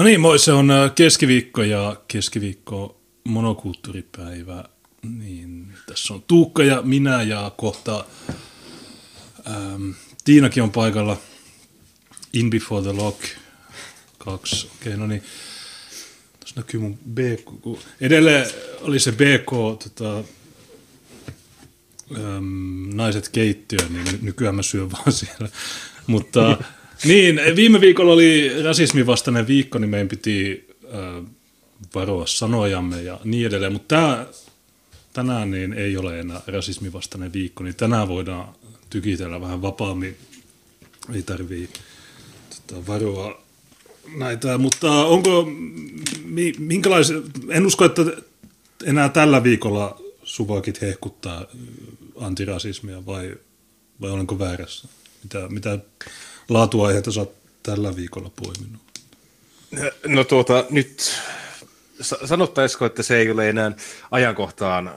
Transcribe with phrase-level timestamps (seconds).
[0.00, 4.64] No niin, moi, se on äh, keskiviikko ja keskiviikko monokulttuuripäivä.
[5.02, 8.04] Niin, tässä on Tuukka ja minä ja kohta
[9.46, 9.90] ähm,
[10.24, 11.16] Tiinakin on paikalla.
[12.32, 13.20] In Before the Lock
[14.18, 14.66] 2.
[14.66, 15.22] Okei, okay, no niin.
[16.40, 17.80] Tuossa näkyy mun BK.
[18.00, 18.46] Edelleen
[18.80, 19.50] oli se BK,
[19.84, 20.18] tota,
[22.16, 25.48] ähm, naiset keittiöön, niin nykyään mä syön vaan siellä.
[26.06, 26.58] Mutta
[27.04, 31.24] niin, viime viikolla oli rasismin vastainen viikko, niin meidän piti äh,
[31.94, 33.72] varoa sanojamme ja niin edelleen.
[33.72, 34.26] Mutta tää,
[35.12, 38.54] tänään niin ei ole enää rasismin vastainen viikko, niin tänään voidaan
[38.90, 40.16] tykitellä vähän vapaammin.
[41.14, 41.68] Ei tarvii
[42.66, 43.42] tota, varoa
[44.16, 45.48] näitä, mutta onko,
[46.58, 47.16] minkälaisia,
[47.48, 48.02] en usko, että
[48.84, 51.46] enää tällä viikolla suvakit hehkuttaa
[52.20, 53.34] antirasismia vai,
[54.00, 54.88] vai olenko väärässä?
[55.22, 55.78] Mitä, mitä
[56.50, 57.26] laatuaiheita sä
[57.62, 58.82] tällä viikolla poiminut?
[60.06, 61.20] No tuota, nyt
[62.24, 63.72] sanottaisiko, että se ei ole enää
[64.10, 64.92] ajankohtaan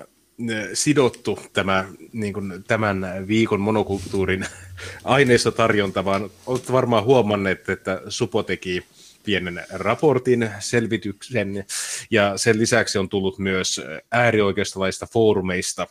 [0.73, 4.45] sidottu tämä, niin kuin tämän viikon monokulttuurin
[5.03, 8.85] aineistotarjonta, vaan olette varmaan huomanneet, että Supo teki
[9.23, 11.65] pienen raportin, selvityksen,
[12.11, 15.87] ja sen lisäksi on tullut myös äärioikeistolaista foorumeista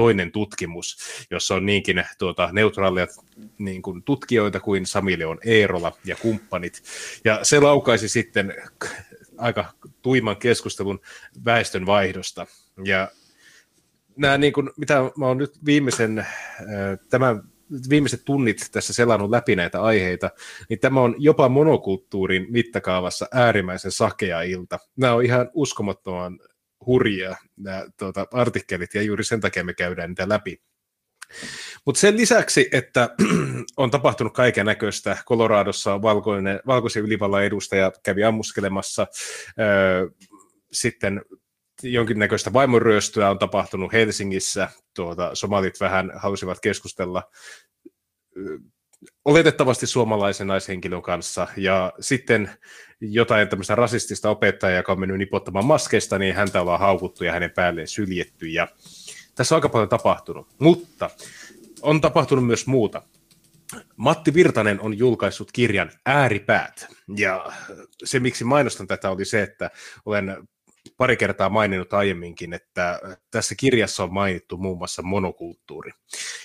[0.00, 0.96] toinen tutkimus,
[1.30, 3.06] jossa on niinkin tuota, neutraaleja
[3.58, 6.82] niin kuin tutkijoita kuin Samileon Eerola ja kumppanit.
[7.24, 8.54] Ja se laukaisi sitten
[9.38, 9.64] aika
[10.02, 11.00] tuiman keskustelun
[11.44, 12.46] väestön vaihdosta.
[12.84, 13.08] Ja
[14.16, 16.26] nämä, niin kuin, mitä mä oon nyt viimeisen,
[17.10, 17.42] tämän
[17.90, 20.30] viimeiset tunnit tässä selannut läpi näitä aiheita,
[20.68, 24.78] niin tämä on jopa monokulttuurin mittakaavassa äärimmäisen sakea ilta.
[24.96, 26.40] Nämä on ihan uskomattoman
[26.86, 30.62] hurjia nämä tuota, artikkelit, ja juuri sen takia me käydään niitä läpi.
[31.86, 33.10] Mutta sen lisäksi, että
[33.76, 39.06] on tapahtunut kaiken näköistä, Coloradossa valkoinen, valkoisen ylivallan edustaja kävi ammuskelemassa,
[39.60, 40.08] öö,
[40.72, 41.22] sitten
[41.82, 47.22] jonkinnäköistä vaimonryöstöä on tapahtunut Helsingissä, tuota, somalit vähän halusivat keskustella
[49.24, 52.50] oletettavasti suomalaisen naishenkilön kanssa, ja sitten
[53.00, 57.50] jotain tämmöistä rasistista opettajaa, joka on mennyt nipottamaan maskeista, niin häntä ollaan haukuttu ja hänen
[57.50, 58.68] päälleen syljetty, ja
[59.34, 61.10] tässä on aika paljon tapahtunut, mutta
[61.82, 63.02] on tapahtunut myös muuta.
[63.96, 67.52] Matti Virtanen on julkaissut kirjan Ääripäät, ja
[68.04, 69.70] se miksi mainostan tätä oli se, että
[70.06, 70.48] olen
[70.96, 73.00] pari kertaa maininnut aiemminkin, että
[73.30, 75.90] tässä kirjassa on mainittu muun muassa monokulttuuri.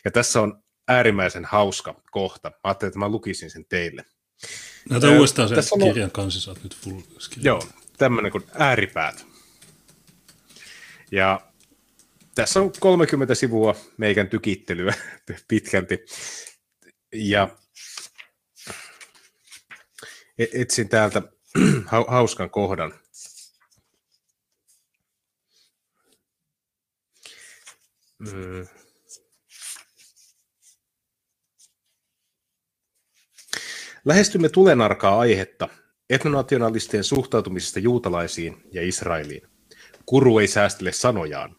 [0.06, 2.50] Ja tässä on äärimmäisen hauska kohta.
[2.50, 4.06] Mä ajattelin, että mä lukisin sen teille.
[4.90, 5.79] Näytä öö, uudestaan sen on...
[5.79, 7.46] kirjan kanssa, sä nyt full screen.
[7.46, 9.25] Joo, tämmöinen kuin ääripäät.
[11.12, 11.41] Ja
[12.35, 14.94] tässä on 30 sivua meikän tykittelyä
[15.47, 16.06] pitkälti.
[17.13, 17.57] Ja
[20.38, 21.22] e- etsin täältä
[22.07, 22.94] hauskan kohdan.
[28.19, 28.68] Mm.
[34.06, 35.68] Lähestymme tulenarkaa aihetta
[36.10, 39.42] etnonationalistien suhtautumisesta juutalaisiin ja Israeliin.
[40.06, 41.56] Kuru ei säästele sanojaan.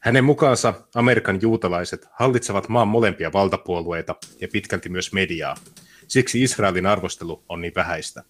[0.00, 5.56] Hänen mukaansa Amerikan juutalaiset hallitsevat maan molempia valtapuolueita ja pitkälti myös mediaa.
[6.08, 8.22] Siksi Israelin arvostelu on niin vähäistä.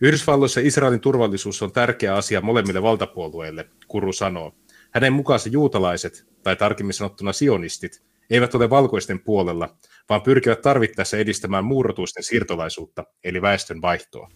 [0.00, 4.54] Yhdysvalloissa Israelin turvallisuus on tärkeä asia molemmille valtapuolueille, Kuru sanoo.
[4.90, 9.76] Hänen mukaansa juutalaiset, tai tarkemmin sanottuna sionistit, eivät ole valkoisten puolella,
[10.08, 14.30] vaan pyrkivät tarvittaessa edistämään muurotuisten siirtolaisuutta, eli väestön vaihtoa.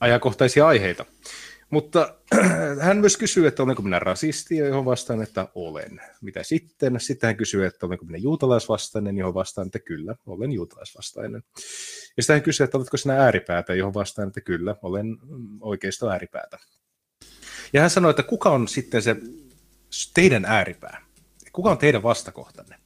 [0.00, 1.04] Ajankohtaisia aiheita.
[1.72, 2.14] Mutta
[2.80, 6.00] hän myös kysyy, että olenko minä rasisti, johon vastaan, että olen.
[6.22, 7.00] Mitä sitten?
[7.00, 11.42] Sitten hän kysyy, että olenko minä juutalaisvastainen, johon vastaan, että kyllä, olen juutalaisvastainen.
[12.16, 15.18] Ja sitten hän kysyy, että oletko sinä ääripäätä, johon vastaan, että kyllä, olen
[15.60, 16.58] oikeisto ääripäätä.
[17.72, 19.16] Ja hän sanoi, että kuka on sitten se
[20.14, 21.06] teidän ääripää?
[21.52, 22.81] Kuka on teidän vastakohtanne?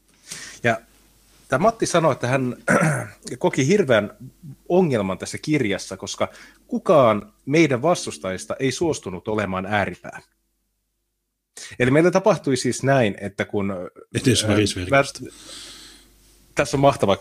[0.62, 0.80] Ja
[1.48, 2.56] tämä Matti sanoi, että hän
[3.38, 4.10] koki hirveän
[4.68, 6.28] ongelman tässä kirjassa, koska
[6.66, 10.20] kukaan meidän vastustajista ei suostunut olemaan ääripää.
[11.78, 13.70] Eli meillä tapahtui siis näin, että kun...
[13.70, 13.78] Äh,
[16.54, 17.18] tässä on mahtava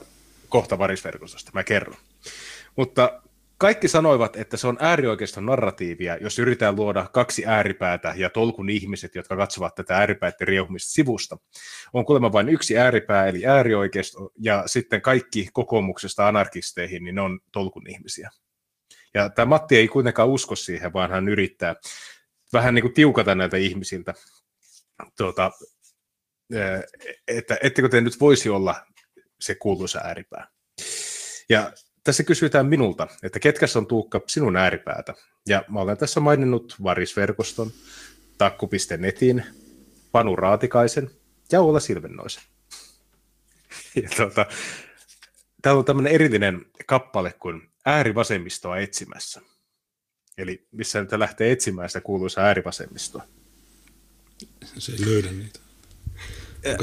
[0.50, 1.98] kohta varisverkostosta, mä kerron.
[2.76, 3.22] Mutta
[3.58, 9.16] kaikki sanoivat, että se on äärioikeiston narratiivia, jos yritetään luoda kaksi ääripäätä ja tolkun ihmiset,
[9.16, 11.38] jotka katsovat tätä ääripäiden riehumista sivusta.
[11.94, 17.40] On kuulemma vain yksi ääripää, eli äärioikeisto, ja sitten kaikki kokoomuksesta anarkisteihin, niin ne on
[17.52, 18.30] tolkun ihmisiä.
[19.14, 21.76] Ja tämä Matti ei kuitenkaan usko siihen, vaan hän yrittää
[22.54, 24.14] vähän niin kuin tiukata näiltä ihmisiltä,
[25.18, 25.52] tuota,
[27.28, 28.86] että ettekö te nyt voisi olla
[29.40, 30.48] se kuuluisa ääripää.
[31.50, 31.72] Ja
[32.06, 35.14] tässä kysytään minulta, että ketkä on Tuukka sinun ääripäätä?
[35.48, 37.72] Ja mä olen tässä maininnut Varisverkoston,
[38.38, 39.44] Takku.netin,
[40.12, 41.12] Panu Raatikaisen
[41.52, 42.44] ja Ulla Silvennoisen.
[44.04, 44.46] Ja tuota,
[45.62, 49.42] täällä on tämmöinen erillinen kappale kuin äärivasemmistoa etsimässä.
[50.38, 53.24] Eli missä nyt lähtee etsimään sitä kuuluisaa äärivasemmistoa.
[54.78, 55.60] Se ei löydä niitä.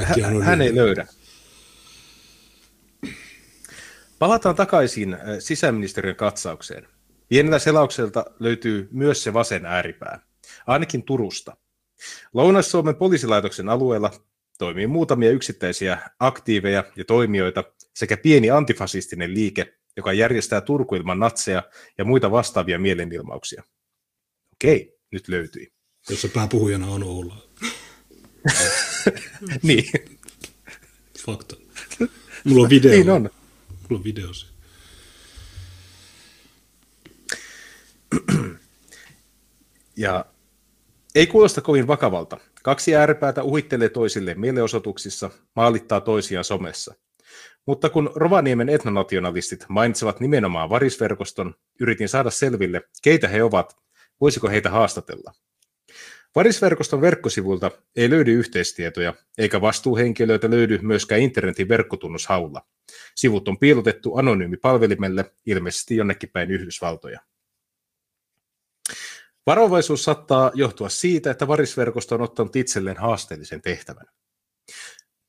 [0.04, 1.06] Hän, hän ei löydä.
[4.22, 6.88] Palataan takaisin äh, sisäministeriön katsaukseen.
[7.28, 10.20] Pienellä selaukselta löytyy myös se vasen ääripää,
[10.66, 11.56] ainakin Turusta.
[12.32, 14.10] Lounais-Suomen poliisilaitoksen alueella
[14.58, 17.64] toimii muutamia yksittäisiä aktiiveja ja toimijoita
[17.94, 21.62] sekä pieni antifasistinen liike, joka järjestää Turku ilman natseja
[21.98, 23.62] ja muita vastaavia mielenilmauksia.
[24.52, 25.72] Okei, nyt löytyi.
[26.10, 27.36] Jossa pääpuhujana on Oula.
[29.62, 29.90] niin.
[31.26, 31.56] Fakta.
[32.44, 32.90] Mulla on video.
[32.90, 33.30] Niin on.
[33.92, 34.28] Mulla on video.
[39.96, 40.24] Ja
[41.14, 42.38] ei kuulosta kovin vakavalta.
[42.62, 46.94] Kaksi ääripäätä uhittelee toisille mielenosoituksissa, maalittaa toisiaan somessa.
[47.66, 53.76] Mutta kun Rovaniemen etnonationalistit mainitsevat nimenomaan varisverkoston, yritin saada selville, keitä he ovat,
[54.20, 55.32] voisiko heitä haastatella.
[56.34, 62.66] Varisverkoston verkkosivuilta ei löydy yhteistietoja, eikä vastuuhenkilöitä löydy myöskään internetin verkkotunnushaulla.
[63.14, 67.20] Sivut on piilotettu anonyymipalvelimelle, ilmeisesti jonnekin päin Yhdysvaltoja.
[69.46, 74.06] Varovaisuus saattaa johtua siitä, että Varisverkosto on ottanut itselleen haasteellisen tehtävän.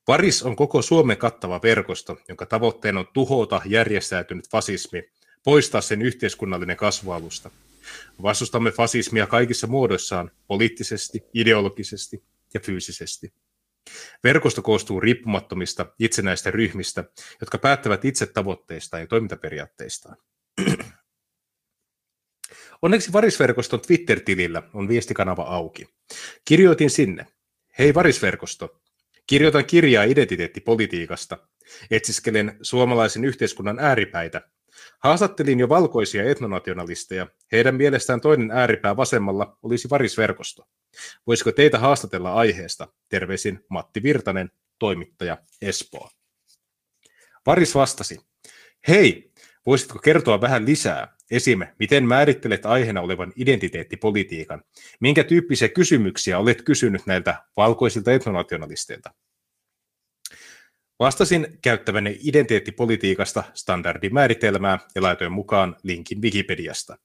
[0.07, 5.03] Varis on koko Suomen kattava verkosto, jonka tavoitteena on tuhota järjestäytynyt fasismi,
[5.43, 7.49] poistaa sen yhteiskunnallinen kasvualusta.
[8.21, 13.33] Vastustamme fasismia kaikissa muodoissaan, poliittisesti, ideologisesti ja fyysisesti.
[14.23, 17.03] Verkosto koostuu riippumattomista itsenäistä ryhmistä,
[17.41, 20.17] jotka päättävät itse tavoitteistaan ja toimintaperiaatteistaan.
[22.81, 25.87] Onneksi Varisverkoston Twitter-tilillä on viestikanava auki.
[26.45, 27.27] Kirjoitin sinne.
[27.79, 28.81] Hei Varisverkosto,
[29.27, 31.37] kirjoitan kirjaa identiteettipolitiikasta.
[31.91, 34.41] Etsiskelen suomalaisen yhteiskunnan ääripäitä.
[35.03, 37.27] Haastattelin jo valkoisia etnonationalisteja.
[37.51, 40.63] Heidän mielestään toinen ääripää vasemmalla olisi Varisverkosto.
[41.27, 42.87] Voisiko teitä haastatella aiheesta?
[43.09, 46.09] Terveisin Matti Virtanen, toimittaja Espoo.
[47.45, 48.19] Varis vastasi,
[48.87, 49.31] hei,
[49.65, 51.15] voisitko kertoa vähän lisää?
[51.31, 51.59] Esim.
[51.79, 54.63] Miten määrittelet aiheena olevan identiteettipolitiikan?
[54.99, 59.13] Minkä tyyppisiä kysymyksiä olet kysynyt näiltä valkoisilta etnonationalisteilta?
[60.99, 66.97] Vastasin käyttäväni identiteettipolitiikasta standardimääritelmää ja laitoin mukaan linkin Wikipediasta.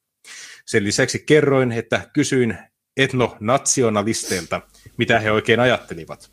[0.67, 2.59] Sen lisäksi kerroin, että kysyin
[2.97, 4.61] etnonationalisteilta,
[4.97, 6.33] mitä he oikein ajattelivat.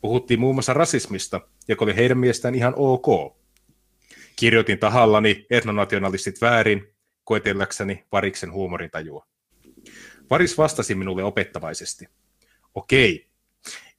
[0.00, 3.36] Puhuttiin muun muassa rasismista, joka oli heidän mielestään ihan ok.
[4.36, 6.94] Kirjoitin tahallani etnonationalistit väärin,
[7.24, 9.26] koetelläkseni Variksen huumorintajua.
[10.30, 12.08] Varis vastasi minulle opettavaisesti.
[12.74, 13.26] Okei,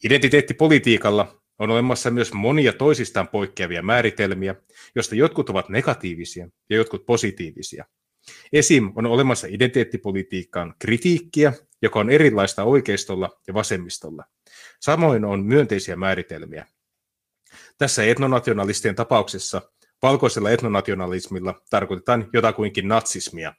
[0.03, 4.55] identiteettipolitiikalla on olemassa myös monia toisistaan poikkeavia määritelmiä,
[4.95, 7.85] joista jotkut ovat negatiivisia ja jotkut positiivisia.
[8.53, 8.91] Esim.
[8.95, 14.23] on olemassa identiteettipolitiikkaan kritiikkiä, joka on erilaista oikeistolla ja vasemmistolla.
[14.79, 16.67] Samoin on myönteisiä määritelmiä.
[17.77, 19.61] Tässä etnonationalistien tapauksessa
[20.01, 23.53] valkoisella etnonationalismilla tarkoitetaan jotakuinkin natsismia,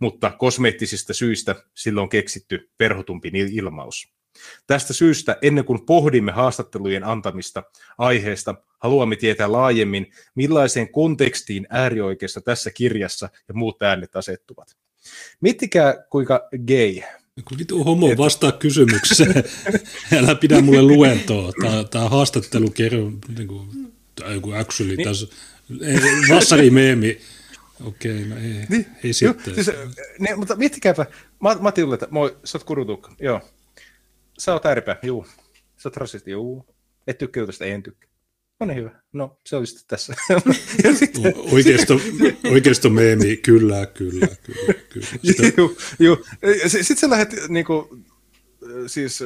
[0.00, 4.17] mutta kosmeettisista syistä silloin on keksitty verhotumpi ilmaus.
[4.66, 7.62] Tästä syystä ennen kuin pohdimme haastattelujen antamista
[7.98, 14.76] aiheesta, haluamme tietää laajemmin, millaiseen kontekstiin äärioikeassa tässä kirjassa ja muut äänet asettuvat.
[15.40, 17.02] Miettikää, kuinka gay
[17.44, 19.44] kun vitu homo vastaa kysymykseen,
[20.18, 21.52] älä pidä mulle luentoa.
[21.60, 25.08] Tämä, tämä haastattelu kerro, niin kuin, tai joku actually, niin.
[25.08, 25.26] tässä
[26.30, 27.20] vassarimeemi.
[27.84, 29.54] Okei, no ei, niin, ei sitten.
[29.54, 29.70] Siis,
[30.18, 31.06] ne, mutta miettikääpä,
[31.38, 33.40] Matti että moi, sä oot kurutukka, joo.
[34.38, 35.26] Sä oot ääripää, juu.
[35.76, 36.66] Sä oot rasisti, juu.
[37.06, 38.10] Et tykkää jutusta, en tykkää.
[38.60, 38.90] No niin hyvä.
[39.12, 40.14] No, se oli sitten tässä.
[40.84, 42.00] ja sitten, oikeisto,
[42.52, 44.74] oikeisto meemi, kyllä, kyllä, kyllä.
[44.90, 45.52] kyllä.
[45.56, 46.16] Joo, joo.
[46.66, 48.04] Sitten sä lähdet niin kuin,
[48.86, 49.20] siis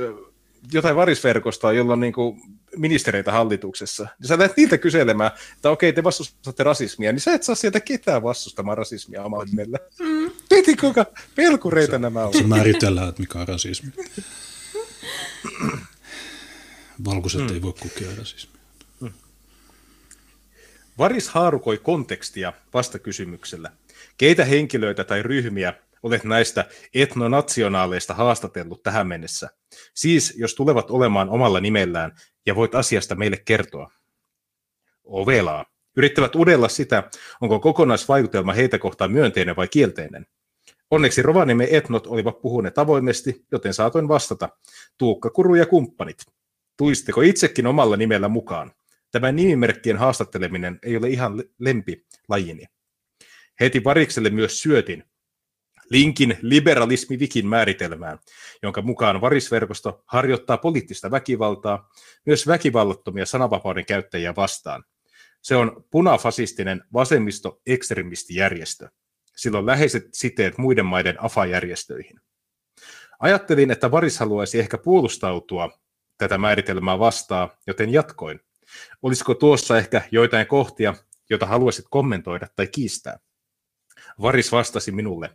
[0.72, 2.40] jotain varisverkostoa, jolla on niin kuin,
[2.76, 4.02] ministereitä hallituksessa.
[4.20, 7.80] Ja sä lähdet niiltä kyselemään, että okei, te vastustatte rasismia, niin sä et saa sieltä
[7.80, 9.78] ketään vastustamaan rasismia omalla nimellä.
[10.00, 10.30] Mm.
[10.50, 12.34] Mieti, kuinka pelkureita se, nämä on.
[12.34, 13.92] Se määritellään, että mikä on rasismi.
[17.04, 17.54] Valkoiset mm.
[17.54, 18.62] ei voi kokea rasismia.
[19.00, 19.12] Mm.
[20.98, 23.70] Varis haarukoi kontekstia vastakysymyksellä.
[24.18, 29.50] Keitä henkilöitä tai ryhmiä olet näistä etnonationaaleista haastatellut tähän mennessä?
[29.94, 32.12] Siis, jos tulevat olemaan omalla nimellään
[32.46, 33.92] ja voit asiasta meille kertoa.
[35.04, 35.64] Ovelaa.
[35.96, 40.26] Yrittävät udella sitä, onko kokonaisvaikutelma heitä kohtaan myönteinen vai kielteinen.
[40.92, 44.48] Onneksi Rovaniemen etnot olivat puhuneet avoimesti, joten saatoin vastata.
[44.98, 46.18] Tuukka Kuru ja kumppanit.
[46.76, 48.72] Tuisteko itsekin omalla nimellä mukaan?
[49.10, 52.64] Tämä nimimerkkien haastatteleminen ei ole ihan lempi lajini.
[53.60, 55.04] Heti varikselle myös syötin
[55.90, 58.18] linkin liberalismi-vikin määritelmään,
[58.62, 61.90] jonka mukaan varisverkosto harjoittaa poliittista väkivaltaa
[62.26, 64.84] myös väkivallattomia sananvapauden käyttäjiä vastaan.
[65.42, 68.88] Se on punafasistinen vasemmisto-ekstremistijärjestö.
[69.36, 72.20] Sillä on läheiset siteet muiden maiden AFA-järjestöihin.
[73.18, 75.78] Ajattelin, että Varis haluaisi ehkä puolustautua
[76.18, 78.40] tätä määritelmää vastaan, joten jatkoin.
[79.02, 80.94] Olisiko tuossa ehkä joitain kohtia,
[81.30, 83.18] joita haluaisit kommentoida tai kiistää?
[84.22, 85.30] Varis vastasi minulle,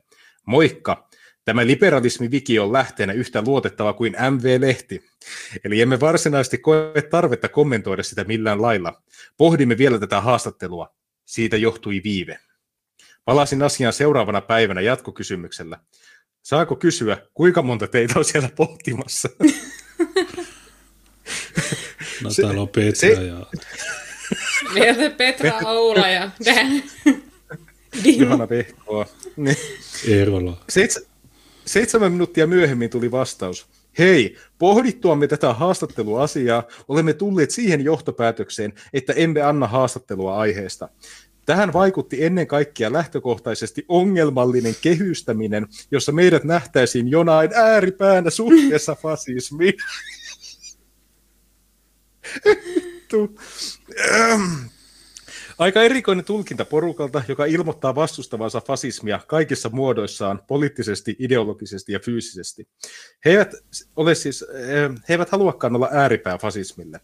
[0.46, 1.10] moikka,
[1.46, 5.10] tämä liberalismi-wiki on lähteenä yhtä luotettava kuin MV-lehti.
[5.64, 9.02] Eli emme varsinaisesti koe tarvetta kommentoida sitä millään lailla.
[9.38, 10.96] Pohdimme vielä tätä haastattelua.
[11.26, 12.40] Siitä johtui viive.
[13.28, 15.80] Palasin asiaan seuraavana päivänä jatkokysymyksellä.
[16.44, 19.30] Saako kysyä, kuinka monta teitä on siellä pohtimassa?
[22.24, 23.46] No se, täällä on Petra se, ja...
[24.74, 26.32] Meiltä Petra Oula ja
[28.18, 29.06] Johanna Pehkoa.
[29.38, 29.58] Niin.
[30.08, 30.64] Eerola.
[30.70, 30.98] Seit,
[31.66, 33.68] seitsemän minuuttia myöhemmin tuli vastaus.
[34.00, 40.90] Hei, pohdittuamme tätä haastatteluasiaa olemme tulleet siihen johtopäätökseen, että emme anna haastattelua aiheesta.
[41.48, 49.74] Tähän vaikutti ennen kaikkea lähtökohtaisesti ongelmallinen kehystäminen, jossa meidät nähtäisiin jonain ääripäänä suhteessa fasismiin.
[55.58, 62.68] Aika erikoinen tulkinta porukalta, joka ilmoittaa vastustavansa fasismia kaikissa muodoissaan, poliittisesti, ideologisesti ja fyysisesti.
[63.26, 63.54] He eivät,
[63.96, 67.00] ole siis, eh, he eivät haluakaan olla ääripää fasismille.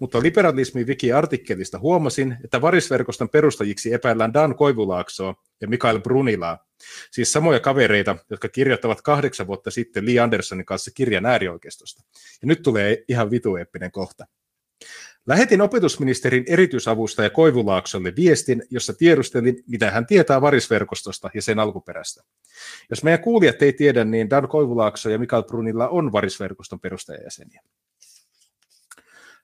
[0.00, 6.66] Mutta liberalismin wiki-artikkelista huomasin, että varisverkoston perustajiksi epäillään Dan Koivulaaksoa ja Mikael Brunilaa.
[7.10, 12.02] Siis samoja kavereita, jotka kirjoittavat kahdeksan vuotta sitten Lee Andersonin kanssa kirjan äärioikeistosta.
[12.42, 14.26] Ja nyt tulee ihan vitueeppinen kohta.
[15.26, 22.22] Lähetin opetusministerin erityisavustaja Koivulaaksolle viestin, jossa tiedustelin, mitä hän tietää varisverkostosta ja sen alkuperästä.
[22.90, 27.62] Jos meidän kuulijat ei tiedä, niin Dan Koivulaakso ja Mikael Brunilla on varisverkoston perustajajäseniä.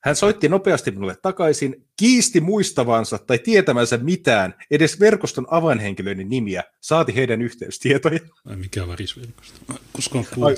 [0.06, 7.14] Hän soitti nopeasti minulle takaisin, kiisti muistavansa tai tietämänsä mitään, edes verkoston avainhenkilöiden nimiä, saati
[7.14, 8.20] heidän yhteystietoja.
[8.44, 9.60] Ai mikä värisverkosto?
[9.92, 10.54] Koska on Ai,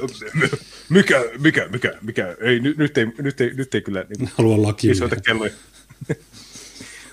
[0.89, 4.07] mikä, mikä, mikä, mikä, ei, nyt, nyt, ei, nyt, ei, nyt ei kyllä...
[4.19, 4.95] Niin, Haluan lakia.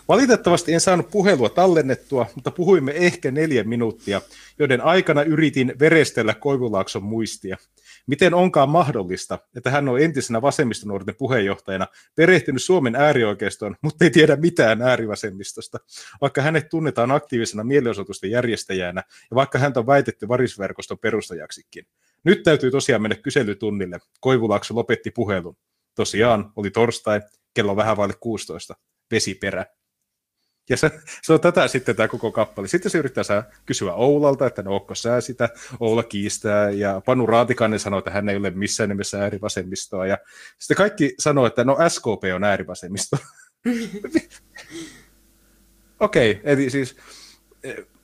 [0.07, 4.21] Valitettavasti en saanut puhelua tallennettua, mutta puhuimme ehkä neljä minuuttia,
[4.59, 7.57] joiden aikana yritin verestellä Koivulaakson muistia.
[8.07, 14.35] Miten onkaan mahdollista, että hän on entisenä vasemmistonuorten puheenjohtajana perehtynyt Suomen äärioikeistoon, mutta ei tiedä
[14.35, 15.77] mitään äärivasemmistosta,
[16.21, 21.87] vaikka hänet tunnetaan aktiivisena mielenosoitusten järjestäjänä ja vaikka häntä on väitetty varisverkoston perustajaksikin.
[22.23, 23.99] Nyt täytyy tosiaan mennä kyselytunnille.
[24.19, 25.57] Koivulaakso lopetti puhelun.
[25.95, 27.21] Tosiaan, oli torstai,
[27.53, 28.75] kello vähän vaille 16,
[29.11, 29.65] vesiperä.
[30.69, 30.91] Ja se,
[31.21, 32.67] se on tätä sitten tämä koko kappale.
[32.67, 35.49] Sitten se yrittää saa kysyä Oulalta, että no onko sä sitä.
[35.79, 40.07] Oula kiistää ja Panu Raatikainen sanoo, että hän ei ole missään nimessä äärivasemmistoa.
[40.07, 40.17] Ja
[40.59, 43.17] sitten kaikki sanoo, että no SKP on äärivasemmisto.
[45.99, 46.97] Okei, okay, eli siis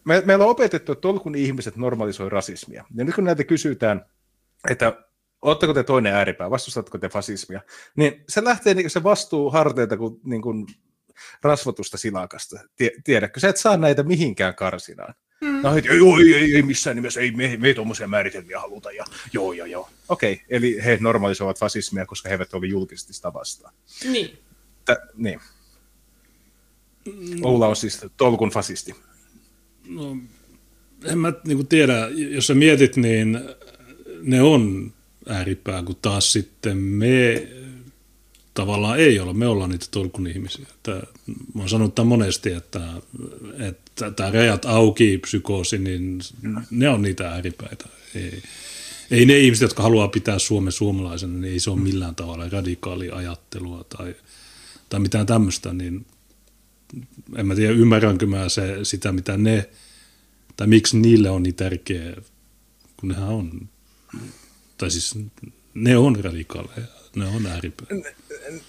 [0.03, 2.85] me, meillä on opetettu, että tolkun ihmiset normalisoi rasismia.
[2.95, 4.05] Ja nyt kun näitä kysytään,
[4.69, 4.93] että
[5.41, 7.61] Oletteko te toinen ääripää, vastustatko te fasismia,
[7.95, 10.65] niin se lähtee niin se vastuu harteilta kuin, niin kuin
[11.41, 12.59] rasvatusta silakasta.
[13.03, 15.13] Tiedätkö, sä et saa näitä mihinkään karsinaan.
[15.41, 15.61] Mm.
[15.61, 18.91] No, että, joo, ei, ei, ei, missään nimessä, ei, me, me ei tuommoisia määritelmiä haluta,
[18.91, 19.89] ja joo, joo, joo.
[20.09, 23.73] Okei, okay, eli he normalisoivat fasismia, koska he eivät ole julkisesti sitä vastaan.
[24.03, 24.39] Niin.
[24.85, 25.39] Tä, niin.
[27.05, 27.43] Mm.
[27.43, 28.95] Oula on siis tolkun fasisti.
[29.87, 30.17] No,
[31.05, 33.39] en mä niin tiedä, jos sä mietit, niin
[34.21, 34.93] ne on
[35.29, 37.47] ääripää, kun taas sitten me
[38.53, 39.33] tavallaan ei ole.
[39.33, 40.65] Me ollaan niitä tolkun ihmisiä.
[40.83, 41.01] Tämä,
[41.53, 42.81] mä oon sanonut tämän monesti, että,
[43.59, 46.19] että tämä rajat auki psykoosi, niin
[46.71, 47.85] ne on niitä ääripäitä.
[48.15, 48.43] Ei,
[49.11, 53.11] ei ne ihmiset, jotka haluaa pitää Suomen suomalaisena, niin ei se ole millään tavalla radikaali
[53.11, 54.15] ajattelua tai,
[54.89, 56.05] tai mitään tämmöistä, niin
[57.35, 59.69] en mä tiedä, ymmärränkö mä se, sitä, mitä ne,
[60.57, 62.15] tai miksi niille on niin tärkeä,
[62.97, 63.69] kun nehän on,
[64.77, 65.19] tai siis
[65.73, 67.95] ne on radikaaleja, ne on ääripäitä.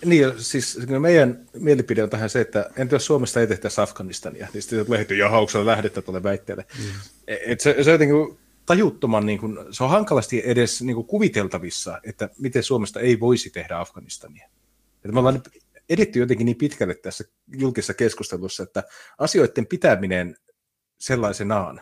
[0.04, 4.62] Niin, siis meidän mielipide on tähän se, että entä jos Suomesta ei tehtäisi Afganistania, niin
[4.62, 6.66] sitten lehti ja hauksella lähdettä tuolle väitteelle.
[6.78, 6.84] Mm.
[7.26, 12.00] Et se, se on jotenkin tajuttoman, niin kuin, se on hankalasti edes niin kuin kuviteltavissa,
[12.04, 14.48] että miten Suomesta ei voisi tehdä Afganistania.
[14.96, 15.42] Että me ollaan
[15.88, 17.24] edetty jotenkin niin pitkälle tässä
[17.56, 18.82] julkisessa keskustelussa, että
[19.18, 20.36] asioiden pitäminen
[20.98, 21.80] sellaisenaan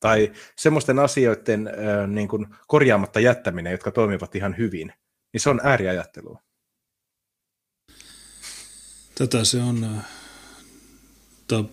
[0.00, 4.92] tai semmoisten asioiden äh, niin kuin korjaamatta jättäminen, jotka toimivat ihan hyvin,
[5.32, 6.42] niin se on ääriajattelua.
[9.14, 10.00] Tätä se on.
[11.48, 11.64] Tämä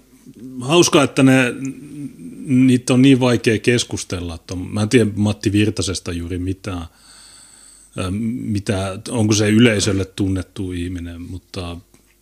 [0.61, 1.53] hauskaa, että ne,
[2.45, 4.39] niitä on niin vaikea keskustella.
[4.71, 6.85] Mä en tiedä Matti Virtasesta juuri mitään,
[8.21, 11.77] mitä, onko se yleisölle tunnettu ihminen, mutta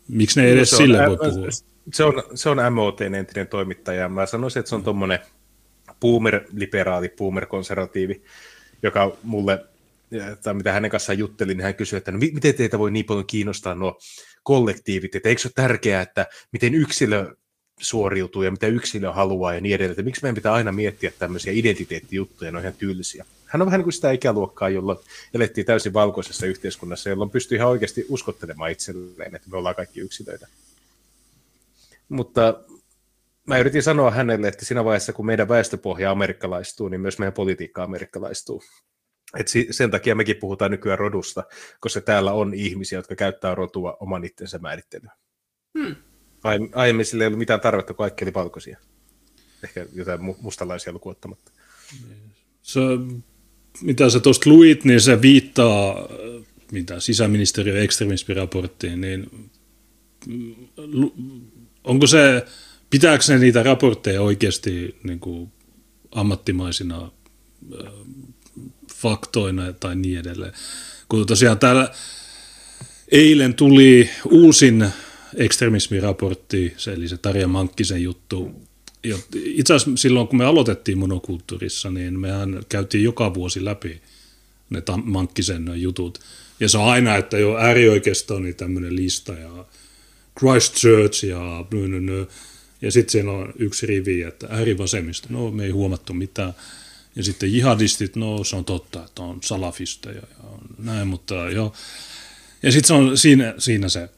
[0.07, 1.47] miksi ne edes no, sille voi puhua?
[1.93, 4.09] Se on, se on MOT entinen toimittaja.
[4.09, 5.19] Mä sanoisin, että se on tuommoinen
[5.99, 8.23] boomer-liberaali, boomer-konservatiivi,
[8.83, 9.65] joka mulle,
[10.43, 13.27] tai mitä hänen kanssaan juttelin, niin hän kysyi, että no, miten teitä voi niin paljon
[13.27, 13.99] kiinnostaa nuo
[14.43, 17.35] kollektiivit, että eikö se ole tärkeää, että miten yksilö
[17.79, 19.91] suoriutuu ja mitä yksilö haluaa ja niin edelleen.
[19.91, 23.25] Että miksi meidän pitää aina miettiä tämmöisiä identiteettijuttuja, ne on ihan tylsiä.
[23.45, 24.97] Hän on vähän niin kuin sitä ikäluokkaa, jolloin
[25.33, 30.47] elettiin täysin valkoisessa yhteiskunnassa, jolloin pystyy ihan oikeasti uskottelemaan itselleen, että me ollaan kaikki yksilöitä.
[32.09, 32.59] Mutta
[33.47, 37.83] mä yritin sanoa hänelle, että siinä vaiheessa, kun meidän väestöpohja amerikkalaistuu, niin myös meidän politiikka
[37.83, 38.63] amerikkalaistuu.
[39.39, 41.43] Et sen takia mekin puhutaan nykyään rodusta,
[41.79, 45.11] koska täällä on ihmisiä, jotka käyttää rotua oman itsensä määrittelyä.
[45.79, 45.95] Hmm.
[46.75, 48.77] Aiemmin sillä ei ollut mitään tarvetta, kun kaikki oli valkoisia.
[49.63, 51.51] Ehkä jotain mustalaisia lukuottamatta.
[52.61, 52.79] Se,
[53.81, 56.07] mitä sä tuosta luit, niin se viittaa
[56.71, 59.49] mitä, sisäministeriön ekstremismiraporttiin, niin
[61.83, 62.45] onko se,
[62.89, 65.51] pitääkö ne niitä raportteja oikeasti niin kuin
[66.11, 67.11] ammattimaisina
[69.03, 70.53] faktoina tai niin edelleen.
[71.09, 71.91] Kun tosiaan täällä
[73.11, 74.85] eilen tuli uusin
[75.35, 78.51] ekstremismiraportti, se eli se Tarja Mankkisen juttu.
[79.35, 84.01] Itse asiassa silloin, kun me aloitettiin monokulttuurissa, niin mehän käytiin joka vuosi läpi
[84.69, 86.19] ne Mankkisen jutut.
[86.59, 89.65] Ja se on aina, että jo äärioikeisto on niin tämmöinen lista ja
[90.39, 92.25] Christchurch ja nö, nö, nö.
[92.81, 96.53] Ja sitten siinä on yksi rivi, että äärivasemmista, no me ei huomattu mitään.
[97.15, 101.73] Ja sitten jihadistit, no se on totta, että on salafisteja ja näin, mutta joo.
[102.63, 104.09] Ja sitten se on siinä, siinä se.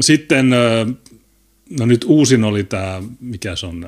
[0.00, 0.50] Sitten,
[1.78, 3.86] no nyt uusin oli tämä, mikä se on,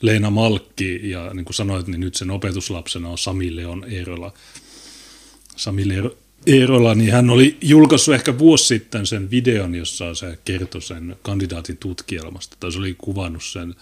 [0.00, 4.32] Leena Malkki, ja niin kuin sanoit, niin nyt sen opetuslapsena on Sami Leon Eerola.
[5.56, 5.82] Sami
[6.46, 11.76] Eerola, niin hän oli julkaissut ehkä vuosi sitten sen videon, jossa se kertoi sen kandidaatin
[11.76, 13.74] tutkielmasta, tai se oli kuvannut sen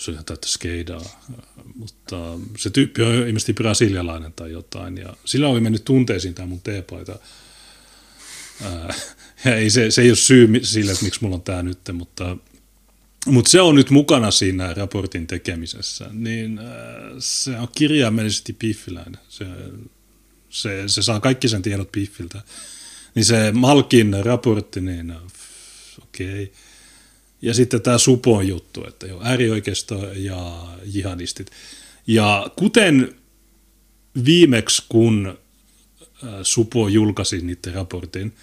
[0.00, 1.22] se on ihan täyttä skeidaa,
[1.74, 2.16] mutta
[2.58, 7.18] se tyyppi on ilmeisesti brasilialainen tai jotain, ja sillä oli mennyt tunteisiin tämä mun teepaita.
[9.44, 12.36] Ja ei, se, se ei ole syy sille, että miksi mulla on tämä nyt, mutta,
[13.26, 16.60] mutta se on nyt mukana siinä raportin tekemisessä, niin
[17.18, 19.18] se on kirjaimellisesti piffiläinen.
[19.28, 19.46] Se,
[20.50, 22.42] se, se saa kaikki sen tiedot piffiltä.
[23.14, 25.14] Niin se Malkin raportti, niin
[26.02, 26.42] okei.
[26.42, 26.54] Okay
[27.42, 31.50] ja sitten tämä Supon juttu, että jo äärioikeisto ja jihadistit.
[32.06, 33.14] Ja kuten
[34.24, 35.38] viimeksi, kun
[36.42, 38.34] Supo julkaisi niiden raportin,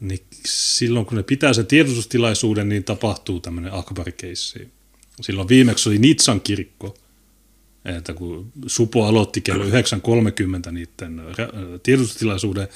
[0.00, 4.68] niin silloin kun ne pitää sen tiedotustilaisuuden, niin tapahtuu tämmöinen akbar-keissi.
[5.20, 6.96] Silloin viimeksi oli Nitsan kirkko,
[7.84, 9.70] että kun Supo aloitti kello 9.30
[10.70, 11.22] niiden
[11.82, 12.68] tiedotustilaisuuden,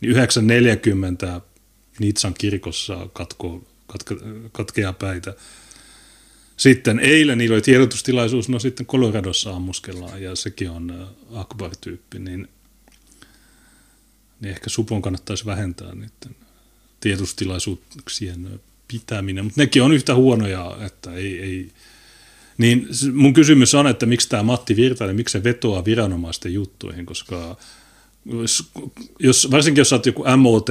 [0.00, 1.40] niin 9.40
[1.98, 4.14] Nitsan kirkossa katkoo katke,
[4.52, 5.34] katkeaa päitä.
[6.56, 12.48] Sitten eilen niillä oli tiedotustilaisuus, no sitten Coloradossa ammuskellaan ja sekin on äh, Akbar-tyyppi, niin,
[14.40, 16.36] niin ehkä Supon kannattaisi vähentää niiden
[17.00, 21.70] tiedotustilaisuuksien pitäminen, mutta nekin on yhtä huonoja, että ei, ei
[22.58, 27.56] niin mun kysymys on, että miksi tämä Matti Virtanen, miksi se vetoaa viranomaisten juttuihin, koska
[29.18, 30.68] jos, varsinkin jos olet joku MOT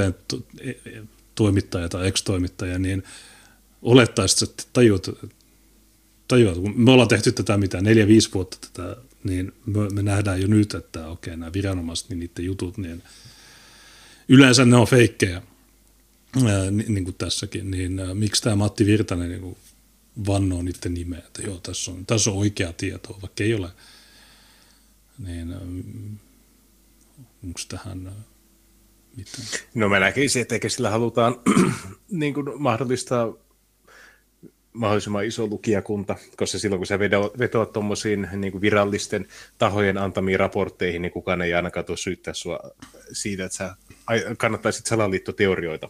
[1.35, 3.03] toimittaja tai ex-toimittaja, niin
[3.81, 5.09] olettaisiin, että tajuat,
[6.27, 10.47] tajuat, kun me ollaan tehty tätä mitä neljä-viisi vuotta tätä, niin me, me nähdään jo
[10.47, 13.03] nyt, että okei, nämä viranomaiset, niin niiden jutut, niin
[14.27, 15.41] yleensä ne on feikkejä,
[16.45, 19.57] ää, niin, niin kuin tässäkin, niin ää, miksi tämä Matti Virtanen niin kuin
[20.27, 23.69] vannoo niiden nimeä, että joo, tässä on, tässä on oikea tieto, vaikka ei ole,
[25.19, 25.55] niin
[27.43, 28.11] onko tähän
[29.17, 29.47] mitään.
[29.73, 31.35] No mä näkisin, että eikä sillä halutaan
[32.11, 33.33] niin kuin mahdollistaa
[34.73, 36.99] mahdollisimman iso lukijakunta, koska silloin kun sä
[37.39, 42.59] vetoat tuommoisiin niin virallisten tahojen antamiin raportteihin, niin kukaan ei ainakaan tuo syyttää sua
[43.11, 43.75] siitä, että sä
[44.37, 45.89] kannattaisit salaliittoteorioita.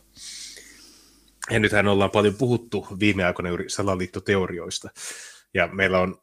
[1.50, 4.90] Ja nythän ollaan paljon puhuttu viime aikoina juuri salaliittoteorioista.
[5.54, 6.23] Ja meillä on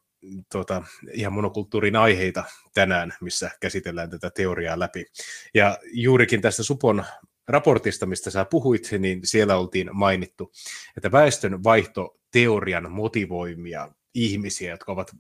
[0.53, 5.07] tuota, ihan monokulttuurin aiheita tänään, missä käsitellään tätä teoriaa läpi.
[5.55, 7.05] Ja juurikin tästä Supon
[7.49, 10.53] raportista, mistä sä puhuit, niin siellä oltiin mainittu,
[10.97, 15.11] että väestön vaihtoteorian motivoimia ihmisiä, jotka ovat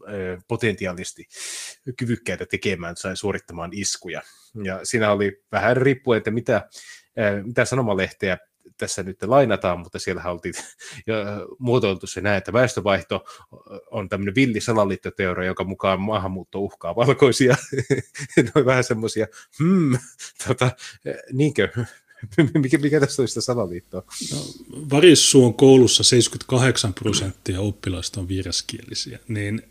[0.49, 1.27] potentiaalisesti
[1.97, 4.23] kyvykkäitä tekemään tai suorittamaan iskuja.
[4.65, 6.69] Ja siinä oli vähän riippuen, että mitä,
[7.45, 8.39] mitä sanomalehteä
[8.81, 10.55] tässä nyt lainataan, mutta siellä oltiin
[11.07, 11.15] jo
[11.59, 13.25] muotoiltu se näin, että väestövaihto
[13.91, 17.57] on tämmöinen villi salaliittoteoria, jonka mukaan maahanmuutto uhkaa valkoisia.
[18.37, 19.27] ne on vähän semmoisia,
[19.59, 19.99] hmm,
[20.49, 20.71] tota,
[21.33, 21.69] niinkö,
[22.55, 24.03] mikä, mikä tässä on sitä salaliittoa?
[24.33, 24.39] No,
[24.91, 29.63] Varissuon koulussa 78 prosenttia oppilaista on vieraskielisiä, niin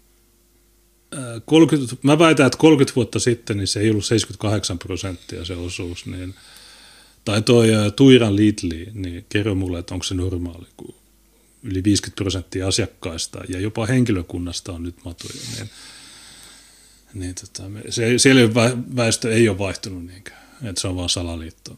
[1.45, 6.05] 30, mä väitän, että 30 vuotta sitten niin se ei ollut 78 prosenttia se osuus,
[6.05, 6.35] niin–
[7.25, 10.95] tai toi Tuiran Lidli, niin kerro mulle, että onko se normaali, kun
[11.63, 15.33] yli 50 prosenttia asiakkaista ja jopa henkilökunnasta on nyt matuja.
[15.57, 15.69] Niin,
[17.13, 18.55] niin tota, se, siellä
[18.95, 21.75] väestö ei ole vaihtunut niinkään, että se on vaan salaliitto.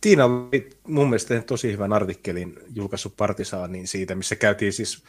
[0.00, 5.02] Tiina oli mun mielestä tosi hyvän artikkelin julkaissut Partisaaniin siitä, missä käytiin siis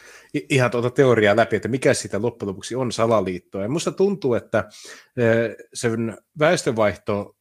[0.49, 3.61] ihan tuota teoriaa läpi, että mikä sitä loppujen lopuksi on salaliittoa.
[3.61, 4.69] Ja musta tuntuu, että
[5.73, 7.35] sen väestönvaihto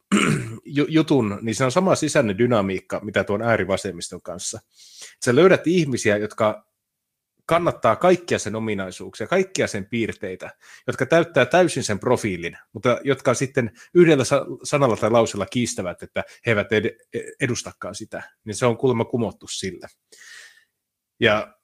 [0.88, 4.61] jutun, niin se on sama sisäinen dynamiikka, mitä tuon äärivasemmiston kanssa.
[5.24, 6.66] Sä löydät ihmisiä, jotka
[7.46, 10.50] kannattaa kaikkia sen ominaisuuksia, kaikkia sen piirteitä,
[10.87, 14.24] jotka täyttää täysin sen profiilin, mutta jotka sitten yhdellä
[14.62, 16.96] sanalla tai lausella kiistävät, että he eivät ed-
[17.40, 19.88] edustakaan sitä, niin se on kuulemma kumottu sillä.
[21.20, 21.55] Ja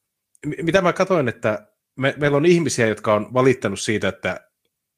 [0.63, 1.67] mitä mä katsoin, että
[1.99, 4.52] me, meillä on ihmisiä, jotka on valittanut siitä, että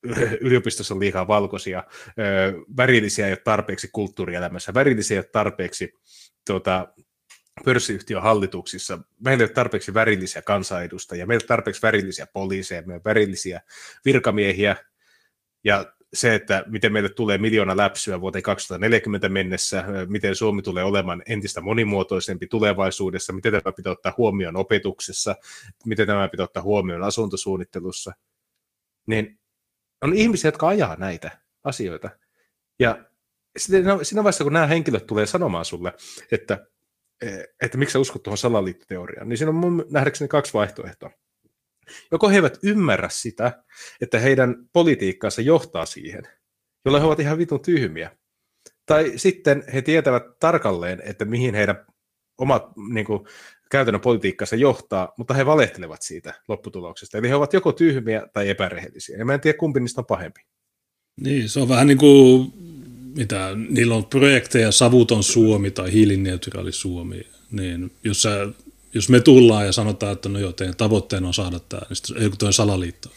[0.40, 1.84] yliopistossa on liikaa valkoisia,
[2.76, 5.94] värillisiä ei ole tarpeeksi kulttuurielämässä, värillisiä ei ole tarpeeksi
[6.46, 6.88] tuota,
[7.64, 12.94] pörssiyhtiön hallituksissa, meillä ei ole tarpeeksi värillisiä kansanedustajia, meillä ei ole tarpeeksi värillisiä poliiseja, meillä
[12.94, 13.60] on värillisiä
[14.04, 14.76] virkamiehiä,
[15.64, 21.22] ja se, että miten meille tulee miljoona läpsyä vuoteen 2040 mennessä, miten Suomi tulee olemaan
[21.26, 25.36] entistä monimuotoisempi tulevaisuudessa, miten tämä pitää ottaa huomioon opetuksessa,
[25.86, 28.12] miten tämä pitää ottaa huomioon asuntosuunnittelussa,
[29.06, 29.38] niin
[30.02, 31.30] on ihmisiä, jotka ajaa näitä
[31.64, 32.10] asioita.
[32.78, 33.04] Ja
[33.56, 35.92] sitten siinä vaiheessa, kun nämä henkilöt tulee sanomaan sulle,
[36.32, 36.66] että,
[37.62, 41.10] että miksi sä uskot tuohon salaliittoteoriaan, niin siinä on mun nähdäkseni kaksi vaihtoehtoa.
[42.12, 43.62] Joko he eivät ymmärrä sitä,
[44.00, 46.22] että heidän politiikkaansa johtaa siihen,
[46.84, 48.16] jolloin he ovat ihan vitun tyhmiä.
[48.86, 51.86] Tai sitten he tietävät tarkalleen, että mihin heidän
[52.38, 53.26] omat niin kuin,
[53.74, 57.18] käytännön politiikkansa johtaa, mutta he valehtelevat siitä lopputuloksesta.
[57.18, 59.18] Eli he ovat joko tyhmiä tai epärehellisiä.
[59.18, 60.40] Ja mä en tiedä, kumpi niistä on pahempi.
[61.20, 62.52] Niin, se on vähän niin kuin,
[63.16, 67.26] mitä, niillä on projekteja Savuton Suomi tai Hiilineutraali Suomi.
[67.50, 68.48] Niin jos, sä,
[68.94, 72.38] jos me tullaan ja sanotaan, että no joo, teidän tavoitteena on saada tämä, niin sitten,
[72.38, 73.08] toi salaliitto.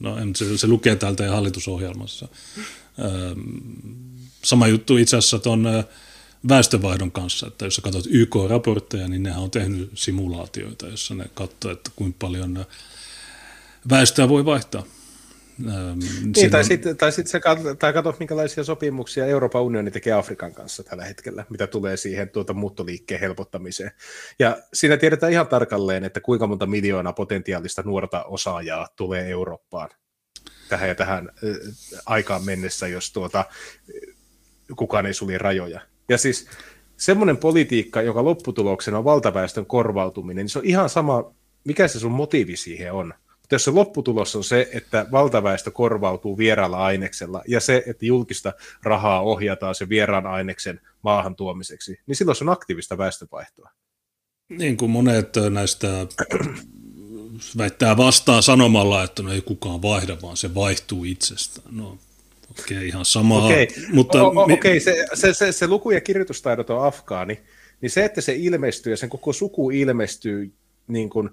[0.00, 2.28] No se, se lukee täältä hallitusohjelmassa.
[4.42, 5.66] sama juttu itse asiassa tuon
[6.48, 11.72] väestövaihdon kanssa, että jos sä katsot YK-raportteja, niin nehän on tehnyt simulaatioita, jossa ne katsoo,
[11.72, 12.64] että kuinka paljon
[13.90, 14.82] väestöä voi vaihtaa.
[16.36, 20.54] niin, tai sitten tai sit sä katsot, tai katsot, minkälaisia sopimuksia Euroopan unioni tekee Afrikan
[20.54, 23.90] kanssa tällä hetkellä, mitä tulee siihen tuota muuttoliikkeen helpottamiseen.
[24.38, 29.90] Ja siinä tiedetään ihan tarkalleen, että kuinka monta miljoonaa potentiaalista nuorta osaajaa tulee Eurooppaan
[30.68, 31.28] tähän ja tähän
[32.06, 33.44] aikaan mennessä, jos tuota,
[34.76, 35.80] kukaan ei sulje rajoja.
[36.08, 36.46] Ja siis
[36.96, 42.12] semmoinen politiikka, joka lopputuloksena on valtaväestön korvautuminen, niin se on ihan sama, mikä se sun
[42.12, 43.14] motiivi siihen on.
[43.40, 48.52] Mutta jos se lopputulos on se, että valtaväestö korvautuu vieraalla aineksella ja se, että julkista
[48.82, 53.70] rahaa ohjataan se vieraan aineksen maahan tuomiseksi, niin silloin se on aktiivista väestövaihtoa.
[54.48, 55.88] Niin kuin monet näistä
[57.58, 61.76] väittää vastaan sanomalla, että no ei kukaan vaihda, vaan se vaihtuu itsestään.
[61.76, 61.98] No
[62.60, 63.44] Okei, okay, ihan sama.
[63.44, 63.84] Okei, okay.
[63.92, 64.22] mutta...
[64.22, 64.80] O- o- okay.
[64.80, 67.40] se, se, se, se luku- ja kirjoitustaidot on afgaani,
[67.80, 70.54] niin se, että se ilmestyy ja sen koko suku ilmestyy
[70.86, 71.30] niin kuin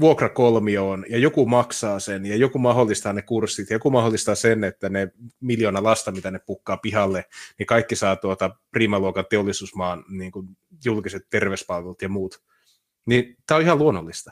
[0.00, 4.88] vuokrakolmioon ja joku maksaa sen ja joku mahdollistaa ne kurssit ja joku mahdollistaa sen, että
[4.88, 5.08] ne
[5.40, 7.24] miljoona lasta, mitä ne pukkaa pihalle,
[7.58, 10.48] niin kaikki saa tuota primaluokan teollisuusmaan niin kuin
[10.84, 12.42] julkiset terveyspalvelut ja muut.
[13.06, 14.30] Niin tämä on ihan luonnollista.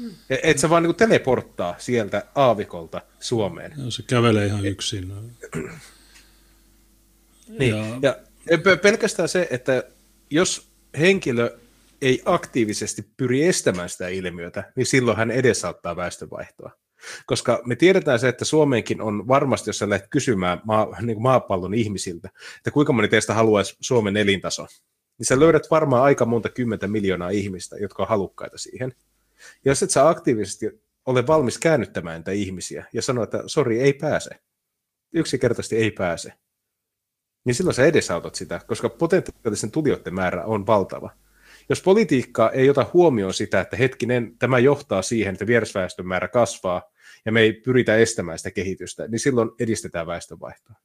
[0.00, 0.10] Mm.
[0.28, 3.72] Et sä vaan niin teleporttaa sieltä aavikolta Suomeen.
[3.84, 5.12] Ja se kävelee ihan yksin.
[7.58, 8.16] niin, ja...
[8.50, 9.84] ja pelkästään se, että
[10.30, 11.58] jos henkilö
[12.02, 16.70] ei aktiivisesti pyri estämään sitä ilmiötä, niin silloin hän edesauttaa väestönvaihtoa.
[17.26, 21.22] Koska me tiedetään se, että Suomeenkin on varmasti, jos sä lähdet kysymään maa, niin kuin
[21.22, 24.66] maapallon ihmisiltä, että kuinka moni teistä haluaisi Suomen elintaso,
[25.18, 28.92] niin sä löydät varmaan aika monta kymmentä miljoonaa ihmistä, jotka on halukkaita siihen.
[29.64, 30.66] Jos et sä aktiivisesti
[31.06, 34.30] ole valmis käännyttämään niitä ihmisiä ja sanoa, että sori, ei pääse.
[35.14, 36.32] Yksinkertaisesti ei pääse.
[37.44, 41.10] niin silloin sä edesautat sitä, koska potentiaalisen tulijoiden määrä on valtava.
[41.68, 46.82] Jos politiikka ei ota huomioon sitä, että hetkinen, tämä johtaa siihen, että vierasväestön määrä kasvaa,
[47.24, 50.76] ja me ei pyritä estämään sitä kehitystä, niin silloin edistetään väestönvaihtoa.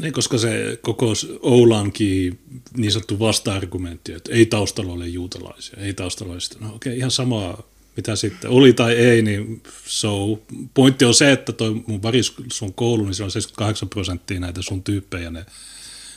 [0.00, 1.06] Niin, koska se koko
[1.42, 2.40] Oulankin
[2.76, 5.94] niin sanottu vasta-argumentti, että ei taustalla ole juutalaisia, ei
[6.38, 6.56] sitä.
[6.60, 7.62] No okei, okay, ihan samaa,
[7.96, 10.40] mitä sitten oli tai ei, niin so,
[10.74, 14.62] pointti on se, että toi mun varis sun koulu, niin se on 78 prosenttia näitä
[14.62, 15.46] sun tyyppejä, ne,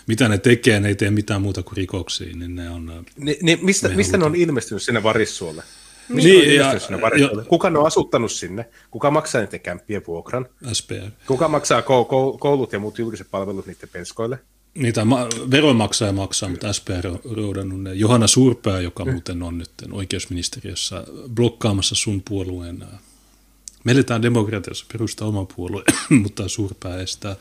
[0.07, 3.05] mitä ne tekee, ne ei tee mitään muuta kuin rikoksia, niin ne on...
[3.17, 5.63] Ni, niin mistä, mistä ne on ilmestynyt sinne varissuolle?
[6.09, 8.69] Niin, ja, ja, Kuka ne on asuttanut sinne?
[8.91, 10.45] Kuka maksaa niiden kämppien vuokran?
[10.73, 11.11] SPR.
[11.27, 11.81] Kuka maksaa
[12.39, 14.39] koulut ja muut julkiset palvelut niiden penskoille?
[14.75, 17.93] Niitä ma- veronmaksaja maksaa, mutta SPR on roudannut ne.
[17.93, 19.11] Johanna Suurpää, joka mm.
[19.11, 21.03] muuten on nyt oikeusministeriössä
[21.35, 22.83] blokkaamassa sun puolueen.
[23.83, 25.85] Me eletään demokratiassa perustaa oman puolueen,
[26.23, 27.35] mutta Suurpää estää.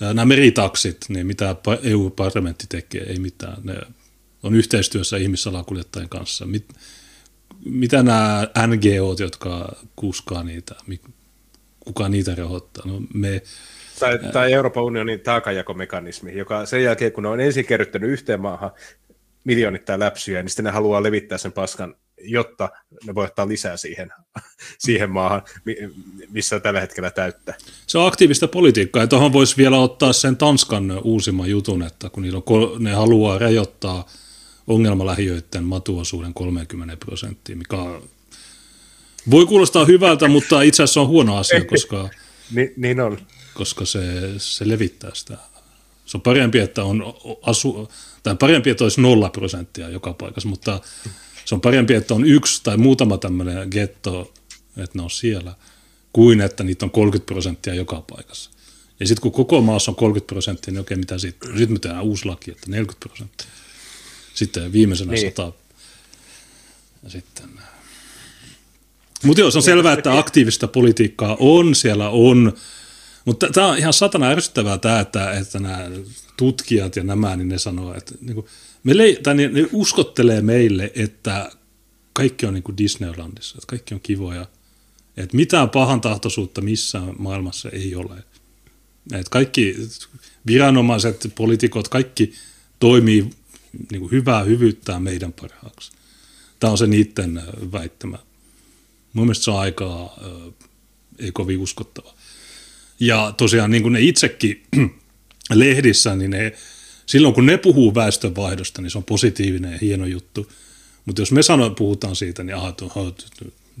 [0.00, 3.56] Nämä meritaksit, niin mitä EU-parlamentti tekee, ei mitään.
[3.62, 3.74] Ne
[4.42, 6.46] on yhteistyössä ihmissalakuljettajien kanssa.
[6.46, 6.68] Mit,
[7.64, 10.74] mitä nämä NGOt, jotka kuskaa niitä,
[11.80, 12.86] kuka niitä rahoittaa?
[12.86, 13.42] No me,
[14.02, 18.70] tai, tai Euroopan unionin taakajakomekanismi, joka sen jälkeen, kun ne on ensin kerryttänyt yhteen maahan
[19.44, 22.68] miljoonittain läpsyjä, niin sitten ne haluaa levittää sen paskan, jotta
[23.06, 24.10] ne voi ottaa lisää siihen,
[24.86, 25.42] siihen maahan,
[26.30, 27.54] missä tällä hetkellä täyttää.
[27.86, 32.22] Se on aktiivista politiikkaa, ja tuohon voisi vielä ottaa sen Tanskan uusimman jutun, että kun
[32.22, 34.06] niillä on, ne haluaa rajoittaa–
[34.66, 37.76] ongelmalähiöiden matuosuuden 30 prosenttia, mikä
[39.30, 42.08] voi kuulostaa hyvältä, mutta itse asiassa on huono asia, koska,
[42.54, 43.18] Ni, niin on.
[43.54, 44.00] Koska se,
[44.38, 45.38] se levittää sitä.
[46.06, 47.88] Se on parempi, että on asu,
[48.22, 50.80] tai parempi, että olisi nolla prosenttia joka paikassa, mutta
[51.44, 54.34] se on parempi, että on yksi tai muutama tämmöinen getto,
[54.76, 55.54] että ne on siellä,
[56.12, 58.50] kuin että niitä on 30 prosenttia joka paikassa.
[59.00, 61.50] Ja sitten kun koko maassa on 30 prosenttia, niin okei, mitä sitten?
[61.50, 63.46] Sitten me tehdään uusi laki, että 40 prosenttia.
[64.34, 65.30] Sitten viimeisenä niin.
[65.30, 65.52] sata.
[67.02, 67.48] Ja sitten...
[69.24, 72.52] Mutta joo, se on selvää, että aktiivista politiikkaa on, siellä on,
[73.24, 75.78] mutta tämä on ihan satana ärsyttävää tämä, että, että nämä
[76.36, 78.46] tutkijat ja nämä, niin ne sanoo, että niin kuin,
[78.84, 81.50] me le- tai ne, ne uskottelee meille, että
[82.12, 84.46] kaikki on niin kuin Disneylandissa, että kaikki on kivoja,
[85.16, 88.14] että mitään pahan tahtoisuutta missään maailmassa ei ole.
[89.12, 89.76] Että kaikki
[90.46, 92.32] viranomaiset, poliitikot, kaikki
[92.78, 93.30] toimii
[93.90, 95.92] niin kuin hyvää hyvyyttää meidän parhaaksi.
[96.60, 98.18] Tämä on se niiden väittämä.
[99.12, 100.68] Mun mielestä se on aika äh,
[101.18, 102.14] ei kovin uskottava.
[103.02, 104.62] Ja tosiaan niin kuin ne itsekin
[105.54, 106.52] lehdissä, niin ne,
[107.06, 110.52] silloin kun ne puhuu väestönvaihdosta, niin se on positiivinen ja hieno juttu.
[111.04, 112.74] Mutta jos me sano, puhutaan siitä, niin aha,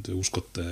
[0.02, 0.62] te uskotte,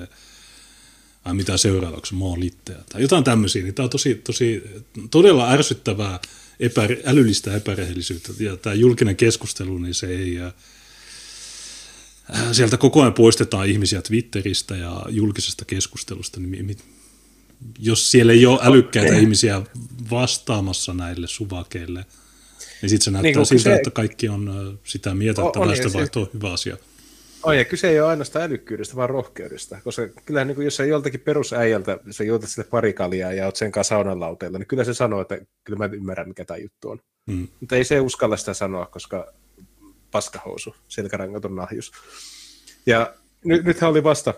[1.25, 4.63] ai mitä seuraavaksi, litteä, tai jotain tämmöisiä, niin tämä on tosi, tosi,
[5.11, 6.21] todella ärsyttävää
[6.61, 8.33] epä, älyllistä epärehellisyyttä.
[8.39, 10.41] Ja tämä julkinen keskustelu, niin se ei...
[10.41, 10.53] Äh,
[12.53, 16.77] sieltä koko ajan poistetaan ihmisiä Twitteristä ja julkisesta keskustelusta, niin
[17.79, 19.63] jos siellä ei ole älykkäitä ihmisiä
[20.11, 22.05] vastaamassa näille suvakeille,
[22.83, 23.75] niin sitten se näyttää niin, siltä, se...
[23.75, 26.77] että kaikki on sitä mieltä, että väestönvaihto on hyvä asia.
[27.43, 29.81] Oh, ja kyse ei ole ainoastaan älykkyydestä, vaan rohkeudesta.
[29.85, 33.57] Koska kyllä niin kuin, jos sä joltakin perusäijältä, sä juotat sille pari kaljaa ja oot
[33.57, 36.91] sen kanssa saunan lauteella, niin kyllä se sanoo, että kyllä mä ymmärrän, mikä tämä juttu
[36.91, 37.01] on.
[37.27, 37.49] Mm.
[37.61, 39.33] Mutta ei se uskalla sitä sanoa, koska
[40.11, 41.93] paskahousu, selkärangaton nahjus.
[42.87, 44.35] Ja nyt, nythän oli vasta,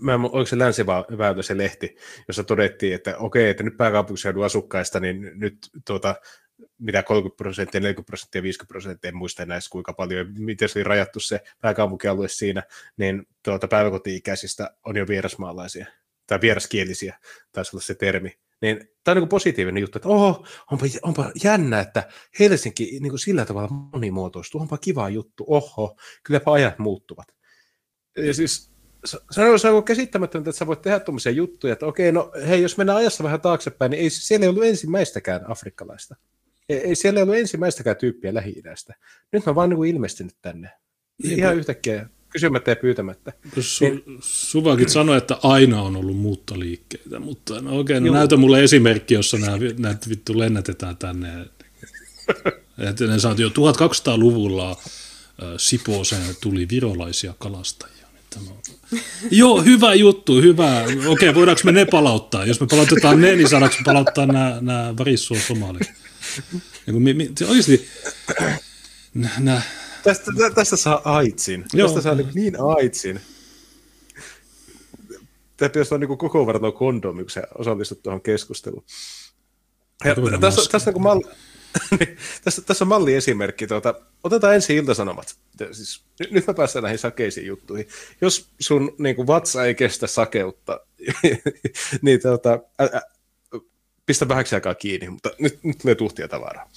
[0.00, 1.96] mä en, oliko se länsiväylä se lehti,
[2.28, 6.14] jossa todettiin, että okei, että nyt pääkaupunkiseudun asukkaista, niin nyt tuota,
[6.78, 10.84] mitä 30 prosenttia, 40 prosenttia, 50 prosenttia, en muista enää kuinka paljon, miten se oli
[10.84, 12.62] rajattu se pääkaupunkialue siinä,
[12.96, 15.86] niin tuota, päiväkoti-ikäisistä on jo vierasmaalaisia
[16.26, 17.18] tai vieraskielisiä,
[17.52, 18.38] taisi olla se termi.
[18.62, 23.18] Niin, tämä on niin positiivinen juttu, että oho, onpa, onpa jännä, että Helsinki niin kuin
[23.18, 27.26] sillä tavalla monimuotoistuu, onpa kiva juttu, oho, kylläpä ajat muuttuvat.
[28.16, 28.69] Ja siis
[29.04, 32.62] se on, se on käsittämätöntä, että sä voit tehdä tuommoisia juttuja, että okei, no hei,
[32.62, 36.16] jos mennään ajassa vähän taaksepäin, niin ei, siellä ei ollut ensimmäistäkään afrikkalaista.
[36.68, 38.94] Ei, ei siellä ei ollut ensimmäistäkään tyyppiä lähi-idästä.
[39.32, 40.70] Nyt on vaan niin kuin ilmestynyt tänne.
[41.22, 43.32] Niin, Ihan yhtäkkiä, kysymättä ja pyytämättä.
[43.60, 48.62] Su, niin, Suvakin sanoi, että aina on ollut muuttoliikkeitä, mutta no okei, no näytä mulle
[48.64, 51.28] esimerkki, jossa nämä, näitä vittu lennätetään tänne.
[52.88, 54.76] että ne saatiin jo 1200-luvulla
[55.56, 58.06] Sipooseen tuli virolaisia kalastajia.
[58.30, 58.79] Tämä on...
[59.30, 60.84] Joo, hyvä juttu, hyvä.
[61.06, 62.46] Okei, voidaanko me ne palauttaa?
[62.46, 65.92] Jos me palautetaan ne, niin saadaanko me palauttaa nämä, nämä varissua somalit?
[66.86, 67.88] Niin mi, mi, oikeasti,
[69.38, 69.62] nä,
[70.02, 71.64] tästä, tästä saa aitsin.
[71.72, 71.88] Joo.
[71.88, 73.20] Tästä saa niin, niin aitsin.
[75.56, 78.84] Tämä pitäisi olla niin koko varmaan kondomi, kun sä osallistut tuohon keskusteluun.
[80.04, 81.36] Ja tässä, tässä kun mal, Niin,
[82.44, 83.66] tässä, tässä on malliesimerkki.
[83.66, 85.36] Tuota, otetaan ensin iltasanomat.
[85.72, 87.88] Siis, nyt, nyt mä päästään näihin sakeisiin juttuihin.
[88.20, 90.80] Jos sun niin kuin, vatsa ei kestä sakeutta,
[92.02, 93.00] niin tuota, ä, ä,
[94.06, 96.70] pistä vähäksi aikaa kiinni, mutta nyt, nyt tulee tuhtia tavaraa.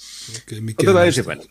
[0.46, 1.46] Okay, mikä Otetaan on- ensimmäinen.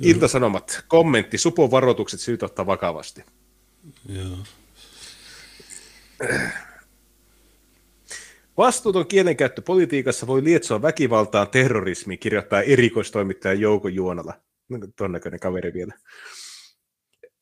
[0.00, 0.84] Iltasanomat.
[0.88, 1.38] Kommentti.
[1.38, 3.24] Supon varoitukset syytä ottaa vakavasti.
[4.08, 4.38] Joo.
[8.60, 14.34] Vastuuton kielenkäyttö politiikassa voi lietsoa väkivaltaan terrorismiin, kirjoittaa erikoistoimittaja Jouko Juonala.
[14.96, 15.94] Tuon näköinen kaveri vielä.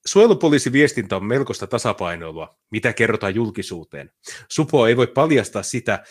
[0.07, 4.11] Suojelupoliisin viestintä on melkoista tasapainoilua, mitä kerrotaan julkisuuteen.
[4.49, 6.05] Supo ei voi paljastaa sitä,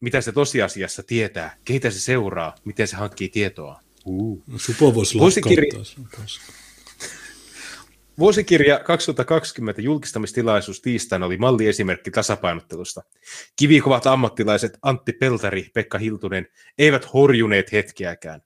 [0.00, 3.80] mitä se tosiasiassa tietää, keitä se seuraa, miten se hankkii tietoa.
[4.04, 4.42] Uh.
[4.46, 6.24] No, Supo voisi lakkauttaa.
[8.18, 13.02] Vuosikirja 2020 julkistamistilaisuus tiistaina oli malliesimerkki tasapainottelusta.
[13.56, 16.48] Kivikovat ammattilaiset Antti Peltari, Pekka Hiltunen
[16.78, 18.40] eivät horjuneet hetkeäkään.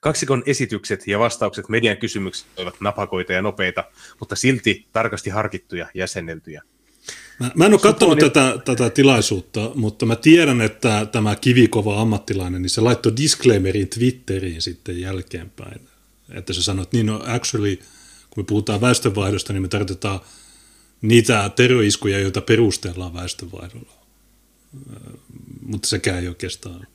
[0.00, 3.84] Kaksikon esitykset ja vastaukset median kysymyksiin olivat napakoita ja nopeita,
[4.20, 6.62] mutta silti tarkasti harkittuja ja jäsenneltyjä.
[7.40, 11.36] Mä, mä en ole katsonut on jo- tätä, tätä tilaisuutta, mutta mä tiedän, että tämä
[11.36, 15.80] kivikova ammattilainen, niin se laittoi disclaimerin Twitteriin sitten jälkeenpäin.
[16.30, 17.78] Että se sanoi, että niin no actually,
[18.34, 20.20] kun me puhutaan väestönvaihdosta, niin me tarkoitetaan
[21.02, 23.92] niitä terroriskuja, joita perustellaan väestönvaihdolla.
[25.62, 26.86] Mutta sekään ei oikeastaan.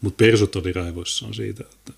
[0.00, 1.92] Mutta persut oli raivoissaan siitä, että,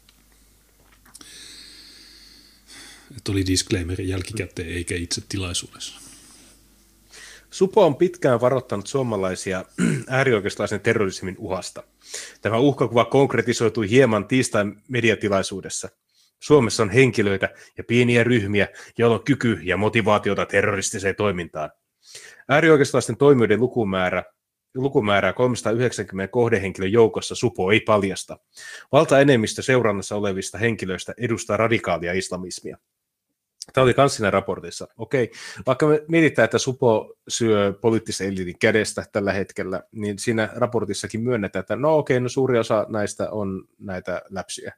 [3.17, 6.01] että oli disclaimerin jälkikäteen eikä itse tilaisuudessa.
[7.51, 9.65] Supo on pitkään varoittanut suomalaisia
[10.09, 11.83] äärioikeistolaisen terrorismin uhasta.
[12.43, 15.89] Tämä uhkakuva konkretisoitui hieman tiistain mediatilaisuudessa.
[16.43, 18.69] Suomessa on henkilöitä ja pieniä ryhmiä,
[18.99, 21.71] joilla on kyky ja motivaatiota terroristiseen toimintaan.
[22.49, 24.25] Äärioikeistolaisten toimijoiden lukumäärä,
[24.75, 28.39] lukumäärää 390 kohdehenkilön joukossa Supo ei paljasta.
[28.93, 32.79] Valtaenemmistö seurannassa olevista henkilöistä edustaa radikaalia islamismia.
[33.73, 34.89] Tämä oli myös siinä raportissa.
[34.97, 35.31] Okei,
[35.67, 41.61] vaikka me mietitään, että Supo syö poliittisen eliitin kädestä tällä hetkellä, niin siinä raportissakin myönnetään,
[41.61, 44.75] että no okei, no suuri osa näistä on näitä läpsyjä,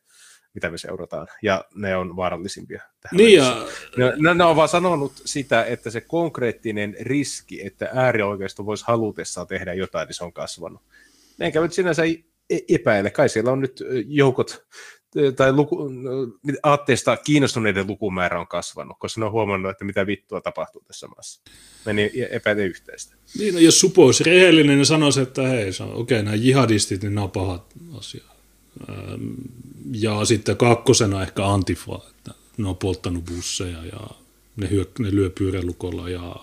[0.59, 2.83] mitä me seurataan, ja ne on vaarallisimpia.
[3.01, 3.67] Tähän Niin ja
[3.97, 9.75] Ne, ne on vaan sanonut sitä, että se konkreettinen riski, että äärioikeisto voisi halutessaan tehdä
[9.75, 10.83] jotain, niin se on kasvanut.
[11.41, 12.03] Enkä nyt sinänsä
[12.51, 14.67] e- epäile, kai siellä on nyt joukot
[15.37, 20.41] tai luku, ö, aatteesta kiinnostuneiden lukumäärä on kasvanut, koska ne on huomannut, että mitä vittua
[20.41, 21.43] tapahtuu tässä maassa.
[21.87, 23.17] Meni epäile yhteistä.
[23.39, 27.25] Niin, no jos Supo olisi rehellinen, niin sanoisi, että hei, okei, nämä jihadistit, niin nämä
[27.25, 28.38] on pahat asia.
[28.91, 29.33] Ähm,
[29.93, 34.01] Ja sitten kakkosena ehkä Antifa, että ne on polttanut busseja ja
[34.57, 36.37] ne, hyö, ne lyö pyörälukolla ja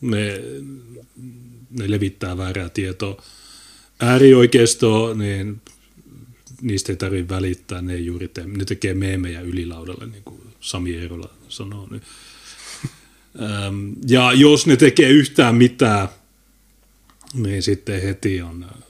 [0.00, 0.40] ne,
[1.70, 3.22] ne levittää väärää tietoa.
[4.00, 5.60] Äärioikeisto, niin
[6.62, 10.94] niistä ei tarvitse välittää, ne ei juuri tee, ne tekee meemejä ylilaudalle, niin kuin Sami
[10.94, 11.88] Eerola sanoo.
[11.90, 12.02] Niin.
[13.42, 16.08] Ähm, Ja jos ne tekee yhtään mitään,
[17.34, 18.87] niin sitten heti on, äh,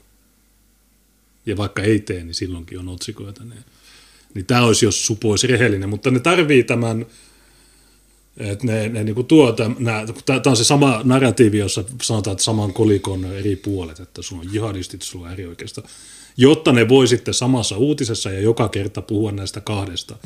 [1.48, 3.44] ja vaikka ei tee, niin silloinkin on otsikoita.
[3.44, 3.64] Niin,
[4.34, 7.06] niin tämä olisi, jos Supo olisi rehellinen, mutta ne tarvii tämän,
[8.36, 13.24] että ne, ne niinku tuo tämä on se sama narratiivi, jossa sanotaan, että saman kolikon
[13.24, 15.82] eri puolet, että sulla on jihadistit, sulla on äärioikeista,
[16.36, 20.16] jotta ne voi sitten samassa uutisessa ja joka kerta puhua näistä kahdesta.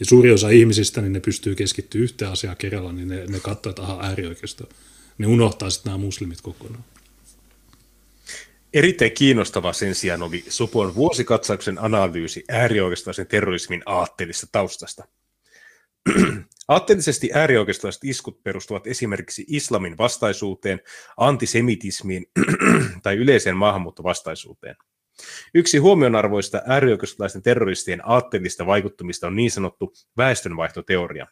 [0.00, 3.70] Ja suuri osa ihmisistä, niin ne pystyy keskittyä yhteen asiaan kerralla, niin ne, ne katsoo,
[3.70, 4.68] että aha, äärioikeisto.
[5.18, 6.84] Ne unohtaa sitten nämä muslimit kokonaan.
[8.74, 15.04] Erittäin kiinnostava sen sijaan oli Supon vuosikatsauksen analyysi äärioikeistolaisen terrorismin aatteellisesta taustasta.
[16.68, 20.80] Aatteellisesti äärioikeistolaiset iskut perustuvat esimerkiksi islamin vastaisuuteen,
[21.16, 22.26] antisemitismiin
[23.02, 24.76] tai yleiseen maahanmuuttovastaisuuteen.
[25.54, 31.26] Yksi huomionarvoista äärioikeistolaisten terroristien aatteellista vaikuttamista on niin sanottu väestönvaihtoteoria.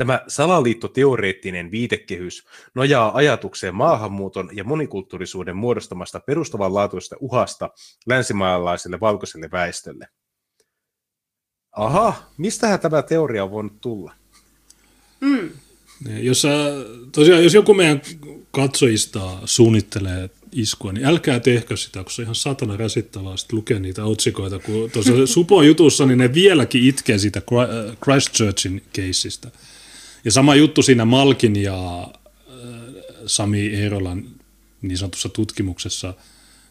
[0.00, 2.44] Tämä salaliittoteoreettinen viitekehys
[2.74, 7.70] nojaa ajatukseen maahanmuuton ja monikulttuurisuuden muodostamasta perustavanlaatuisesta uhasta
[8.06, 10.08] länsimaalaiselle valkoiselle väestölle.
[11.72, 14.12] Aha, mistähän tämä teoria on voinut tulla?
[15.20, 16.48] Niin, Jos, sä,
[17.12, 18.02] tosiaan, jos joku meidän
[18.50, 23.78] katsojista suunnittelee iskua, niin älkää tehkö sitä, kun se on ihan satana rasittavaa sit lukea
[23.80, 24.58] niitä otsikoita.
[24.58, 29.50] Kun tuossa Supon jutussa, niin ne vieläkin itkee siitä äh, Christchurchin keissistä.
[30.24, 32.94] Ja sama juttu siinä Malkin ja äh,
[33.26, 34.24] Sami Eerolan
[34.82, 36.14] niin sanotussa tutkimuksessa,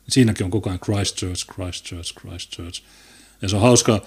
[0.10, 2.82] siinäkin on koko ajan Christchurch, Christchurch, Christchurch.
[3.42, 4.02] Ja se on hauska,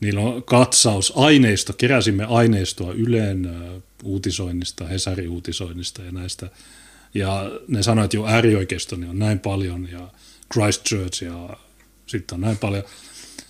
[0.00, 6.50] Niillä on katsaus, aineisto, keräsimme aineistoa Ylen ö, uutisoinnista, Hesari-uutisoinnista ja näistä.
[7.14, 10.08] Ja ne sanoivat, että jo äärioikeisto niin on näin paljon ja
[10.52, 11.56] Christchurch ja
[12.06, 12.84] sitten on näin paljon.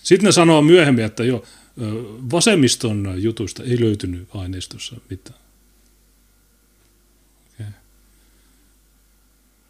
[0.02, 1.44] Sitten ne sanoo myöhemmin, että jo
[2.30, 5.40] vasemmiston jutuista ei löytynyt aineistossa mitään.
[7.54, 7.72] Okay.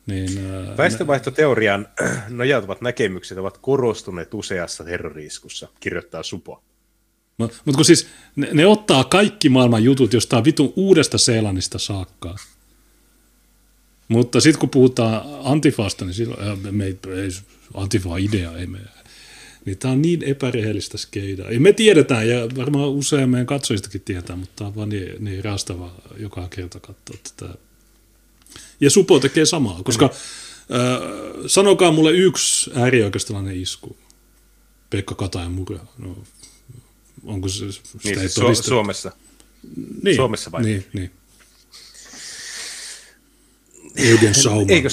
[0.06, 0.30] Niin,
[0.76, 1.88] Väestövaihtoteorian
[2.28, 6.62] nojautuvat näkemykset ovat korostuneet useassa terroriskussa, kirjoittaa Supo.
[7.38, 8.06] Mutta mut kun siis
[8.36, 12.36] ne, ne, ottaa kaikki maailman jutut jostain vitun uudesta Seelannista saakka.
[14.08, 17.28] Mutta sitten kun puhutaan Antifasta, niin silloin äh, me ei, ei
[17.74, 18.78] Antifa-idea ei me.
[19.64, 21.50] Niin tämä on niin epärehellistä skeidaa.
[21.50, 25.44] Ja me tiedetään, ja varmaan usein meidän katsojistakin tietää, mutta tämä on vaan niin, niin
[25.44, 27.54] raastava joka kerta katsoa tätä.
[28.80, 30.12] Ja Supo tekee samaa, koska mm.
[30.76, 31.00] äh,
[31.46, 33.96] sanokaa mulle yksi äärioikeistolainen isku.
[34.90, 35.86] Pekka Katajan murha.
[35.98, 36.18] No,
[37.24, 39.12] onko se sitä niin, ei Su- Suomessa?
[40.02, 40.62] Niin, Suomessa vai?
[40.62, 41.10] Niin, niin.
[43.96, 44.72] Eiden sauma.
[44.72, 44.88] Eikö,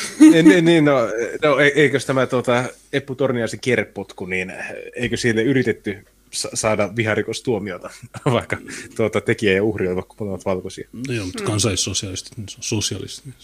[0.44, 0.98] niin, niin, no,
[1.42, 4.52] no, eikö tämä tuota, Eppu Torniaisen kierrepotku, niin
[4.96, 7.90] eikö sille yritetty saada viharikostuomiota,
[8.32, 8.56] vaikka
[8.96, 10.88] tuota, tekijä ja uhri ovat molemmat valkoisia.
[10.92, 13.24] No joo, mutta kansallissosialistit, niin sosialistit.
[13.24, 13.34] Niin,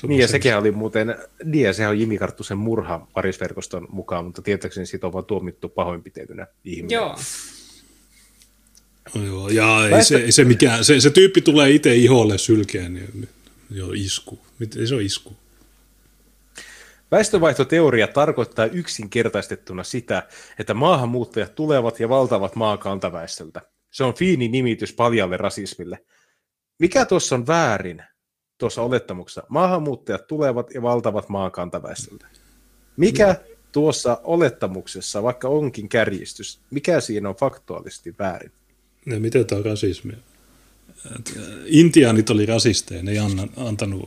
[0.00, 1.14] se niin ja sekin oli muuten,
[1.44, 5.68] niin ja sehän on Jimi Karttusen murha parisverkoston mukaan, mutta tietääkseni siitä on vaan tuomittu
[5.68, 6.96] pahoinpitelynä ihminen.
[6.96, 7.18] Joo.
[9.14, 12.94] No joo, ja ei se, ei se, mikään, se, se tyyppi tulee itse iholle sylkeen,
[12.94, 13.28] niin
[13.70, 14.38] joo, isku.
[14.78, 15.36] Ei se ole isku.
[17.10, 23.60] Väestövaihtoteoria tarkoittaa yksinkertaistettuna sitä, että maahanmuuttajat tulevat ja valtavat maa kantaväestöltä.
[23.90, 26.04] Se on fiini nimitys paljalle rasismille.
[26.78, 28.02] Mikä tuossa on väärin
[28.58, 29.42] tuossa olettamuksessa?
[29.48, 32.26] Maahanmuuttajat tulevat ja valtavat maan kantaväestöltä.
[32.96, 33.36] Mikä
[33.72, 38.52] tuossa olettamuksessa, vaikka onkin kärjistys, mikä siinä on faktuaalisesti väärin?
[39.06, 40.16] Ja miten tämä on rasismia?
[41.66, 43.18] Intiaanit oli rasisteja, ne ei
[43.56, 44.02] antanut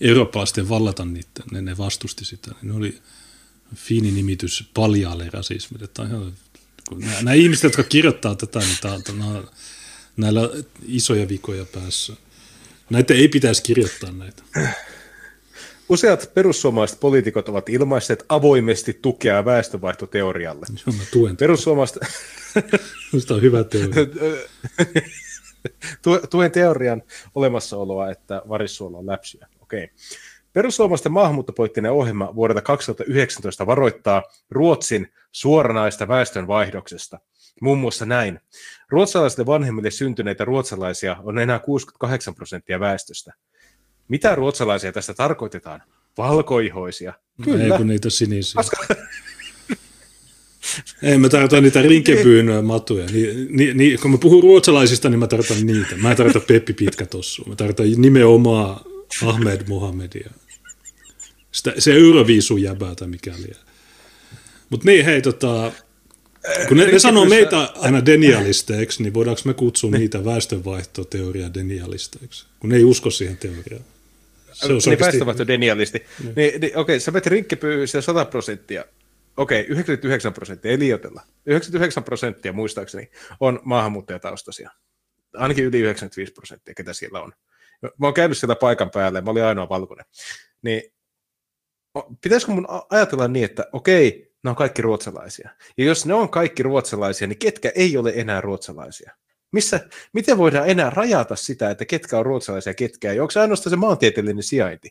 [0.00, 2.50] eurooppalaisten vallata niitä, ne, ne vastusti sitä.
[2.62, 2.98] Ne oli
[3.74, 5.88] fiini nimitys paljaalle rasismille.
[7.22, 9.42] Nämä, ihmiset, jotka kirjoittaa tätä, niin tämä, tämä,
[10.16, 10.40] näillä
[10.86, 12.12] isoja vikoja päässä.
[12.90, 14.42] Näitä ei pitäisi kirjoittaa näitä.
[15.88, 20.66] Useat perussuomalaiset poliitikot ovat ilmaisseet avoimesti tukea väestövaihtoteorialle.
[20.86, 21.36] Joo, mä tuen.
[21.36, 21.98] Perussuomalaiset...
[23.12, 24.06] Minusta on hyvä teoria.
[26.30, 27.02] tuen teorian
[27.34, 29.48] olemassaoloa, että varissuola on läpsyä.
[29.60, 29.90] Okei.
[30.52, 37.18] Perussuomalaisten maahanmuuttopoliittinen ohjelma vuodelta 2019 varoittaa Ruotsin suoranaista väestönvaihdoksesta.
[37.60, 38.40] Muun muassa näin.
[38.88, 43.32] Ruotsalaisille vanhemmille syntyneitä ruotsalaisia on enää 68 prosenttia väestöstä.
[44.08, 45.82] Mitä ruotsalaisia tästä tarkoitetaan?
[46.18, 47.12] Valkoihoisia.
[47.42, 47.64] Kyllä.
[47.64, 48.54] Ei kun niitä sinisiä.
[48.56, 48.86] Koska...
[51.02, 53.06] Ei, mä tarkoitan niitä rinkepyyn matuja.
[53.06, 55.96] Ni, ni, ni, kun mä puhun ruotsalaisista, niin mä tarkoitan niitä.
[55.96, 57.44] Mä en tarkoita Peppi Pitkä tossu.
[57.44, 58.80] Mä tarkoitan nimenomaan
[59.26, 60.30] Ahmed Mohamedia.
[61.52, 63.50] Sitä, se Euroviisun jäbää tai mikäli.
[64.70, 65.72] Mutta niin, hei, tota,
[66.68, 69.98] kun ne, ne sanoo meitä aina denialisteiksi, niin voidaanko me kutsua ne.
[69.98, 73.84] niitä väestönvaihtoteoria denialisteiksi, kun ne ei usko siihen teoriaan.
[74.86, 76.06] Niin väestönvaihto denialisti.
[76.22, 76.34] Niin.
[76.36, 78.84] Niin, niin, okei, sä vet rinkkepyyhissä 100 prosenttia.
[79.36, 81.22] Okei, 99 prosenttia, ei liioitella.
[81.46, 84.70] 99 prosenttia muistaakseni on maahanmuuttajataustaisia.
[85.34, 87.32] Ainakin yli 95 prosenttia, ketä siellä on.
[87.82, 90.06] Mä oon käynyt siellä paikan päälle, mä olin ainoa valkoinen.
[90.62, 90.82] Niin
[92.20, 95.50] pitäisikö mun ajatella niin, että okei, ne on kaikki ruotsalaisia.
[95.78, 99.12] Ja jos ne on kaikki ruotsalaisia, niin ketkä ei ole enää ruotsalaisia?
[99.54, 103.20] Missä, miten voidaan enää rajata sitä, että ketkä on ruotsalaisia ja ketkä ei?
[103.20, 104.88] Onko se ainoastaan se maantieteellinen sijainti?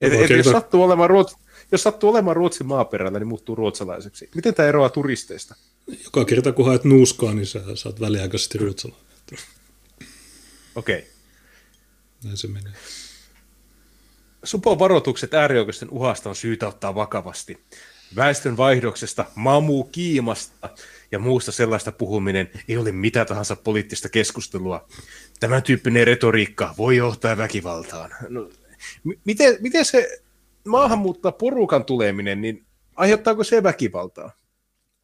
[0.00, 1.36] Et, et jos, sattuu olemaan Ruots,
[1.72, 4.30] jos sattuu olemaan Ruotsin maaperällä, niin muuttuu ruotsalaiseksi.
[4.34, 5.54] Miten tämä eroaa turisteista?
[6.04, 9.06] Joka kerta, kun haet nuuskaa, niin sä saat väliaikaisesti ruotsalainen.
[10.74, 10.98] Okei.
[10.98, 11.10] Okay.
[12.24, 12.72] Näin se menee.
[14.44, 17.64] Supon varoitukset äärioikeisten uhasta on syytä ottaa vakavasti.
[18.16, 20.68] Väestön vaihdoksesta, mamu kiimasta
[21.12, 24.88] ja muusta sellaista puhuminen ei ole mitä tahansa poliittista keskustelua.
[25.40, 28.10] Tämän tyyppinen retoriikka voi johtaa väkivaltaan.
[28.28, 28.50] No,
[29.24, 30.20] miten, miten se
[30.66, 34.32] maahanmuuttaa porukan tuleminen, niin aiheuttaako se väkivaltaa?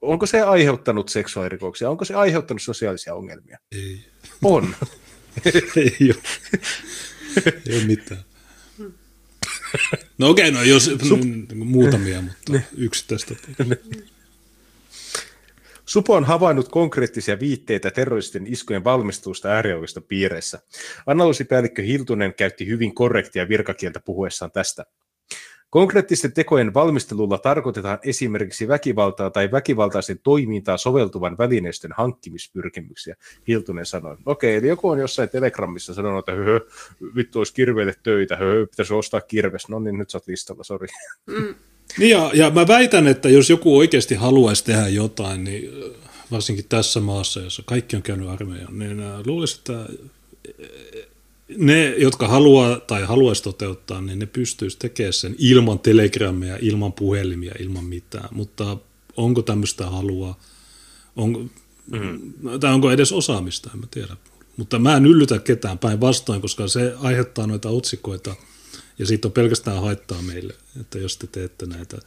[0.01, 1.91] Onko se aiheuttanut seksuaalirikoksia?
[1.91, 3.59] Onko se aiheuttanut sosiaalisia ongelmia?
[3.73, 4.05] Ei.
[4.43, 4.75] On.
[5.77, 6.23] ei ole.
[7.67, 8.25] ei ole mitään.
[10.19, 13.35] No okei, okay, no jos Sup- muutamia, mutta yksi tästä.
[15.87, 20.59] Supo on havainnut konkreettisia viitteitä terroristin iskujen valmistelusta äärioikeista piireissä.
[21.07, 24.85] Analyysipäällikkö Hiltunen käytti hyvin korrektia virkakieltä puhuessaan tästä.
[25.71, 33.17] Konkreettisten tekojen valmistelulla tarkoitetaan esimerkiksi väkivaltaa tai väkivaltaisen toimintaa soveltuvan välineistön hankkimispyrkimyksiä,
[33.49, 34.17] Hiltunen sanoi.
[34.27, 36.61] Okei, eli joku on jossain Telegramissa sanonut, että höhö,
[37.17, 40.89] vittu olisi kirveille töitä, höhö, pitäisi ostaa kirves, no niin nyt sä oot listalla, sori.
[41.27, 41.55] Mm.
[41.99, 45.91] Niin ja, ja mä väitän, että jos joku oikeasti haluaisi tehdä jotain, niin äh,
[46.31, 49.87] varsinkin tässä maassa, jossa kaikki on käynyt armeijan, niin äh, luulisin, että äh,
[51.57, 57.55] ne, jotka haluaa tai haluaisi toteuttaa, niin ne pystyisi tekemään sen ilman telegrammeja, ilman puhelimia,
[57.61, 58.29] ilman mitään.
[58.33, 58.77] Mutta
[59.17, 60.37] onko tämmöistä halua,
[61.17, 61.41] onko,
[61.87, 62.33] mm.
[62.61, 64.17] tai onko edes osaamista, en mä tiedä.
[64.57, 68.35] Mutta mä en yllytä ketään päinvastoin, koska se aiheuttaa noita otsikoita,
[68.99, 71.99] ja siitä on pelkästään haittaa meille, että jos te teette näitä,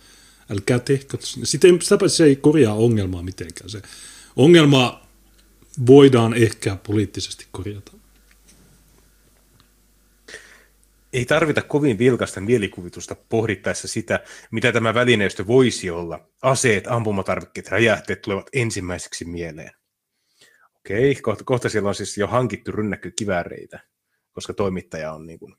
[0.50, 1.18] älkää tehkö.
[1.22, 1.68] Sitä
[2.08, 3.70] se ei korjaa ongelmaa mitenkään.
[3.70, 3.82] Se
[4.36, 5.08] ongelma
[5.88, 7.92] voidaan ehkä poliittisesti korjata.
[11.14, 14.20] ei tarvita kovin vilkasta mielikuvitusta pohdittaessa sitä,
[14.52, 16.30] mitä tämä välineistö voisi olla.
[16.42, 19.72] Aseet, ampumatarvikkeet, räjähteet tulevat ensimmäiseksi mieleen.
[20.76, 23.80] Okei, kohta, kohta siellä on siis jo hankittu rynnäkkökivääreitä,
[24.32, 25.56] koska toimittaja on niin kuin...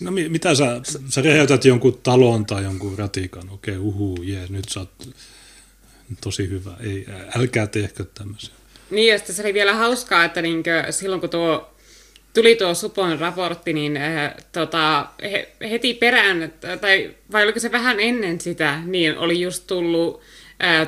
[0.00, 4.80] No mitä sä, sä räjäytät jonkun talon tai jonkun ratikan, okei, uhu, jee, nyt sä
[4.80, 5.08] oot
[6.20, 8.54] tosi hyvä, ei, älkää tehkö tämmöisiä.
[8.90, 11.76] Niin, ja se oli vielä hauskaa, että niinkö, silloin kun tuo
[12.34, 18.00] tuli tuo Supon raportti, niin äh, tota, he, heti perään, tai vai oliko se vähän
[18.00, 20.20] ennen sitä, niin oli just tullut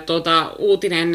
[0.07, 1.12] tota, uutinen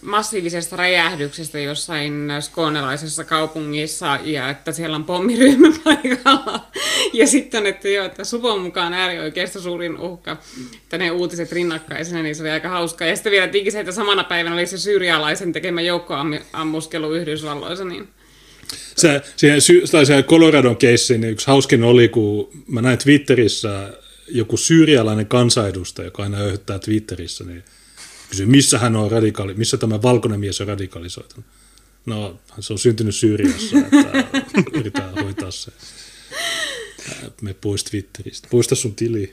[0.00, 6.66] massiivisesta räjähdyksestä jossain skoonelaisessa kaupungissa, ja että siellä on pommiryhmä paikalla.
[7.12, 10.36] Ja sitten, että joo, että Supon mukaan äärioikeista suurin uhka,
[10.82, 13.04] että ne uutiset rinnakkaisena, niin se oli aika hauska.
[13.04, 18.08] Ja sitten vielä se, että samana päivänä oli se syyrialaisen tekemä joukkoammuskelu Yhdysvalloissa, niin
[18.96, 23.90] se, siihen, tai se Coloradon keissi, niin yksi hauskin oli, kun mä näin Twitterissä
[24.28, 27.64] joku syyrialainen kansanedustaja, joka aina öyhyttää Twitterissä, niin
[28.28, 31.46] kysyi, missä hän on radikaali, missä tämä valkoinen mies on radikalisoitunut.
[32.06, 34.24] No, se on syntynyt Syyriassa, että
[34.72, 35.72] yritetään hoitaa se.
[37.42, 38.48] Me pois Twitteristä.
[38.50, 39.32] Poista sun tili.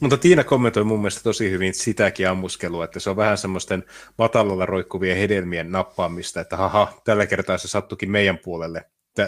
[0.00, 3.84] Mutta Tiina kommentoi mun mielestä tosi hyvin sitäkin ammuskelua, että se on vähän semmoisten
[4.18, 8.84] matalalla roikkuvien hedelmien nappaamista, että haha, tällä kertaa se sattukin meidän puolelle,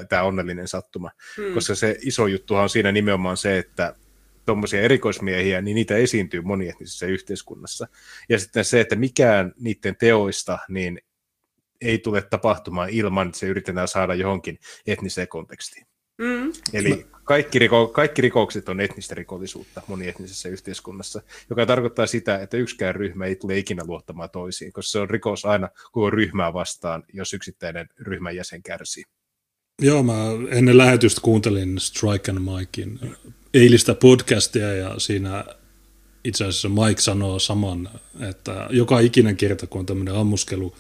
[0.09, 1.11] tämä onnellinen sattuma.
[1.37, 1.55] Hmm.
[1.55, 3.95] Koska se iso juttuhan on siinä nimenomaan se, että
[4.47, 7.89] tuommoisia erikoismiehiä, niin niitä esiintyy monietnisessä yhteiskunnassa.
[8.29, 11.01] Ja sitten se, että mikään niiden teoista niin
[11.81, 15.87] ei tule tapahtumaan ilman, että se yritetään saada johonkin etniseen kontekstiin.
[16.19, 16.53] Mm.
[16.73, 22.95] Eli kaikki, riko, kaikki rikokset on etnistä rikollisuutta monietnisessä yhteiskunnassa, joka tarkoittaa sitä, että yksikään
[22.95, 27.35] ryhmä ei tule ikinä luottamaan toisiin, koska se on rikos aina koko ryhmää vastaan, jos
[27.35, 29.05] yksittäinen ryhmän jäsen kärsii.
[29.83, 30.15] Joo, mä
[30.51, 33.17] ennen lähetystä kuuntelin Strike and Mikein
[33.55, 35.45] eilistä podcastia ja siinä
[36.25, 37.91] itse asiassa Mike sanoo saman,
[38.21, 40.77] että joka ikinen kerta, kun on tämmöinen ammuskelu,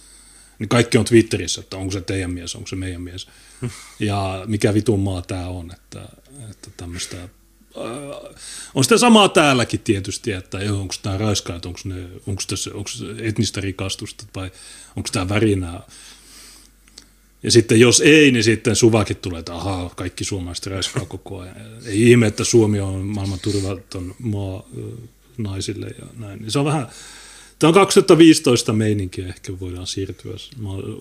[0.58, 3.28] niin kaikki on Twitterissä, että onko se teidän mies, onko se meidän mies.
[4.00, 6.08] Ja mikä vitun maa tämä on, että,
[6.50, 7.28] että tämmöistä äh,
[8.74, 12.90] on sitä samaa täälläkin tietysti, että onko tämä raiskaat, onko, ne, onko, tässä, onko
[13.22, 14.50] etnistä rikastusta vai
[14.96, 15.82] onko tämä värinää.
[17.42, 21.56] Ja sitten jos ei, niin sitten suvakin tulee, että ahaa, kaikki suomalaiset raiskaa koko ajan.
[21.86, 24.68] Ei ihme, että Suomi on maailman turvaton maa
[25.38, 26.50] naisille ja näin.
[26.50, 26.88] Se on vähän,
[27.60, 30.32] Tämä on 2015 meininkiä, ehkä voidaan siirtyä.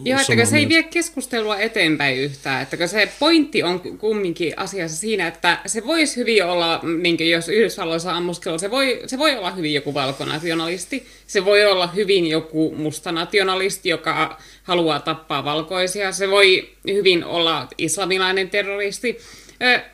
[0.06, 2.62] Joo, että se ei vie keskustelua eteenpäin yhtään.
[2.62, 8.16] Että se pointti on kumminkin asiassa siinä, että se voisi hyvin olla, niin jos Yhdysvalloissa
[8.16, 13.90] ammuskelu, se voi, se voi olla hyvin joku valkonationalisti, se voi olla hyvin joku mustanationalisti,
[13.90, 19.18] joka haluaa tappaa valkoisia, se voi hyvin olla islamilainen terroristi,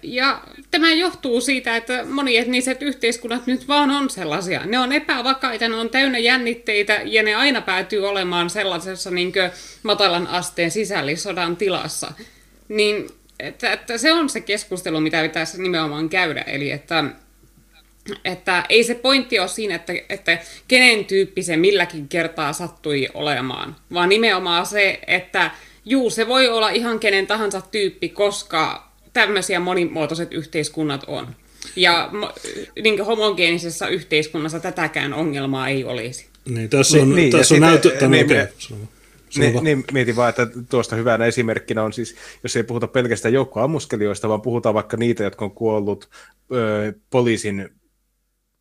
[0.04, 0.42] ja
[0.72, 4.66] tämä johtuu siitä, että monietniset yhteiskunnat nyt vaan on sellaisia.
[4.66, 9.34] Ne on epävakaita, ne on täynnä jännitteitä ja ne aina päätyy olemaan sellaisessa niin
[9.84, 12.14] matalan asteen sisällissodan tilassa.
[12.68, 13.08] Niin
[13.40, 16.42] että, että se on se keskustelu, mitä pitäisi nimenomaan käydä.
[16.42, 17.04] Eli että,
[18.26, 20.38] että ei se pointti ole siinä, että, että
[20.68, 25.52] kenen tyyppi se milläkin kertaa sattui olemaan, vaan nimenomaan se, että
[25.86, 31.28] juu, se voi olla ihan kenen tahansa tyyppi, koska tämmöisiä monimuotoiset yhteiskunnat on.
[31.76, 32.10] Ja
[32.84, 36.26] niin homogeenisessa yhteiskunnassa tätäkään ongelmaa ei olisi.
[36.50, 38.08] Niin, tässä on, niin, tässä on näytö...
[38.08, 38.48] Niin, okay.
[39.36, 44.30] niin, niin, mietin vaan, että tuosta hyvänä esimerkkinä on siis, jos ei puhuta pelkästään joukkoammuskelijoista,
[44.30, 46.10] vaan puhutaan vaikka niitä, jotka on kuollut
[46.54, 47.70] ö, poliisin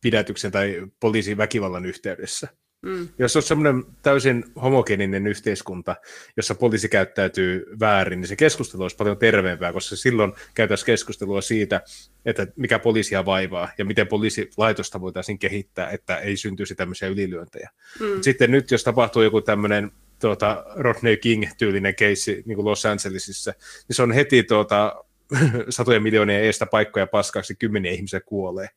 [0.01, 2.47] pidätyksen tai poliisin väkivallan yhteydessä.
[2.85, 3.07] Mm.
[3.19, 5.95] Jos on semmoinen täysin homogeeninen yhteiskunta,
[6.37, 11.81] jossa poliisi käyttäytyy väärin, niin se keskustelu olisi paljon terveempää, koska silloin käytäisiin keskustelua siitä,
[12.25, 17.69] että mikä poliisia vaivaa ja miten poliisilaitosta voitaisiin kehittää, että ei syntyisi tämmöisiä ylilyöntejä.
[17.99, 18.21] Mm.
[18.21, 23.53] Sitten nyt, jos tapahtuu joku tämmöinen tuota, Rodney King-tyylinen keissi niin kuin Los Angelesissa,
[23.87, 25.03] niin se on heti tuota,
[25.69, 28.69] satojen miljoonien eestä paikkoja paskaksi, kymmeniä ihmisiä kuolee.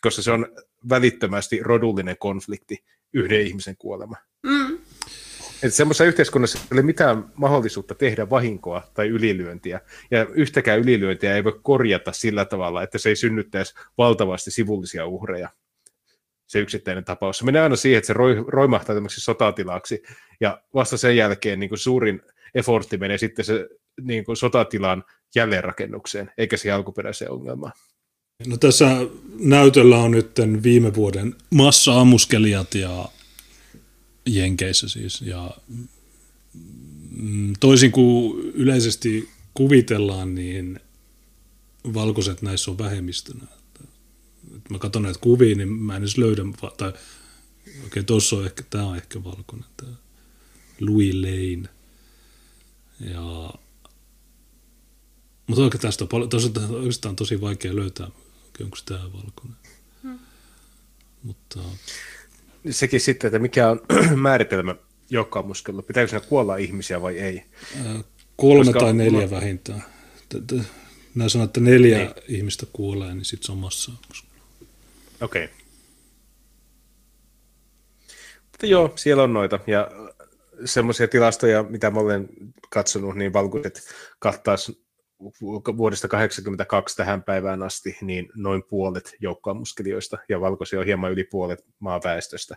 [0.00, 0.46] koska se on
[0.88, 4.16] välittömästi rodullinen konflikti, yhden ihmisen kuolema.
[4.42, 4.78] Mm.
[5.62, 9.80] Että semmoisessa yhteiskunnassa ei ole mitään mahdollisuutta tehdä vahinkoa tai ylilyöntiä,
[10.10, 15.48] ja yhtäkään ylilyöntiä ei voi korjata sillä tavalla, että se ei synnyttäisi valtavasti sivullisia uhreja
[16.46, 17.38] se yksittäinen tapaus.
[17.38, 20.02] Se menee aina siihen, että se roi, roimahtaa tämmöiseksi sotatilaksi,
[20.40, 22.22] ja vasta sen jälkeen niin kuin suurin
[22.54, 23.68] effortti menee sitten se
[24.00, 25.04] niin kuin sotatilan
[25.34, 27.72] jälleenrakennukseen, eikä siihen alkuperäiseen ongelmaan.
[28.46, 28.86] No tässä
[29.38, 30.30] näytöllä on nyt
[30.62, 33.08] viime vuoden massa-ammuskelijat ja
[34.26, 35.20] Jenkeissä siis.
[35.20, 35.50] Ja
[37.10, 40.80] mm, toisin kuin yleisesti kuvitellaan, niin
[41.94, 43.44] valkoiset näissä on vähemmistönä.
[44.70, 46.42] Mä katson näitä kuvia, niin mä en edes löydä,
[46.76, 46.92] tai
[47.86, 49.94] okei, tuossa on ehkä, tää on ehkä valkoinen, tää
[50.80, 51.68] Louis Lane.
[53.00, 53.50] Ja
[55.46, 58.10] mutta oikein tästä on paljon, on oikeastaan tosi vaikea löytää,
[58.64, 59.56] onko tämä valkoinen.
[60.02, 60.18] Hmm.
[61.22, 61.60] Mutta...
[62.70, 63.80] Sekin sitten, että mikä on
[64.16, 64.74] määritelmä
[65.10, 67.44] joukkoammuskella, pitääkö siinä kuolla ihmisiä vai ei?
[68.36, 68.80] kolme Koska...
[68.80, 69.30] tai neljä mä...
[69.30, 69.84] vähintään.
[71.14, 72.10] Nämä sanoo, että neljä niin.
[72.28, 73.92] ihmistä kuolee, niin sitten se on massa.
[75.20, 75.44] Okei.
[75.44, 75.56] Okay.
[78.50, 79.60] Mutta joo, siellä on noita.
[79.66, 79.90] Ja
[80.64, 82.28] semmoisia tilastoja, mitä mä olen
[82.70, 83.82] katsonut, niin valkoiset
[84.18, 84.87] kattaisi
[85.76, 91.64] vuodesta 1982 tähän päivään asti niin noin puolet joukkoammuskelijoista, ja valkoisia on hieman yli puolet
[91.78, 92.56] maaväestöstä,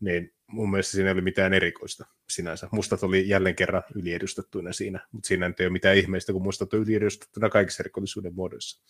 [0.00, 2.68] niin mun mielestä siinä ei ole mitään erikoista sinänsä.
[2.72, 6.80] Mustat oli jälleen kerran yliedustettuina siinä, mutta siinä ei ole mitään ihmeistä, kun mustat on
[6.80, 8.82] yliedustettuna kaikissa rikollisuuden muodoissa.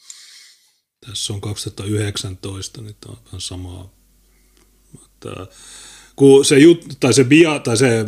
[1.06, 3.94] Tässä on 2019, niin tämä on vähän samaa.
[4.92, 5.46] Mutta,
[6.16, 8.04] kun se, jut, tai se, bia, tai se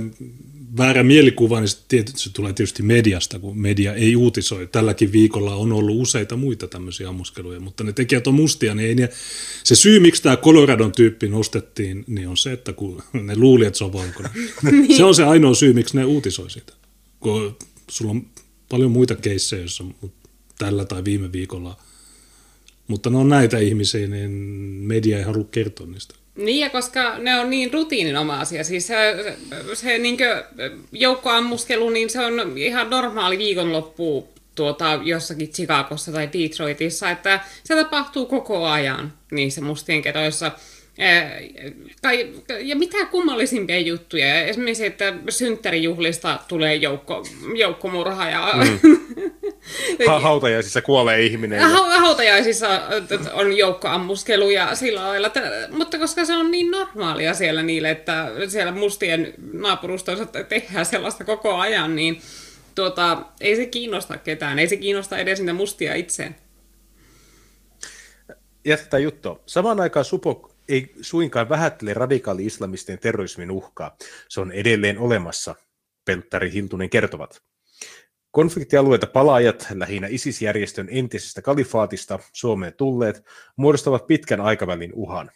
[0.76, 4.66] väärä mielikuva, niin tietysti, se tulee tietysti mediasta, kun media ei uutisoi.
[4.66, 8.94] Tälläkin viikolla on ollut useita muita tämmöisiä ammuskeluja, mutta ne tekijät on mustia, niin ei
[8.94, 9.08] ne,
[9.64, 13.78] se syy, miksi tämä Coloradon tyyppi nostettiin, niin on se, että kun ne luuli, että
[13.78, 14.32] se on valkoinen.
[14.62, 14.96] niin.
[14.96, 16.72] Se on se ainoa syy, miksi ne uutisoi sitä.
[17.20, 17.56] Kun
[17.90, 18.26] sulla on
[18.68, 19.84] paljon muita keissejä, joissa
[20.58, 21.76] tällä tai viime viikolla,
[22.88, 24.30] mutta ne on näitä ihmisiä, niin
[24.86, 26.14] media ei halua kertoa niistä.
[26.38, 30.16] Niin, ja koska ne on niin rutiininomaisia, siis se, se, se niin
[30.92, 38.26] joukkoammuskelu, niin se on ihan normaali viikonloppu tuota, jossakin Chicagossa tai Detroitissa, että se tapahtuu
[38.26, 40.52] koko ajan niissä mustien ketoissa.
[42.60, 44.44] Ja mitä kummallisimpia juttuja.
[44.44, 47.26] Esimerkiksi, että synttärijuhlista tulee joukko,
[47.56, 48.98] joukkomurha ja mm.
[50.06, 51.60] Ha- hautajaisissa kuolee ihminen.
[51.60, 52.68] Ha- hautajaisissa
[53.32, 58.30] on joukkoammuskelu ja sillä lailla, että, mutta koska se on niin normaalia siellä niille, että
[58.48, 62.20] siellä mustien naapurustoissa tehdään sellaista koko ajan, niin
[62.74, 66.36] tuota, ei se kiinnosta ketään, ei se kiinnosta edes niitä mustia itseen.
[68.64, 69.40] Jätetään juttua.
[69.46, 73.96] Samaan aikaan Supo ei suinkaan vähättele radikaali-islamistien terrorismin uhkaa.
[74.28, 75.54] Se on edelleen olemassa,
[76.04, 77.42] Pelttari Hiltunen kertovat.
[78.30, 83.24] Konfliktialueita palaajat, lähinnä ISIS-järjestön entisestä kalifaatista Suomeen tulleet,
[83.56, 85.30] muodostavat pitkän aikavälin uhan.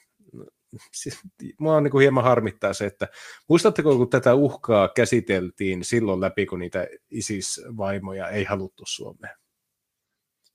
[0.92, 1.20] Siis,
[1.58, 3.08] mua on niin hieman harmittaa se, että
[3.48, 9.36] muistatteko, kun tätä uhkaa käsiteltiin silloin läpi, kun niitä ISIS-vaimoja ei haluttu Suomeen?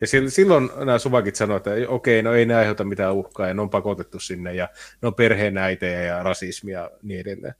[0.01, 3.61] Ja silloin nämä suvakit sanoivat, että okei, no ei ne aiheuta mitään uhkaa, ja ne
[3.61, 4.69] on pakotettu sinne, ja
[5.01, 7.55] ne on perheenäitejä ja rasismia ja niin edelleen.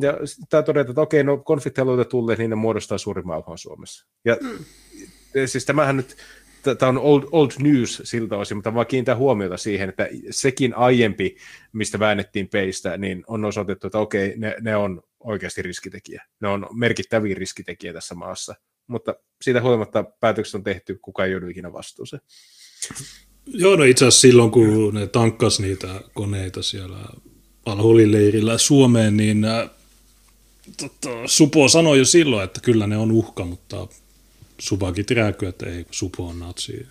[0.00, 0.18] Ja
[0.48, 4.06] tämä todeta, että okei, no konfliktialueita tulleet, niin ne muodostaa suurimman uhan Suomessa.
[4.24, 4.58] Ja mm.
[5.46, 6.16] siis tämähän nyt,
[6.78, 11.36] tämä on old, old news siltä osin, mutta vaan kiinnitän huomiota siihen, että sekin aiempi,
[11.72, 16.24] mistä väännettiin peistä, niin on osoitettu, että okei, ne, ne on oikeasti riskitekijä.
[16.40, 18.54] Ne on merkittäviä riskitekijä tässä maassa.
[18.86, 22.22] Mutta siitä huolimatta päätökset on tehty, kuka ei joudu ikinä vastuuseen.
[23.46, 26.98] Joo, no itse asiassa silloin, kun ne tankkas niitä koneita siellä
[27.66, 29.46] Alholin leirillä Suomeen, niin
[30.76, 33.88] tota, Supo sanoi jo silloin, että kyllä ne on uhka, mutta
[34.58, 36.86] Supakit rääkyy, että ei, Supo on natsi.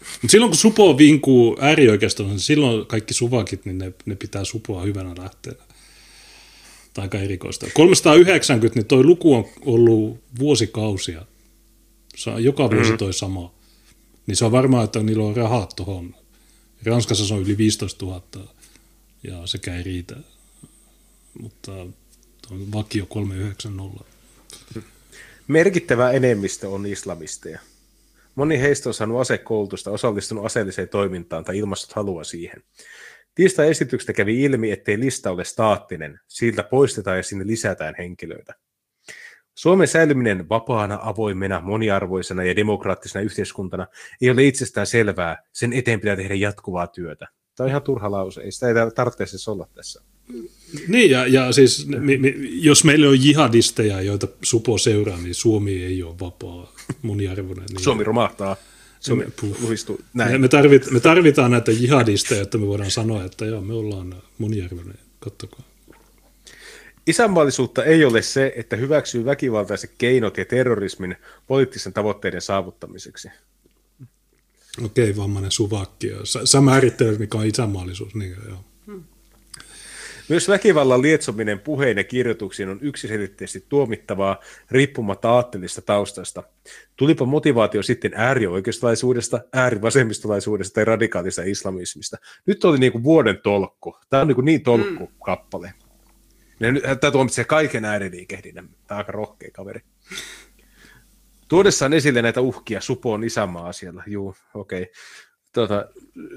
[0.00, 4.82] Mutta silloin kun Supo vinkuu äärioikeistoon, niin silloin kaikki suvakit, niin ne, ne pitää Supoa
[4.82, 5.62] hyvänä lähteenä.
[6.94, 7.66] Tai aika erikoista.
[7.74, 11.26] 390, niin toi luku on ollut vuosikausia.
[12.38, 12.98] Joka vuosi mm.
[12.98, 13.52] toi sama.
[14.26, 16.14] Niin se on varmaan, että niillä on rahat tuohon.
[16.84, 18.22] Ranskassa se on yli 15 000
[19.22, 20.16] ja sekä ei riitä.
[21.40, 21.72] Mutta
[22.50, 24.04] on vakio 390.
[25.48, 27.60] Merkittävä enemmistö on islamisteja.
[28.34, 32.62] Moni heistä on saanut asekoulutusta, osallistunut aseelliseen toimintaan tai ilmassut halua siihen.
[33.34, 38.54] Tiistai esityksestä kävi ilmi, ettei lista ole staattinen, siltä poistetaan ja sinne lisätään henkilöitä.
[39.54, 43.86] Suomen säilyminen vapaana, avoimena, moniarvoisena ja demokraattisena yhteiskuntana
[44.20, 47.26] ei ole itsestään selvää, sen eteen pitää tehdä jatkuvaa työtä.
[47.56, 50.02] Tämä on ihan turha lause, ei sitä ei tarvitse olla tässä.
[50.88, 55.84] Niin, ja, ja siis mi, mi, jos meillä on jihadisteja, joita Supo seuraa, niin Suomi
[55.84, 56.72] ei ole vapaa,
[57.02, 57.64] moniarvoinen.
[57.68, 58.56] Niin Suomi romahtaa.
[59.00, 59.24] Suomi
[59.60, 60.00] luhistuu.
[60.14, 60.32] Näin.
[60.32, 64.14] Me, me, tarvit, me tarvitaan näitä jihadisteja, että me voidaan sanoa, että joo, me ollaan
[64.38, 65.62] moniarvoinen, kattokaa.
[67.06, 71.16] Isänmaallisuutta ei ole se, että hyväksyy väkivaltaiset keinot ja terrorismin
[71.46, 73.28] poliittisen tavoitteiden saavuttamiseksi.
[74.84, 76.10] Okei, vammainen suvakki.
[76.24, 78.14] Sä, sä määrittelet, mikä on isänmaallisuus.
[78.14, 78.64] Niin, joo.
[80.28, 86.42] Myös väkivallan lietsominen puheen ja kirjoituksiin on yksiselitteisesti tuomittavaa riippumatta aattelista taustasta.
[86.96, 92.16] Tulipa motivaatio sitten äärioikeistolaisuudesta, äärivasemmistolaisuudesta tai radikaalista islamismista.
[92.46, 93.96] Nyt oli niin kuin vuoden tolkku.
[94.10, 95.14] Tämä on niin, kuin niin tolkku mm.
[95.24, 95.74] kappale.
[97.00, 98.68] Tämä tuomitsee kaiken ääriliikehdinnän.
[98.68, 99.80] Tämä on aika rohkea kaveri.
[101.48, 104.02] Tuodessaan esille näitä uhkia, Supo on isänmaa-asialla.
[104.06, 104.82] Juu, okei.
[104.82, 104.94] Okay.
[105.52, 105.88] Tuota,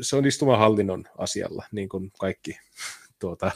[0.01, 2.59] se on istumahallinnon asialla, niin kuin kaikki
[3.19, 3.51] tuota,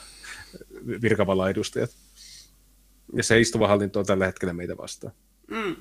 [1.02, 1.90] virkavallan edustajat.
[3.12, 5.14] Ja se istuva hallinto on tällä hetkellä meitä vastaan.
[5.50, 5.76] Mm.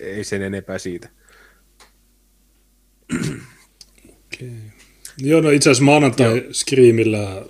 [0.00, 1.08] Ei sen enempää siitä.
[3.14, 4.50] Okay.
[5.18, 7.44] Joo, no itse asiassa maanantai-skriimillä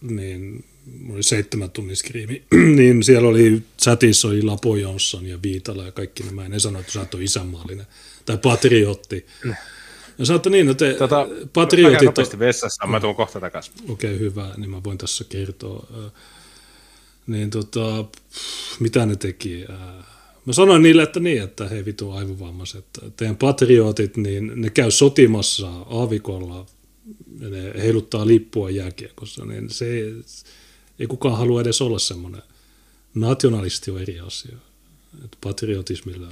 [0.00, 0.64] niin
[1.10, 2.44] oli seitsemän tunnin skriimi,
[2.76, 6.48] niin siellä oli chatissa oli Lapo Jonsson ja Viitala ja kaikki nämä.
[6.48, 7.86] Ne sanoivat, että sä oot isänmaallinen
[8.26, 9.26] tai patriotti.
[10.20, 12.02] Ja sä niin, no te tota, patriotit...
[12.02, 13.72] nopeasti vessassa, mä tuun kohta takaisin.
[13.88, 15.86] Okei, okay, hyvä, niin mä voin tässä kertoa.
[17.26, 18.04] Niin tota,
[18.80, 19.64] mitä ne teki?
[20.46, 22.84] Mä sanoin niille, että niin, että hei vitu aivovammaiset,
[23.16, 26.66] teidän patriotit, niin ne käy sotimassa aavikolla,
[27.40, 30.14] ja ne heiluttaa lippua jääkiekossa, niin se ei,
[30.98, 32.42] ei kukaan halua edes olla semmoinen.
[33.14, 34.56] Nationalisti on eri asia.
[35.24, 36.28] Et patriotismilla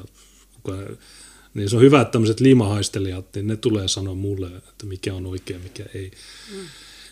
[0.55, 0.99] kukaan,
[1.59, 5.27] niin se on hyvä, että tämmöiset liimahaistelijat, niin ne tulee sanoa mulle, että mikä on
[5.27, 6.11] oikein, mikä ei.
[6.53, 6.59] Mm.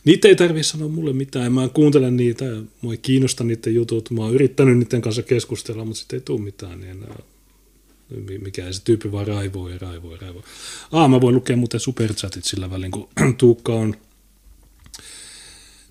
[0.04, 2.44] Niitä ei tarvitse sanoa mulle mitään, mä kuuntele niitä,
[2.80, 6.40] mua ei kiinnosta niiden jutut, mä oon yrittänyt niiden kanssa keskustella, mutta sitten ei tule
[6.40, 10.42] mitään, niin mikä se tyyppi vaan raivoo ja raivoo ja raivoo.
[10.92, 13.94] Ah, mä voin lukea muuten superchatit sillä välin, kun Tuukka on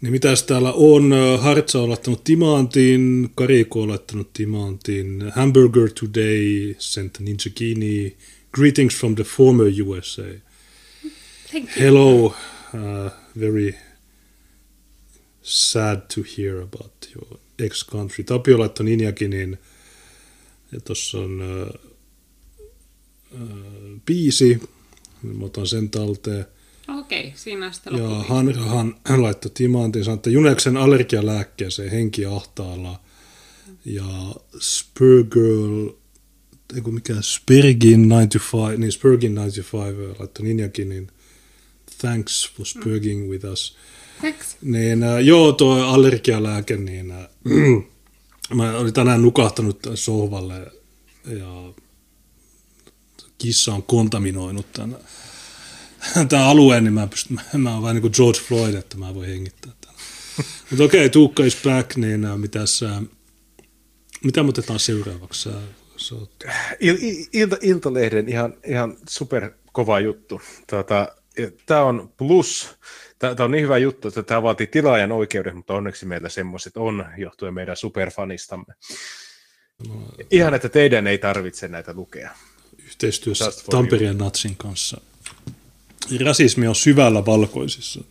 [0.02, 1.14] niin mitäs täällä on?
[1.40, 8.16] Hartsa on laittanut timantin, Kariko on laittanut timantin, Hamburger Today, sent Ninja Kini,
[8.56, 10.42] greetings from the former USA.
[11.52, 11.86] Thank you.
[11.86, 12.26] Hello,
[12.74, 13.76] uh, very
[15.42, 18.24] sad to hear about your ex-country.
[18.24, 19.58] Tapio laittoi Ninjakinin,
[20.72, 21.92] ja tuossa on uh,
[23.42, 24.62] uh, biisi,
[25.22, 26.46] mä otan sen talteen.
[27.00, 33.00] Okei, siinä on sitten Ja Hanrahan hän laittoi timantin, sanoi, että Juneksen allergialääkkeeseen henki ahtaalla.
[33.86, 34.36] Ja
[36.76, 41.08] Spurgirl, eiku mikä Spurgin 95, niin Spurgin 95 laittoi Ninjakin, niin
[41.98, 43.30] thanks for spurging mm.
[43.30, 43.76] with us.
[44.20, 44.58] Thanks.
[44.62, 47.28] Niin, äh, joo, tuo allergialääke, niin äh,
[48.54, 50.72] mä olin tänään nukahtanut sohvalle
[51.26, 51.74] ja
[53.38, 54.98] kissa on kontaminoinut tämän
[56.30, 59.30] tämä alueen, niin mä, pystyn, mä oon vähän niin kuin George Floyd, että mä voin
[59.30, 59.96] hengittää tämän.
[60.70, 63.08] Mutta okei, okay, Tuukka is back, niin uh, mitäs, uh,
[64.24, 65.50] mitä me otetaan seuraavaksi?
[66.80, 70.42] Il, il, ilta, Iltalehden ihan, ihan super kova juttu.
[70.68, 71.16] Tota,
[71.66, 72.76] tämä on plus,
[73.20, 77.06] tämä on niin hyvä juttu, että tämä vaatii tilaajan oikeudet, mutta onneksi meillä semmoiset on,
[77.18, 78.74] johtuen meidän superfanistamme.
[79.88, 79.94] No,
[80.32, 82.32] ihan, että teidän ei tarvitse näitä lukea.
[82.86, 85.02] Yhteistyössä Tampereen Natsin kanssa
[86.26, 88.04] rasismi on syvällä valkoisissa.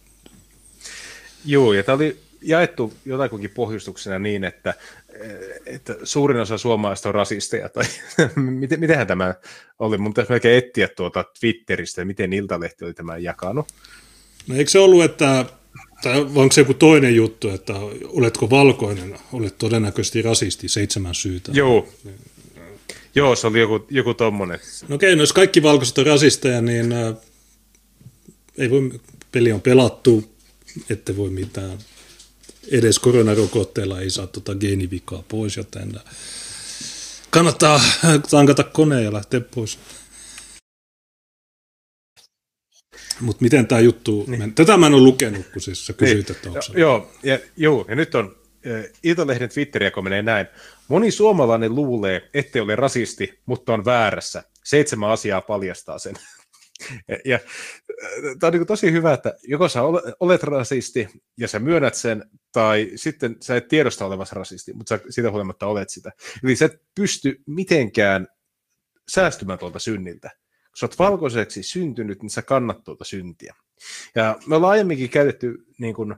[1.45, 4.75] Joo, ja tämä oli jaettu jotakuinkin pohjustuksena niin, että,
[5.67, 7.85] että suurin osa suomalaisista on rasisteja, tai
[8.37, 9.35] miten, mitenhän tämä
[9.79, 9.99] oli?
[9.99, 13.67] Mun pitäisi melkein etsiä tuota Twitteristä, miten Iltalehti oli tämän jakanut.
[14.47, 15.45] No eikö se ollut, että,
[16.03, 17.75] tai onko se joku toinen juttu, että
[18.05, 21.53] oletko valkoinen, olet todennäköisesti rasisti, seitsemän syytä.
[21.55, 21.89] Joo,
[23.15, 24.59] Joo, se oli joku, joku tommonen.
[24.89, 26.95] No okei, no jos kaikki valkoiset on rasisteja, niin
[28.59, 29.01] ei voi,
[29.33, 30.35] peli on pelattu,
[30.91, 31.79] ette voi mitään.
[32.71, 36.01] Edes koronarokotteella ei saa tuota geenivikaa pois, joten
[37.31, 37.81] kannattaa
[38.31, 39.79] tankata koneen ja lähteä pois.
[43.21, 44.55] Mutta miten tämä juttu, niin.
[44.55, 46.37] tätä mä en ole lukenut, kun siis sä kysyit, niin.
[46.37, 48.37] että onko Joo, ja, joo, ja nyt on
[49.03, 50.47] Iltalehden Twitteriä, kun menee näin.
[50.89, 54.45] Moni suomalainen luulee, ettei ole rasisti, mutta on väärässä.
[54.65, 56.15] Seitsemän asiaa paljastaa sen.
[57.09, 57.39] Ja, ja
[58.41, 59.83] tämä on niin tosi hyvä, että joko sä
[60.21, 61.09] olet rasisti
[61.39, 65.67] ja sä myönnät sen, tai sitten sä et tiedosta olevassa rasisti, mutta sä siitä huolimatta
[65.67, 66.13] olet sitä.
[66.45, 68.27] Eli sä et pysty mitenkään
[69.09, 70.31] säästymään tuolta synniltä.
[70.31, 73.55] Kun sä oot valkoiseksi syntynyt, niin sä kannat tuolta syntiä.
[74.15, 76.15] Ja me ollaan aiemminkin käytetty niin kuin,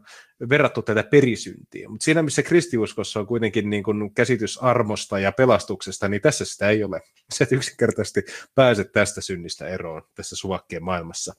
[0.48, 6.08] verrattu tätä perisyntiä, mutta siinä missä kristiuskossa on kuitenkin niin kuin, käsitys armosta ja pelastuksesta,
[6.08, 7.00] niin tässä sitä ei ole.
[7.30, 8.22] Se et yksinkertaisesti
[8.54, 11.34] pääset tästä synnistä eroon tässä suvakkeen maailmassa.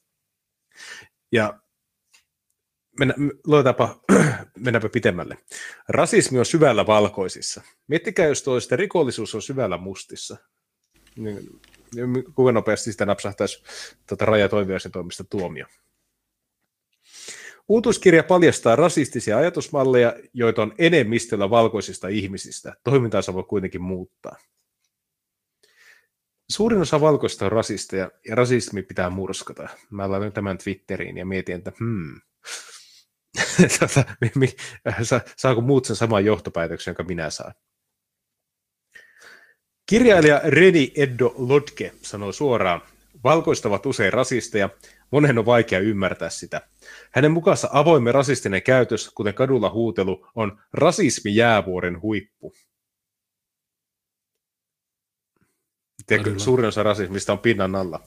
[1.32, 1.60] Ja
[3.00, 3.16] mennä,
[3.46, 4.02] luetaanpa,
[4.66, 5.38] mennäänpä pitemmälle.
[5.90, 7.62] Rasismi on syvällä valkoisissa.
[7.88, 10.38] Miettikää, jos toista rikollisuus on syvällä mustissa.
[11.16, 11.62] Niin,
[12.36, 13.64] kuinka nopeasti sitä napsahtaisi
[14.08, 15.66] tuota rajatoiviaisen toimista tuomio.
[17.70, 22.74] Uutuuskirja paljastaa rasistisia ajatusmalleja, joita on enemmistöllä valkoisista ihmisistä.
[22.84, 24.36] Toimintaansa voi kuitenkin muuttaa.
[26.50, 29.70] Suurin osa valkoista on rasisteja, ja rasismi pitää murskata.
[29.90, 32.22] Mä laitan tämän Twitteriin ja mietin, että hmm,
[33.80, 34.04] tota,
[35.38, 37.54] saako muut sen saman johtopäätöksen, jonka minä saan.
[39.86, 42.82] Kirjailija Reni Eddo Lodke sanoi suoraan,
[43.24, 44.70] valkoista ovat usein rasisteja,
[45.12, 46.62] monen on vaikea ymmärtää sitä.
[47.12, 52.54] Hänen mukaansa avoimen rasistinen käytös, kuten kadulla huutelu, on rasismi jäävuoren huippu.
[56.08, 58.04] Tiedätkö, suurin osa rasismista on pinnan alla.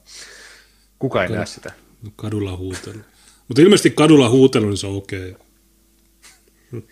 [0.99, 1.73] Kuka ei Kad- näe sitä?
[2.15, 2.99] Kadulla huutelu.
[3.47, 5.31] Mutta ilmeisesti kadulla huutelu, niin se on okei.
[5.31, 6.81] Okay.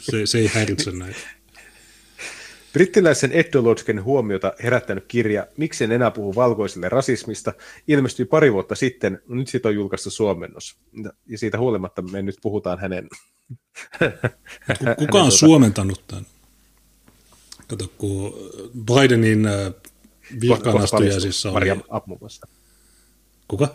[0.00, 1.39] Se, se ei häiritse näitä.
[2.72, 7.52] Brittiläisen Edolodsken huomiota herättänyt kirja Miksi en enää puhu valkoisille rasismista
[7.88, 10.76] ilmestyi pari vuotta sitten, no nyt siitä on julkaistu suomennos.
[11.26, 13.08] Ja siitä huolimatta me nyt puhutaan hänen...
[14.78, 15.30] Kuka on tuota...
[15.30, 16.26] suomentanut tämän?
[17.66, 18.34] Kato, kun
[18.84, 19.74] Bidenin äh,
[20.40, 21.54] virkaanastujaisissa oli...
[21.54, 22.18] Mariam Abmu
[23.48, 23.74] Kuka?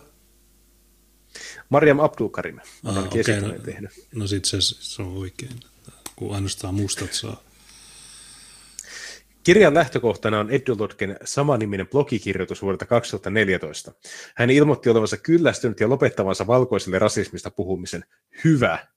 [1.69, 3.91] Mariam Abdul-Karim on ah, okay, no, tehnyt.
[4.15, 5.59] No sit se, se on oikein,
[6.15, 7.41] kun ainoastaan mustat saa.
[9.45, 13.91] Kirjan lähtökohtana on Edulodken samaniminen blogikirjoitus vuodelta 2014.
[14.35, 18.05] Hän ilmoitti olevansa kyllästynyt ja lopettavansa valkoiselle rasismista puhumisen.
[18.43, 18.87] Hyvä.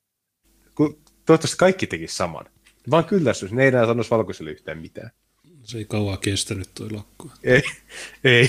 [1.26, 2.44] Toivottavasti kaikki teki saman.
[2.90, 5.10] Vaan kyllästys, ne ei enää sanoisi valkoiselle yhtään mitään.
[5.62, 7.30] Se ei kauan kestänyt toi lakko.
[7.42, 7.62] Ei,
[8.24, 8.48] ei.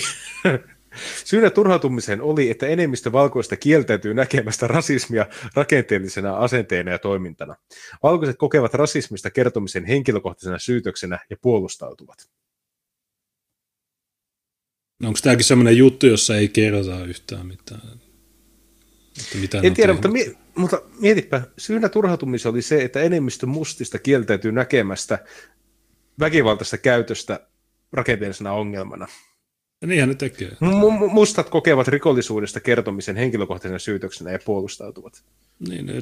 [1.25, 5.25] Syynä turhautumiseen oli, että enemmistö valkoista kieltäytyy näkemästä rasismia
[5.55, 7.55] rakenteellisena asenteena ja toimintana.
[8.03, 12.29] Valkoiset kokevat rasismista kertomisen henkilökohtaisena syytöksenä ja puolustautuvat.
[15.03, 17.81] Onko tämäkin sellainen juttu, jossa ei kerrota yhtään mitään?
[19.19, 23.99] Että mitä en tiedä, mutta, mi- mutta mietipä, syynä turhautumiseen oli se, että enemmistö mustista
[23.99, 25.19] kieltäytyy näkemästä
[26.19, 27.47] väkivaltaista käytöstä
[27.91, 29.07] rakenteellisena ongelmana.
[29.82, 30.51] Ja niinhän ne tekee.
[30.61, 35.23] M- mustat kokevat rikollisuudesta kertomisen henkilökohtaisena syytöksenä ja puolustautuvat.
[35.69, 36.01] Niin, ne, ne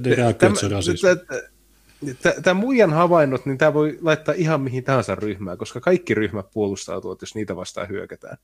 [2.44, 7.22] Tämä muijan havainnot, niin tämä voi laittaa ihan mihin tahansa ryhmään, koska kaikki ryhmät puolustautuvat,
[7.22, 8.38] jos niitä vastaan hyökätään.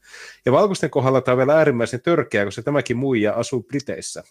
[0.45, 4.23] Ja valkoisten kohdalla tämä on vielä äärimmäisen törkeä, koska tämäkin muija asuu Briteissä.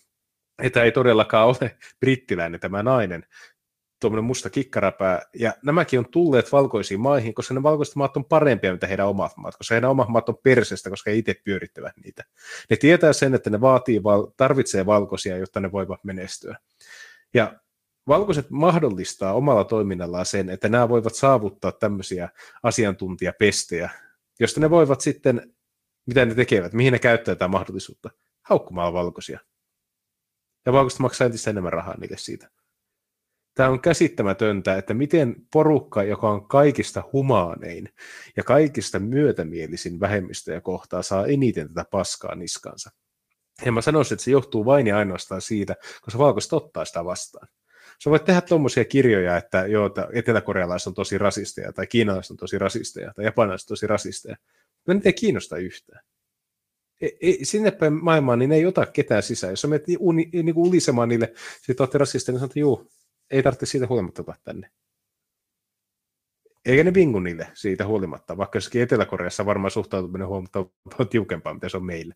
[0.62, 3.24] Että ei todellakaan ole brittiläinen tämä nainen,
[4.02, 8.72] tuommoinen musta kikkarapää, ja nämäkin on tulleet valkoisiin maihin, koska ne valkoiset maat on parempia,
[8.72, 12.24] mitä heidän omat maat, koska heidän omat maat on persestä, koska he itse pyörittävät niitä.
[12.70, 14.00] Ne tietää sen, että ne vaatii,
[14.36, 16.56] tarvitsee valkoisia, jotta ne voivat menestyä.
[17.34, 17.54] Ja
[18.08, 22.28] valkoiset mahdollistaa omalla toiminnallaan sen, että nämä voivat saavuttaa tämmöisiä
[22.62, 23.90] asiantuntijapestejä,
[24.40, 25.54] josta ne voivat sitten,
[26.06, 28.10] mitä ne tekevät, mihin ne käyttää tätä mahdollisuutta,
[28.42, 29.40] haukkumaan valkoisia.
[30.66, 32.61] Ja valkoiset maksaa entistä enemmän rahaa niille siitä
[33.54, 37.88] tämä on käsittämätöntä, että miten porukka, joka on kaikista humaanein
[38.36, 42.90] ja kaikista myötämielisin vähemmistöjä kohtaa, saa eniten tätä paskaa niskansa.
[43.64, 47.48] Ja mä sanoisin, että se johtuu vain ja ainoastaan siitä, koska valkoiset ottaa sitä vastaan.
[48.04, 52.58] Sä voit tehdä tuommoisia kirjoja, että joo, eteläkorealaiset on tosi rasisteja, tai kiinalaiset on tosi
[52.58, 54.36] rasisteja, tai japanilaiset on tosi rasisteja.
[54.76, 56.04] Mutta niitä ei kiinnosta yhtään.
[57.00, 59.52] Ei, ei, sinne päin maailmaan niin ei ota ketään sisään.
[59.52, 61.32] Jos sä menet niin kuin ulisemaan niille,
[61.68, 62.90] että olette rasisteja, niin sanot, että juu,
[63.32, 64.70] ei tarvitse siitä huolimatta tulla tänne.
[66.64, 71.76] Eikä ne vingu niille siitä huolimatta, vaikka jossakin Etelä-Koreassa varmaan suhtautuminen huomattavasti tiukempaa, mitä se
[71.76, 72.14] on meille.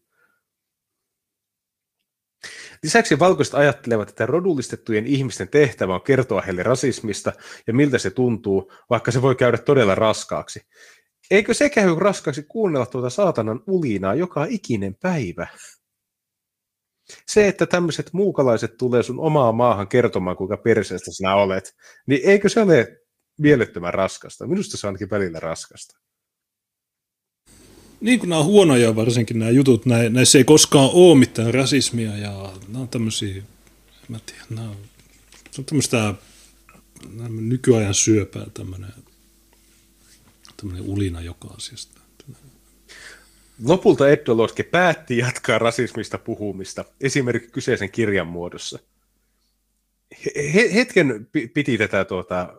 [2.82, 7.32] Lisäksi valkoiset ajattelevat, että rodullistettujen ihmisten tehtävä on kertoa heille rasismista
[7.66, 10.60] ja miltä se tuntuu, vaikka se voi käydä todella raskaaksi.
[11.30, 15.46] Eikö se käy raskaaksi kuunnella tuota saatanan ulinaa joka ikinen päivä?
[17.28, 21.74] Se, että tämmöiset muukalaiset tulee sun omaa maahan kertomaan, kuinka perseestä sinä olet,
[22.06, 22.98] niin eikö se ole
[23.38, 24.46] mielettömän raskasta?
[24.46, 25.98] Minusta se on ainakin välillä raskasta.
[28.00, 32.52] Niin kuin nämä on huonoja varsinkin nämä jutut, näissä ei koskaan ole mitään rasismia ja
[32.68, 33.42] nämä on tämmöisiä,
[34.08, 34.76] mä tiedä, nämä on,
[35.50, 36.14] se on tämmöistä
[37.28, 38.92] nykyajan syöpää tämmöinen,
[40.56, 41.95] tämmöinen ulina joka asiasta.
[43.64, 48.78] Lopulta Eddo Lodge päätti jatkaa rasismista puhumista, esimerkiksi kyseisen kirjan muodossa.
[50.54, 52.54] He, hetken piti tätä tuota,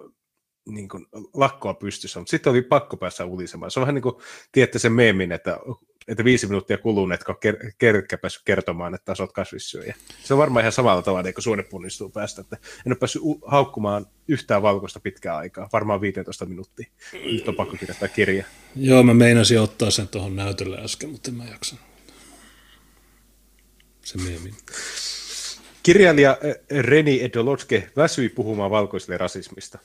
[0.66, 3.72] niin kuin, lakkoa pystyssä, mutta sitten oli pakko päässä ulisemaan.
[3.72, 4.16] Se on vähän niin kuin,
[4.52, 5.60] tiedätte sen meemin, että,
[6.08, 9.96] että viisi minuuttia kuluu, että on ker- ker- päässyt kertomaan, että olet kasvissyöjä.
[10.24, 13.42] Se on varmaan ihan samalla tavalla, niin kun suonepunnistuu päästä, että en ole päässyt u-
[13.46, 16.90] haukkumaan yhtään valkoista pitkää aikaa, varmaan 15 minuuttia.
[17.14, 18.46] Nyt on pakko kirjoittaa kirja.
[18.76, 21.86] Joo, mä meinasin ottaa sen tuohon näytölle äsken, mutta en mä jaksanut.
[24.02, 24.56] Se meemin.
[25.84, 29.80] Kirjailija eh, Reni Edolotske väsyi puhumaan valkoiselle rasismista.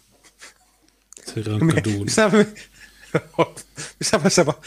[1.35, 2.05] Se rankka duuni.
[2.05, 2.31] Missä,
[3.99, 4.61] missä vaiheessa va,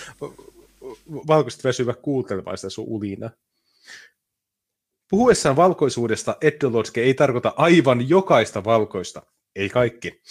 [1.12, 3.30] valkoiset väsyvät kuuntelemaan sitä sun ulina?
[5.10, 9.22] Puhuessaan valkoisuudesta Eddolotske ei tarkoita aivan jokaista valkoista,
[9.56, 10.22] ei kaikki,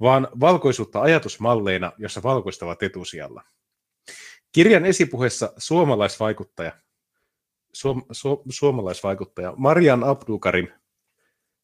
[0.00, 3.42] vaan valkoisuutta ajatusmalleina, jossa valkoista ovat etusijalla.
[4.52, 6.72] Kirjan esipuheessa suomalaisvaikuttaja,
[7.72, 10.72] suom, su, suomalaisvaikuttaja Marian Abdukarin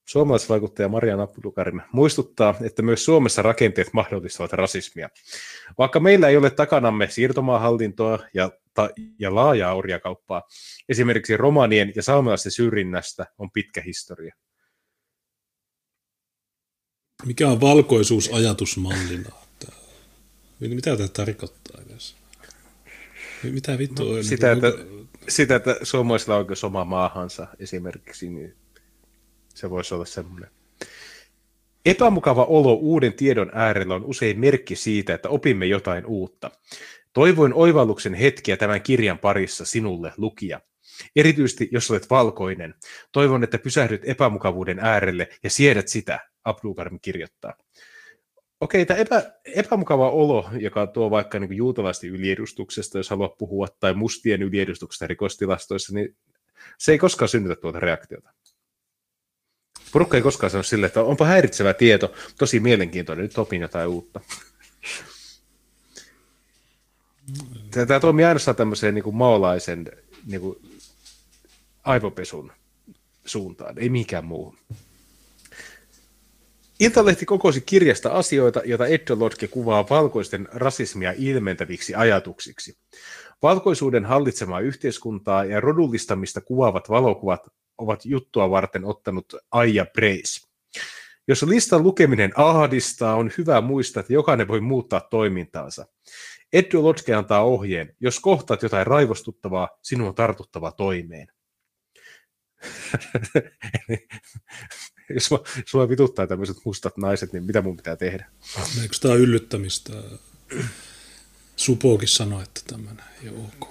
[0.06, 5.08] Suomalaisvaikuttaja Marian Abdukarin muistuttaa, että myös Suomessa rakenteet mahdollistavat rasismia.
[5.78, 10.42] Vaikka meillä ei ole takanamme siirtomaahallintoa ja, ta, ja laajaa orjakauppaa,
[10.88, 14.34] esimerkiksi romanien ja saamelaisten syrjinnästä on pitkä historia.
[17.24, 19.30] Mikä on valkoisuus ajatusmallina?
[20.60, 22.16] Mitä tämä tarkoittaa edes?
[23.42, 24.22] Mitä vittu no?
[24.22, 24.72] Sitä, että,
[25.28, 28.56] sitä, että suomalaisilla on oikeus omaa maahansa esimerkiksi, niin
[29.56, 30.50] se voisi olla semmoinen.
[31.86, 36.50] Epämukava olo uuden tiedon äärellä on usein merkki siitä, että opimme jotain uutta.
[37.12, 40.60] Toivoin oivalluksen hetkiä tämän kirjan parissa sinulle, lukija.
[41.16, 42.74] Erityisesti jos olet valkoinen.
[43.12, 47.54] Toivon, että pysähdyt epämukavuuden äärelle ja siedät sitä, Abdulkarim kirjoittaa.
[48.60, 53.94] Okei, tämä epä, epämukava olo, joka tuo vaikka niin juutalaisten yliedustuksesta, jos haluat puhua, tai
[53.94, 56.16] mustien yliedustuksesta rikostilastoissa, niin
[56.78, 58.30] se ei koskaan synnytä tuota reaktiota.
[59.92, 64.20] Porukka ei koskaan sano silleen, että onpa häiritsevä tieto, tosi mielenkiintoinen, nyt opin jotain uutta.
[67.70, 69.92] Tämä toimii ainoastaan tämmöiseen niin kuin maolaisen
[70.26, 70.58] niin kuin
[71.84, 72.52] aivopesun
[73.24, 74.54] suuntaan, ei mikään muu.
[76.80, 82.78] Iltalehti kokosi kirjasta asioita, joita Eddo Lodge kuvaa valkoisten rasismia ilmentäviksi ajatuksiksi.
[83.42, 87.46] Valkoisuuden hallitsemaa yhteiskuntaa ja rodullistamista kuvaavat valokuvat
[87.78, 90.48] ovat juttua varten ottanut Aija Preis.
[91.28, 95.86] Jos listan lukeminen ahdistaa, on hyvä muistaa, että jokainen voi muuttaa toimintaansa.
[96.52, 101.28] Edu Lodge antaa ohjeen, jos kohtaat jotain raivostuttavaa, sinun on tartuttava toimeen.
[105.14, 105.30] jos
[105.66, 108.30] sua vituttaa tämmöiset mustat naiset, niin mitä mun pitää tehdä?
[108.82, 109.92] Eikö tämä yllyttämistä?
[111.56, 113.68] Supokin sanoi, että tämmöinen ei ole ok.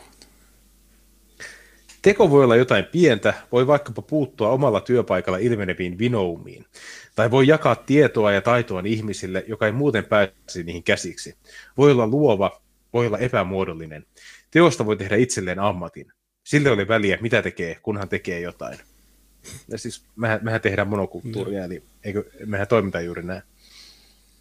[2.05, 6.65] Teko voi olla jotain pientä, voi vaikkapa puuttua omalla työpaikalla ilmeneviin vinoumiin,
[7.15, 11.37] tai voi jakaa tietoa ja taitoa ihmisille, joka ei muuten pääsisi niihin käsiksi.
[11.77, 12.61] Voi olla luova,
[12.93, 14.05] voi olla epämuodollinen.
[14.51, 16.11] Teosta voi tehdä itselleen ammatin.
[16.43, 18.79] Sille oli väliä, mitä tekee, kunhan tekee jotain.
[19.67, 21.65] Ja siis mehän, mehän tehdään monokulttuuria, no.
[21.65, 23.41] eli eikö, mehän toimitaan juuri näin.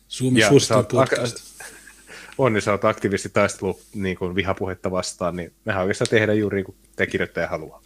[0.08, 1.36] Suomi suosittu podcast.
[2.38, 6.56] On, niin sä oot aktiivisesti taistelu niin kuin vihapuhetta vastaan, niin mehän oikeastaan tehdään juuri
[6.56, 7.82] niin kuin te kirjoittaja haluaa.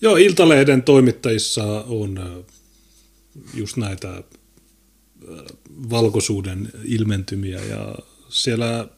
[0.00, 2.44] Joo, Iltalehden toimittajissa on
[3.54, 4.22] just näitä
[5.90, 7.94] valkoisuuden ilmentymiä ja
[8.28, 8.88] siellä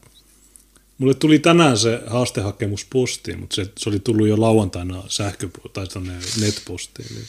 [0.97, 5.85] mulle tuli tänään se haastehakemus postiin, mutta se, se oli tullut jo lauantaina sähkö- tai
[6.41, 7.07] netpostiin.
[7.15, 7.25] Niin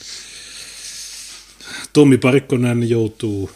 [1.93, 3.51] Tommi Parikkonen joutuu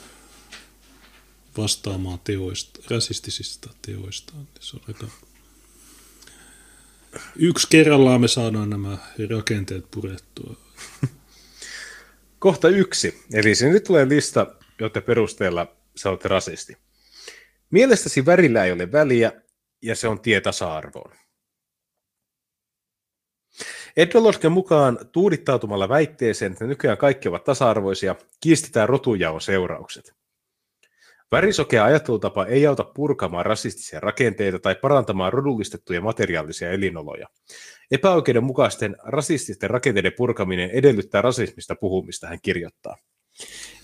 [1.58, 4.38] vastaamaan teoista, rasistisista teoistaan.
[4.42, 5.06] Niin se on aika...
[7.36, 8.98] Yksi kerrallaan me saadaan nämä
[9.30, 10.56] rakenteet purettua.
[12.38, 13.24] Kohta yksi.
[13.32, 14.46] Eli nyt tulee lista,
[14.80, 16.76] jotta perusteella sä olet rasisti.
[17.70, 19.32] Mielestäsi värillä ei ole väliä,
[19.82, 21.12] ja se on tie tasa-arvoon.
[23.96, 30.23] Edolosken mukaan tuudittautumalla väitteeseen, että nykyään kaikki ovat tasa-arvoisia, kiistetään rotujaon seuraukset.
[31.34, 37.26] Värisokea ajattelutapa ei auta purkamaan rasistisia rakenteita tai parantamaan rodullistettuja materiaalisia elinoloja.
[37.90, 42.96] Epäoikeudenmukaisten rasististen rakenteiden purkaminen edellyttää rasismista puhumista, hän kirjoittaa.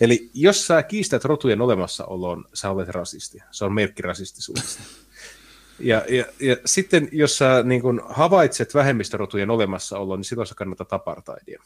[0.01, 3.38] Eli jos sä kiistät rotujen olemassaoloon, sä olet rasisti.
[3.51, 4.82] Se on merkki rasistisuudesta.
[5.82, 10.86] Ja, ja, ja sitten jos sä niin kun havaitset vähemmistörotujen olemassaoloon, niin silloin sä kannattaa
[10.90, 11.62] apartheidia.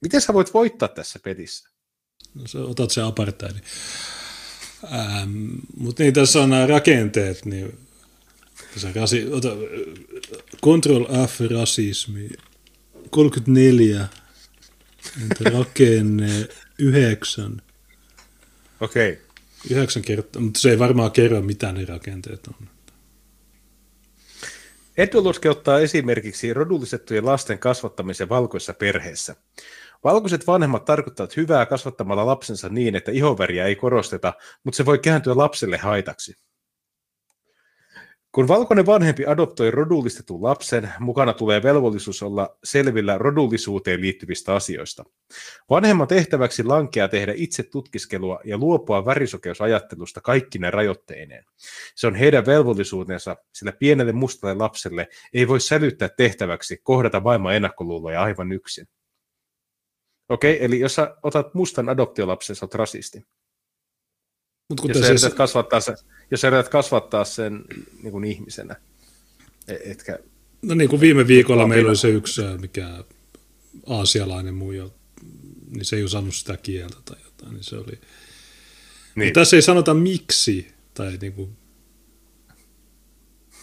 [0.00, 1.68] Miten sä voit voittaa tässä pelissä?
[2.34, 3.62] No sä otat se apartheidin.
[4.84, 7.78] Ähm, mutta niin tässä on nämä rakenteet, niin
[8.76, 9.48] Se rasi, ota,
[10.64, 12.28] Control F rasismi,
[13.10, 14.08] 34,
[15.22, 17.62] entä rakenne 9.
[18.80, 19.12] Okei.
[19.12, 19.24] Okay.
[19.70, 22.68] Yhdeksän kertaa, mutta se ei varmaan kerro, mitä ne rakenteet on.
[24.96, 29.36] Eduluski ottaa esimerkiksi rodullisettujen lasten kasvattamisen valkoissa perheissä.
[30.04, 34.32] Valkoiset vanhemmat tarkoittavat hyvää kasvattamalla lapsensa niin, että ihoväriä ei korosteta,
[34.64, 36.34] mutta se voi kääntyä lapselle haitaksi.
[38.32, 45.04] Kun valkoinen vanhempi adoptoi rodullistetun lapsen, mukana tulee velvollisuus olla selvillä rodullisuuteen liittyvistä asioista.
[45.70, 51.44] Vanhemman tehtäväksi lankeaa tehdä itse tutkiskelua ja luopua värisokeusajattelusta kaikkine rajoitteineen.
[51.94, 58.22] Se on heidän velvollisuutensa, sillä pienelle mustalle lapselle ei voi sälyttää tehtäväksi kohdata maailman ennakkoluuloja
[58.22, 58.88] aivan yksin.
[60.28, 63.26] Okei, okay, eli jos sä otat mustan adoptiolapsen, sä oot rasisti.
[64.68, 65.34] Mut kun jos, sä siis...
[65.34, 65.96] kasvattaa sen,
[66.30, 67.64] jos sä yrität kasvattaa sen
[68.02, 68.76] niin kuin ihmisenä,
[69.68, 70.18] e- etkä...
[70.62, 73.04] No niin kuin viime viikolla meillä oli se yksi, mikä
[73.86, 74.90] aasialainen muija,
[75.70, 78.00] niin se ei osannut sitä kieltä tai jotain, niin se oli...
[79.14, 79.32] Niin.
[79.32, 81.56] tässä ei sanota miksi, tai niin kuin...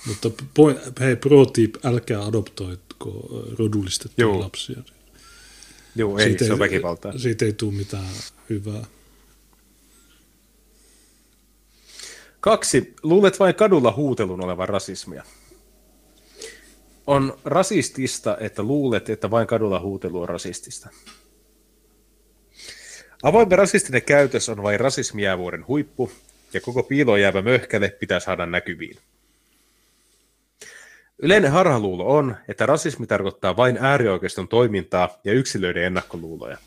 [0.07, 4.83] Mutta point, hei, pro tip, älkää adoptoitko rodullistettuja lapsia.
[5.99, 7.17] Joo, ei, siitä se on väkivaltaa.
[7.17, 8.05] Siitä ei tule mitään
[8.49, 8.83] hyvää.
[12.39, 12.93] Kaksi.
[13.03, 15.23] Luulet vain kadulla huutelun olevan rasismia.
[17.07, 20.89] On rasistista, että luulet, että vain kadulla huutelu on rasistista.
[23.23, 26.11] Avoimen rasistinen käytös on vain rasismijäävuoren huippu,
[26.53, 28.97] ja koko piiloon jäävä möhkäle pitää saada näkyviin.
[31.21, 36.57] Yleinen harhaluulo on, että rasismi tarkoittaa vain äärioikeiston toimintaa ja yksilöiden ennakkoluuloja.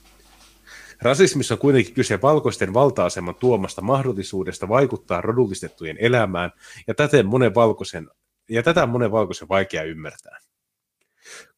[1.03, 6.53] Rasismissa on kuitenkin kyse valkoisten valta-aseman tuomasta mahdollisuudesta vaikuttaa rodullistettujen elämään,
[6.87, 8.09] ja, täten monen valkoisen,
[8.49, 10.39] ja tätä monen valkoisen vaikea ymmärtää.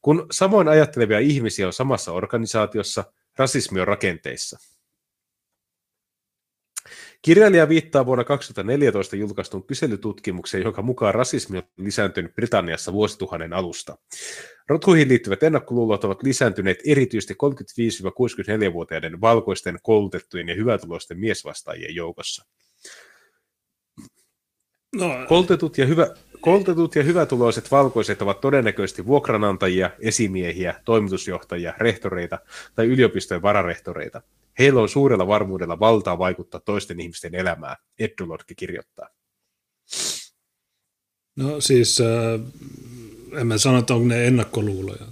[0.01, 3.03] Kun samoin ajattelevia ihmisiä on samassa organisaatiossa,
[3.37, 4.57] rasismi on rakenteissa–
[7.25, 13.97] Kirjailija viittaa vuonna 2014 julkaistun kyselytutkimukseen, jonka mukaan rasismi on lisääntynyt Britanniassa vuosituhannen alusta.
[14.69, 22.45] Rotuihin liittyvät ennakkoluulot ovat lisääntyneet erityisesti 35-64-vuotiaiden valkoisten, koulutettujen ja hyvätuloisten miesvastaajien joukossa.
[24.95, 25.09] No.
[25.27, 26.15] Koulutetut, ja hyvä,
[26.45, 32.39] koulutetut ja hyvätuloiset valkoiset ovat todennäköisesti vuokranantajia, esimiehiä, toimitusjohtajia, rehtoreita
[32.75, 34.21] tai yliopistojen vararehtoreita.
[34.59, 39.09] Heillä on suurella varmuudella valtaa vaikuttaa toisten ihmisten elämään, Eddulotki kirjoittaa.
[41.35, 42.41] No siis, äh,
[43.39, 45.05] en mä sano, että onko ne ennakkoluuloja.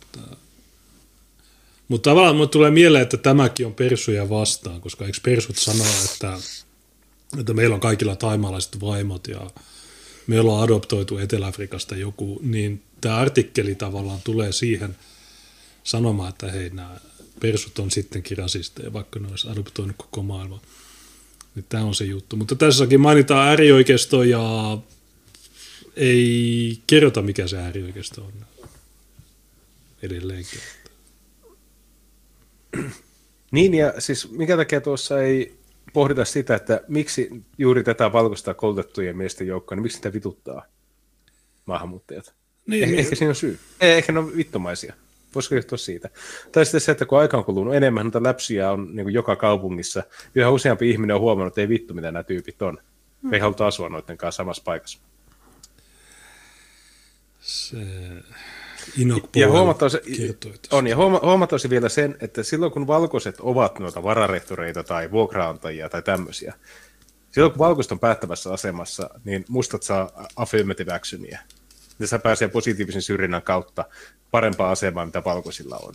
[1.88, 6.38] Mutta tavallaan mulle tulee mieleen, että tämäkin on persuja vastaan, koska eikö persut sanoa, että,
[7.39, 9.41] että meillä on kaikilla taimaalaiset vaimot ja
[10.28, 14.95] me ollaan adoptoitu Etelä-Afrikasta joku, niin tämä artikkeli tavallaan tulee siihen
[15.84, 16.97] sanomaan, että hei, nämä
[17.39, 20.61] persut on sittenkin rasisteja, vaikka ne olisi adoptoinut koko maailma.
[21.56, 22.35] Niin tämä on se juttu.
[22.35, 24.77] Mutta tässäkin mainitaan äärioikeisto ja
[25.95, 28.34] ei kerrota, mikä se äärioikeisto on
[30.02, 30.60] edelleenkin.
[33.52, 35.56] Niin, ja siis mikä takia tuossa ei
[35.93, 40.65] pohdita sitä, että miksi juuri tätä valkoista koulutettujen miesten joukkoa, niin miksi sitä vituttaa
[41.65, 42.34] maahanmuuttajat?
[42.68, 42.99] Niin, eh, niin.
[42.99, 43.60] Ehkä siinä on syy.
[43.81, 44.93] Ehkä ne on vittomaisia.
[45.35, 46.10] Voisiko johtua siitä?
[46.51, 49.35] Tai sitten se, että kun aika on kulunut enemmän, noita läpsiä on niin kuin joka
[49.35, 50.03] kaupungissa,
[50.35, 52.77] yhä useampi ihminen on huomannut, että ei vittu, mitä nämä tyypit on.
[53.22, 53.34] Mm.
[53.34, 54.99] Ei haluta asua noiden kanssa samassa paikassa.
[57.39, 57.77] Se
[59.35, 59.99] ja huomattavasti,
[60.72, 66.01] on, ja huomattavasti vielä sen, että silloin kun valkoiset ovat noita vararehtoreita tai vuokraantajia tai
[66.01, 66.53] tämmöisiä,
[67.31, 71.39] silloin kun valkoiset on päättävässä asemassa, niin mustat saa affirmative actionia.
[71.99, 73.85] Ja sä pääsee positiivisen syrjinnän kautta
[74.31, 75.93] parempaa asemaa, mitä valkoisilla on.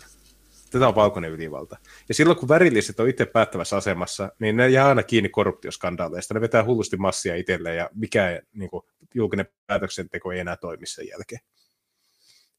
[0.71, 1.77] Tätä on valkoinen ylivalta.
[2.09, 6.35] Ja silloin, kun värilliset on itse päättävässä asemassa, niin ne jää aina kiinni korruptioskandaaleista.
[6.35, 8.85] Ne vetää hullusti massia itselleen ja mikä niin kuin,
[9.15, 11.41] julkinen päätöksenteko ei enää toimi sen jälkeen.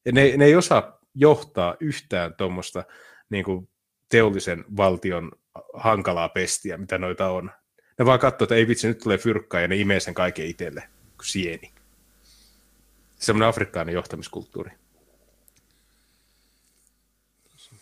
[0.04, 2.84] Ja ne, ne ei osaa johtaa yhtään tuommoista
[3.30, 3.68] niin kuin,
[4.08, 5.32] teollisen valtion
[5.74, 7.50] hankalaa pestiä, mitä noita on.
[7.98, 10.80] Ne vaan katsoo, että ei vitsi, nyt tulee fyrkkaa ja ne imee sen kaiken itselle
[11.16, 11.72] kuin sieni.
[13.16, 14.70] Semmoinen afrikkainen johtamiskulttuuri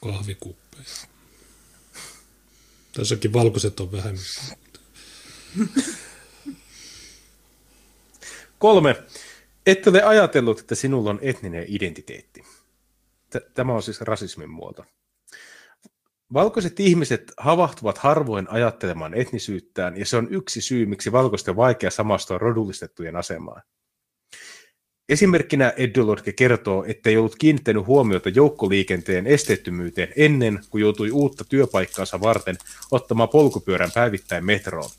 [0.00, 0.84] kahvikuppeja.
[2.92, 4.24] Tässäkin valkoiset on vähemmän.
[8.58, 9.02] Kolme.
[9.66, 12.44] Et ole ajatellut, että sinulla on etninen identiteetti.
[13.54, 14.84] Tämä on siis rasismin muoto.
[16.32, 22.38] Valkoiset ihmiset havahtuvat harvoin ajattelemaan etnisyyttään, ja se on yksi syy, miksi valkoisten vaikea samastua
[22.38, 23.62] rodullistettujen asemaan.
[25.08, 32.20] Esimerkkinä Edulorke kertoo, että ei ollut kiinnittänyt huomiota joukkoliikenteen esteettömyyteen ennen kuin joutui uutta työpaikkaansa
[32.20, 32.56] varten
[32.90, 34.90] ottamaan polkupyörän päivittäin metroon.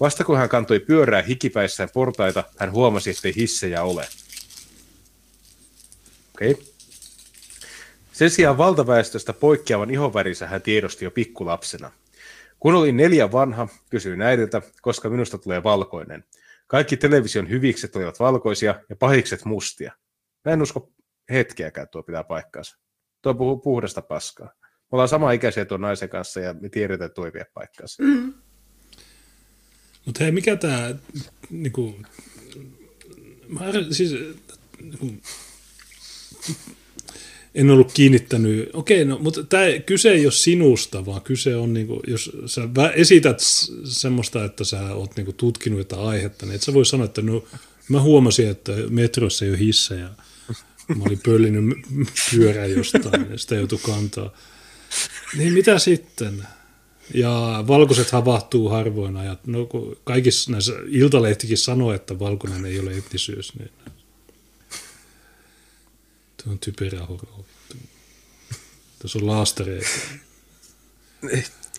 [0.00, 4.08] Vasta kun hän kantoi pyörää hikipäissään portaita, hän huomasi, ettei hissejä ole.
[6.34, 6.50] Okei.
[6.50, 6.64] Okay.
[8.12, 11.90] Sen sijaan valtaväestöstä poikkeavan ihonvärinsä hän tiedosti jo pikkulapsena.
[12.60, 16.24] Kun olin neljä vanha, kysyin äidiltä, koska minusta tulee valkoinen.
[16.66, 19.92] Kaikki television hyvikset olivat valkoisia ja pahikset mustia.
[20.44, 20.92] Mä en usko
[21.30, 22.78] hetkeäkään, tuo pitää paikkaansa.
[23.22, 24.52] Tuo puhuu puhdasta paskaa.
[24.62, 28.02] Me ollaan sama ikäisiä tuon naisen kanssa ja me tiedetään, että tuo ei vie paikkaansa.
[28.02, 28.34] Mm.
[30.06, 30.94] Mutta hei, mikä tämä,
[31.50, 31.96] niinku,
[33.48, 33.60] mä,
[33.90, 34.14] siis,
[34.82, 35.12] niinku,
[37.54, 42.02] en ollut kiinnittänyt, okei, no, mutta tämä kyse ei ole sinusta, vaan kyse on, niinku,
[42.06, 42.62] jos sä
[42.94, 43.38] esität
[43.84, 47.44] semmoista, että sä oot niinku, tutkinut jotain aihetta, niin et sä voi sanoa, että no,
[47.88, 50.08] mä huomasin, että metrossa ei ole hissejä,
[50.88, 51.78] mä olin pöllinyt
[52.30, 54.32] pyörää jostain, ja sitä joutui kantaa.
[55.36, 56.46] Niin mitä sitten?
[57.14, 59.46] Ja valkoiset havahtuu harvoin ajat.
[59.46, 59.68] No,
[60.04, 63.70] kaikissa näissä iltalehtikin sanoo, että valkoinen ei ole etnisyys, niin
[66.44, 67.44] tuo on typerä horo.
[68.98, 69.88] Tuossa on laastareita.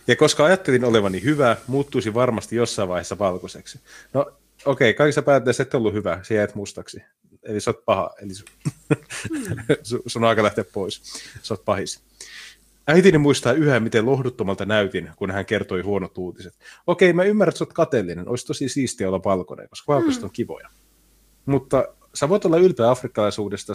[0.07, 3.79] Ja koska ajattelin olevani hyvä, muuttuisi varmasti jossain vaiheessa valkoiseksi.
[4.13, 4.21] No
[4.65, 7.01] okei, okay, kaikissa päätteessä et ollut hyvä, sä jäät mustaksi.
[7.43, 8.33] Eli sä oot paha, eli
[9.83, 11.01] sun, sun aika lähteä pois.
[11.43, 11.99] Sä oot pahis.
[12.87, 16.53] Äitini muistaa yhä, miten lohduttomalta näytin, kun hän kertoi huonot uutiset.
[16.87, 18.29] Okei, mä ymmärrän, että sä oot kateellinen.
[18.29, 20.25] Olisi tosi siistiä olla valkoinen, koska valkoiset mm.
[20.25, 20.69] on kivoja.
[21.45, 23.73] Mutta sä voit olla ylpeä afrikkalaisuudesta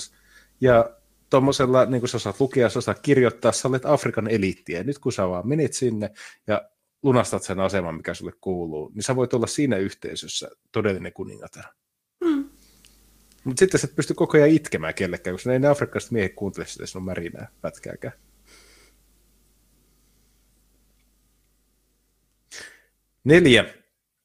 [0.60, 0.90] ja
[1.30, 4.82] tuommoisella, niin kuin sä osaat lukea, sä osaat kirjoittaa, sä olet Afrikan eliittiä.
[4.82, 6.10] Nyt kun sä vaan menit sinne
[6.46, 6.70] ja
[7.02, 11.64] lunastat sen aseman, mikä sulle kuuluu, niin sä voit olla siinä yhteisössä todellinen kuningatar.
[12.24, 12.50] Mm.
[13.44, 16.66] Mutta sitten sä et pysty koko ajan itkemään kellekään, koska ei ne afrikkalaiset miehet kuuntele
[16.66, 18.12] sitä sinun märinää pätkääkään.
[23.28, 23.64] Neljä.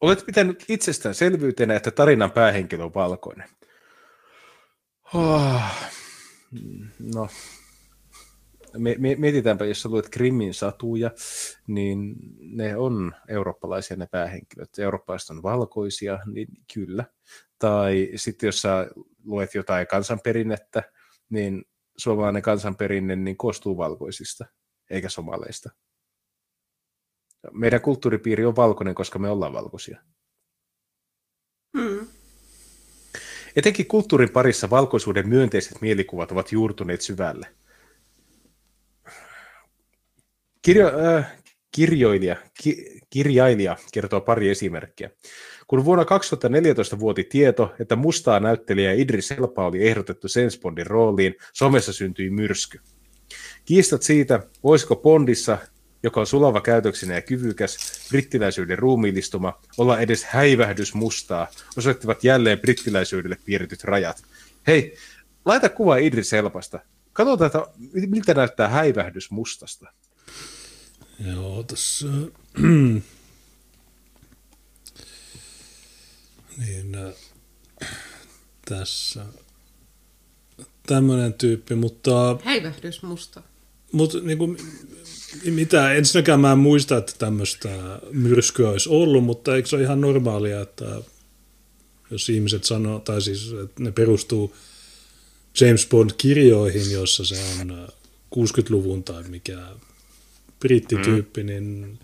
[0.01, 3.49] Olet pitänyt itsestäänselvyytenä, että tarinan päähenkilö on valkoinen.
[5.13, 5.61] Oh.
[7.13, 7.27] No,
[9.17, 11.11] mietitäänpä, jos sä luet Krimin satuja,
[11.67, 14.79] niin ne on eurooppalaisia ne päähenkilöt.
[14.79, 17.05] Eurooppalaiset on valkoisia, niin kyllä.
[17.59, 18.87] Tai sitten jos sä
[19.23, 20.83] luet jotain kansanperinnettä,
[21.29, 21.65] niin
[21.97, 24.45] suomalainen kansanperinne niin koostuu valkoisista,
[24.89, 25.69] eikä somaleista.
[27.51, 29.99] Meidän kulttuuripiiri on valkoinen, koska me ollaan valkoisia.
[31.77, 32.07] Hmm.
[33.55, 37.47] Etenkin kulttuurin parissa valkoisuuden myönteiset mielikuvat ovat juurtuneet syvälle.
[40.61, 41.33] Kirjo, äh,
[41.71, 45.09] kirjoilija, ki, kirjailija kertoo pari esimerkkiä.
[45.67, 51.93] Kun vuonna 2014 vuoti tieto, että mustaa näyttelijä Idris Elba oli ehdotettu Sensbondin rooliin, somessa
[51.93, 52.79] syntyi myrsky.
[53.65, 55.57] Kiistat siitä, voisiko Bondissa
[56.03, 57.77] joka on sulava käytöksenä ja kyvykäs,
[58.09, 61.47] brittiläisyyden ruumiillistuma, olla edes häivähdys mustaa,
[61.77, 64.23] osoittivat jälleen brittiläisyydelle piirretyt rajat.
[64.67, 64.97] Hei,
[65.45, 66.79] laita kuva Idris Elpasta.
[67.13, 67.67] Katsotaan, että
[68.07, 69.87] miltä näyttää häivähdys mustasta.
[71.19, 72.07] Joo, tässä...
[76.57, 77.13] niin, äh,
[78.65, 79.25] tässä
[80.87, 82.37] tämmöinen tyyppi, mutta...
[82.43, 83.41] Häivähdys musta.
[83.93, 84.57] Mutta niin kuin,
[85.45, 90.01] mitä, ensinnäkään mä en muista, että tämmöistä myrskyä olisi ollut, mutta eikö se ole ihan
[90.01, 91.01] normaalia, että
[92.11, 94.55] jos ihmiset sanoo, tai siis että ne perustuu
[95.59, 97.87] James Bond-kirjoihin, jossa se on
[98.35, 99.57] 60-luvun äh, tai mikä
[100.59, 101.47] brittityyppi, mm.
[101.47, 101.99] niin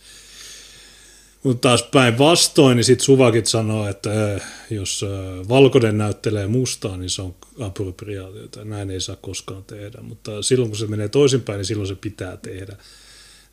[1.44, 7.10] mutta taas päinvastoin, niin sitten Suvakit sanoo, että äh, jos äh, valkoinen näyttelee mustaa, niin
[7.10, 8.66] se on appropriaatiota.
[8.66, 12.38] Näin ei saa koskaan tehdä, mutta silloin kun se menee toisinpäin, niin silloin se pitää
[12.38, 12.78] tehdä.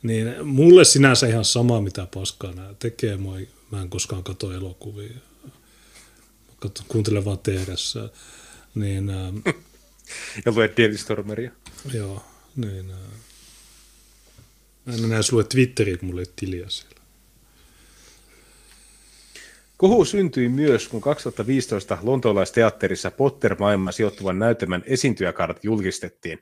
[0.03, 3.17] Niin mulle sinänsä ihan sama, mitä paskaa nämä tekee.
[3.17, 3.29] Mä,
[3.71, 5.13] mä en koskaan katso elokuvia.
[6.59, 8.09] Katso, kuuntelen vaan tehdessä.
[8.75, 9.33] Niin, ää,
[10.45, 11.51] ja luet Daily Stormeria.
[11.93, 12.23] Joo,
[12.55, 12.85] niin.
[14.85, 16.96] Mä en enää lue Twitteriä, kun mulla ei tiliä siellä.
[19.77, 26.39] Kohu syntyi myös, kun 2015 lontoolaisteatterissa Potter-maailman sijoittuvan näytelmän esiintyjäkaarat julkistettiin.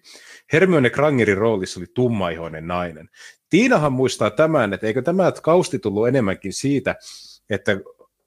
[0.53, 3.09] Hermione Grangerin roolissa oli tummaihoinen nainen.
[3.49, 6.95] Tiinahan muistaa tämän, että eikö tämä kausti tullut enemmänkin siitä,
[7.49, 7.77] että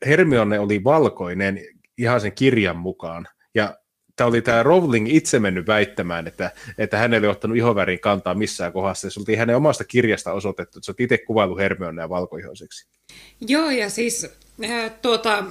[0.06, 1.60] Hermione oli valkoinen
[1.98, 3.28] ihan sen kirjan mukaan.
[3.54, 3.78] Ja
[4.16, 8.72] tämä oli tämä Rowling itse mennyt väittämään, että, että hän ei ottanut ihoväriin kantaa missään
[8.72, 9.10] kohdassa.
[9.10, 12.88] Se oli hänen omasta kirjasta osoitettu, että se on itse kuvailu Hermionea valkoihoiseksi.
[13.40, 14.47] Joo, ja siis
[15.02, 15.44] tuota,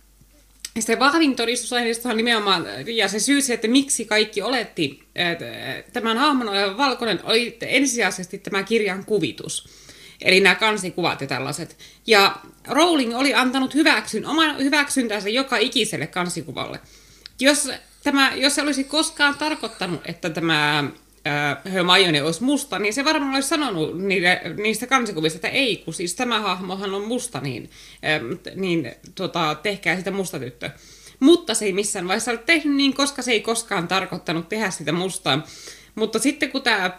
[0.78, 5.44] se vahvin todistusaineisto on nimenomaan, ja se syy että miksi kaikki oletti että
[5.92, 9.68] tämän hahmon olevan valkoinen, oli ensisijaisesti tämä kirjan kuvitus.
[10.20, 11.76] Eli nämä kansikuvat ja tällaiset.
[12.06, 12.36] Ja
[12.68, 16.80] Rowling oli antanut hyväksyn, oman hyväksyntänsä joka ikiselle kansikuvalle.
[17.40, 17.70] Jos,
[18.02, 20.84] tämä, jos se olisi koskaan tarkoittanut, että tämä
[21.72, 26.14] Hermione olisi musta, niin se varmaan olisi sanonut niille, niistä kansikuvista, että ei, kun siis
[26.14, 27.70] tämä hahmohan on musta, niin,
[28.54, 30.70] niin tota, tehkää sitä musta tyttö.
[31.20, 34.92] Mutta se ei missään vaiheessa ole tehnyt niin, koska se ei koskaan tarkoittanut tehdä sitä
[34.92, 35.46] mustaa.
[35.94, 36.90] Mutta sitten kun tämä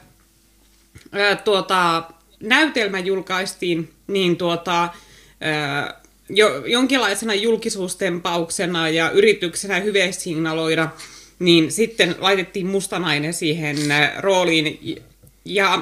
[1.12, 2.04] ää, tuota,
[2.40, 4.90] näytelmä julkaistiin, niin tuota,
[5.42, 10.90] ää, jo, jonkinlaisena julkisuustempauksena ja yrityksenä hyvesignaloida–
[11.40, 15.02] niin sitten laitettiin mustanainen siihen äh, rooliin.
[15.46, 15.82] Ja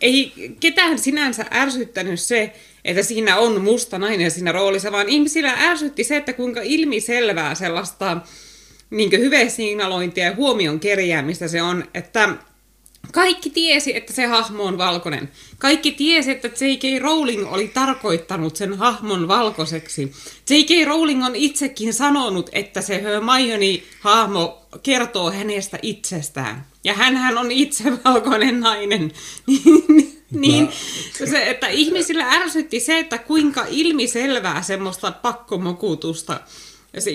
[0.00, 2.52] ei ketään sinänsä ärsyttänyt se,
[2.84, 8.16] että siinä on musta nainen siinä roolissa, vaan ihmisillä ärsytti se, että kuinka ilmiselvää sellaista
[8.90, 12.28] niin hyvesignalointia ja huomion kerjäämistä se on, että
[13.12, 15.30] kaikki tiesi, että se hahmo on valkoinen.
[15.58, 17.02] Kaikki tiesi, että J.K.
[17.02, 20.12] Rowling oli tarkoittanut sen hahmon valkoiseksi.
[20.50, 20.86] J.K.
[20.86, 26.66] Rowling on itsekin sanonut, että se Hermione-hahmo kertoo hänestä itsestään.
[26.84, 29.12] Ja hän on itse valkoinen nainen.
[30.30, 30.68] niin,
[31.24, 36.40] se, että ihmisillä ärsytti se, että kuinka ilmiselvää semmoista pakkomokutusta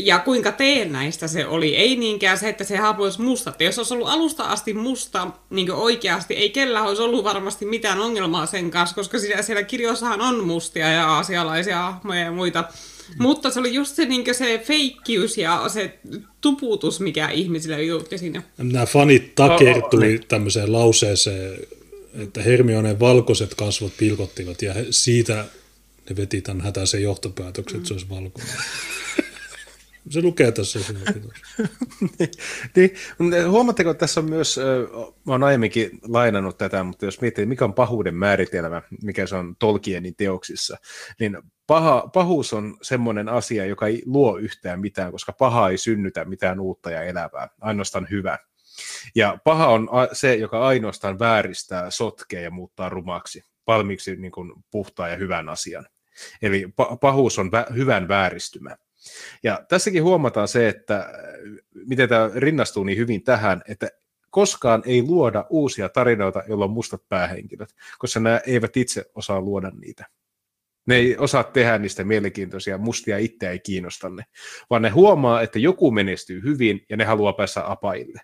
[0.03, 1.75] ja kuinka teennäistä se oli.
[1.75, 3.49] Ei niinkään se, että se hahmo olisi musta.
[3.49, 7.99] Että jos olisi ollut alusta asti musta niin oikeasti, ei kellä olisi ollut varmasti mitään
[7.99, 12.61] ongelmaa sen kanssa, koska siellä, siellä kirjoissahan on mustia ja aasialaisia hahmoja ja muita.
[12.61, 13.15] Mm.
[13.23, 15.99] Mutta se oli just se, niin se feikkiys ja se
[16.41, 18.43] tuputus, mikä ihmisille juutti siinä.
[18.57, 21.59] Nämä fanit takertui oh, oh, tämmöiseen lauseeseen,
[22.13, 25.45] että Hermionen valkoiset kasvot pilkottivat ja siitä
[26.09, 28.53] ne veti tämän hätäisen johtopäätöksen, että se olisi valkoinen.
[30.09, 30.79] Se lukee tässä
[32.19, 32.29] niin,
[32.75, 32.91] niin,
[33.49, 34.59] huomatteko, että tässä on myös,
[35.25, 39.55] mä oon aiemminkin lainannut tätä, mutta jos miettii, mikä on pahuuden määritelmä, mikä se on
[39.59, 40.77] Tolkienin teoksissa,
[41.19, 46.25] niin paha, pahuus on semmoinen asia, joka ei luo yhtään mitään, koska paha ei synnytä
[46.25, 48.37] mitään uutta ja elävää, ainoastaan hyvä.
[49.15, 55.11] Ja paha on se, joka ainoastaan vääristää, sotkee ja muuttaa rumaksi, valmiiksi niin kuin puhtaan
[55.11, 55.85] ja hyvän asian.
[56.41, 56.65] Eli
[57.01, 58.77] pahuus on vä- hyvän vääristymä.
[59.43, 61.05] Ja tässäkin huomataan se, että äh,
[61.85, 63.89] miten tämä rinnastuu niin hyvin tähän, että
[64.29, 67.69] koskaan ei luoda uusia tarinoita, joilla on mustat päähenkilöt,
[67.99, 70.05] koska nämä eivät itse osaa luoda niitä.
[70.85, 74.23] Ne ei osaa tehdä niistä mielenkiintoisia, mustia itse ei kiinnosta ne,
[74.69, 78.21] vaan ne huomaa, että joku menestyy hyvin ja ne haluaa päästä apaille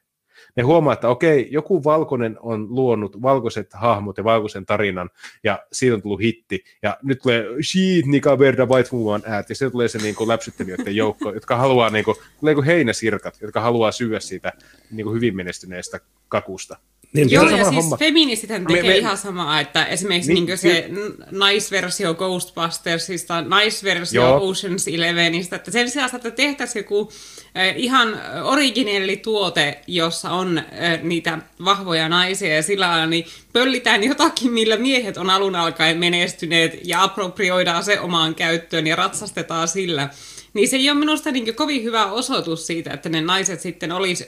[0.56, 5.10] ne huomaa, että okei, joku valkoinen on luonut valkoiset hahmot ja valkoisen tarinan,
[5.44, 9.56] ja siitä on tullut hitti, ja nyt tulee Sheet, Nika, Verda, White Woman äät, ja
[9.56, 13.62] sitten tulee se niin kuin, läpsyttelijöiden joukko, jotka haluaa, niin kuin, tulee kuin heinäsirkat, jotka
[13.62, 14.54] haluaa syödä siitä
[14.92, 16.78] niin kuin hyvin menestyneestä kakusta.
[17.14, 17.98] Niin, Joo, ja siis homma.
[17.98, 20.90] feministithän tekee me, me, ihan samaa, että esimerkiksi niin, niin se
[21.32, 27.12] naisversio Ghostbustersista, naisversio Ocean's Elevenistä, että sen sijaan, että tehtäisiin joku
[27.58, 34.04] äh, ihan originelli tuote, jossa on äh, niitä vahvoja naisia ja sillä lailla, niin pöllitään
[34.04, 40.10] jotakin, millä miehet on alun alkaen menestyneet ja approprioidaan se omaan käyttöön ja ratsastetaan sillä.
[40.54, 44.28] Niin se ei ole minusta niin kovin hyvä osoitus siitä, että ne naiset sitten olisi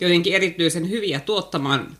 [0.00, 1.96] jotenkin erityisen hyviä tuottamaan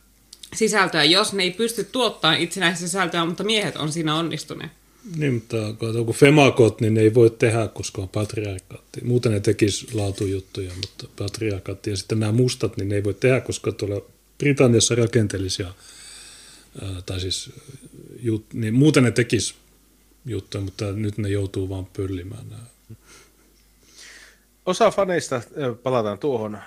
[0.55, 4.71] sisältöä, jos ne ei pysty tuottamaan itsenäistä sisältöä, mutta miehet on siinä onnistuneet.
[5.17, 5.57] Niin, mutta
[6.05, 9.01] kun femakot, niin ne ei voi tehdä, koska on patriarkaatti.
[9.05, 11.91] Muuten ne tekis laatujuttuja, mutta patriarkaatti.
[11.91, 14.03] Ja sitten nämä mustat, niin ne ei voi tehdä, koska tuolla
[14.39, 15.75] Britanniassa rakenteellisia,
[16.83, 17.51] ää, tai siis,
[18.23, 19.55] jut, niin muuten ne tekis
[20.27, 22.63] juttuja, mutta nyt ne joutuu vaan pöllimään nämä.
[24.67, 25.43] Osa faneista,
[25.83, 26.59] palataan tuohon,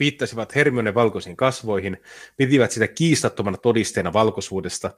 [0.00, 1.96] viittasivat Hermione valkoisiin kasvoihin,
[2.36, 4.90] pitivät sitä kiistattomana todisteena valkoisuudesta.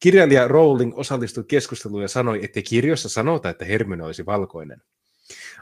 [0.00, 4.82] Kirjailija Rowling osallistui keskusteluun ja sanoi, että kirjoissa sanota, että Hermione olisi valkoinen.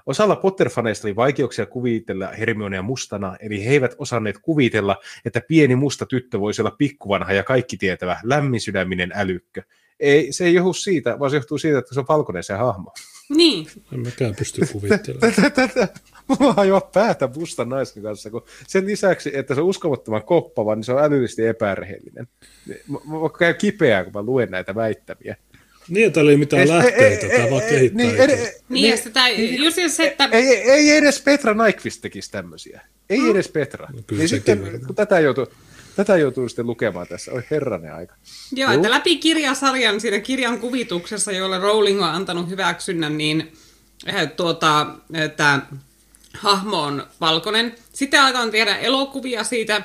[0.06, 6.06] Osalla Potter-faneista oli vaikeuksia kuvitella Hermionea mustana, eli he eivät osanneet kuvitella, että pieni musta
[6.06, 9.62] tyttö voisi olla pikkuvanha ja kaikki tietävä, lämminsydäminen älykkö.
[10.00, 12.92] Ei, se ei johdu siitä, vaan se johtuu siitä, että se on valkoinen se hahmo.
[13.28, 13.66] Niin.
[13.92, 15.32] En mäkään pysty kuvittelemaan.
[16.28, 20.84] Mulla hajoaa päätä mustan naisen kanssa, kun sen lisäksi, että se on uskomattoman koppava, niin
[20.84, 22.28] se on älyllisesti epärehellinen.
[22.88, 25.36] Mä käy kipeää, kun mä luen näitä väittämiä.
[25.88, 28.06] Niin, että oli mitään lähteitä, tämä vaan kehittää.
[28.06, 30.28] Niin, ed- niin, ja sitä, just se, että...
[30.32, 32.80] Ei, ei, ei edes Petra Nyqvist tekisi tämmöisiä.
[33.10, 33.30] Ei mm.
[33.30, 33.88] edes Petra.
[33.92, 35.46] No, kyllä niin sitten, kun tätä joutuu,
[35.96, 37.32] tätä joutuu sitten lukemaan tässä.
[37.32, 38.14] Oi herranen aika.
[38.52, 38.76] Joo, Juh.
[38.76, 43.52] että läpi kirjasarjan, siinä kirjan kuvituksessa, jolle Rowling on antanut hyväksynnän, niin
[44.36, 45.60] tuota, että
[46.34, 47.74] hahmo on valkoinen.
[47.92, 49.82] Sitten aletaan tehdä elokuvia siitä,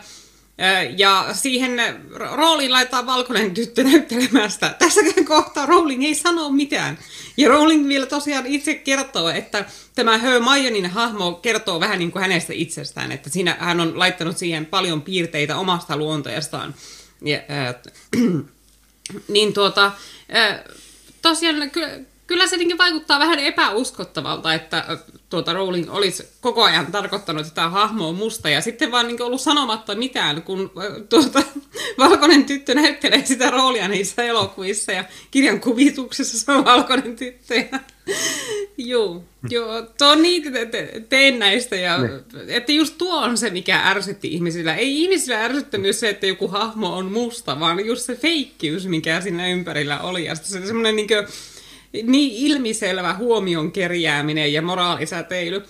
[0.97, 1.71] ja siihen
[2.11, 4.75] rooliin laittaa valkoinen tyttö näyttelemään sitä.
[4.79, 6.97] Tässäkään kohtaa Rowling ei sano mitään.
[7.37, 9.65] Ja Rowling vielä tosiaan itse kertoo, että
[9.95, 14.65] tämä Hermionein hahmo kertoo vähän niin kuin hänestä itsestään, että siinä hän on laittanut siihen
[14.65, 16.75] paljon piirteitä omasta luonteestaan.
[17.21, 17.75] Ja, äh,
[19.33, 19.85] niin tuota,
[20.35, 20.59] äh,
[21.21, 21.89] tosiaan kyllä,
[22.27, 24.97] kyllä se vaikuttaa vähän epäuskottavalta, että
[25.29, 29.21] tuota Rowling olisi koko ajan tarkoittanut, että tämä hahmo on musta, ja sitten vaan niin
[29.21, 30.71] ollut sanomatta mitään, kun
[31.09, 31.43] tuota,
[31.97, 37.55] valkoinen tyttö näyttelee sitä roolia niissä elokuvissa, ja kirjan kuvituksessa se on valkoinen tyttö.
[37.55, 37.79] Ja...
[38.77, 42.09] Joo, joo, tuo on niitä te- teennäistä, ja ne.
[42.47, 44.75] että just tuo on se, mikä ärsytti ihmisillä.
[44.75, 49.47] Ei ihmisillä ärsyttänyt se, että joku hahmo on musta, vaan just se feikkiys, mikä siinä
[49.47, 51.27] ympärillä oli, ja se semmoinen niin kuin,
[52.03, 55.63] niin ilmiselvä huomion kerjääminen ja moraalisäteily.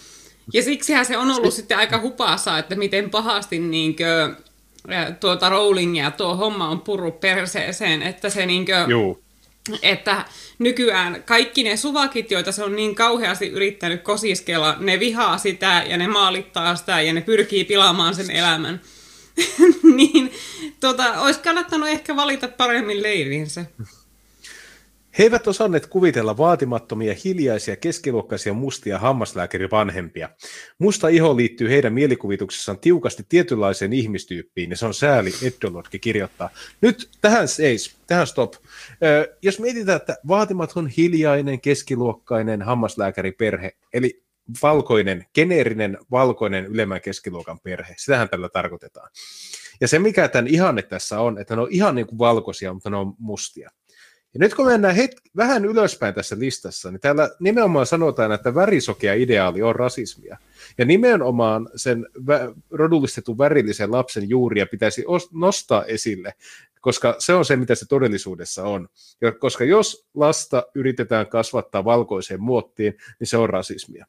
[0.54, 4.36] Ja siksihän se on ollut sitten aika hupassa, että miten pahasti niinkö,
[5.20, 9.24] tuota Rowlingia tuo homma on purru perseeseen, että se niinkö, Juu.
[9.82, 10.26] että
[10.60, 15.98] nykyään kaikki ne suvakit, joita se on niin kauheasti yrittänyt kosiskella, ne vihaa sitä ja
[15.98, 18.82] ne maalittaa sitä ja ne pyrkii pilaamaan sen elämän.
[19.96, 20.32] niin
[20.80, 23.66] tota, olisi kannattanut ehkä valita paremmin leirinsä.
[25.18, 30.30] He eivät osanneet kuvitella vaatimattomia, hiljaisia, keskiluokkaisia mustia hammaslääkärivanhempia.
[30.80, 36.50] Musta iho liittyy heidän mielikuvituksessaan tiukasti tietynlaiseen ihmistyyppiin, ja se on sääli, Eddolotki kirjoittaa.
[36.82, 38.54] Nyt tähän seis, tähän stop.
[39.42, 44.24] jos mietitään, että vaatimaton, hiljainen, keskiluokkainen hammaslääkäriperhe, eli
[44.64, 49.10] valkoinen, geneerinen, valkoinen ylemmän keskiluokan perhe, sitähän tällä tarkoitetaan.
[49.82, 52.90] Ja se, mikä tämän ihanne tässä on, että ne on ihan niin kuin valkoisia, mutta
[52.90, 53.70] ne on mustia.
[54.34, 59.14] Ja nyt kun mennään hetki, vähän ylöspäin tässä listassa, niin täällä nimenomaan sanotaan, että värisokea
[59.14, 60.38] ideaali on rasismia.
[60.78, 66.34] Ja nimenomaan sen vä- rodullistetun värillisen lapsen juuria pitäisi os- nostaa esille,
[66.82, 68.88] koska se on se, mitä se todellisuudessa on.
[69.22, 74.06] Ja koska jos lasta yritetään kasvattaa valkoiseen muottiin, niin se on rasismia.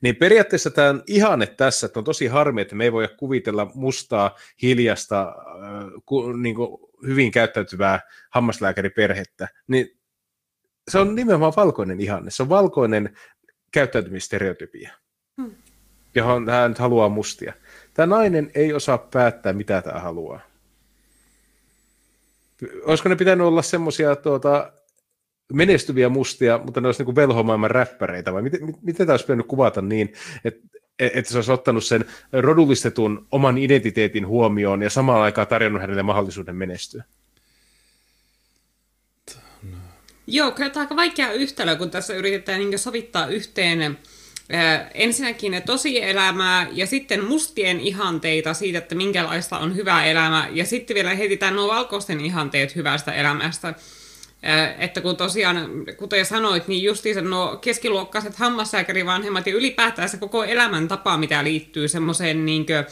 [0.00, 3.70] Niin periaatteessa tämä on ihanne tässä, että on tosi harmi, että me ei voi kuvitella
[3.74, 8.00] mustaa, hiljasta, äh, ku, niin kuin hyvin käyttäytyvää
[8.30, 9.98] hammaslääkäriperhettä, niin
[10.90, 12.30] se on nimenomaan valkoinen ihanne.
[12.30, 13.16] Se on valkoinen
[13.72, 14.90] käyttäytymistereotypia,
[15.42, 15.54] hmm.
[16.14, 17.52] johon hän haluaa mustia.
[17.94, 20.40] Tämä nainen ei osaa päättää, mitä tämä haluaa.
[22.84, 24.72] Olisiko ne pitänyt olla semmoisia tuota,
[25.52, 29.82] menestyviä mustia, mutta ne olisi niin velhomaailman räppäreitä, vai miten, miten tämä olisi pitänyt kuvata
[29.82, 30.12] niin,
[30.44, 30.68] että
[31.14, 36.56] että se olisi ottanut sen rodullistetun oman identiteetin huomioon ja samaan aikaan tarjonnut hänelle mahdollisuuden
[36.56, 37.04] menestyä.
[40.26, 43.98] Joo, kyllä tämä aika vaikea yhtälö, kun tässä yritetään niin sovittaa yhteen
[44.94, 51.14] ensinnäkin tosielämää ja sitten mustien ihanteita siitä, että minkälaista on hyvä elämä, ja sitten vielä
[51.14, 53.74] heitetään nuo valkoisten ihanteet hyvästä elämästä.
[54.78, 61.18] Että kun tosiaan, kuten sanoit, niin justiinsa nuo keskiluokkaiset hammassääkärivanhemmat ja ylipäätään se koko elämäntapa,
[61.18, 62.84] mitä liittyy semmoiseen niin kuin,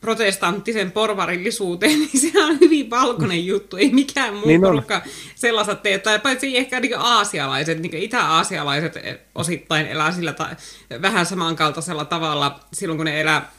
[0.00, 5.02] protestanttisen porvarillisuuteen, niin se on hyvin valkoinen juttu, ei mikään muu niin porukka
[5.34, 8.94] sellaista tee, tai paitsi ehkä niin aasialaiset, niin itä-aasialaiset
[9.34, 10.56] osittain elää sillä tai
[11.02, 13.52] vähän samankaltaisella tavalla silloin, kun ne elää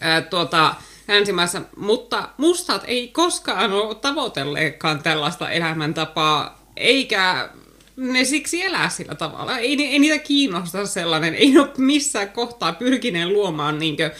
[0.00, 0.74] ää, tuota,
[1.08, 7.48] länsimaissa, mutta mustat ei koskaan ole tavoitelleetkaan tällaista elämäntapaa, eikä
[7.96, 9.58] ne siksi elää sillä tavalla.
[9.58, 14.10] Ei, ei niitä kiinnosta sellainen, ei ole missään kohtaa pyrkineen luomaan niinkö,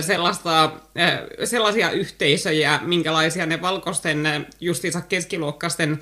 [0.00, 0.72] sellaista,
[1.44, 6.00] sellaisia yhteisöjä, minkälaisia ne valkoisten justiinsa keskiluokkaisten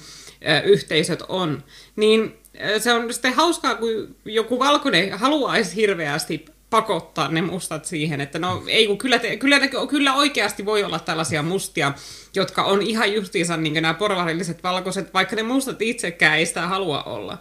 [0.65, 1.65] yhteisöt on.
[1.97, 2.35] Niin
[2.79, 8.63] se on sitten hauskaa, kun joku valkoinen haluaisi hirveästi pakottaa ne mustat siihen, että no
[8.67, 11.93] ei kun kyllä, te, kyllä, te, kyllä oikeasti voi olla tällaisia mustia,
[12.35, 17.03] jotka on ihan justiinsa niin nämä porvarilliset valkoiset, vaikka ne mustat itsekään ei sitä halua
[17.03, 17.39] olla.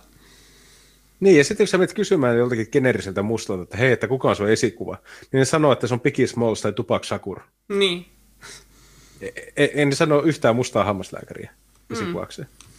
[1.20, 4.36] Niin, ja sitten kun sä menet kysymään joltakin generiseltä mustalta, että hei, että kuka on
[4.36, 4.98] sun esikuva,
[5.32, 7.40] niin ne sanoo, että se on Piki Smalls tai Tupac Shakur.
[7.70, 8.06] Niin.
[9.58, 11.52] En, en sano yhtään mustaa hammaslääkäriä
[11.92, 12.48] esikuvakseen.
[12.52, 12.70] Mm.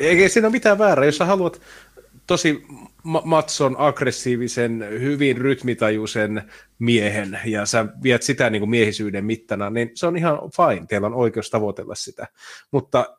[0.00, 1.60] Eikä siinä ole mitään väärää, jos sä haluat
[2.26, 2.66] tosi
[3.24, 6.42] matson, aggressiivisen, hyvin rytmitajuisen
[6.78, 11.06] miehen, ja sä viet sitä niin kuin miehisyyden mittana, niin se on ihan fine, teillä
[11.06, 12.26] on oikeus tavoitella sitä.
[12.70, 13.16] Mutta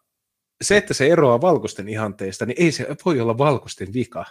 [0.62, 4.26] se, että se eroaa valkoisten ihanteista, niin ei se voi olla valkoisten vika.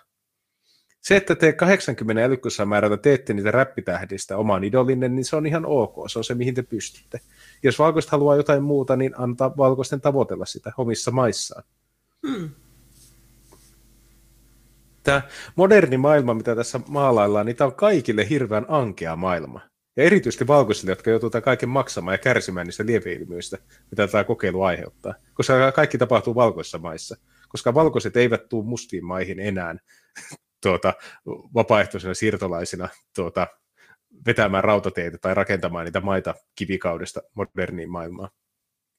[1.00, 5.94] Se, että te 80 älykkyysmäärältä teette niitä räppitähdistä oman idolinne, niin se on ihan ok.
[6.10, 7.20] Se on se, mihin te pystytte.
[7.62, 11.64] Jos valkoiset haluaa jotain muuta, niin antaa valkoisten tavoitella sitä omissa maissaan.
[12.28, 12.50] Hmm.
[15.04, 15.22] Tämä
[15.56, 19.60] moderni maailma, mitä tässä maalaillaan, niin tämä on kaikille hirveän ankea maailma.
[19.96, 23.58] Ja erityisesti valkoisille, jotka joutuvat kaiken maksamaan ja kärsimään niistä lieveilmiöistä,
[23.90, 25.14] mitä tämä kokeilu aiheuttaa.
[25.34, 27.16] Koska kaikki tapahtuu valkoisissa maissa.
[27.48, 29.74] Koska valkoiset eivät tule mustiin maihin enää
[30.62, 30.94] tuota,
[31.54, 33.46] vapaaehtoisena siirtolaisina tuota,
[34.26, 38.30] vetämään rautateitä tai rakentamaan niitä maita kivikaudesta moderniin maailmaan.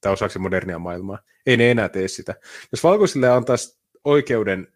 [0.02, 1.20] Tai osaksi modernia maailmaa.
[1.46, 2.36] Ei ne enää tee sitä.
[2.72, 4.75] Jos valkoisille antaisi oikeuden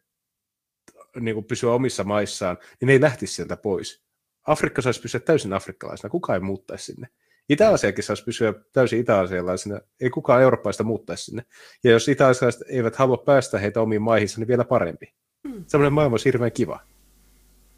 [1.19, 4.03] niin kuin pysyä omissa maissaan, niin ne ei lähtisi sieltä pois.
[4.48, 7.07] Afrikka saisi pysyä täysin afrikkalaisena, kukaan ei muuttaisi sinne.
[7.49, 11.45] Itä-Asiakin saisi pysyä täysin itä-asialaisena, ei kukaan eurooppaista muuttaisi sinne.
[11.84, 12.26] Ja jos itä
[12.69, 15.14] eivät halua päästä heitä omiin maihinsa, niin vielä parempi.
[15.48, 15.65] Hmm.
[15.68, 16.80] Sellainen maailma on hirveän kiva.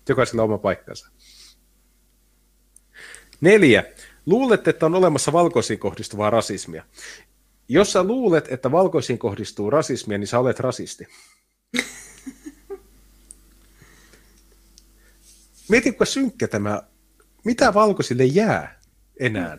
[0.10, 1.12] Jokaisella oma paikkansa.
[3.42, 3.84] Neljä.
[4.26, 6.84] Luulet, että on olemassa valkoisiin kohdistuvaa rasismia.
[7.70, 11.08] Jos sä luulet, että valkoisiin kohdistuu rasismia, niin sä olet rasisti.
[15.72, 16.82] Mieti, kuinka synkkä tämä,
[17.46, 18.80] mitä valkoisille jää
[19.20, 19.58] enää?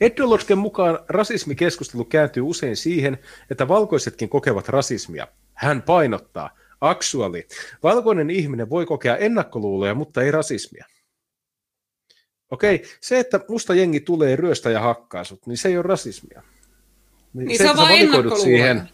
[0.00, 3.18] Ednolosken mukaan rasismikeskustelu kääntyy usein siihen,
[3.50, 5.28] että valkoisetkin kokevat rasismia.
[5.54, 7.42] Hän painottaa, actually,
[7.82, 10.86] valkoinen ihminen voi kokea ennakkoluuloja, mutta ei rasismia.
[12.50, 16.42] Okei, se, että musta jengi tulee ryöstä ja hakkaa sut, niin se ei ole rasismia.
[17.34, 18.08] Niin, niin se, se on vain
[18.42, 18.88] siihen,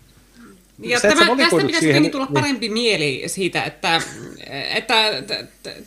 [0.78, 2.35] ja se, tämä, tästä pitäisi siihen, tulla niin.
[2.35, 2.73] parempi niin.
[2.73, 4.03] mieli siitä, että,
[4.74, 4.94] että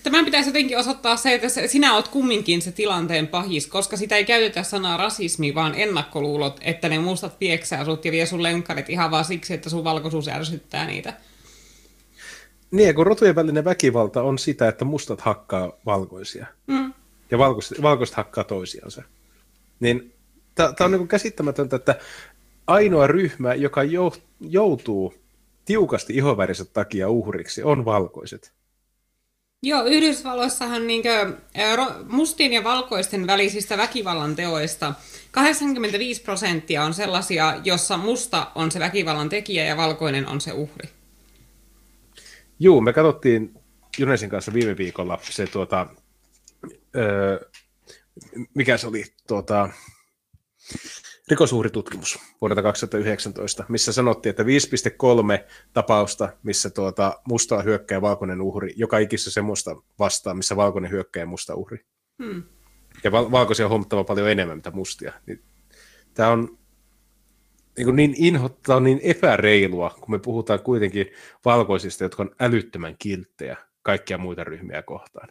[0.03, 4.25] tämän pitäisi jotenkin osoittaa se, että sinä olet kumminkin se tilanteen pahis, koska sitä ei
[4.25, 9.11] käytetä sanaa rasismi, vaan ennakkoluulot, että ne mustat pieksää sut ja vie sun lenkkarit ihan
[9.11, 11.13] vaan siksi, että sun valkoisuus ärsyttää niitä.
[12.71, 16.45] Niin, kun rotujen välinen väkivalta on sitä, että mustat hakkaa valkoisia.
[16.67, 16.93] Mm.
[17.31, 19.03] Ja valkoiset, valkoiset hakkaa toisiansa.
[19.79, 20.13] Niin
[20.55, 21.95] tämä on niin käsittämätöntä, että
[22.67, 23.83] ainoa ryhmä, joka
[24.39, 25.13] joutuu
[25.65, 28.53] tiukasti ihoväriset takia uhriksi, on valkoiset.
[29.63, 31.03] Joo, Yhdysvalloissahan niin
[32.07, 34.93] mustin ja valkoisten välisistä väkivallan teoista
[35.31, 40.89] 85 prosenttia on sellaisia, jossa musta on se väkivallan tekijä ja valkoinen on se uhri.
[42.59, 43.53] Joo, me katsottiin
[43.97, 45.87] Junesin kanssa viime viikolla se tuota,
[46.95, 47.49] öö,
[48.53, 49.69] mikä se oli, tuota,
[51.29, 54.49] rikosuhritutkimus vuodelta 2019, missä sanottiin, että 5,3
[55.73, 61.55] tapausta, missä tuota, musta hyökkää valkoinen uhri, joka ikissä semmoista vastaan, missä valkoinen hyökkää musta
[61.55, 61.77] uhri.
[62.23, 62.43] Hmm.
[63.03, 65.13] Ja val- valkoisia on huomattava paljon enemmän, mitä mustia.
[65.25, 65.43] Niin,
[66.13, 66.57] tämä on
[67.77, 71.07] niin, niin inhottava, niin epäreilua, kun me puhutaan kuitenkin
[71.45, 75.29] valkoisista, jotka on älyttömän kilttejä kaikkia muita ryhmiä kohtaan.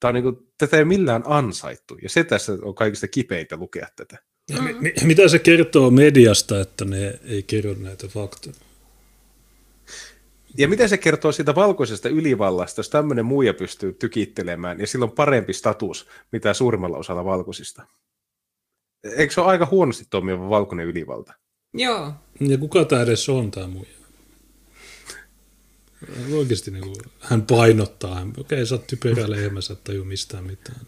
[0.00, 3.86] Tämä on niin kuin, tätä ei millään ansaittu, ja se tässä on kaikista kipeintä lukea
[3.96, 4.18] tätä.
[4.50, 4.76] Ja mm.
[4.80, 8.54] mi- mitä se kertoo mediasta, että ne ei kerro näitä faktoja?
[10.58, 15.12] Ja mitä se kertoo siitä valkoisesta ylivallasta, jos tämmöinen muija pystyy tykittelemään, ja sillä on
[15.12, 17.86] parempi status, mitä suurimmalla osalla valkoisista?
[19.16, 21.34] Eikö se ole aika huonosti toimiva valkoinen ylivalta?
[21.74, 22.12] Joo.
[22.40, 23.90] Ja kuka tämä edes on, tämä muija?
[26.32, 30.04] Oikeasti niin kuin, hän painottaa, hän, okei, okay, sä oot typerä lehmä, sä et taju
[30.04, 30.80] mistään mitään.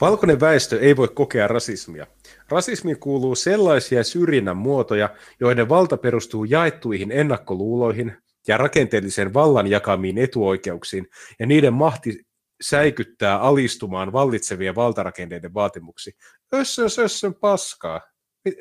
[0.00, 2.06] Valkoinen väestö ei voi kokea rasismia.
[2.48, 5.10] Rasismiin kuuluu sellaisia syrjinnän muotoja,
[5.40, 8.16] joiden valta perustuu jaettuihin ennakkoluuloihin
[8.48, 11.06] ja rakenteelliseen vallan jakamiin etuoikeuksiin,
[11.38, 12.26] ja niiden mahti
[12.60, 16.16] säikyttää alistumaan vallitsevien valtarakenteiden vaatimuksiin.
[16.54, 18.00] Össön, sössön paskaa.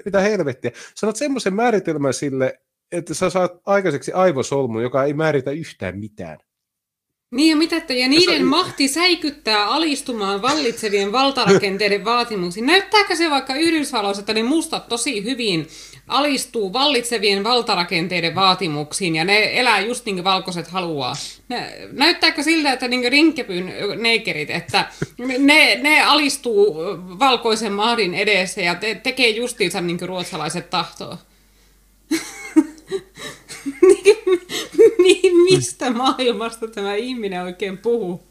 [0.05, 0.71] Mitä helvettiä?
[0.95, 2.59] Sanot semmoisen määritelmän sille,
[2.91, 6.37] että sä saat aikaiseksi aivosolmun, joka ei määritä yhtään mitään.
[7.31, 8.47] Niin ja mitä, että ja niiden on...
[8.47, 12.65] mahti säikyttää alistumaan vallitsevien valtarakenteiden vaatimuksiin.
[12.65, 15.67] Näyttääkö se vaikka Yhdysvalloissa, että ne mustat tosi hyvin
[16.07, 21.15] alistuu vallitsevien valtarakenteiden vaatimuksiin ja ne elää just niin kuin valkoiset haluaa?
[21.91, 24.85] Näyttääkö siltä, että niin rinkepyn neikerit, että
[25.37, 26.75] ne, ne alistuu
[27.19, 31.17] valkoisen mahdin edessä ja te, tekee justiinsa niin kuin ruotsalaiset tahtoo?
[35.49, 38.23] Mistä maailmasta tämä ihminen oikein puhuu?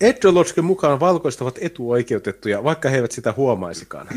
[0.00, 4.08] Edolotsken mukaan valkoiset ovat etuoikeutettuja, vaikka he eivät sitä huomaisikaan.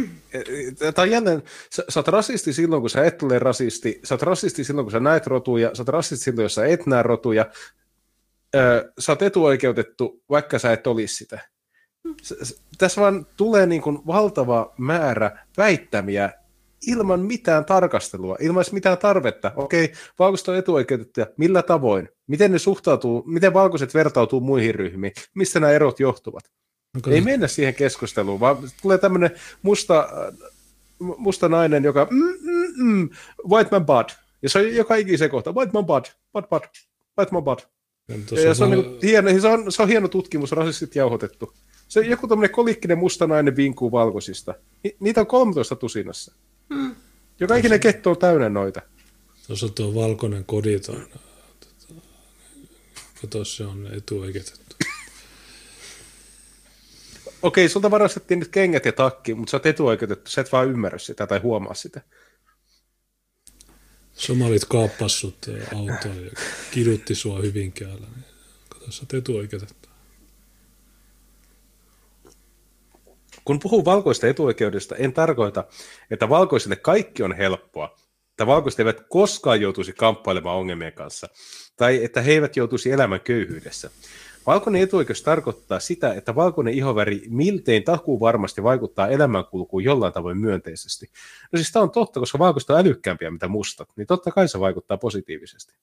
[0.80, 1.44] Tämä on jälleen,
[1.76, 4.92] sä, sä oot rasisti silloin, kun sä et ole rasisti, sä oot rasisti silloin, kun
[4.92, 7.46] sä näet rotuja, sä oot rasisti silloin, jos sä et näe rotuja,
[9.00, 11.40] sä oot etuoikeutettu, vaikka sä et olisi sitä.
[12.78, 16.34] Tässä vaan tulee niin kuin valtava määrä väittämiä,
[16.88, 19.52] ilman mitään tarkastelua, ilman mitään tarvetta.
[19.56, 21.28] Okei, valkoiset on etuoikeutettuja.
[21.38, 22.10] Millä tavoin?
[22.28, 23.24] Miten ne suhtautuu?
[23.26, 25.14] Miten valkoiset vertautuu muihin ryhmiin?
[25.34, 26.44] Mistä nämä erot johtuvat?
[26.98, 27.14] Okay.
[27.14, 29.32] Ei mennä siihen keskusteluun, vaan tulee tämmöinen
[29.62, 30.08] musta,
[31.00, 33.10] musta nainen, joka mm, mm, mm,
[33.50, 34.10] white man bad.
[34.42, 36.66] Ja se on joka ikisen kohta, white my butt, butt, butt,
[37.18, 37.68] white my butt.
[38.08, 41.54] Ja, Ja se on, niin hieno, se, on, se on hieno tutkimus, rasistit jauhotettu.
[41.88, 44.54] Se on joku tämmöinen kolikkinen musta nainen vinkuu valkoisista.
[44.84, 46.36] Ni, niitä on 13 tusinassa.
[46.74, 46.96] Hmm.
[47.40, 48.82] Joka ikinen ketto on täynnä noita.
[49.48, 51.08] Tuossa tuo valkoinen koditon.
[53.22, 54.76] Kato, se on etuoikeutettu.
[57.42, 60.98] Okei, sulta varastettiin nyt kengät ja takki, mutta sä oot etuoikeutettu, sä et vaan ymmärrä
[60.98, 62.02] sitä tai huomaa sitä.
[64.14, 66.32] Somalit kaappassut autoon ja
[66.72, 68.08] kidutti sua Hyvinkäällä.
[68.16, 68.26] Niin
[68.70, 69.85] kato, sä oot etuoikeutettu.
[73.46, 75.64] Kun puhuu valkoista etuoikeudesta, en tarkoita,
[76.12, 77.96] että valkoisille kaikki on helppoa,
[78.32, 81.28] että valkoiset eivät koskaan joutuisi kamppailemaan ongelmien kanssa,
[81.78, 83.90] tai että he eivät joutuisi elämän köyhyydessä.
[84.48, 91.10] Valkoinen etuoikeus tarkoittaa sitä, että valkoinen ihoväri miltein takuu varmasti vaikuttaa elämänkulkuun jollain tavoin myönteisesti.
[91.52, 94.60] No siis tämä on totta, koska valkoiset on älykkäämpiä mitä mustat, niin totta kai se
[94.60, 95.74] vaikuttaa positiivisesti.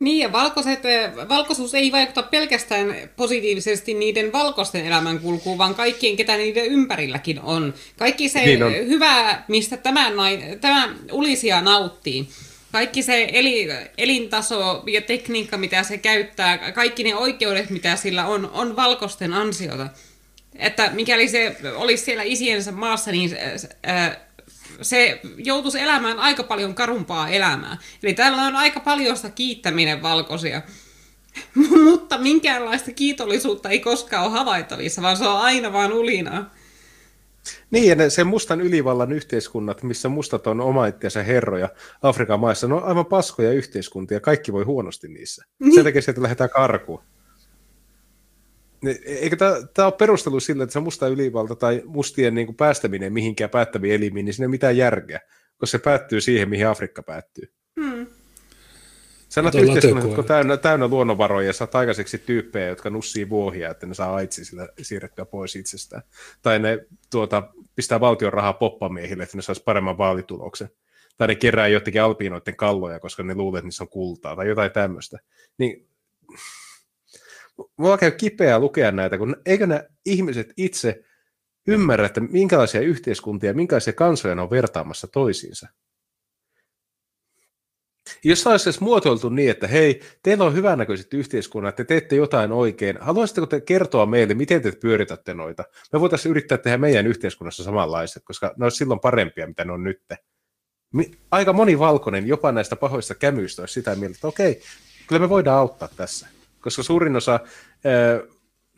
[0.00, 0.80] Niin, ja valkoiset,
[1.28, 7.74] valkoisuus ei vaikuta pelkästään positiivisesti niiden valkoisten elämänkulkuun, vaan kaikkien, ketä niiden ympärilläkin on.
[7.96, 8.72] Kaikki se Niin on.
[8.72, 10.10] hyvä, mistä tämä,
[10.60, 12.28] tämä ulisia nauttii.
[12.72, 13.68] Kaikki se eli,
[13.98, 19.88] elintaso ja tekniikka, mitä se käyttää, kaikki ne oikeudet, mitä sillä on, on valkoisten ansiota.
[20.56, 24.27] Että mikäli se olisi siellä isiensä maassa, niin se, ää,
[24.82, 27.76] se joutuisi elämään aika paljon karumpaa elämää.
[28.02, 30.62] Eli täällä on aika paljon sitä kiittäminen valkoisia.
[31.84, 36.54] Mutta minkäänlaista kiitollisuutta ei koskaan ole havaittavissa, vaan se on aina vaan ulinaa.
[37.70, 41.68] Niin, ja ne, se mustan ylivallan yhteiskunnat, missä mustat on oma itseänsä herroja
[42.02, 45.44] Afrikan maissa, ne on aivan paskoja yhteiskuntia, kaikki voi huonosti niissä.
[45.58, 45.74] Niin.
[45.74, 47.02] Sen takia sieltä lähdetään karkuun.
[48.82, 53.12] Ne- Eikö tämä ole perustelu sille, että se musta ylivalta tai mustien niin kuin päästäminen
[53.12, 55.20] mihinkään päättäviin elimiin, niin siinä ei mitään järkeä,
[55.56, 57.52] koska se päättyy siihen, mihin Afrikka päättyy.
[57.80, 58.06] Hmm.
[59.28, 63.28] Sä näet Kato yhteiskunnat, jotka on täynnä, täynnä luonnonvaroja ja saat aikaiseksi tyyppejä, jotka nussii
[63.28, 66.02] vuohia, että ne saa aitsi sillä siirrettyä pois itsestään.
[66.42, 70.68] Tai ne tuota, pistää valtion rahaa poppamiehille, että ne saisi paremman vaalituloksen.
[71.16, 74.70] Tai ne kerää jotenkin alpiinoiden kalloja, koska ne luulee, että niissä on kultaa tai jotain
[74.70, 75.18] tämmöistä.
[75.58, 75.88] Niin,
[77.76, 81.00] mulla käy kipeää lukea näitä, kun eikö nämä ihmiset itse
[81.68, 85.68] ymmärrä, että minkälaisia yhteiskuntia, minkälaisia kansoja ne on vertaamassa toisiinsa.
[88.24, 92.98] Jos olisi edes muotoiltu niin, että hei, teillä on hyvännäköiset yhteiskunnat, te teette jotain oikein,
[93.00, 95.64] haluaisitteko te kertoa meille, miten te pyöritätte noita?
[95.92, 99.84] Me voitaisiin yrittää tehdä meidän yhteiskunnassa samanlaiset, koska ne olisi silloin parempia, mitä ne on
[99.84, 100.02] nyt.
[101.30, 104.62] Aika moni valkoinen, jopa näistä pahoista kämyistä, olisi sitä mieltä, että okei,
[105.06, 106.37] kyllä me voidaan auttaa tässä.
[106.60, 108.20] Koska suurin osa ää,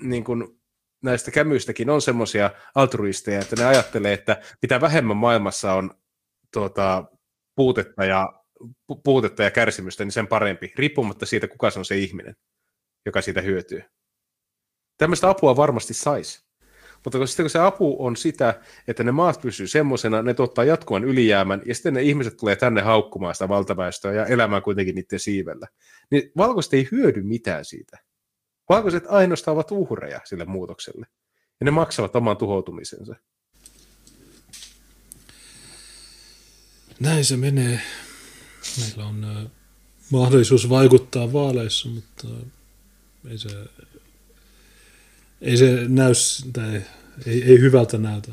[0.02, 0.60] niin kuin
[1.02, 5.90] näistä kämyistäkin on semmoisia altruisteja, että ne ajattelee, että mitä vähemmän maailmassa on
[6.52, 7.04] tuota,
[7.56, 8.32] puutetta ja
[8.64, 12.36] pu- puutetta ja kärsimystä, niin sen parempi, riippumatta siitä, kuka se on se ihminen,
[13.06, 13.82] joka siitä hyötyy.
[14.98, 16.49] Tämmöistä apua varmasti saisi.
[17.04, 20.64] Mutta kun sitten kun se apu on sitä, että ne maat pysyy semmoisena, ne tuottaa
[20.64, 25.18] jatkuvan ylijäämän, ja sitten ne ihmiset tulee tänne haukkumaan sitä valtaväestöä ja elämään kuitenkin niiden
[25.18, 25.66] siivellä,
[26.10, 27.98] niin valkoiset ei hyödy mitään siitä.
[28.68, 31.06] Valkoiset ainoastaan ovat uhreja sille muutokselle,
[31.60, 33.14] ja ne maksavat oman tuhoutumisensa.
[37.00, 37.80] Näin se menee.
[38.80, 39.50] Meillä on
[40.10, 42.28] mahdollisuus vaikuttaa vaaleissa, mutta
[43.30, 43.48] ei se,
[45.40, 46.12] ei se näy,
[46.52, 46.82] tai
[47.26, 48.32] ei, ei hyvältä näytä.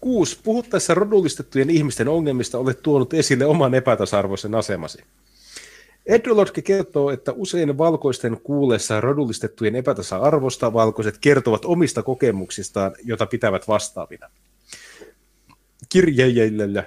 [0.00, 0.38] Kuusi.
[0.42, 4.98] Puhuttaessa rodullistettujen ihmisten ongelmista olet tuonut esille oman epätasa-arvoisen asemasi.
[6.06, 14.30] Edrolotke kertoo, että usein valkoisten kuullessa rodullistettujen epätasa-arvosta valkoiset kertovat omista kokemuksistaan, jota pitävät vastaavina.
[15.88, 16.84] Kirjeillä.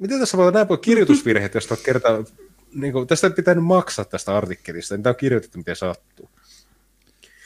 [0.00, 2.24] Miten tässä voi olla näin paljon kirjoitusvirheitä, jos kertaa...
[2.74, 6.30] Niin kuin, tästä ei pitänyt maksaa tästä artikkelista, niin tämä on kirjoitettu miten sattuu.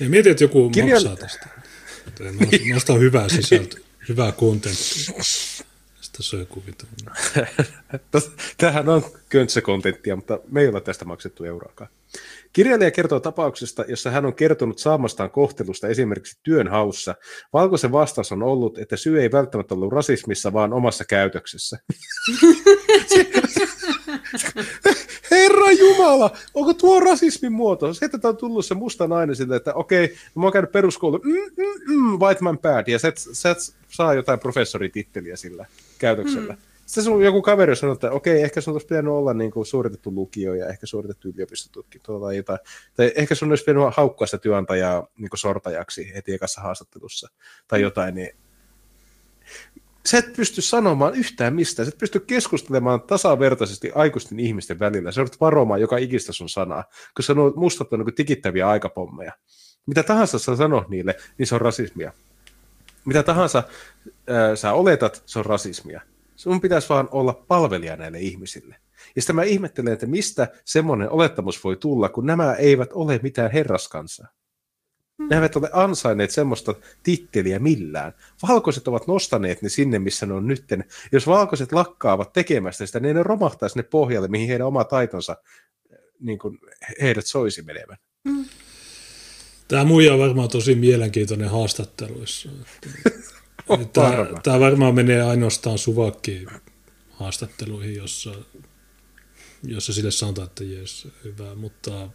[0.00, 1.48] Ei mieti, että joku Kirja- maksaa tästä.
[2.88, 5.22] On hyvää sisältöä, hyvää kontenttia.
[6.00, 6.86] Sitä söi kuvita.
[8.58, 11.90] Tämähän on köntsäkontenttia, mutta me ei ole tästä maksettu euroakaan.
[12.52, 17.14] Kirjailija kertoo tapauksesta, jossa hän on kertonut saamastaan kohtelusta esimerkiksi työnhaussa.
[17.52, 21.78] Valkoisen vastaus on ollut, että syy ei välttämättä ollut rasismissa, vaan omassa käytöksessä.
[26.00, 27.94] Jumala, onko tuo rasismin muoto?
[27.94, 31.32] Se, että on tullut se musta nainen sille, että okei, mä oon käynyt peruskoulu, mm,
[31.32, 33.56] mm, mm, white man bad, ja sä sä
[33.88, 35.66] saa jotain professorititteliä sillä
[35.98, 36.52] käytöksellä.
[36.52, 36.60] Mm.
[36.86, 40.14] Sitten sun joku kaveri sanoo, että okei, ehkä sun olisi pitänyt olla niin kuin suoritettu
[40.14, 42.58] lukio ja ehkä suoritettu yliopistotutkinto tai jotain.
[42.96, 47.28] Tai ehkä sun olisi pitänyt haukkaa sitä työnantajaa niin sortajaksi heti ekassa haastattelussa
[47.68, 48.14] tai jotain.
[48.14, 48.30] Niin
[50.10, 55.20] sä et pysty sanomaan yhtään mistään, sä et pysty keskustelemaan tasavertaisesti aikuisten ihmisten välillä, sä
[55.20, 56.84] joudut varomaan joka ikistä sun sanaa,
[57.14, 59.32] koska nuo mustat on niin tikittäviä aikapommeja.
[59.86, 62.12] Mitä tahansa sä sanot niille, niin se on rasismia.
[63.04, 63.62] Mitä tahansa
[64.26, 66.00] ää, sä oletat, se on rasismia.
[66.36, 68.76] Sun pitäisi vaan olla palvelija näille ihmisille.
[69.16, 73.52] Ja sitten mä ihmettelen, että mistä semmoinen olettamus voi tulla, kun nämä eivät ole mitään
[73.52, 74.28] herraskansaa.
[75.28, 78.12] Ne eivät ole ansainneet semmoista titteliä millään.
[78.48, 80.84] Valkoiset ovat nostaneet ne sinne, missä ne on nytten.
[81.12, 85.36] Jos valkoiset lakkaavat tekemästä sitä, niin ne romahtaa sinne pohjalle, mihin heidän oma taitonsa
[86.20, 86.58] niin kuin
[87.02, 87.96] heidät soisi menevän.
[88.24, 88.44] Mm.
[89.68, 92.48] Tämä muija on varmaan tosi mielenkiintoinen haastatteluissa.
[93.92, 96.48] tämä, tämä varmaan menee ainoastaan suvakkiin
[97.10, 98.34] haastatteluihin, jossa,
[99.62, 102.08] jossa sille sanotaan, että jes, hyvä, mutta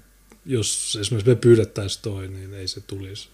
[0.46, 3.30] jos esimerkiksi me pyydettäisiin toi, niin ei se tulisi.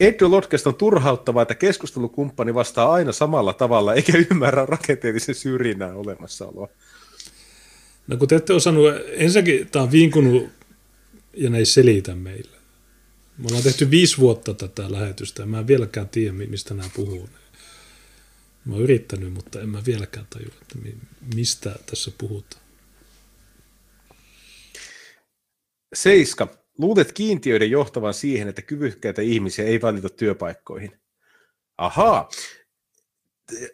[0.00, 6.68] Edu Lotkesta on turhauttavaa, että keskustelukumppani vastaa aina samalla tavalla, eikä ymmärrä rakenteellisen syrjinnän olemassaoloa.
[8.06, 10.48] No kun te ette osannut, ensinnäkin tämä on vinkunut
[11.34, 12.56] ja ne ei selitä meille.
[13.38, 17.28] Me ollaan tehty viisi vuotta tätä lähetystä ja mä en vieläkään tiedä, mistä nämä puhuu.
[18.64, 20.78] Mä oon yrittänyt, mutta en mä vieläkään tajua, että
[21.34, 22.65] mistä tässä puhutaan.
[25.96, 26.48] Seiska.
[26.78, 31.00] Luulet kiintiöiden johtavan siihen, että kyvykkäitä ihmisiä ei valita työpaikkoihin.
[31.78, 32.28] Ahaa.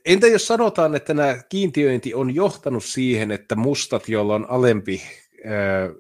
[0.05, 5.03] Entä jos sanotaan, että nämä kiintiöinti on johtanut siihen, että mustat, joilla on alempi
[5.45, 5.91] ää,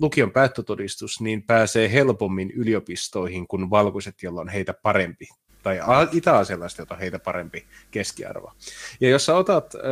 [0.00, 5.28] lukion päättötodistus, niin pääsee helpommin yliopistoihin kuin valkoiset, joilla on heitä parempi,
[5.62, 5.78] tai
[6.12, 8.52] itä-asialaiset, joilla on heitä parempi keskiarvo.
[9.00, 9.82] Ja jos sä otat ää,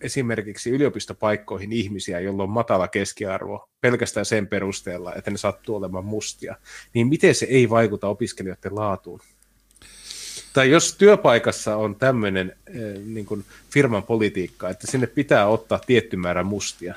[0.00, 6.56] esimerkiksi yliopistopaikkoihin ihmisiä, joilla on matala keskiarvo pelkästään sen perusteella, että ne sattuu olemaan mustia,
[6.94, 9.20] niin miten se ei vaikuta opiskelijoiden laatuun?
[10.52, 16.16] Tai jos työpaikassa on tämmöinen eh, niin kuin firman politiikka, että sinne pitää ottaa tietty
[16.16, 16.94] määrä mustia,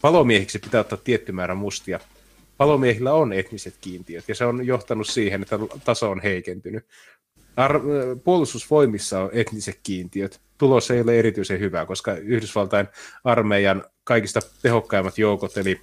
[0.00, 2.00] palomiehiksi pitää ottaa tietty määrä mustia,
[2.56, 6.84] palomiehillä on etniset kiintiöt, ja se on johtanut siihen, että taso on heikentynyt.
[7.56, 7.80] Ar-
[8.24, 10.40] puolustusvoimissa on etniset kiintiöt.
[10.58, 12.88] Tulos ei ole erityisen hyvä, koska Yhdysvaltain
[13.24, 15.80] armeijan kaikista tehokkaimmat joukot, eli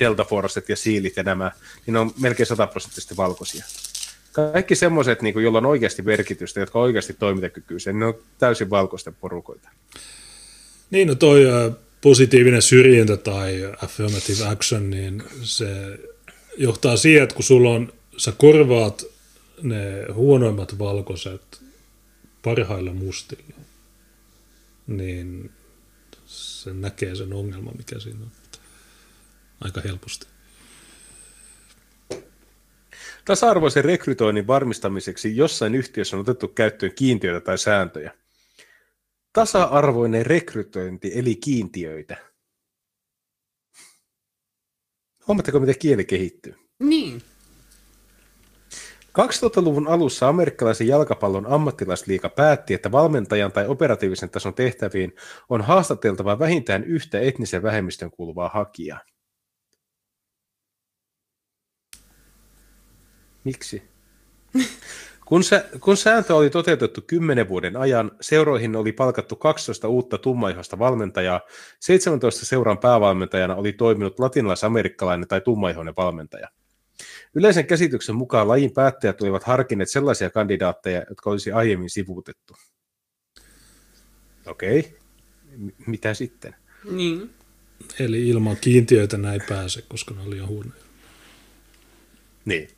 [0.00, 1.52] Delta Forcet ja Siilit ja nämä,
[1.86, 3.64] niin on melkein sataprosenttisesti valkoisia.
[4.32, 8.70] Kaikki semmoiset, niin joilla on oikeasti merkitystä, jotka on oikeasti toimintakykyisiä, niin ne on täysin
[8.70, 9.68] valkoisten porukoita.
[10.90, 11.44] Niin, no toi
[12.00, 15.66] positiivinen syrjintä tai affirmative action, niin se
[16.56, 19.04] johtaa siihen, että kun sulla on, sä korvaat
[19.62, 21.62] ne huonoimmat valkoiset
[22.42, 23.56] parhailla mustilla,
[24.86, 25.52] niin
[26.26, 28.30] se näkee sen ongelman, mikä siinä on
[29.60, 30.26] aika helposti.
[33.24, 38.12] Tasa-arvoisen rekrytoinnin varmistamiseksi jossain yhtiössä on otettu käyttöön kiintiöitä tai sääntöjä.
[39.32, 42.16] Tasa-arvoinen rekrytointi eli kiintiöitä.
[45.26, 46.54] Huomatteko, miten kieli kehittyy?
[46.78, 47.22] Niin.
[49.16, 55.14] 2000-luvun alussa amerikkalaisen jalkapallon ammattilaisliiga päätti, että valmentajan tai operatiivisen tason tehtäviin
[55.48, 59.00] on haastateltava vähintään yhtä etnisen vähemmistön kuuluvaa hakijaa.
[63.44, 63.82] Miksi?
[65.26, 70.78] Kun, sä, kun sääntö oli toteutettu 10 vuoden ajan, seuroihin oli palkattu 12 uutta tummaihoista
[70.78, 71.40] valmentajaa,
[71.80, 76.48] 17 seuran päävalmentajana oli toiminut latinalaisamerikkalainen tai tummaihoinen valmentaja.
[77.34, 82.56] Yleisen käsityksen mukaan lajin päättäjät olivat harkinneet sellaisia kandidaatteja, jotka olisi aiemmin sivuutettu.
[84.46, 84.92] Okei, okay.
[85.56, 86.54] M- mitä sitten?
[86.90, 87.30] Niin.
[88.00, 90.82] Eli ilman kiintiöitä näin pääse, koska ne oli liian huonoja.
[92.44, 92.68] Niin.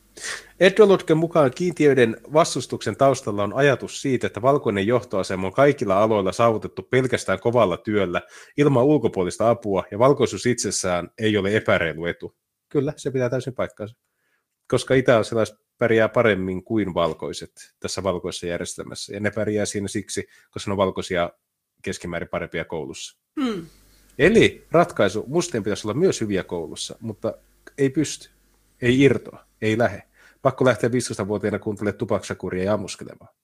[0.61, 6.83] Edwardken mukaan kiintiöiden vastustuksen taustalla on ajatus siitä, että valkoinen johtoasema on kaikilla aloilla saavutettu
[6.83, 8.23] pelkästään kovalla työllä
[8.57, 12.37] ilman ulkopuolista apua ja valkoisuus itsessään ei ole epäreilu etu.
[12.69, 13.97] Kyllä, se pitää täysin paikkaansa
[14.69, 19.15] koska itä-asilaiset pärjää paremmin kuin valkoiset tässä valkoisessa järjestelmässä.
[19.15, 21.31] Ja ne pärjää siinä siksi, koska ne on valkoisia
[21.83, 23.19] keskimäärin parempia koulussa.
[23.41, 23.67] Hmm.
[24.19, 27.35] Eli ratkaisu, mustien pitäisi olla myös hyviä koulussa, mutta
[27.79, 28.31] ei pysty,
[28.83, 30.03] ei irtoa, ei lähe.
[30.43, 33.35] Pakko lähteä 15-vuotiaana kuuntelemaan tupaksakuria ja ammuskelemaan.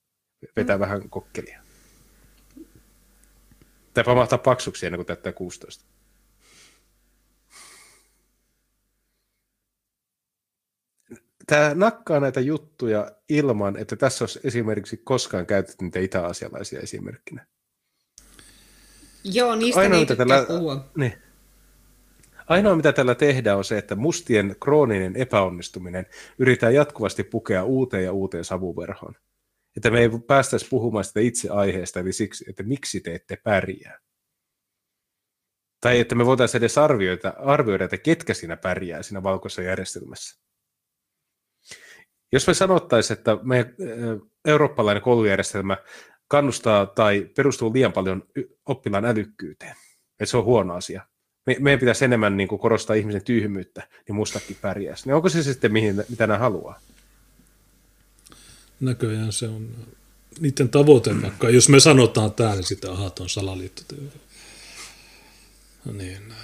[0.56, 0.80] Vetää hmm.
[0.80, 1.60] vähän kokkelia.
[3.94, 5.84] Tai pamahtaa paksuksi ennen kuin täyttää 16.
[11.46, 17.46] tämä nakkaa näitä juttuja ilman, että tässä olisi esimerkiksi koskaan käytetty niitä itä-asialaisia esimerkkinä.
[19.24, 20.90] Joo, niistä Ainoa, tykkää puhua.
[20.96, 21.12] Niin.
[22.46, 26.06] Ainoa, mitä tällä tehdään, on se, että mustien krooninen epäonnistuminen
[26.38, 29.14] yrittää jatkuvasti pukea uuteen ja uuteen savuverhoon.
[29.76, 33.98] Että me ei päästäisi puhumaan sitä itse aiheesta, eli siksi, että miksi te ette pärjää.
[35.80, 40.43] Tai että me voitaisiin edes arvioida, arvioida, että ketkä siinä pärjää siinä valkoisessa järjestelmässä.
[42.34, 43.74] Jos me sanottaisiin, että me
[44.44, 45.76] eurooppalainen koulujärjestelmä
[46.28, 48.22] kannustaa tai perustuu liian paljon
[48.66, 49.76] oppilaan älykkyyteen,
[50.20, 51.06] että se on huono asia,
[51.46, 55.06] me, meidän pitäisi enemmän niin kuin korostaa ihmisen tyhmyyttä, niin mustakin pärjäisi.
[55.06, 56.80] Niin onko se sitten mihin, mitä nämä haluaa?
[58.80, 59.68] Näköjään se on
[60.40, 64.10] niiden tavoite, vaikka jos me sanotaan tämä, niin sitten ahat on salaliittoteoria.
[65.92, 66.34] Niin.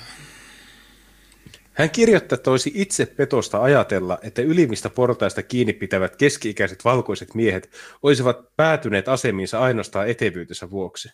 [1.80, 7.70] Hän kirjoittaa, että olisi itse petosta ajatella, että ylimmistä portaista kiinni pitävät keski-ikäiset valkoiset miehet
[8.02, 11.08] olisivat päätyneet asemiinsa ainoastaan etevyytensä vuoksi.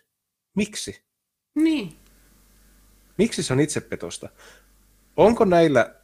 [0.56, 1.04] Miksi?
[1.54, 1.92] Niin.
[3.18, 4.28] Miksi se on itsepetosta?
[5.16, 5.94] Onko näillä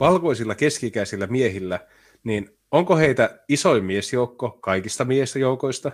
[0.00, 1.86] valkoisilla keskikäisillä miehillä,
[2.24, 5.92] niin onko heitä isoin miesjoukko kaikista miesjoukoista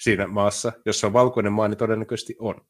[0.00, 2.66] siinä maassa, jossa on valkoinen maa, niin todennäköisesti on.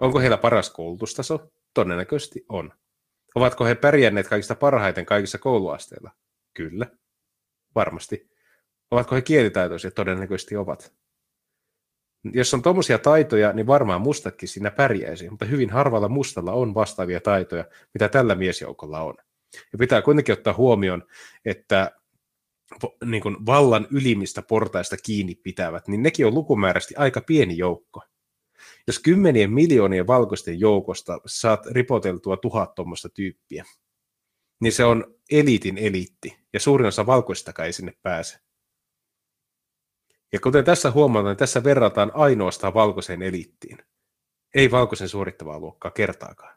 [0.00, 1.50] Onko heillä paras koulutustaso?
[1.74, 2.72] Todennäköisesti on.
[3.36, 6.10] Ovatko he pärjänneet kaikista parhaiten kaikissa kouluasteilla?
[6.54, 6.86] Kyllä,
[7.74, 8.30] varmasti.
[8.90, 9.90] Ovatko he kielitaitoisia?
[9.90, 10.92] Todennäköisesti ovat
[12.32, 17.20] jos on tuommoisia taitoja, niin varmaan mustakin siinä pärjäisi, mutta hyvin harvalla mustalla on vastaavia
[17.20, 17.64] taitoja,
[17.94, 19.14] mitä tällä miesjoukolla on.
[19.72, 21.02] Ja pitää kuitenkin ottaa huomioon,
[21.44, 21.90] että
[23.04, 28.00] niin kuin vallan ylimistä portaista kiinni pitävät, niin nekin on lukumääräisesti aika pieni joukko.
[28.86, 33.64] Jos kymmenien miljoonien valkoisten joukosta saat ripoteltua tuhat tuommoista tyyppiä,
[34.60, 38.38] niin se on eliitin eliitti, ja suurin osa valkoistakaan ei sinne pääse.
[40.32, 43.78] Ja kuten tässä huomataan, niin tässä verrataan ainoastaan valkoiseen eliittiin.
[44.54, 46.56] Ei valkoisen suorittavaa luokkaa kertaakaan.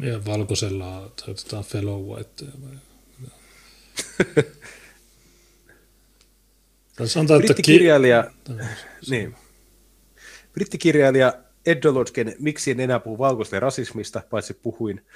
[0.00, 2.44] Ja valkoisella toivotetaan fellow white.
[7.38, 8.30] Brittikirjailija,
[9.10, 9.36] niin.
[10.54, 11.32] Brittikirjailija
[11.66, 15.06] Ed Dolotken Miksi en enää puhu valkoisten rasismista, paitsi puhuin,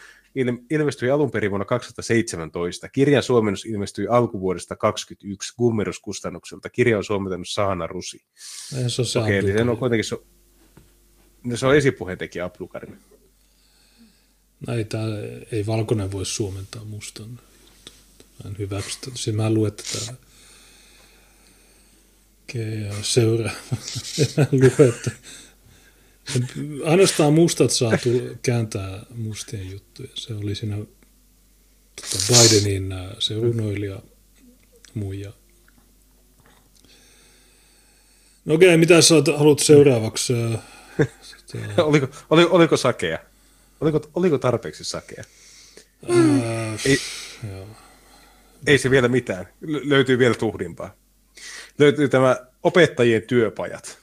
[0.70, 2.88] ilmestyi alun perin vuonna 2017.
[2.88, 6.70] Kirjan suomennus ilmestyi alkuvuodesta 2021 Gummerus-kustannukselta.
[6.70, 8.20] Kirja on suomentanut Saana Rusi.
[8.76, 10.24] Ei se on Okei, eli se on kuitenkin so,
[11.54, 12.98] se on esipuheentekijä Aplukarin.
[14.66, 14.98] Näitä
[15.52, 17.30] ei valkoinen voi suomentaa mustan.
[18.44, 20.27] Mä en hyväksy Siis mä luen tätä
[23.02, 23.52] seuraa.
[24.38, 25.10] en lue, että
[26.84, 30.08] Ainoastaan mustat saa tulla, kääntää mustien juttuja.
[30.14, 34.02] Se oli siinä tota Bidenin äh, se runoilija
[34.94, 35.32] muija.
[38.44, 40.32] No okei, mitä sä haluat seuraavaksi?
[41.22, 41.58] Sitä...
[41.58, 43.18] Äh, oliko, oliko, oliko sakea?
[43.80, 45.24] Oliko, oliko tarpeeksi sakea?
[46.10, 46.98] Äh, ei,
[47.50, 47.66] joo.
[48.66, 49.48] ei se vielä mitään.
[49.60, 50.97] Löytyy vielä tuhdimpaa.
[51.78, 53.98] Löytyy tämä opettajien työpajat.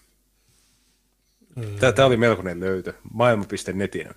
[1.79, 4.09] Tämä oli melkoinen löytö, maailma.netin.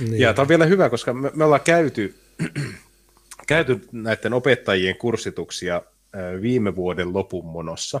[0.00, 0.20] Niin.
[0.20, 2.14] Ja tämä on vielä hyvä, koska me, me ollaan käyty,
[3.46, 5.82] käyty näiden opettajien kurssituksia
[6.42, 8.00] viime vuoden lopun monossa,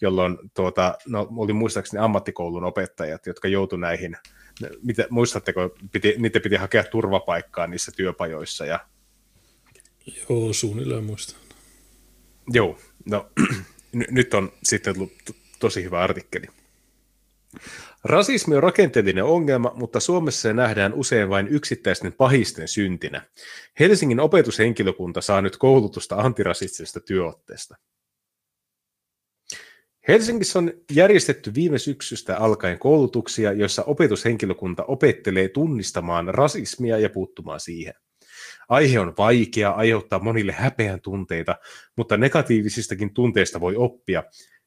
[0.00, 4.16] jolloin tuota, no, oli muistaakseni ammattikoulun opettajat, jotka joutu näihin,
[4.82, 8.66] mitä, muistatteko, piti, niitä piti hakea turvapaikkaa niissä työpajoissa.
[8.66, 8.86] Ja...
[10.28, 11.40] Joo, suunnilleen muistan.
[12.52, 13.30] Joo, no
[13.92, 15.12] nyt on sitten tullut
[15.58, 16.46] tosi hyvä artikkeli.
[18.04, 23.22] Rasismi on rakenteellinen ongelma, mutta Suomessa se nähdään usein vain yksittäisten pahisten syntinä.
[23.80, 27.76] Helsingin opetushenkilökunta saa nyt koulutusta antirasistisesta työotteesta.
[30.08, 37.94] Helsingissä on järjestetty viime syksystä alkaen koulutuksia, joissa opetushenkilökunta opettelee tunnistamaan rasismia ja puuttumaan siihen.
[38.68, 41.56] Aihe on vaikea, aiheuttaa monille häpeän tunteita,
[41.96, 44.22] mutta negatiivisistakin tunteista voi oppia,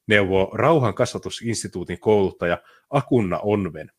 [0.06, 3.92] neuvoo rauhan kasvatusinstituutin kouluttaja Akunna Onven.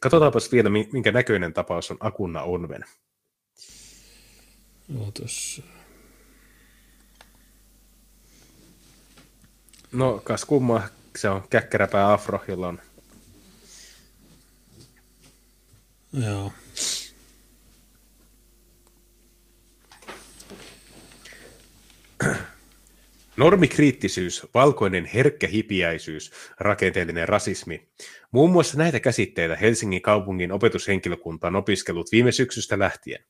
[0.00, 2.84] Katsotaanpas vielä, minkä näköinen tapaus on Akunna Onven.
[5.00, 5.62] Ootas.
[9.92, 10.82] No, kas kumma,
[11.16, 12.80] se on käkkäräpää afro, jolla on...
[16.12, 16.52] Joo.
[23.36, 27.88] Normikriittisyys, valkoinen herkkä hipiäisyys, rakenteellinen rasismi.
[28.30, 33.24] Muun muassa näitä käsitteitä Helsingin kaupungin opetushenkilökunta on opiskellut viime syksystä lähtien.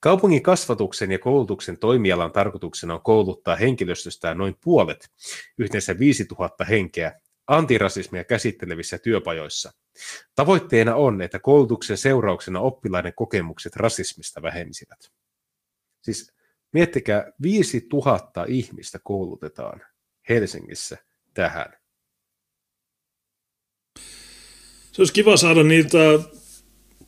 [0.00, 5.10] Kaupungin kasvatuksen ja koulutuksen toimialan tarkoituksena on kouluttaa henkilöstöstään noin puolet,
[5.58, 9.72] yhteensä 5000 henkeä, antirasismia käsittelevissä työpajoissa.
[10.34, 14.98] Tavoitteena on, että koulutuksen seurauksena oppilaiden kokemukset rasismista vähenisivät.
[16.02, 16.32] Siis
[16.74, 19.80] miettikää, 5000 ihmistä koulutetaan
[20.28, 20.96] Helsingissä
[21.34, 21.72] tähän.
[24.92, 25.98] Se olisi kiva saada niitä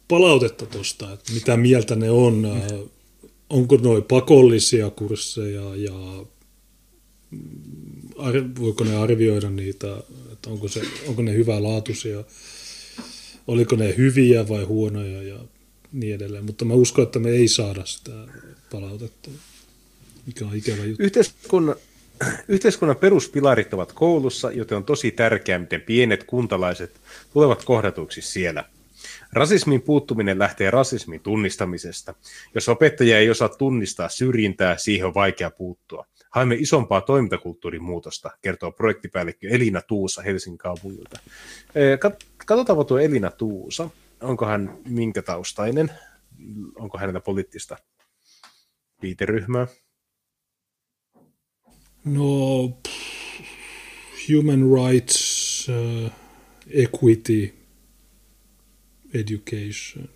[0.08, 2.34] palautetta tuosta, että mitä mieltä ne on.
[2.34, 2.88] Mm.
[3.50, 6.24] Onko noin pakollisia kursseja ja
[8.60, 9.96] voiko ne arvioida niitä,
[10.32, 12.24] että onko, se, onko ne hyvälaatuisia,
[13.46, 15.38] oliko ne hyviä vai huonoja ja
[15.92, 16.44] niin edelleen.
[16.44, 18.12] Mutta mä uskon, että me ei saada sitä
[18.70, 19.30] palautetta,
[20.26, 21.02] mikä on ikävä juttu.
[21.02, 21.76] Yhteiskunnan,
[22.48, 27.00] yhteiskunnan peruspilarit ovat koulussa, joten on tosi tärkeää, miten pienet kuntalaiset
[27.32, 28.64] tulevat kohdatuiksi siellä.
[29.32, 32.14] Rasismin puuttuminen lähtee rasismin tunnistamisesta.
[32.54, 36.06] Jos opettaja ei osaa tunnistaa syrjintää, siihen on vaikea puuttua.
[36.30, 41.20] Haimme isompaa toimintakulttuurin muutosta, kertoo projektipäällikkö Elina Tuusa Helsingin kaupungilta.
[42.46, 43.90] Katsotaanko tuo Elina Tuusa.
[44.20, 45.90] Onko hän minkä taustainen?
[46.74, 47.76] Onko hänellä poliittista
[49.02, 49.66] viiteryhmää?
[52.06, 52.78] No,
[54.28, 56.10] human rights, uh,
[56.70, 57.54] equity,
[59.14, 60.08] education,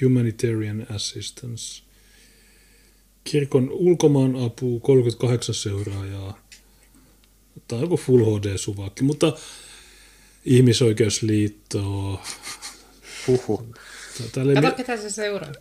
[0.00, 1.82] humanitarian assistance,
[3.24, 6.38] kirkon ulkomaan apu 38 seuraajaa,
[7.68, 9.32] tai joku Full HD-suvakki, mutta
[10.44, 11.80] ihmisoikeusliitto.
[13.26, 13.66] Huhu.
[14.54, 15.52] Kato, ketä se seuraa.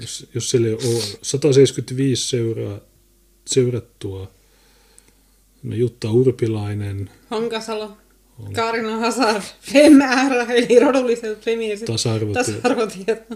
[0.00, 2.80] Jos, jos siellä on 175 seuraa,
[3.48, 4.30] seurattua,
[5.62, 7.10] no Jutta Urpilainen.
[7.30, 7.96] Honkasalo.
[8.46, 8.52] On.
[8.52, 11.86] Kaarina Hazard, FemR, eli rodulliset feministit.
[11.86, 12.52] Tasa-arvotieto.
[12.52, 13.34] Tasa-arvotieto.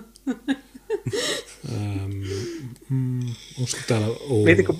[1.72, 2.22] ähm,
[2.89, 3.20] mm,
[3.59, 4.44] onko täällä Oulu?
[4.44, 4.72] Mietitkö,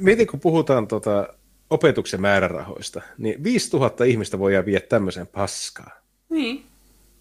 [0.00, 1.28] mietitkö puhutaan tota
[1.70, 5.90] opetuksen määrärahoista, niin 5000 ihmistä voi viedä tämmöisen paskaa.
[6.28, 6.64] Niin.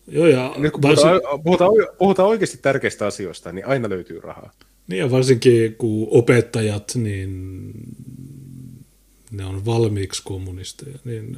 [0.08, 1.06] Joo, ja Nyt kun varsin...
[1.08, 4.52] puhutaan, puhutaan, puhutaan oikeasti tärkeistä asioista, niin aina löytyy rahaa.
[4.90, 7.72] Niin ja varsinkin kun opettajat, niin
[9.32, 11.38] ne on valmiiksi kommunisteja, niin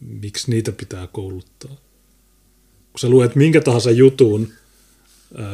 [0.00, 1.76] miksi niitä pitää kouluttaa?
[2.92, 4.48] Kun sä luet minkä tahansa jutun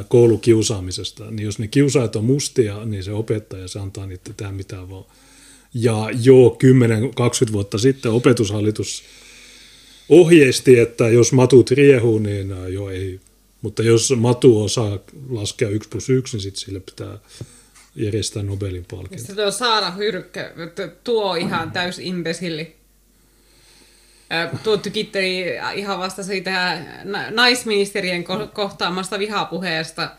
[0.08, 4.90] koulukiusaamisesta, niin jos ne kiusaajat on mustia, niin se opettaja se antaa niitä tehdä mitään
[4.90, 5.04] vaan.
[5.74, 6.56] Ja jo
[7.48, 9.02] 10-20 vuotta sitten opetushallitus
[10.08, 13.20] ohjeisti, että jos matut riehuu, niin jo ei.
[13.62, 14.98] Mutta jos matu osaa
[15.28, 17.18] laskea 1 plus 1, niin sitten sille pitää
[17.96, 19.18] järjestää Nobelin palkinto.
[19.18, 20.52] Sitten tuo Saara Hyrkkö,
[21.04, 22.76] tuo ihan täys imbesilli.
[24.62, 25.44] Tuo tykitteli
[25.74, 26.78] ihan vasta siitä
[27.30, 30.10] naisministerien kohtaamasta vihapuheesta,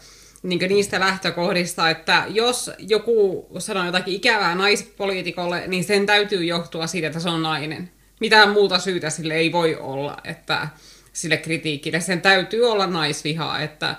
[0.43, 7.07] niin niistä lähtökohdista, että jos joku sanoo jotakin ikävää naispoliitikolle, niin sen täytyy johtua siitä,
[7.07, 7.89] että se on nainen.
[8.19, 10.67] Mitään muuta syytä sille ei voi olla, että
[11.13, 11.99] sille kritiikille.
[11.99, 13.95] Sen täytyy olla naisvihaa, että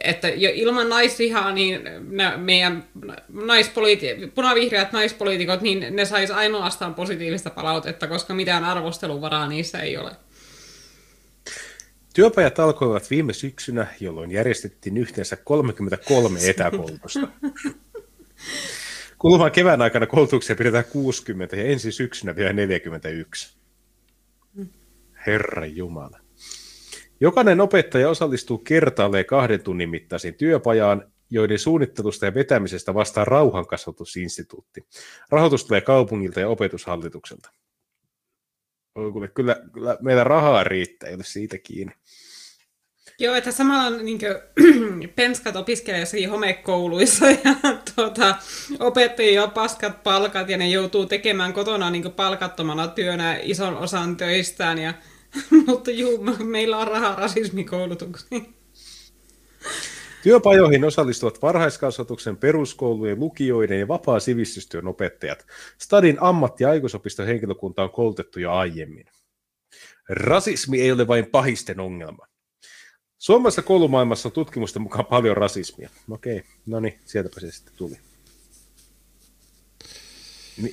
[0.00, 2.84] että jo ilman naisvihaa, niin ne meidän
[3.32, 10.10] naispoliiti- punavihreät naispoliitikot, niin ne sais ainoastaan positiivista palautetta, koska mitään arvosteluvaraa niissä ei ole.
[12.14, 17.28] Työpajat alkoivat viime syksynä, jolloin järjestettiin yhteensä 33 etäkoulutusta.
[19.18, 23.57] Kuluvan kevään aikana koulutuksia pidetään 60 ja ensi syksynä vielä 41.
[25.26, 26.20] Herra Jumala.
[27.20, 34.86] Jokainen opettaja osallistuu kertaalleen kahden tunnin mittaisiin työpajaan, joiden suunnittelusta ja vetämisestä vastaa Rauhankasvatusinstituutti.
[35.30, 37.50] Rahoitus tulee kaupungilta ja opetushallitukselta.
[39.34, 41.92] Kyllä, kyllä meillä rahaa riittää, ei ole siitä kiinni.
[43.20, 47.54] Joo, että samalla niin kuin, penskat opiskelee jossakin homekouluissa ja
[47.94, 48.36] tuota,
[48.80, 54.78] opettajia on paskat palkat ja ne joutuu tekemään kotona niin palkattomana työnä ison osan töistään
[54.78, 54.94] ja
[55.66, 58.54] Mutta juu, meillä on rahaa rasismikoulutuksiin.
[60.22, 65.46] Työpajoihin osallistuvat varhaiskasvatuksen, peruskoulujen, lukioiden ja vapaa sivistystyön opettajat.
[65.78, 69.06] Stadin ammatti- ja aikuisopiston henkilökunta on koulutettu jo aiemmin.
[70.08, 72.27] Rasismi ei ole vain pahisten ongelma.
[73.18, 75.90] Suomessa koulumaailmassa on tutkimusten mukaan paljon rasismia.
[76.10, 77.94] Okei, no niin, sieltäpä se sitten tuli.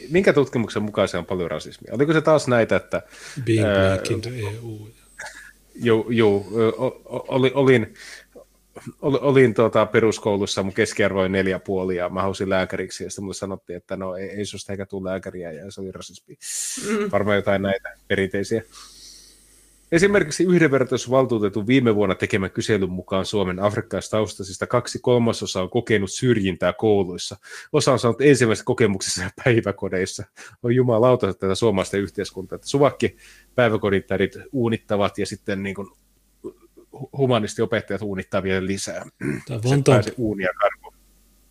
[0.09, 1.93] Minkä tutkimuksen mukaan se on paljon rasismia?
[1.93, 3.01] Oliko se taas näitä, että...
[3.45, 4.89] Being ää, black in the EU.
[5.75, 6.45] Joo, joo
[7.09, 7.93] oli, olin,
[9.01, 13.23] olin, olin tuota peruskoulussa, mun keskiarvo oli neljä puoli ja mä halusin lääkäriksi ja sitten
[13.23, 16.37] mulle sanottiin, että no ei, ei susta eikä tule lääkäriä ja se oli rasismi.
[16.87, 17.11] Mm.
[17.11, 18.63] Varmaan jotain näitä perinteisiä.
[19.91, 27.37] Esimerkiksi yhdenvertaisuusvaltuutetun viime vuonna tekemän kyselyn mukaan Suomen afrikkalaistaustaisista kaksi kolmasosaa on kokenut syrjintää kouluissa.
[27.73, 30.23] Osa on saanut ensimmäisessä kokemuksessa päiväkodeissa.
[30.63, 32.55] On jumalauta tätä suomalaista yhteiskuntaa.
[32.55, 33.17] Että suvakki
[33.55, 35.87] päiväkodintärit uunittavat ja sitten niin kuin
[37.17, 39.05] humanistiopettajat uunittaa vielä lisää.
[39.47, 40.49] Tämä Vantaan, uunia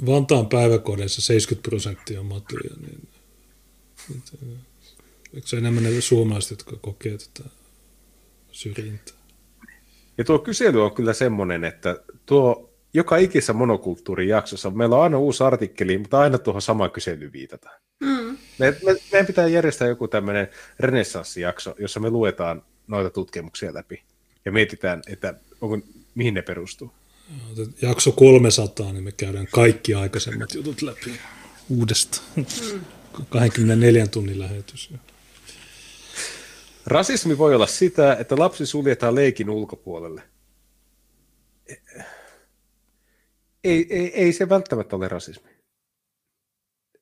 [0.06, 3.09] Vantaan päiväkodeissa 70 prosenttia on matuja, niin
[5.35, 7.51] eikö se enemmän ne suomalaiset, jotka kokee tätä
[8.55, 9.14] syrjintää?
[10.18, 15.18] Ja tuo kysely on kyllä semmoinen, että tuo joka ikisessä monokulttuurin jaksossa meillä on aina
[15.18, 17.81] uusi artikkeli, mutta aina tuohon samaan kyselyyn viitataan.
[18.01, 18.39] Mm.
[18.59, 20.48] Me, me, meidän pitää järjestää joku tämmöinen
[20.81, 24.02] renessanssijakso, jossa me luetaan noita tutkimuksia läpi
[24.44, 25.78] ja mietitään, että onko,
[26.14, 26.93] mihin ne perustuu.
[27.82, 31.20] Jakso 300, niin me käydään kaikki aikaisemmat jutut läpi
[31.68, 32.26] uudestaan.
[32.36, 32.81] Mm.
[33.28, 34.90] 24 tunnin lähetys.
[36.86, 40.23] Rasismi voi olla sitä, että lapsi suljetaan leikin ulkopuolelle.
[43.65, 45.51] Ei, ei, ei se välttämättä ole rasismi.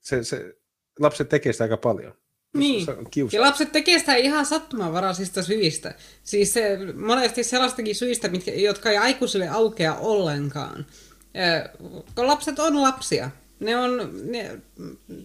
[0.01, 0.57] Se, se,
[0.99, 2.15] lapset tekee sitä aika paljon.
[2.55, 2.87] Niin,
[3.33, 5.95] ja lapset tekee sitä ihan sattumanvaraisista syistä.
[6.23, 10.87] Siis se, monesti sellaistakin syistä, mitkä, jotka ei aikuisille aukea ollenkaan.
[11.35, 11.69] Ja,
[12.17, 13.31] lapset on lapsia.
[13.61, 14.61] Ne on, ne,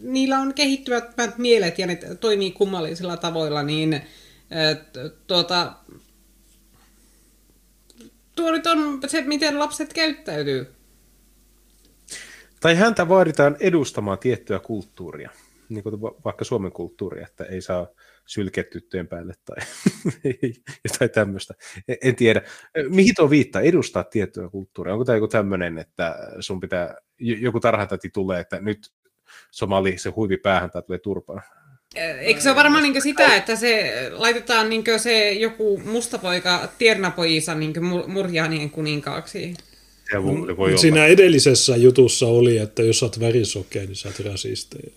[0.02, 4.02] niillä on kehittyvät mielet ja ne toimii kummallisilla tavoilla, niin
[5.28, 5.74] tuota,
[8.36, 10.74] tuo nyt on se, miten lapset käyttäytyy.
[12.60, 15.30] Tai häntä vaaditaan edustamaan tiettyä kulttuuria
[15.70, 17.88] niin kuin vaikka Suomen kulttuuri, että ei saa
[18.26, 19.58] sylkeä tyttöjen päälle tai
[20.92, 21.54] jotain tämmöistä.
[22.02, 22.42] En tiedä.
[22.90, 23.62] Mihin tuo viittaa?
[23.62, 24.94] Edustaa tiettyä kulttuuria.
[24.94, 28.92] Onko tämä joku tämmöinen, että sun pitää, joku tarhatati tulee, että nyt
[29.52, 31.42] somali se huivi päähän tai tulee turpaan?
[32.20, 37.74] Eikö se ole varmaan niin sitä, että se laitetaan niin se joku mustapoika Tiernapoisa niin
[38.08, 39.54] murjaanien kuninkaaksi?
[40.24, 41.08] Voi, voi Siinä olla.
[41.08, 44.92] edellisessä jutussa oli, että jos olet värisokea, niin sä oot rasisteja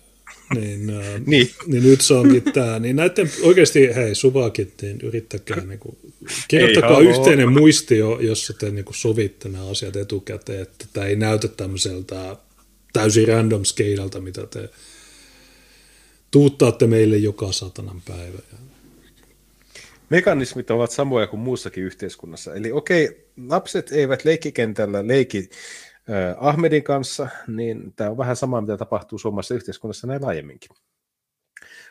[0.55, 1.49] niin, äh, niin.
[1.67, 2.79] niin nyt se onkin tämä.
[2.79, 5.97] Niin näiden oikeasti, hei, suvaakin, niin yrittäkää, niin kuin,
[6.47, 7.59] kirjoittakaa ei, yhteinen ole.
[7.59, 12.35] muistio, jossa te niin kuin, sovitte nämä asiat etukäteen, että tämä ei näytä tämmöiseltä
[12.93, 14.69] täysin random scalealta, mitä te
[16.31, 18.39] tuuttaatte meille joka satanan päivä.
[20.09, 22.55] Mekanismit ovat samoja kuin muussakin yhteiskunnassa.
[22.55, 25.49] Eli okei, lapset eivät leikkikentällä leiki
[26.37, 30.69] Ahmedin kanssa, niin tämä on vähän sama, mitä tapahtuu suomalaisessa yhteiskunnassa näin laajemminkin.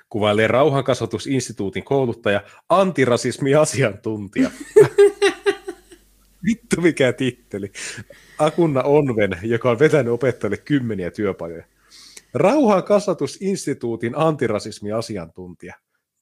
[0.09, 4.51] Kuvailee rauhankasvatusinstituutin kouluttaja, antirasismi-asiantuntija.
[6.47, 7.73] Vittu mikä titteli.
[8.39, 11.65] Akunna Onven, joka on vetänyt opettajille kymmeniä työpajoja.
[12.35, 15.74] Rauhankasvatusinstituutin antirasismi-asiantuntija.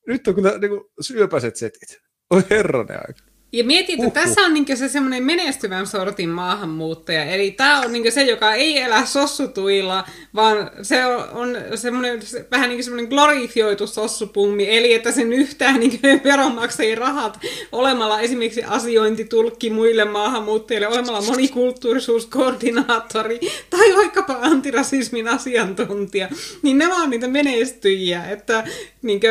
[0.06, 1.98] Nyt on kyllä niin kuin, syöpäiset setit.
[2.30, 3.28] Oi herranen aika.
[3.53, 4.12] Ja mietin, että uh-huh.
[4.12, 7.25] tässä on niin se semmoinen menestyvän sortin maahanmuuttaja.
[7.25, 10.05] Eli tämä on niin se, joka ei elä sossutuilla,
[10.35, 12.20] vaan se on, on semmoinen,
[12.51, 14.77] vähän niin semmoinen glorifioitu sossupummi.
[14.77, 17.39] Eli että sen yhtään niin veronmaksajien rahat
[17.73, 26.29] olemalla esimerkiksi asiointitulkki muille maahanmuuttajille, olemalla monikulttuurisuuskoordinaattori tai vaikkapa antirasismin asiantuntija,
[26.62, 28.25] niin ne on niitä menestyjiä.
[28.25, 28.65] Että
[29.03, 29.31] niin kuin,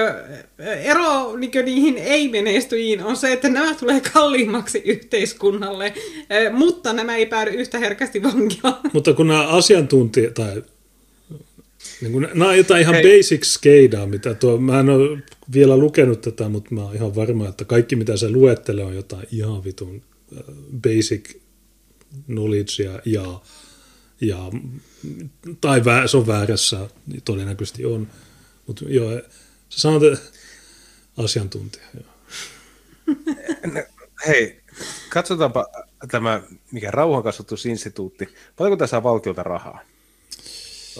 [0.67, 5.93] ero niin kuin niihin ei-menestyjiin on se, että nämä tulee kalliimmaksi yhteiskunnalle,
[6.29, 8.79] eh, mutta nämä ei päädy yhtä herkästi vankilaan.
[8.93, 10.63] Mutta kun nämä asiantuntijat, tai
[12.01, 13.17] niin kun, nämä on jotain ihan Hei.
[13.17, 15.19] basic skeidaa, mitä tuo, mä en ole
[15.53, 19.27] vielä lukenut tätä, mutta mä oon ihan varma, että kaikki mitä se luettelee on jotain
[19.31, 20.01] ihan vitun
[20.37, 20.43] eh,
[20.81, 21.33] basic
[22.25, 23.41] knowledgea ja,
[24.21, 24.51] ja
[25.61, 28.07] tai vä, se on väärässä, niin todennäköisesti on.
[28.67, 29.21] Mutta joo,
[29.69, 30.25] sä sanot, että
[31.17, 31.85] asiantuntija.
[31.93, 32.13] Joo.
[34.27, 34.61] Hei,
[35.09, 35.65] katsotaanpa
[36.11, 36.41] tämä,
[36.71, 38.35] mikä rauhankasvatusinstituutti.
[38.57, 39.79] Paljonko tässä saa valtiolta rahaa?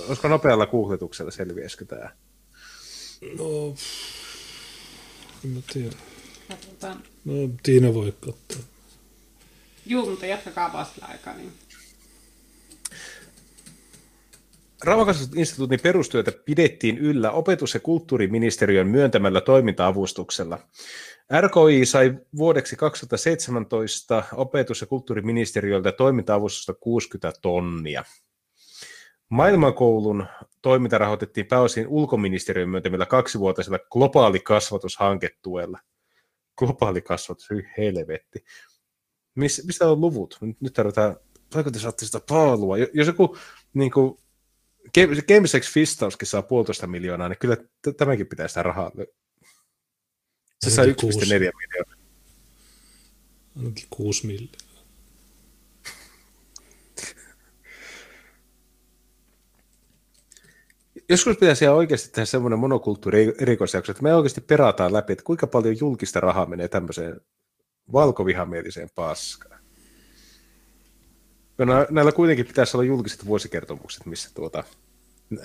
[0.07, 2.10] Olisiko nopealla googletuksella selviäisikö tämä?
[3.38, 3.76] No,
[5.45, 5.95] en mä tiedä.
[6.48, 7.03] Katsotaan.
[7.26, 7.34] No,
[7.64, 8.64] Tiina voi katsoa.
[9.85, 11.34] Juu, mutta jatkakaa sillä aikaa.
[11.34, 11.53] Niin.
[14.83, 20.59] Rauhankasvatusinstituutin perustyötä pidettiin yllä opetus- ja kulttuuriministeriön myöntämällä toiminta-avustuksella.
[21.41, 28.03] RKI sai vuodeksi 2017 opetus- ja kulttuuriministeriöltä toiminta-avustusta 60 tonnia.
[29.29, 30.27] Maailmankoulun
[30.61, 35.79] toiminta rahoitettiin pääosin ulkoministeriön myöntämillä kaksivuotisella globaali kasvatushanketuella.
[36.57, 38.43] Globaali kasvatus, hyi helvetti.
[39.35, 40.37] Mis, mistä on luvut?
[40.59, 41.15] Nyt tarvitaan,
[41.53, 42.77] saako te saatte sitä paalua?
[42.77, 43.37] Jos joku
[43.73, 44.17] niin kuin,
[45.27, 47.57] Games X Fistauskin saa puolitoista miljoonaa, niin kyllä
[47.97, 48.91] tämäkin pitää sitä rahaa
[50.59, 50.93] se sai 1,4
[51.31, 51.97] miljoonaa.
[53.57, 54.68] Ainakin 6 miljoonaa.
[61.09, 65.47] Joskus pitäisi ihan oikeasti tehdä semmoinen monokulttuuri erikoisjakso, että me oikeasti perataan läpi, että kuinka
[65.47, 67.22] paljon julkista rahaa menee tämmöiseen
[67.93, 69.56] valkovihamieliseen paskaan.
[71.89, 74.63] Näillä kuitenkin pitäisi olla julkiset vuosikertomukset, missä tuota,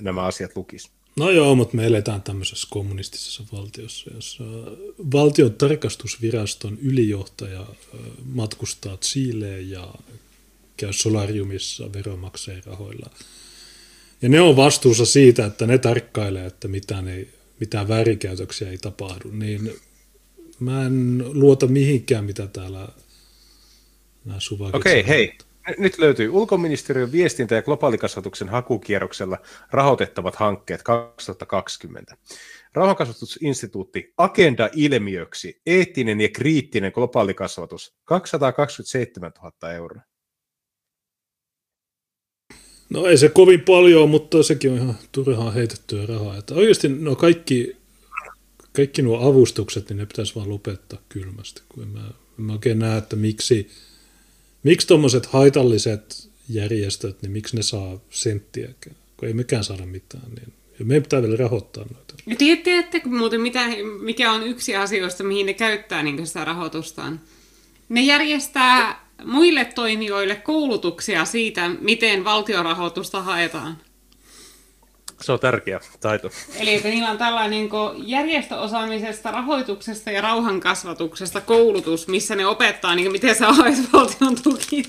[0.01, 0.91] nämä asiat lukis.
[1.17, 4.45] No joo, mutta me eletään tämmöisessä kommunistisessa valtiossa, jossa
[5.13, 7.67] valtion tarkastusviraston ylijohtaja
[8.25, 9.95] matkustaa Chileen ja
[10.77, 13.11] käy solariumissa veronmaksajien rahoilla.
[14.23, 17.29] Ja ne on vastuussa siitä, että ne tarkkailee, että mitään, ei,
[17.61, 19.31] mitään väärinkäytöksiä ei tapahdu.
[19.31, 19.73] Niin
[20.61, 22.89] mä en luota mihinkään, mitä täällä
[24.25, 25.39] nämä suvakit Okei, okay, hei.
[25.79, 29.39] Nyt löytyy ulkoministeriön viestintä- ja globaalikasvatuksen hakukierroksella
[29.71, 32.17] rahoitettavat hankkeet 2020.
[32.75, 40.03] Rauhankasvatusinstituutti Agenda-ilmiöksi, eettinen ja kriittinen globaalikasvatus, 227 000 euroa.
[42.91, 46.39] No ei se kovin paljon, mutta sekin on ihan turhaan heitettyä rahaa.
[46.39, 47.77] Että oikeasti no kaikki,
[48.73, 52.01] kaikki nuo avustukset, niin ne pitäisi vaan lopettaa kylmästi, kun en mä,
[52.39, 53.71] en mä oikein näe, että miksi,
[54.63, 60.53] miksi tuommoiset haitalliset järjestöt, niin miksi ne saa senttiäkään, kun ei mekään saada mitään, niin
[60.79, 62.15] ja meidän pitää vielä rahoittaa noita.
[62.65, 63.61] Tiedättekö muuten, mitä,
[64.01, 67.21] mikä on yksi asioista, mihin ne käyttää niin sitä rahoitustaan?
[67.89, 73.79] Ne järjestää muille toimijoille koulutuksia siitä, miten valtiorahoitusta haetaan.
[75.23, 76.31] Se on tärkeä taito.
[76.57, 77.71] Eli että niillä on tällainen niin
[78.09, 84.85] järjestöosaamisesta, rahoituksesta ja rauhankasvatuksesta koulutus, missä ne opettaa, niin miten sä haet valtion tukia.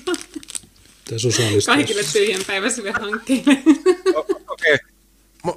[1.66, 3.62] Kaikille tyhjänpäiväisille hankkeille.
[4.14, 4.74] Okei.
[4.74, 4.78] Okay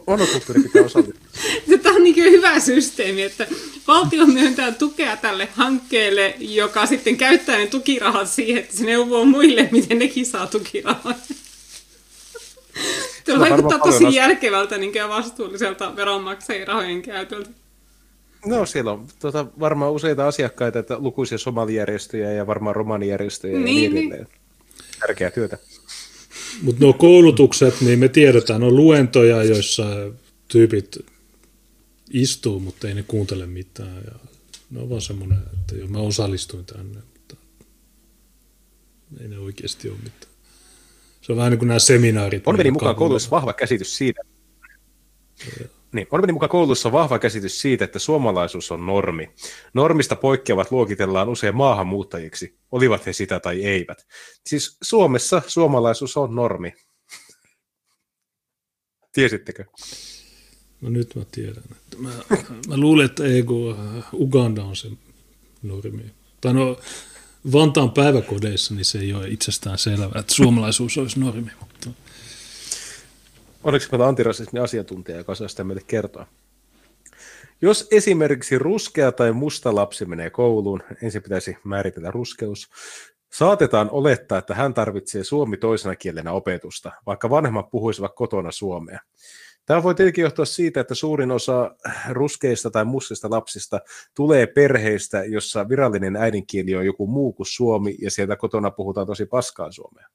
[0.07, 1.27] monokulttuuri pitää osallistua.
[1.83, 3.47] Tämä on niin hyvä systeemi, että
[3.87, 9.69] valtio myöntää tukea tälle hankkeelle, joka sitten käyttää ne tukirahat siihen, että se neuvoo muille,
[9.71, 11.13] miten nekin saa tukirahaa.
[13.23, 14.13] Tämä vaikuttaa tosi as...
[14.13, 17.49] järkevältä niin ja vastuulliselta veronmaksajien rahojen käytöltä.
[18.45, 23.89] No siellä on tuota, varmaan useita asiakkaita, että lukuisia somalijärjestöjä ja varmaan romanijärjestöjä niin, ja
[23.89, 24.27] niin, niin edelleen.
[24.99, 25.57] Tärkeää työtä.
[26.61, 29.85] Mutta nuo koulutukset, niin me tiedetään, on luentoja, joissa
[30.47, 30.97] tyypit
[32.13, 34.01] istuu, mutta ei ne kuuntele mitään.
[34.05, 34.19] Ja
[34.69, 37.35] ne on vaan semmoinen, että jo mä osallistuin tänne, mutta
[39.21, 40.33] ei ne oikeasti ole mitään.
[41.27, 42.47] Se on vähän niin kuin nämä seminaarit.
[42.47, 44.21] On meni mukaan koulussa vahva käsitys siitä.
[45.91, 49.29] Niin, on mukaan koulussa vahva käsitys siitä, että suomalaisuus on normi.
[49.73, 54.07] Normista poikkeavat luokitellaan usein maahanmuuttajiksi, olivat he sitä tai eivät.
[54.45, 56.73] Siis Suomessa suomalaisuus on normi.
[59.13, 59.65] Tiesittekö?
[60.81, 61.63] No nyt mä tiedän.
[61.97, 62.09] Mä,
[62.67, 63.75] mä luulen, että EU,
[64.13, 64.87] Uganda on se
[65.61, 66.11] normi.
[66.41, 66.79] Tai no,
[67.51, 71.51] Vantaan päiväkodeissa niin se ei ole itsestään selvää, että suomalaisuus olisi normi.
[71.59, 71.89] Mutta...
[73.63, 76.27] Onneksi meillä antirasismin asiantuntija, joka saa sitä meille kertoa.
[77.61, 82.69] Jos esimerkiksi ruskea tai musta lapsi menee kouluun, ensin pitäisi määritellä ruskeus,
[83.33, 88.99] saatetaan olettaa, että hän tarvitsee suomi toisena kielenä opetusta, vaikka vanhemmat puhuisivat kotona suomea.
[89.67, 91.75] Tämä voi tietenkin johtua siitä, että suurin osa
[92.09, 93.79] ruskeista tai mustista lapsista
[94.15, 99.25] tulee perheistä, jossa virallinen äidinkieli on joku muu kuin suomi, ja sieltä kotona puhutaan tosi
[99.25, 100.07] paskaa suomea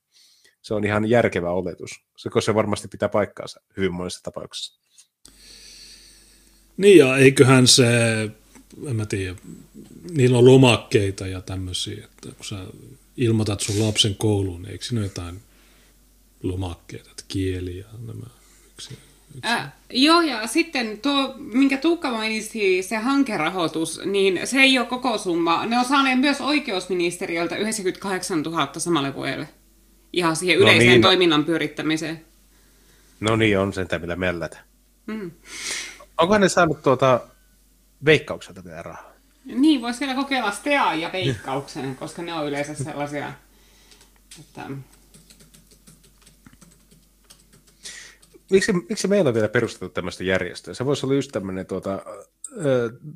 [0.62, 1.90] se on ihan järkevä oletus.
[2.16, 4.80] Se, se varmasti pitää paikkaansa hyvin monessa tapauksessa.
[6.76, 7.84] Niin ja eiköhän se,
[8.86, 9.36] en mä tiedä,
[10.10, 12.66] niillä on lomakkeita ja tämmöisiä, että kun sä
[13.16, 15.40] ilmoitat sun lapsen kouluun, niin eikö siinä ole jotain
[16.42, 18.26] lomakkeita, että kieli ja nämä
[18.72, 18.98] yksi.
[19.44, 25.18] Äh, joo, ja sitten tuo, minkä Tuukka mainitsi, se hankerahoitus, niin se ei ole koko
[25.18, 25.66] summa.
[25.66, 29.48] Ne on saaneet myös oikeusministeriöltä 98 000 samalle vuodelle
[30.12, 32.24] ihan siihen no yleiseen niin, toiminnan pyörittämiseen.
[33.20, 34.58] No niin, on sen millä mellätä.
[35.06, 35.30] Mm.
[36.18, 37.20] Onko ne saanut tuota
[38.04, 39.12] veikkaukselta vielä rahaa?
[39.44, 43.32] Niin, voisi vielä kokeilla Stea ja veikkauksen, koska ne on yleensä sellaisia,
[44.40, 44.66] että...
[48.52, 50.74] Miksi, miksi meillä on vielä perustettu tämmöistä järjestöä?
[50.74, 52.02] Se voisi olla just tämmöinen tuota,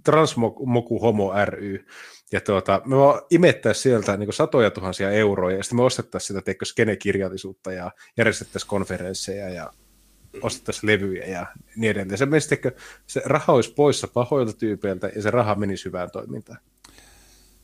[0.05, 1.87] Transmoku Homo ry,
[2.33, 6.43] ja tuota, me vaan imettää sieltä niin satoja tuhansia euroja, ja sitten me ostettaisiin sitä
[6.43, 9.71] teikö skenekirjallisuutta ja järjestettäisiin konferensseja ja
[10.43, 11.47] ostettaisiin levyjä ja
[11.77, 12.19] niin edelleen.
[12.19, 12.57] Se, mielestä,
[13.07, 16.59] se raha olisi poissa pahoilta tyypeiltä ja se raha menisi hyvään toimintaan.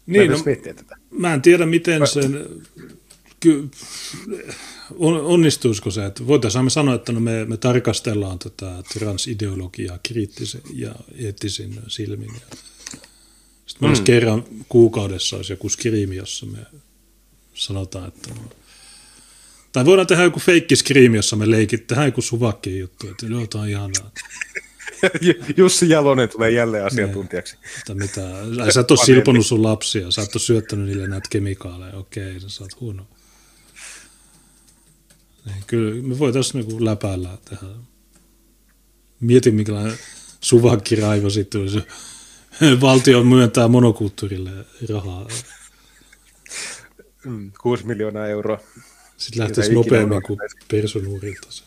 [0.07, 0.39] Niin, no,
[0.75, 0.97] tätä.
[1.11, 2.47] Mä en tiedä, miten sen...
[3.43, 3.71] Ky,
[4.99, 10.95] on, onnistuisiko se, että voitaisiin sanoa, että no me, me tarkastellaan tätä transideologiaa kriittisen ja
[11.19, 12.31] eettisin silmin.
[12.35, 12.57] Ja
[13.67, 14.05] Sitten mm.
[14.05, 16.59] kerran kuukaudessa olisi joku skriimi, jossa me
[17.55, 18.41] sanotaan, että no,
[19.73, 23.47] tai voidaan tehdä joku feikki skriimi, jossa me leikit, tehdään joku suvakki juttu, että joo,
[23.47, 24.11] tämä on ihanaa.
[25.57, 27.57] Jussi Jalonen tulee jälleen asiantuntijaksi.
[27.79, 28.21] Että mitä,
[28.75, 32.65] sä et ole silponut sun lapsia, sä et ole syöttänyt niille näitä kemikaaleja, okei, sä
[32.65, 33.07] oot huono.
[35.45, 37.75] Niin, kyllä me voitaisiin niinku läpäillä tehdä.
[39.21, 39.99] Mietin, minkälainen
[40.41, 41.79] suvakkiraivo sitten olisi.
[42.81, 44.51] Valtio myöntää monokulttuurille
[44.89, 45.29] rahaa.
[47.63, 48.61] 6 mm, miljoonaa euroa.
[49.17, 50.39] Sitten lähtisi nopeammin kuin
[50.71, 51.65] personuurilta se.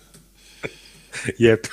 [1.40, 1.64] Jep.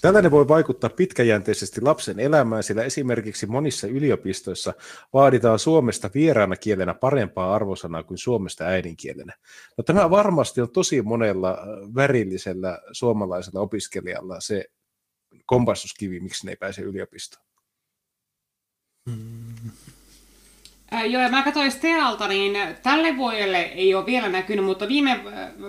[0.00, 4.74] Tällainen voi vaikuttaa pitkäjänteisesti lapsen elämään, sillä esimerkiksi monissa yliopistoissa
[5.12, 9.32] vaaditaan Suomesta vieraana kielenä parempaa arvosanaa kuin Suomesta äidinkielenä.
[9.78, 14.64] No, tämä varmasti on tosi monella äh, värillisellä suomalaisella opiskelijalla se
[15.46, 17.44] kompastuskivi, miksi ne ei pääse yliopistoon.
[19.10, 19.70] Hmm.
[20.92, 25.20] Äh, joo, ja mä katsoin Stealta, niin tälle vuodelle ei ole vielä näkynyt, mutta viime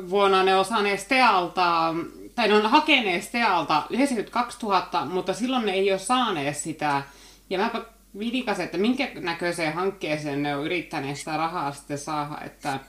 [0.09, 1.95] vuonna ne on saaneet Stealta
[2.41, 7.03] tai ne on hakeneet Stealta 92 000, mutta silloin ne ei ole saaneet sitä.
[7.49, 7.71] Ja mä
[8.19, 12.79] vidikasin, että minkä näköiseen hankkeeseen ne on yrittäneet sitä rahaa sitten saada, että...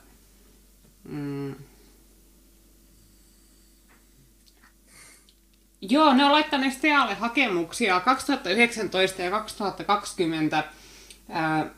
[1.03, 1.55] Mm,
[5.81, 10.63] Joo, ne on laittaneet Stealle hakemuksia 2019 ja 2020.
[11.29, 11.69] Ää,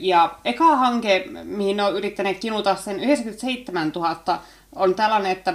[0.00, 4.42] ja eka hanke, mihin ne on yrittäneet kinuta sen 97 000,
[4.74, 5.54] on tällainen, että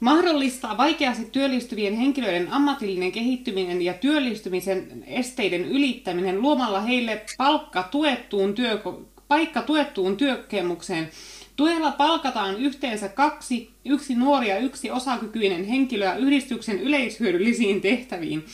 [0.00, 8.82] mahdollistaa vaikeasti työllistyvien henkilöiden ammatillinen kehittyminen ja työllistymisen esteiden ylittäminen luomalla heille palkka tuettuun työ,
[9.28, 11.10] paikka tuettuun työkokemukseen.
[11.56, 18.44] Tuella palkataan yhteensä kaksi, yksi nuori ja yksi osakykyinen henkilöä yhdistyksen yleishyödyllisiin tehtäviin.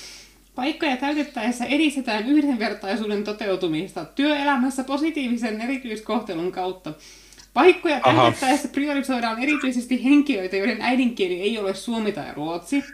[0.54, 6.92] Paikkoja täytettäessä edistetään yhdenvertaisuuden toteutumista työelämässä positiivisen erityiskohtelun kautta.
[7.54, 12.84] Paikkoja täytettäessä priorisoidaan erityisesti henkilöitä, joiden äidinkieli ei ole suomi tai ruotsi.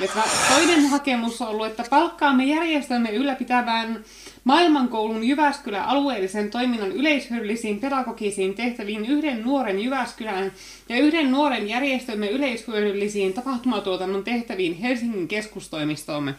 [0.00, 0.08] Ja
[0.48, 4.04] toinen hakemus on ollut, että palkkaamme järjestämme ylläpitävään
[4.44, 10.52] maailmankoulun Jyväskylän alueellisen toiminnan yleishyödyllisiin pedagogisiin tehtäviin yhden nuoren Jyväskylän
[10.88, 16.34] ja yhden nuoren järjestömme yleishyödyllisiin tapahtumatuotannon tehtäviin Helsingin keskustoimistoomme.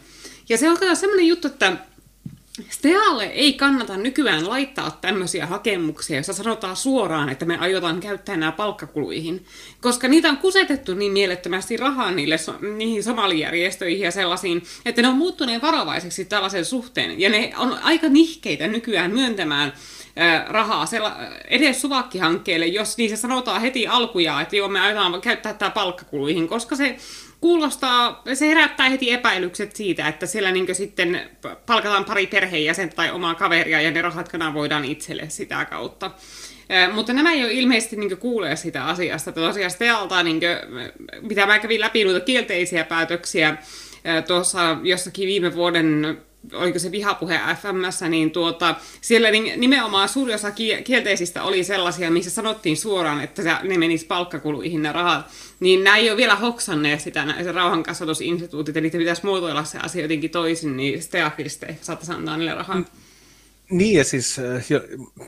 [0.48, 1.76] Ja se on sellainen juttu, että
[2.70, 8.52] Stealle ei kannata nykyään laittaa tämmöisiä hakemuksia, joissa sanotaan suoraan, että me aiotaan käyttää nämä
[8.52, 9.44] palkkakuluihin,
[9.80, 12.36] koska niitä on kusetettu niin mielettömästi rahaa niille,
[12.76, 18.08] niihin somalijärjestöihin ja sellaisiin, että ne on muuttuneet varovaiseksi tällaisen suhteen, ja ne on aika
[18.08, 19.72] nihkeitä nykyään myöntämään
[20.48, 20.86] rahaa
[21.48, 26.76] edes suvakkihankkeelle, jos niissä sanotaan heti alkuja, että joo, me aiotaan käyttää tämä palkkakuluihin, koska
[26.76, 26.96] se
[27.44, 31.30] kuulostaa, se herättää heti epäilykset siitä, että siellä niin sitten
[31.66, 36.10] palkataan pari perheenjäsentä tai omaa kaveria ja ne rahat voidaan itselle sitä kautta.
[36.92, 39.32] Mutta nämä ei ole ilmeisesti niin kuulee sitä asiasta.
[39.32, 40.82] Tosiaan Stealta, niin kuin,
[41.22, 43.56] mitä mä kävin läpi noita kielteisiä päätöksiä
[44.26, 46.18] tuossa jossakin viime vuoden
[46.52, 50.50] oliko se vihapuhe FMS, niin tuota, siellä nimenomaan suuri osa
[50.84, 55.26] kielteisistä oli sellaisia, missä sanottiin suoraan, että ne menis palkkakuluihin ne rahat.
[55.60, 60.30] Niin nämä ei ole vielä hoksanneet sitä, se rauhankasvatusinstituutit, eli pitäisi muotoilla se asia jotenkin
[60.30, 62.76] toisin, niin Steafista ehkä saattaisi antaa niille rahaa.
[62.76, 62.84] Mm.
[63.70, 64.66] Niin, ja siis äh,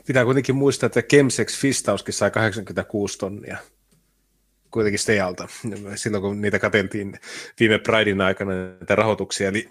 [0.05, 3.57] pitää kuitenkin muistaa, että Kemsex Fistauskin sai 86 tonnia
[4.77, 5.47] kuitenkin Stealta,
[5.95, 7.19] silloin kun niitä kateltiin
[7.59, 9.47] viime Pridein aikana näitä rahoituksia.
[9.47, 9.69] Eli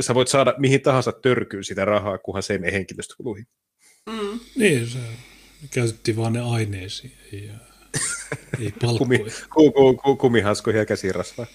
[0.00, 3.46] sä voit saada mihin tahansa törkyyn sitä rahaa, kunhan se ei mene henkilöstökuluihin.
[4.06, 4.40] Mm.
[4.56, 4.98] Niin, se
[5.70, 7.50] käytettiin vaan ne aineisiin, ei,
[8.60, 8.98] ei palkkoja.
[8.98, 9.18] Kumi,
[9.54, 11.46] ku, ku, ku, kumihanskoja ja käsirasvaa.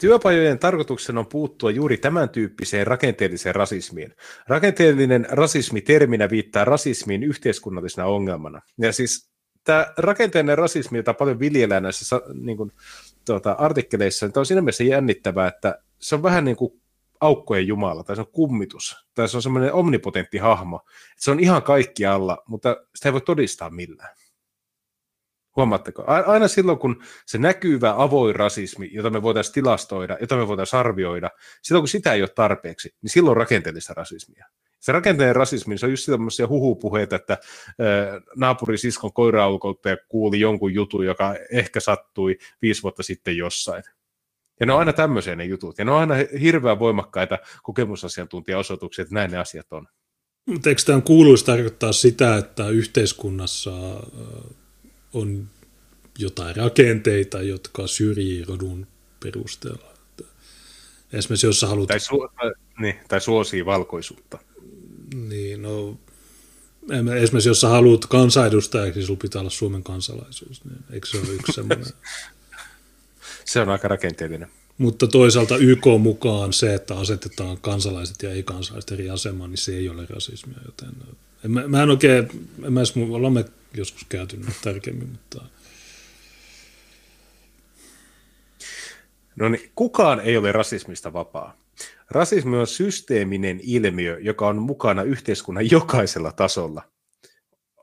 [0.00, 4.14] Työpajojen tarkoituksena on puuttua juuri tämän tyyppiseen rakenteelliseen rasismiin.
[4.48, 8.60] Rakenteellinen rasismi terminä viittaa rasismiin yhteiskunnallisena ongelmana.
[8.78, 9.30] Ja siis
[9.64, 12.72] tämä rakenteellinen rasismi, jota paljon viljellään näissä niin kuin,
[13.26, 16.80] tuota, artikkeleissa, niin on siinä mielessä jännittävää, että se on vähän niin kuin
[17.20, 20.80] aukkojen jumala, tai se on kummitus, tai se on semmoinen omnipotentti hahmo.
[21.16, 24.16] Se on ihan kaikki alla, mutta sitä ei voi todistaa millään.
[25.56, 26.04] Huomaatteko?
[26.06, 31.30] Aina silloin, kun se näkyvä avoin rasismi, jota me voitaisiin tilastoida, jota me voitaisiin arvioida,
[31.62, 34.46] silloin kun sitä ei ole tarpeeksi, niin silloin rakenteellista rasismia.
[34.80, 37.38] Se rakenteellinen rasismi, se on just sellaisia huhupuheita, että
[38.36, 43.82] naapurisiskon koiraukolta kuuli jonkun jutun, joka ehkä sattui viisi vuotta sitten jossain.
[44.60, 45.78] Ja ne on aina tämmöisiä ne jutut.
[45.78, 49.86] Ja ne on aina hirveän voimakkaita kokemusasiantuntijaosoituksia, että näin ne asiat on.
[50.46, 53.70] Mutta eikö tämä kuuluisi tarkoittaa sitä, että yhteiskunnassa
[55.12, 55.48] on
[56.18, 58.86] jotain rakenteita, jotka syrjii rodun
[59.22, 59.90] perusteella.
[61.12, 61.88] Esimerkiksi jos sä haluat...
[61.88, 64.38] Tai, su- niin, tai suosii valkoisuutta.
[65.14, 65.98] Niin, no
[67.22, 70.64] esimerkiksi jos sä haluat kansanedustajaksi, niin sulla pitää olla Suomen kansalaisuus.
[70.64, 71.86] Niin eikö se ole yksi semmoinen?
[73.44, 74.48] se on aika rakenteellinen.
[74.78, 79.88] Mutta toisaalta YK mukaan se, että asetetaan kansalaiset ja ei-kansalaiset eri asemaan, niin se ei
[79.88, 80.58] ole rasismia.
[80.64, 80.92] Joten
[81.44, 82.28] en, mä, mä en oikein,
[82.64, 83.44] en mä edes, ollaan me
[83.74, 85.44] joskus käyty tarkemmin, mutta...
[89.36, 91.56] No niin, kukaan ei ole rasismista vapaa.
[92.10, 96.82] Rasismi on systeeminen ilmiö, joka on mukana yhteiskunnan jokaisella tasolla.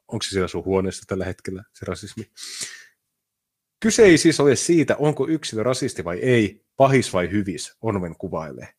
[0.07, 2.31] Onko se siellä sun huoneessa tällä hetkellä, se rasismi?
[3.79, 8.73] Kyse ei siis ole siitä, onko yksilö rasisti vai ei, pahis vai hyvis, Onven kuvailee.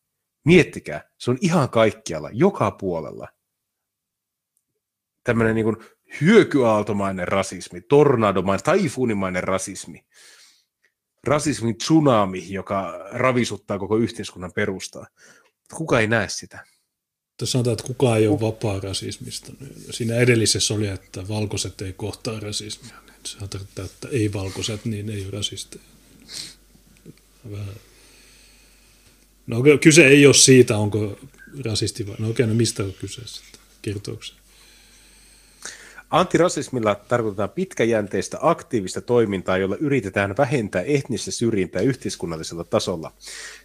[0.45, 3.29] Miettikää, se on ihan kaikkialla, joka puolella.
[5.29, 5.77] Tämmöinen niin
[6.21, 10.05] hyökyaaltomainen rasismi, tornadomainen, taifuunimainen rasismi,
[11.25, 15.07] rasismin tsunami, joka ravisuttaa koko yhteiskunnan perustaa.
[15.75, 16.67] Kuka ei näe sitä?
[17.37, 19.53] Tässä sanotaan, että kukaan ei ole vapaa rasismista.
[19.91, 22.95] Siinä edellisessä oli, että valkoiset ei kohtaa rasismia.
[23.07, 25.85] Niin se tarkoittaa, että ei-valkoiset, niin ei ole rasisteja.
[27.51, 27.75] Vähän.
[29.47, 31.19] No kyse ei ole siitä, onko
[31.65, 32.17] rasisti vai...
[32.19, 33.61] No okei, no mistä on kyse sitten?
[33.83, 34.23] Kertooko
[36.11, 43.13] Antirasismilla tarkoitetaan pitkäjänteistä aktiivista toimintaa, jolla yritetään vähentää etnistä syrjintää yhteiskunnallisella tasolla.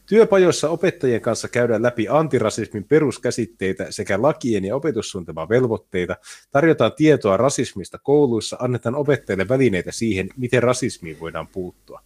[0.06, 6.16] Työpajoissa opettajien kanssa käydään läpi antirasismin peruskäsitteitä sekä lakien ja opetussuunnitelman velvoitteita,
[6.52, 12.02] tarjotaan tietoa rasismista kouluissa, annetaan opettajille välineitä siihen, miten rasismiin voidaan puuttua.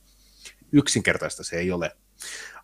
[0.72, 1.92] Yksinkertaista se ei ole.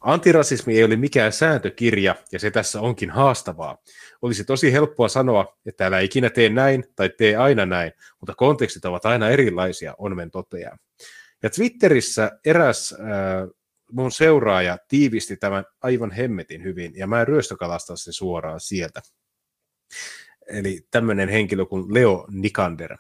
[0.04, 3.78] Antirasismi ei ole mikään sääntökirja, ja se tässä onkin haastavaa.
[4.22, 8.86] Olisi tosi helppoa sanoa, että älä ikinä tee näin tai tee aina näin, mutta kontekstit
[8.86, 10.78] ovat aina erilaisia, Onven toteaa.
[11.44, 13.50] Ja Twitterissä eräs äh,
[13.92, 19.02] mun seuraaja tiivisti tämän aivan hemmetin hyvin, ja mä ryöstökalastan sen suoraan sieltä.
[20.48, 22.98] Eli tämmöinen henkilö kuin Leo Nikander.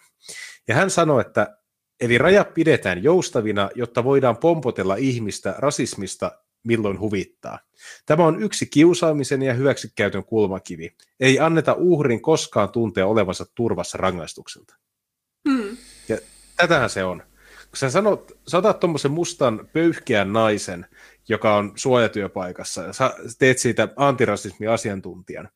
[0.67, 1.57] Ja hän sanoi, että
[1.99, 6.31] Eli rajat pidetään joustavina, jotta voidaan pompotella ihmistä rasismista
[6.63, 7.59] milloin huvittaa.
[8.05, 10.95] Tämä on yksi kiusaamisen ja hyväksikäytön kulmakivi.
[11.19, 14.75] Ei anneta uhrin koskaan tuntea olevansa turvassa rangaistukselta.
[15.49, 15.77] Hmm.
[16.09, 16.17] Ja
[16.57, 17.23] tätähän se on.
[17.73, 20.85] Kun sä, sanot, sä otat tuommoisen mustan pöyhkeän naisen,
[21.29, 25.49] joka on suojatyöpaikassa, ja sä teet siitä antirasismi-asiantuntijan,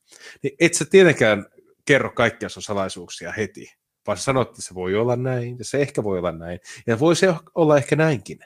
[0.44, 1.46] niin et sä tietenkään
[1.86, 3.74] kerro kaikkia sun salaisuuksia heti,
[4.08, 7.00] vaan sä sanot, että se voi olla näin, ja se ehkä voi olla näin, ja
[7.00, 8.40] voi se olla ehkä näinkin,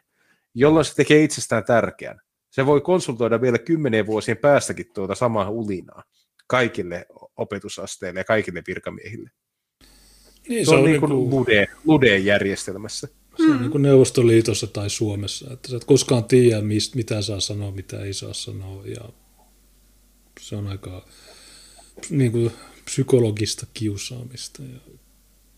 [0.53, 2.21] jolloin se tekee itsestään tärkeän
[2.51, 6.03] se voi konsultoida vielä kymmenen vuosien päästäkin tuota samaa ulinaa
[6.47, 7.05] kaikille
[7.37, 9.29] opetusasteille ja kaikille virkamiehille.
[10.47, 13.07] Niin, se, se on, on niin kuin niinku- Lude, Lude-järjestelmässä.
[13.37, 13.61] Se on mm.
[13.61, 18.01] niin kuin Neuvostoliitossa tai Suomessa, että sä et koskaan tiedä, mistä, mitä saa sanoa, mitä
[18.01, 19.09] ei saa sanoa, ja
[20.39, 21.05] se on aika
[22.09, 22.51] niin kuin
[22.85, 24.79] psykologista kiusaamista ja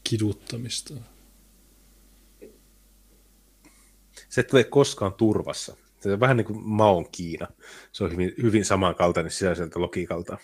[0.04, 0.94] kiduttamista.
[4.30, 5.76] Se et ole koskaan turvassa.
[6.04, 7.48] Se on vähän niin kuin Maon Kiina.
[7.92, 10.38] Se on hyvin, hyvin samankaltainen sisäiseltä logiikalta.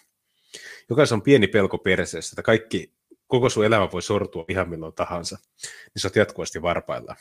[0.89, 2.93] Jokaisen on pieni pelko perseessä, että kaikki,
[3.27, 7.15] koko sun elämä voi sortua ihan milloin tahansa, niin sä oot jatkuvasti varpailla.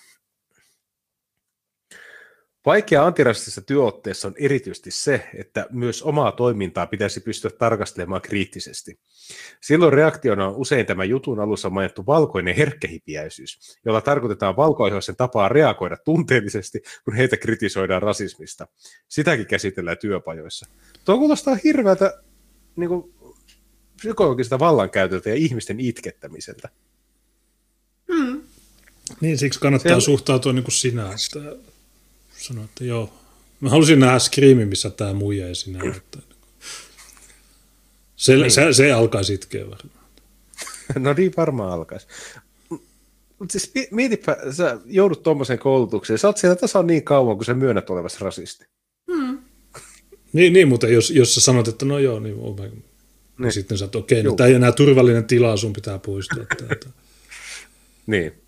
[2.69, 8.99] Vaikea antirastisessa työotteessa on erityisesti se, että myös omaa toimintaa pitäisi pystyä tarkastelemaan kriittisesti.
[9.61, 15.97] Silloin reaktiona on usein tämä jutun alussa mainittu valkoinen herkkähipiäisyys, jolla tarkoitetaan valkoihoisen tapaa reagoida
[15.97, 18.67] tunteellisesti, kun heitä kritisoidaan rasismista.
[19.09, 20.67] Sitäkin käsitellään työpajoissa.
[21.05, 22.23] Tuo kuulostaa hirveältä
[22.77, 23.15] niin kuin,
[23.97, 26.69] psykologista vallankäytöltä ja ihmisten itkettämiseltä.
[28.13, 28.43] Hmm.
[29.21, 30.05] Niin, siksi kannattaa Se...
[30.05, 31.57] suhtautua niin kuin sinä, että
[32.49, 33.13] sanoi, että joo.
[33.61, 35.81] Mä halusin nähdä Screamin, missä tämä muija ei sinä.
[35.97, 36.19] Että
[38.17, 38.51] se, niin.
[38.51, 40.05] se, se alkaisi itkeä varmaan.
[41.05, 42.07] no niin varmaan alkaisi.
[43.39, 47.55] Mutta siis mietipä, sä joudut tuommoiseen koulutukseen, sä oot siellä tasan niin kauan, kun sä
[47.55, 48.65] myönnät olevasi rasisti.
[49.13, 49.39] Hmm.
[50.33, 52.85] niin, niin, mutta jos, jos sä sanot, että no joo, niin, oh, niin.
[53.39, 53.53] niin.
[53.53, 56.87] sitten sä oot, okei, okay, no, tämä ei enää turvallinen tila, sun pitää poistua täältä.
[58.07, 58.48] niin.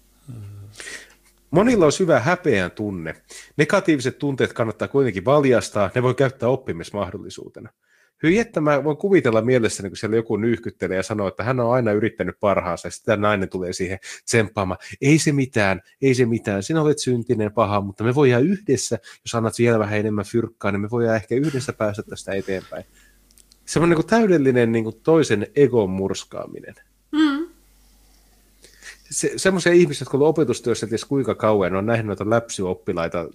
[1.51, 3.15] Monilla on syvä häpeän tunne.
[3.57, 7.71] Negatiiviset tunteet kannattaa kuitenkin valjastaa, ne voi käyttää oppimismahdollisuutena.
[8.23, 11.73] Hyi että mä voin kuvitella mielessäni, kun siellä joku nyyhkyttelee ja sanoo, että hän on
[11.73, 14.79] aina yrittänyt parhaansa, ja sitten nainen tulee siihen tsemppaamaan.
[15.01, 19.35] Ei se mitään, ei se mitään, sinä olet syntinen paha, mutta me voidaan yhdessä, jos
[19.35, 22.85] annat vielä vähän enemmän fyrkkaa, niin me voidaan ehkä yhdessä päästä tästä eteenpäin.
[23.65, 26.75] Se on niin täydellinen niin kuin toisen egon murskaaminen.
[29.11, 33.29] Se, semmoisia ihmisiä, jotka ovat opetustyössä ties kuinka kauan, on nähnyt noita läpsyoppilaita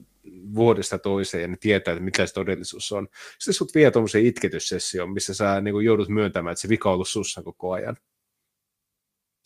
[0.55, 3.07] vuodesta toiseen ja ne tietää, että mikä se todellisuus on.
[3.39, 7.07] Sitten sut vie tuommoiseen itketyssessioon, missä sä niin joudut myöntämään, että se vika on ollut
[7.07, 7.97] sussa koko ajan.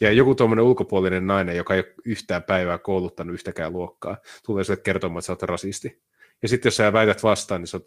[0.02, 4.82] Ja joku tuommoinen ulkopuolinen nainen, joka ei ole yhtään päivää kouluttanut yhtäkään luokkaa, tulee sinulle
[4.82, 6.02] kertomaan, että sä oot rasisti.
[6.42, 7.80] Ja sitten jos sä väität vastaan, niin sä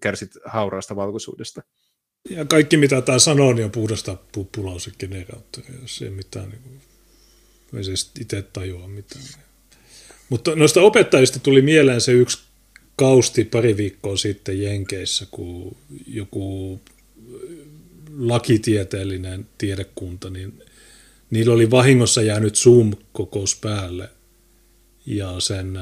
[0.00, 1.62] kärsit hauraasta valkoisuudesta.
[2.30, 6.80] Ja kaikki mitä tämä sanoo, niin on puhdasta puppulausegeneraattoria, jos ei mitään, niin
[7.70, 9.24] kuin, ei se itse tajua mitään.
[10.28, 12.38] Mutta noista opettajista tuli mieleen se yksi
[12.96, 15.76] kausti pari viikkoa sitten Jenkeissä, kun
[16.06, 16.80] joku
[18.18, 20.62] lakitieteellinen tiedekunta, niin
[21.30, 24.10] niillä oli vahingossa jäänyt Zoom-kokous päälle.
[25.06, 25.78] Ja sen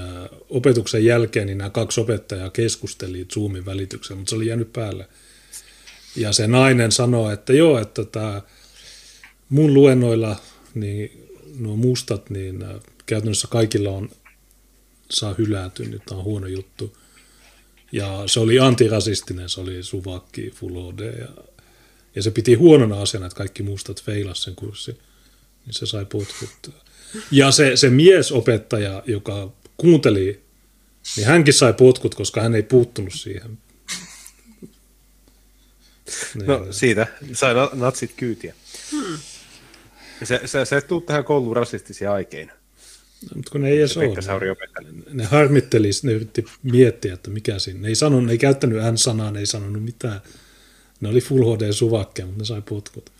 [0.50, 5.08] opetuksen jälkeen niin nämä kaksi opettajaa keskusteli Zoomin välityksellä, mutta se oli jäänyt päälle.
[6.16, 8.42] Ja se nainen sanoi, että joo, että tämä
[9.48, 10.36] mun luennoilla
[10.74, 11.23] niin
[11.58, 12.64] nuo mustat, niin
[13.06, 14.10] käytännössä kaikilla on
[15.10, 16.96] saa hylätyä, niin tämä on huono juttu.
[17.92, 21.28] Ja se oli antirasistinen, se oli suvakki, full HD, ja,
[22.14, 24.98] ja se piti huonona asiana, että kaikki mustat feilas sen kurssin,
[25.66, 26.70] niin se sai potkut.
[27.30, 30.42] Ja se, se miesopettaja, joka kuunteli,
[31.16, 33.58] niin hänkin sai potkut, koska hän ei puuttunut siihen.
[36.46, 36.74] No niin.
[36.74, 38.54] siitä sai natsit kyytiä.
[38.90, 39.18] Hmm.
[40.24, 42.52] Se, se, se tuu tähän kouluun rasistisia aikeina.
[43.22, 44.14] No, mutta kun ne ei edes ole.
[45.12, 47.80] Ne harmitteli, ne yritti miettiä, että mikä siinä.
[47.80, 50.20] Ne ei, sanonut, ne ei käyttänyt N-sanaa, ne ei sanonut mitään.
[51.00, 53.10] Ne oli Full HD suvakkeja, mutta ne sai potkut.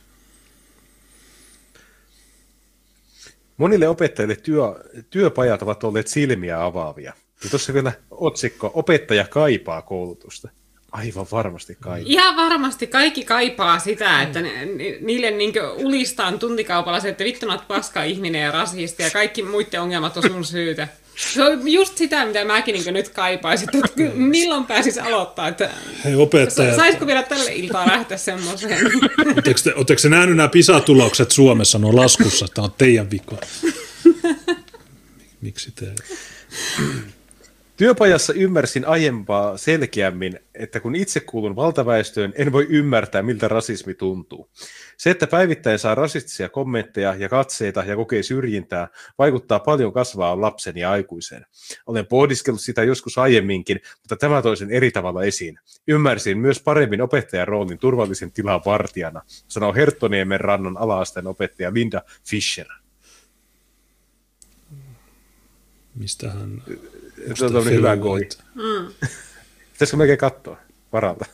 [3.57, 4.63] Monille opettajille työ,
[5.11, 7.13] työpajat ovat olleet silmiä avaavia.
[7.45, 10.49] Ja tuossa vielä otsikko, opettaja kaipaa koulutusta.
[10.95, 12.07] Aivan varmasti kaipaa.
[12.11, 14.51] Ihan varmasti kaikki kaipaa sitä, että ne,
[15.01, 20.17] niille niin ulistaan tuntikaupalla se, että vittu paska ihminen ja rasisti ja kaikki muiden ongelmat
[20.17, 20.89] on sun syytä.
[21.17, 25.49] Se on just sitä, mitä mäkin niin nyt kaipaisin, että milloin pääsis aloittaa.
[25.49, 25.71] Että
[26.05, 26.77] Hei opettajat.
[26.77, 28.87] Saisiko vielä tälle iltaan lähteä semmoiseen?
[29.75, 33.37] Oletteko te nähnyt nämä PISA-tulokset Suomessa, no laskussa, tämä on teidän vika.
[35.41, 35.87] Miksi te?
[37.77, 44.51] Työpajassa ymmärsin aiempaa selkeämmin, että kun itse kuulun valtaväestöön, en voi ymmärtää, miltä rasismi tuntuu.
[44.97, 48.89] Se, että päivittäin saa rasistisia kommentteja ja katseita ja kokee syrjintää,
[49.19, 51.47] vaikuttaa paljon kasvaa lapsen ja aikuisen.
[51.87, 55.59] Olen pohdiskellut sitä joskus aiemminkin, mutta tämä toisen eri tavalla esiin.
[55.89, 62.67] Ymmärsin myös paremmin opettajan roolin turvallisen tilan vartijana, sanoo Herttoniemen rannan alaasteen opettaja Linda Fischer.
[65.95, 66.63] Mistä hän
[67.35, 68.29] se on hyvä goi.
[68.55, 69.09] Mm.
[69.73, 70.57] Pitäisikö melkein katsoa
[70.93, 71.25] varalta?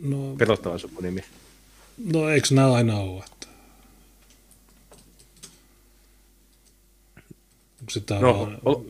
[0.00, 1.20] No, Pelottava sun nimi.
[2.12, 3.24] No eikö nämä aina ole?
[3.32, 3.46] Että...
[7.90, 8.58] Sitä no, vaan...
[8.64, 8.82] ol...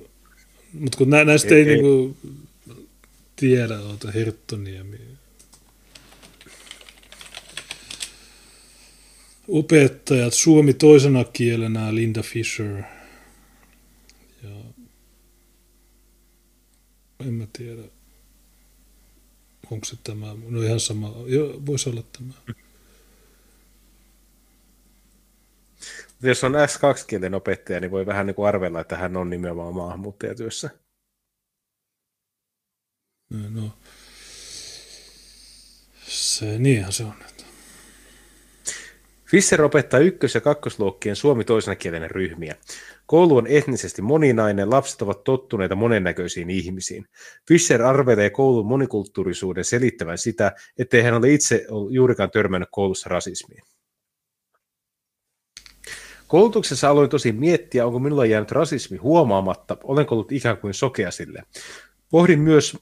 [0.73, 1.75] Mutta kun nä- näistä ei, ei, ei.
[1.75, 2.17] Niinku
[3.37, 4.99] tiedä, ota Herttoniemi.
[9.49, 12.83] Opettajat, suomi toisena kielenä, Linda Fisher–
[17.27, 17.83] en mä tiedä.
[19.71, 22.55] Onko se tämä, no ihan sama, jo, voisi olla tämä.
[26.23, 30.71] Jos on S2-kielen opettaja, niin voi vähän niin kuin arvella, että hän on nimenomaan maahanmuuttajatyössä.
[33.31, 33.71] No,
[36.07, 37.15] se, niinhän se on.
[39.33, 42.57] Fischer opettaa ykkös- ja kakkosluokkien suomi toisena kielen ryhmiä.
[43.13, 47.07] Koulu on etnisesti moninainen, lapset ovat tottuneita monennäköisiin ihmisiin.
[47.49, 53.63] Fischer arvelee koulun monikulttuurisuuden selittävän sitä, ettei hän ole itse juurikaan törmännyt koulussa rasismiin.
[56.27, 61.43] Koulutuksessa aloin tosi miettiä, onko minulla jäänyt rasismi huomaamatta, olenko ollut ikään kuin sokea sille.
[62.11, 62.77] Pohdin myös,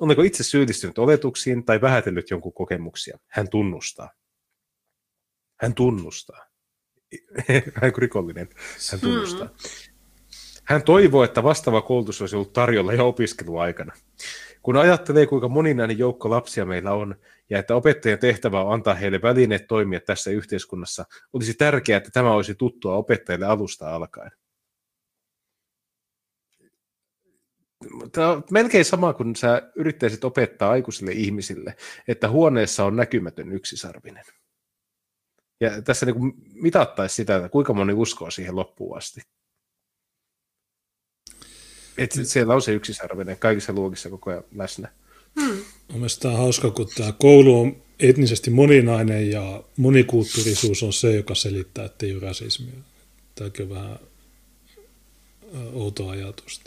[0.00, 3.18] olenko itse syyllistynyt oletuksiin tai vähätellyt jonkun kokemuksia.
[3.26, 4.10] Hän tunnustaa.
[5.60, 6.55] Hän tunnustaa.
[7.82, 8.48] Hän kuin rikollinen.
[8.90, 9.46] Hän tunnustaa.
[9.46, 9.52] Mm.
[10.64, 13.92] Hän toivoo, että vastaava koulutus olisi ollut tarjolla jo opiskeluaikana.
[14.62, 17.14] Kun ajattelee, kuinka moninainen joukko lapsia meillä on,
[17.50, 22.32] ja että opettajan tehtävä on antaa heille välineet toimia tässä yhteiskunnassa, olisi tärkeää, että tämä
[22.32, 24.30] olisi tuttua opettajille alusta alkaen.
[28.12, 31.76] Tämä on melkein sama kuin sä yrittäisit opettaa aikuisille ihmisille,
[32.08, 34.24] että huoneessa on näkymätön yksisarvinen.
[35.60, 39.20] Ja tässä niin mitattaisi sitä, että kuinka moni uskoo siihen loppuun asti.
[41.98, 44.88] Että siellä on se yksisarvinen kaikissa luokissa koko ajan läsnä.
[45.40, 45.64] Hmm.
[45.92, 51.84] Mielestäni on hauska, kun tämä koulu on etnisesti moninainen ja monikulttuurisuus on se, joka selittää,
[51.84, 52.74] että ei ole rasismia.
[53.34, 53.98] Tämäkin on vähän
[55.72, 56.60] outo ajatus.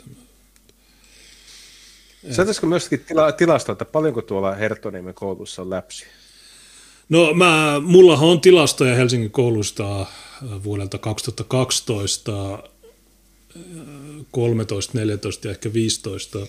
[2.30, 6.08] Saataisiko myöskin tila, tilastoa, että paljonko tuolla Herttoniemen koulussa on läpsiä?
[7.10, 10.06] No mä, mullahan on tilastoja Helsingin koulusta
[10.64, 12.62] vuodelta 2012,
[14.30, 16.46] 13, 14 ja ehkä 15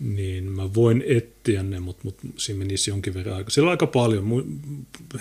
[0.00, 3.50] niin mä voin etsiä ne, mutta, mutta siinä menisi jonkin verran aika.
[3.50, 4.58] Siellä on aika paljon.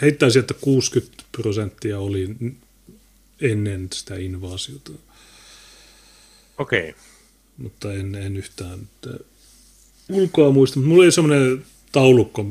[0.01, 2.35] Heittäisin, että 60 prosenttia oli
[3.41, 4.91] ennen sitä invaasiota.
[6.57, 6.89] Okei.
[6.89, 7.01] Okay.
[7.57, 8.89] Mutta en, en yhtään
[10.09, 10.79] ulkoa muista.
[10.79, 12.45] Mulla oli semmoinen taulukko.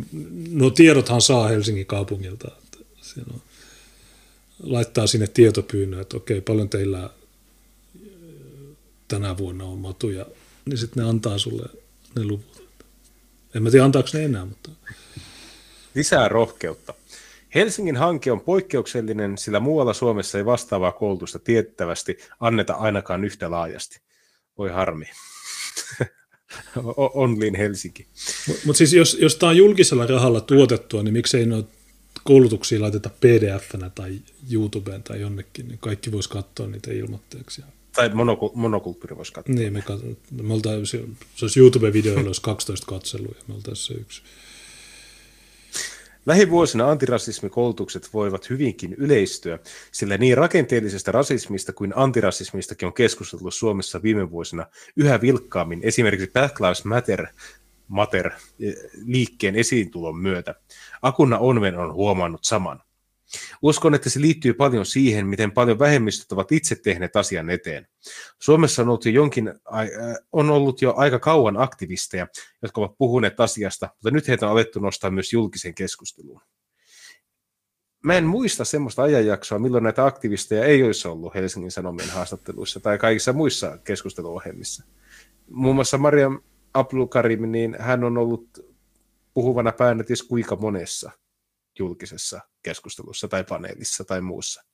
[0.50, 2.48] No tiedothan saa Helsingin kaupungilta.
[2.62, 3.42] Että siinä on,
[4.62, 7.10] laittaa sinne tietopyynnön, että okei, paljon teillä
[9.08, 10.26] tänä vuonna on matuja.
[10.64, 11.68] Niin sitten ne antaa sulle
[12.16, 12.64] ne luvut.
[13.54, 14.70] En mä tiedä, antaako ne enää, mutta...
[15.94, 16.94] Lisää rohkeutta.
[17.54, 24.00] Helsingin hanke on poikkeuksellinen, sillä muualla Suomessa ei vastaavaa koulutusta tiettävästi anneta ainakaan yhtä laajasti.
[24.58, 25.06] Voi harmi.
[27.14, 28.06] Onlin Helsinki.
[28.48, 31.70] Mutta mut siis jos, jos tämä on julkisella rahalla tuotettua, niin miksei noita
[32.24, 34.18] koulutuksia laiteta pdf tai
[34.50, 37.62] YouTubeen tai jonnekin, niin kaikki voisi katsoa niitä ilmoitteeksi.
[37.96, 39.54] Tai monoku- monokulttuuri voisi katsoa.
[39.54, 41.04] Niin, me, kat- me oltais, se
[41.42, 44.22] olisi YouTube-videoilla olisi 12 katselua ja me oltaisiin se yksi.
[46.26, 49.58] Lähivuosina antirasismikoulutukset voivat hyvinkin yleistyä,
[49.92, 56.60] sillä niin rakenteellisesta rasismista kuin antirasismistakin on keskusteltu Suomessa viime vuosina yhä vilkkaammin esimerkiksi Black
[56.60, 57.26] Lives Matter,
[57.88, 58.30] Matter
[59.04, 60.54] liikkeen esiintulon myötä.
[61.02, 62.82] Akuna Onven on huomannut saman.
[63.62, 67.86] Uskon, että se liittyy paljon siihen, miten paljon vähemmistöt ovat itse tehneet asian eteen.
[68.38, 69.88] Suomessa on ollut jo, jonkin, äh,
[70.32, 72.26] on ollut jo aika kauan aktivisteja,
[72.62, 76.40] jotka ovat puhuneet asiasta, mutta nyt heitä on alettu nostaa myös julkisen keskusteluun.
[78.04, 82.98] Mä en muista semmoista ajanjaksoa, milloin näitä aktivisteja ei olisi ollut Helsingin Sanomien haastatteluissa tai
[82.98, 84.84] kaikissa muissa keskusteluohjelmissa.
[85.50, 86.40] Muun muassa Mariam
[86.74, 88.74] Ablukarim, niin hän on ollut
[89.34, 91.10] puhuvana päänä kuinka monessa–
[91.78, 94.64] julkisessa keskustelussa tai paneelissa tai muussa.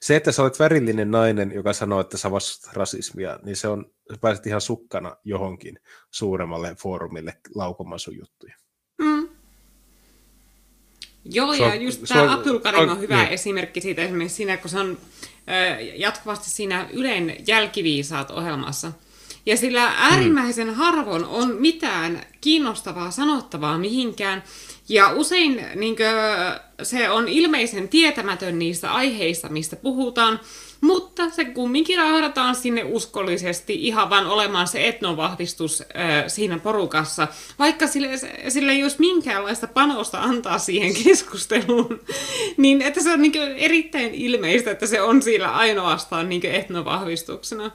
[0.00, 3.86] Se, että sä olet värillinen nainen, joka sanoo, että sä vastustat rasismia, niin se on,
[4.12, 5.78] sä pääset ihan sukkana johonkin
[6.10, 8.54] suuremmalle foorumille laukomaan sun juttuja.
[8.98, 9.28] Mm.
[11.24, 13.32] Joo, ja just tämä Abdul Karim on hyvä niin.
[13.32, 14.98] esimerkki siitä esimerkiksi siinä, kun se on
[15.94, 18.92] jatkuvasti siinä Ylen jälkiviisaat ohjelmassa–
[19.46, 20.76] ja sillä äärimmäisen hmm.
[20.76, 24.42] harvoin on mitään kiinnostavaa sanottavaa mihinkään.
[24.88, 26.06] Ja usein niin kuin,
[26.82, 30.40] se on ilmeisen tietämätön niistä aiheista, mistä puhutaan,
[30.80, 37.86] mutta se kumminkin rahdataan sinne uskollisesti ihan vaan olemaan se etnovahvistus äh, siinä porukassa, vaikka
[37.86, 38.08] sille,
[38.48, 42.00] sille ei olisi minkäänlaista panosta antaa siihen keskusteluun,
[42.56, 47.70] niin että se on niin erittäin ilmeistä, että se on siellä ainoastaan niin etnovahvistuksena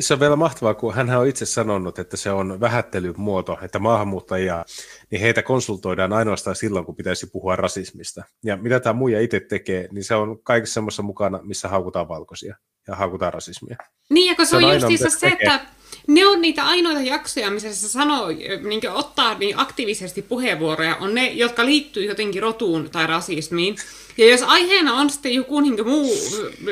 [0.00, 4.64] se on vielä mahtavaa, kun hän on itse sanonut, että se on vähättelymuoto, että maahanmuuttajia,
[5.10, 8.24] niin heitä konsultoidaan ainoastaan silloin, kun pitäisi puhua rasismista.
[8.44, 12.56] Ja mitä tämä muija itse tekee, niin se on kaikessa semmoisessa mukana, missä haukutaan valkoisia
[12.88, 13.76] ja haukutaan rasismia.
[14.10, 15.60] Niin, ja kun se, se on, on justiinsa se, että
[16.08, 18.28] ne on niitä ainoita jaksoja, missä se sanoo,
[18.68, 23.76] niin ottaa niin aktiivisesti puheenvuoroja, on ne, jotka liittyy jotenkin rotuun tai rasismiin.
[24.18, 26.16] Ja jos aiheena on sitten joku niin muu,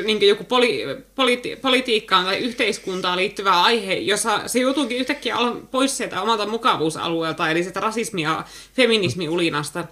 [0.05, 0.83] niin joku poli,
[1.15, 5.35] politi, politiikkaan tai yhteiskuntaan liittyvä aihe, jossa se joutuukin yhtäkkiä
[5.71, 8.43] pois sieltä omalta mukavuusalueelta, eli sitä rasismia ja
[8.75, 9.85] feminismi-ulinasta,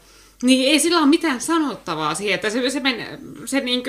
[0.44, 3.84] niin ei sillä ole mitään sanottavaa siihen, että se, se, men, se niin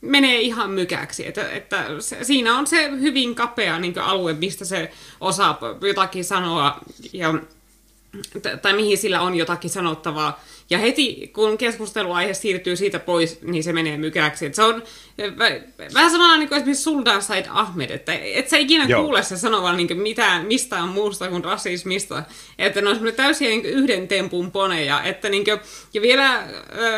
[0.00, 1.28] menee ihan mykäksi.
[1.28, 6.78] Että, että se, siinä on se hyvin kapea niin alue, mistä se osaa jotakin sanoa,
[7.12, 7.34] ja,
[8.62, 10.40] tai mihin sillä on jotakin sanottavaa.
[10.70, 14.46] Ja heti kun keskusteluaihe siirtyy siitä pois, niin se menee mykäksi.
[14.46, 14.82] Et se on
[15.94, 19.02] vähän samalla niin kuin esimerkiksi Sultan Said Ahmed, että et sä ikinä Joo.
[19.02, 22.22] kuule se sanovan niin mitään mistään muusta kuin rasismista.
[22.58, 25.02] Että ne on täysin niin yhden tempun poneja.
[25.02, 25.60] Että niin kuin,
[25.94, 26.46] ja vielä äh,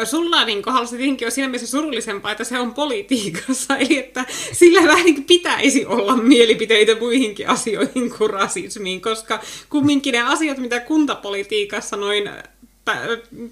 [0.04, 3.76] Sultanin kohdalla se tietenkin on siinä mielessä surullisempaa, että se on politiikassa.
[3.88, 10.20] Eli että sillä vähän niin pitäisi olla mielipiteitä muihinkin asioihin kuin rasismiin, koska kumminkin ne
[10.20, 12.30] asiat, mitä kuntapolitiikassa noin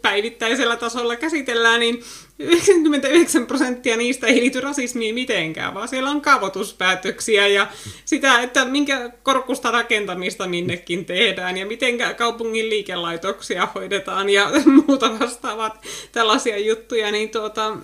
[0.02, 2.02] päivittäisellä tasolla käsitellään, niin
[2.38, 7.66] 99 prosenttia niistä ei liity rasismiin mitenkään, vaan siellä on kaavoituspäätöksiä ja
[8.04, 14.50] sitä, että minkä korkusta rakentamista minnekin tehdään ja miten kaupungin liikelaitoksia hoidetaan ja
[14.86, 17.76] muuta vastaavat tällaisia juttuja, niin tuota...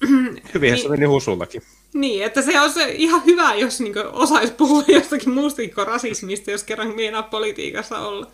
[0.54, 1.62] Hyvin niin, se meni husullakin.
[1.94, 6.64] Niin, että se on ihan hyvä, jos niin osaisi puhua jostakin muusta kuin rasismista, jos
[6.64, 8.30] kerran meinaa politiikassa olla.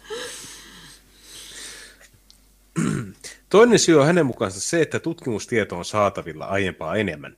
[3.50, 7.36] Toinen syy on hänen mukaansa se, että tutkimustieto on saatavilla aiempaa enemmän.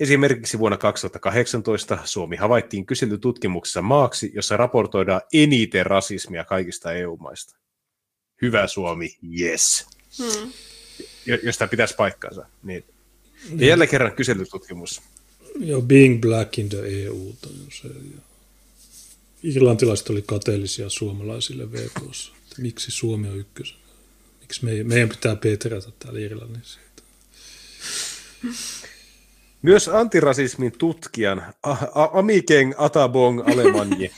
[0.00, 7.56] Esimerkiksi vuonna 2018 Suomi havaittiin kyselytutkimuksessa maaksi, jossa raportoidaan eniten rasismia kaikista EU-maista.
[8.42, 9.86] Hyvä Suomi, yes.
[10.18, 10.52] Hmm.
[11.42, 12.46] Jos tämä pitäisi paikkaansa.
[12.62, 12.84] Niin.
[13.56, 15.02] Ja jälleen kerran kyselytutkimus.
[15.58, 17.32] Joo, being black in the EU.
[17.72, 18.20] Se, ja
[19.42, 22.32] irlantilaiset oli kateellisia suomalaisille VKssa.
[22.58, 23.83] Miksi Suomi on ykkösen?
[24.54, 26.80] Miksi me, meidän pitää peträtä täällä Irlannissa?
[29.62, 31.54] Myös antirasismin tutkijan
[32.12, 34.12] Amikeng Atabong Alemanji.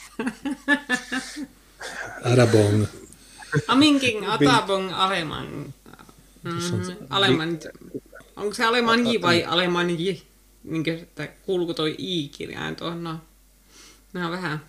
[2.23, 2.85] Adabong.
[3.67, 5.73] Amikeng Atabong Aleman.
[6.43, 6.53] Mm,
[7.09, 7.59] Aleman.
[8.35, 10.23] Onko se Alemanji vai Alemanji?
[10.69, 13.03] Kuin, että kuuluuko toi i-kirjain tuohon?
[13.03, 13.19] No,
[14.13, 14.61] nämä vähän.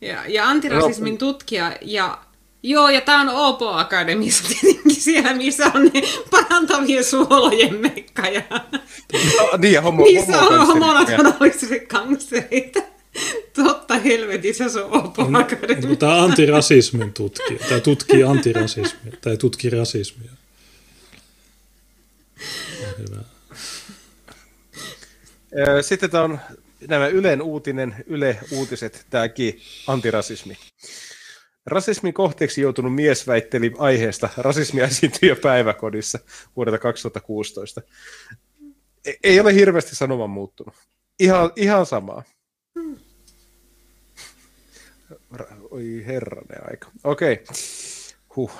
[0.00, 2.25] Ja, ja antirasismin tutkija ja
[2.66, 8.26] Joo, ja tämä on Opo Akademissa tietenkin siellä, missä on ne parantavien suolojen mekka.
[8.28, 8.42] Ja...
[8.50, 12.74] No, niin, ja homo, missä on homonationaaliset gangsterit.
[13.52, 15.88] Totta helvetissä se on Opo Akademia.
[15.88, 17.58] No, tämä antirasismin tutkija.
[17.68, 19.12] Tämä tutkii antirasismia.
[19.20, 20.30] Tai tutkii rasismia.
[22.98, 23.22] Hyvä.
[25.82, 26.38] Sitten tämä on
[26.88, 30.56] nämä Ylen uutinen, Yle Uutiset, tämäkin antirasismi.
[31.66, 36.18] Rasismin kohteeksi joutunut mies väitteli aiheesta rasismia esiintyy jo päiväkodissa
[36.56, 37.82] vuodelta 2016.
[39.04, 40.74] E- ei ole hirveästi sanoman muuttunut.
[41.20, 42.22] Ihan, ihan samaa.
[45.70, 46.90] Oi herranen aika.
[47.04, 47.32] Okei.
[47.32, 47.44] Okay.
[48.36, 48.52] Huh.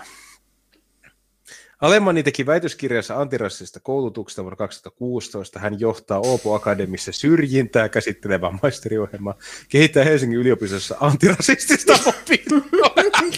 [1.81, 5.59] Alemani teki väitöskirjansa antirassista koulutuksesta vuonna 2016.
[5.59, 9.35] Hän johtaa Oopo Akademissa syrjintää käsittelevää maisteriohjelmaa,
[9.69, 12.95] kehittää Helsingin yliopistossa antirasistista opintoa.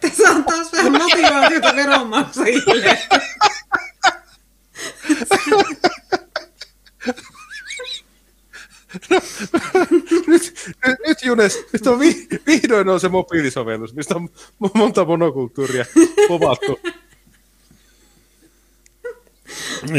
[0.00, 2.98] Tässä on taas vähän motivaatiota veronmaksajille.
[9.10, 9.20] No,
[10.26, 10.26] nyt,
[10.86, 14.28] nyt, nyt Junes, nyt on vi, vihdoin on se mobiilisovellus, mistä on
[14.74, 15.84] monta monokulttuuria
[16.28, 16.80] povattu.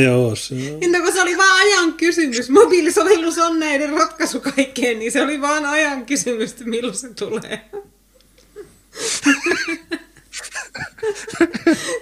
[0.04, 0.80] Joo, se on.
[0.80, 2.50] Niin, kun se oli vaan ajan kysymys.
[2.50, 7.70] Mobiilisovellus on näiden ratkaisu kaikkeen, niin se oli vaan ajan kysymys, että milloin se tulee.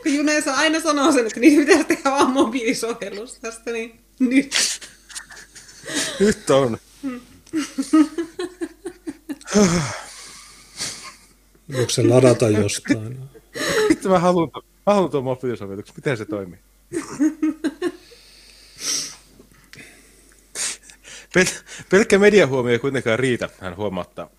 [0.03, 4.56] kun Juneesa aina sanoo sen, että niin pitäisi tehdä vaan mobiilisovellus tästä, niin nyt.
[6.19, 6.77] Nyt on.
[11.74, 13.19] Voiko se ladata jostain?
[13.90, 15.95] Nyt mä haluan, mä haluan tuon mobiilisovelluksen.
[15.98, 16.59] Miten se toimii?
[21.38, 24.30] Pel- pelkkä mediahuomio ei kuitenkaan riitä, hän huomauttaa.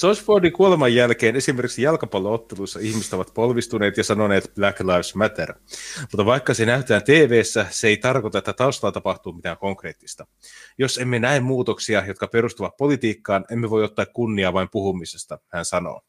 [0.00, 5.54] George Fordin kuoleman jälkeen esimerkiksi jalkapallootteluissa ihmiset ovat polvistuneet ja sanoneet Black Lives Matter.
[6.00, 10.26] Mutta vaikka se näytetään tv se ei tarkoita, että taustalla tapahtuu mitään konkreettista.
[10.78, 16.02] Jos emme näe muutoksia, jotka perustuvat politiikkaan, emme voi ottaa kunniaa vain puhumisesta, hän sanoo.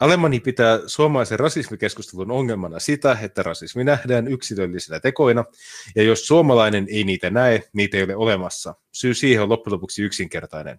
[0.00, 5.44] Alemani pitää suomalaisen rasismikeskustelun ongelmana sitä, että rasismi nähdään yksilöllisinä tekoina,
[5.96, 8.74] ja jos suomalainen ei niitä näe, niitä ei ole olemassa.
[8.92, 10.78] Syy siihen on loppujen lopuksi yksinkertainen.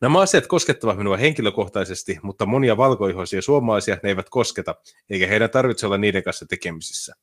[0.00, 4.74] Nämä asiat koskettavat minua henkilökohtaisesti, mutta monia valkoihoisia suomalaisia ne eivät kosketa,
[5.10, 7.14] eikä heidän tarvitse olla niiden kanssa tekemisissä.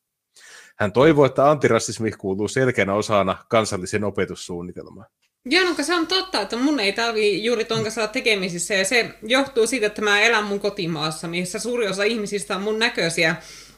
[0.79, 5.07] Hän toivoo, että antirasismi kuuluu selkeänä osana kansallisen opetussuunnitelmaan.
[5.45, 8.85] Joo, no se on totta, että mun ei tarvi juuri ton kanssa olla tekemisissä, ja
[8.85, 13.35] se johtuu siitä, että mä elän mun kotimaassa, missä suuri osa ihmisistä on mun näköisiä.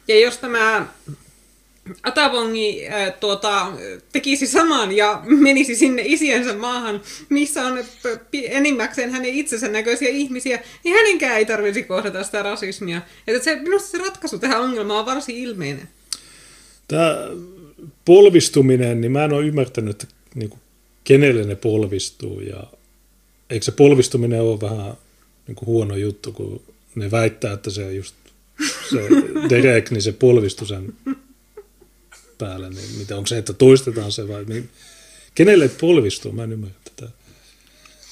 [0.07, 0.85] Ja jos tämä
[2.03, 3.72] Atavongi äh, tuota,
[4.11, 7.84] tekisi saman ja menisi sinne isiensä maahan, missä on
[8.34, 13.01] enimmäkseen hänen itsensä näköisiä ihmisiä, niin hänenkään ei tarvitsisi kohdata sitä rasismia.
[13.27, 15.90] Että se, minusta se ratkaisu tähän ongelmaan on varsin ilmeinen.
[16.88, 17.18] Tämä
[18.06, 20.59] polvistuminen, niin mä en ole ymmärtänyt, että niin kuin,
[21.03, 22.40] kenelle ne polvistuu.
[22.40, 22.64] Ja
[23.50, 24.93] eikö se polvistuminen ole vähän
[25.48, 26.61] niin kuin huono juttu, kun
[26.95, 28.16] ne väittää, että se just
[28.90, 28.98] se
[29.50, 30.93] Derek, niin se polvistui sen
[32.40, 34.69] päällä, niin mitä onko se, että toistetaan se vai niin,
[35.35, 36.32] kenelle polvistuu?
[36.32, 37.11] Mä en ymmärrä tätä.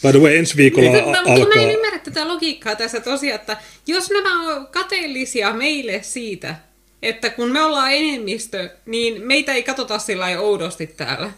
[0.02, 1.56] By the way, ensi viikolla niin, mä, alkaa...
[1.56, 3.58] Mä en ymmärrä tätä logiikkaa tässä tosiaan, että
[3.88, 6.56] jos nämä on kateellisia meille siitä,
[7.02, 11.32] että kun me ollaan enemmistö, niin meitä ei katsota sillä oudosti täällä.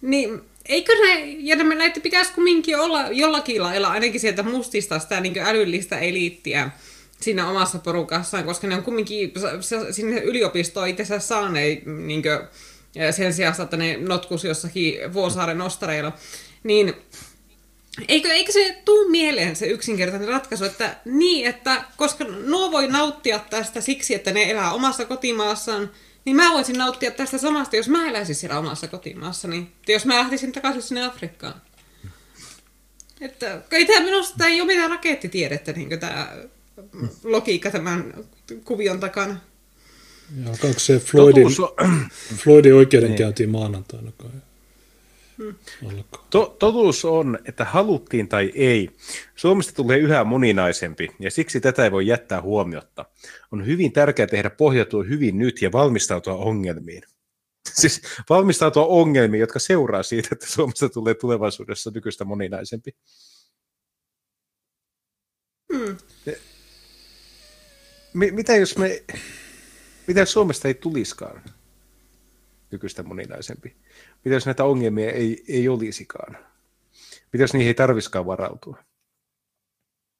[0.00, 5.38] Niin eikö ne, ja näitä pitäisi kumminkin olla jollakin lailla ainakin sieltä mustista sitä niin
[5.38, 6.70] älyllistä eliittiä
[7.20, 9.32] siinä omassa porukassaan, koska ne on kumminkin
[9.90, 12.22] sinne yliopistoon itse saaneet niin
[13.10, 16.12] sen sijaan, että ne notkus jossakin Vuosaaren ostareilla.
[16.64, 16.94] Niin
[18.08, 23.38] Eikö, eikö se tuu mieleen se yksinkertainen ratkaisu, että niin, että koska nuo voi nauttia
[23.38, 25.90] tästä siksi, että ne elää omassa kotimaassaan,
[26.24, 29.72] niin mä voisin nauttia tästä samasta, jos mä eläisin siellä omassa kotimaassani.
[29.88, 31.62] Jos mä lähtisin takaisin sinne Afrikkaan.
[33.20, 36.32] Että ei tämä minusta ei ole mitään rakettitiedettä, niin tämä
[37.24, 38.14] logiikka tämän
[38.64, 39.40] kuvion takana.
[40.44, 41.46] Ja se Floydin,
[42.44, 43.50] Floydin oikeudenkäynti niin.
[43.50, 44.30] maanantaina kai?
[45.38, 45.54] Hmm.
[46.30, 48.90] To- totuus on, että haluttiin tai ei,
[49.36, 53.04] Suomesta tulee yhä moninaisempi ja siksi tätä ei voi jättää huomiotta.
[53.52, 57.02] On hyvin tärkeää tehdä pohjautua hyvin nyt ja valmistautua ongelmiin.
[57.80, 62.96] Siis valmistautua ongelmiin, jotka seuraa siitä, että Suomesta tulee tulevaisuudessa nykyistä moninaisempi.
[68.14, 68.34] Hmm.
[68.34, 69.04] Mitä jos me,
[70.06, 71.42] mitä jos Suomesta ei tuliskaan
[72.70, 73.76] nykyistä moninaisempi?
[74.24, 76.38] Mitä jos näitä ongelmia ei, ei olisikaan?
[77.32, 78.78] Mitä jos niihin ei tarviskaan varautua?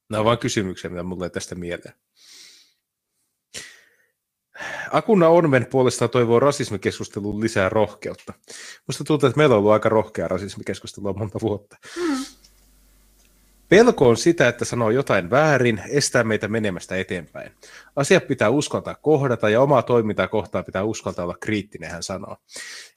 [0.09, 1.93] Nämä on vain kysymyksiä, mitä mulle tästä mieleen.
[4.91, 8.33] Akuna Onven puolestaan toivoo rasismikeskusteluun lisää rohkeutta.
[8.87, 11.77] Musta tuntuu, että meillä on ollut aika rohkea rasismikeskustelua monta vuotta.
[11.95, 12.25] Mm.
[13.69, 17.51] Pelko on sitä, että sanoo jotain väärin, estää meitä menemästä eteenpäin.
[17.95, 22.37] Asiat pitää uskaltaa kohdata ja omaa toimintaa kohtaan pitää uskaltaa olla kriittinen, hän sanoo.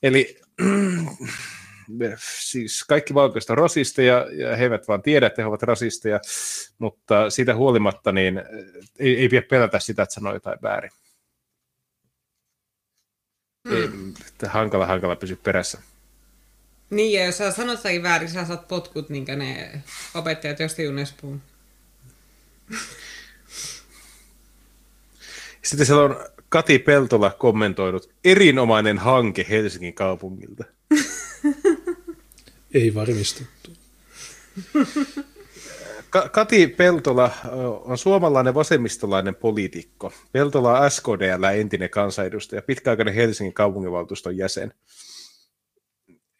[0.02, 0.40] Eli
[2.48, 6.20] siis kaikki valkoiset on rasisteja ja he eivät vaan tiedä, että he ovat rasisteja,
[6.78, 8.42] mutta siitä huolimatta niin
[8.98, 10.90] ei, ei pidä pelätä sitä, että sanoo jotain väärin.
[13.64, 13.76] Mm.
[13.76, 13.88] Ei,
[14.48, 15.91] hankala, hankala pysyä perässä.
[16.92, 19.82] Niin, ja jos sä sanot jotakin väärin, sä saat potkut, niin ne
[20.14, 21.42] opettajat josta Junespuun.
[25.62, 26.16] Sitten siellä on
[26.48, 30.64] Kati Peltola kommentoinut, erinomainen hanke Helsingin kaupungilta.
[32.74, 33.70] Ei varmistettu.
[36.32, 37.30] Kati Peltola
[37.84, 40.12] on suomalainen vasemmistolainen poliitikko.
[40.32, 44.74] Peltola on SKDL entinen kansanedustaja, pitkäaikainen Helsingin kaupunginvaltuuston jäsen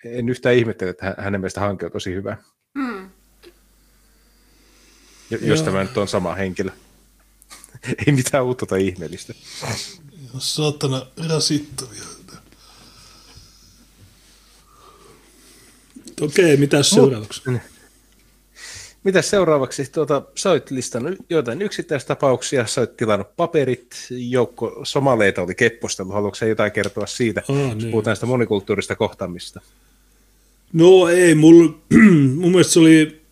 [0.05, 2.37] en yhtään ihmettele, että hänen mielestä hanke on tosi hyvä.
[2.75, 3.11] Mm.
[5.31, 5.65] Jos Joo.
[5.65, 6.71] tämä nyt on sama henkilö.
[8.07, 9.35] Ei mitään uutta tai ihmeellistä.
[10.39, 12.03] Saatana rasittavia.
[16.21, 17.51] Okei, mitä seuraavaksi?
[17.51, 17.61] Mut,
[19.05, 19.93] mitä seuraavaksi?
[19.93, 26.15] Tuota, sä oot listannut joitain yksittäistapauksia, sä oot tilannut paperit, joukko somaleita oli keppostellut.
[26.15, 27.43] Haluatko jotain kertoa siitä?
[27.49, 27.91] Oh, niin.
[27.91, 29.61] Puhutaan sitä monikulttuurista kohtaamista.
[30.73, 31.69] No ei, mul,
[32.41, 33.23] mun mielestä se oli,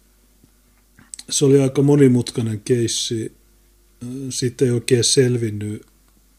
[1.30, 3.32] se oli aika monimutkainen keissi.
[4.30, 5.86] Sitten ei oikein selvinnyt,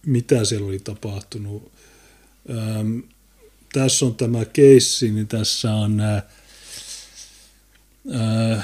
[0.05, 1.71] mitä siellä oli tapahtunut.
[2.49, 2.99] Ähm,
[3.73, 6.23] tässä on tämä keissi, niin tässä on äh,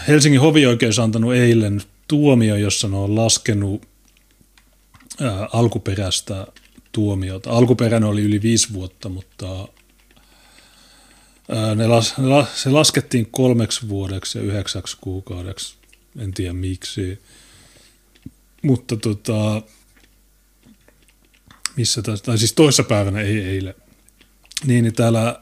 [0.07, 3.81] Helsingin hovioikeus antanut eilen tuomio, jossa ne on laskenut
[5.21, 6.47] äh, alkuperäistä
[6.91, 7.49] tuomiota.
[7.49, 9.67] Alkuperäinen oli yli viisi vuotta, mutta
[11.75, 15.75] ne las, ne las, se laskettiin kolmeksi vuodeksi ja yhdeksäksi kuukaudeksi.
[16.19, 17.19] En tiedä miksi.
[18.63, 19.61] Mutta tota,
[21.75, 23.75] missä tässä, tai siis toissa päivänä, ei eilen.
[24.65, 25.39] Niin, niin täällä,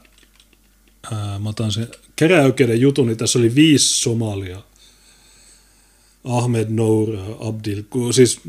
[1.12, 4.62] ää, mä otan sen käräjäoikeuden jutun, niin tässä oli viisi Somalia.
[6.24, 7.08] Ahmed Nour
[7.40, 8.40] Abdil, siis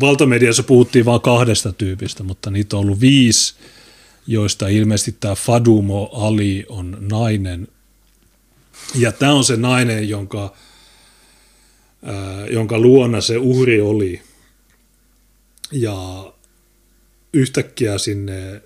[0.00, 3.54] valtamediassa puhuttiin vain kahdesta tyypistä, mutta niitä on ollut viisi
[4.28, 7.68] joista ilmeisesti tämä Fadumo Ali on nainen.
[8.94, 10.54] Ja tämä on se nainen, jonka,
[12.02, 14.22] ää, jonka luona se uhri oli.
[15.72, 16.32] Ja
[17.32, 18.62] yhtäkkiä sinne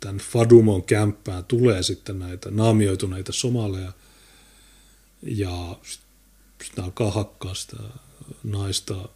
[0.00, 3.92] tämän Fadumon kämppään tulee sitten näitä naamioituneita somaleja.
[5.22, 5.78] Ja
[6.64, 7.76] sitten alkaa hakkaa sitä
[8.44, 9.08] naista.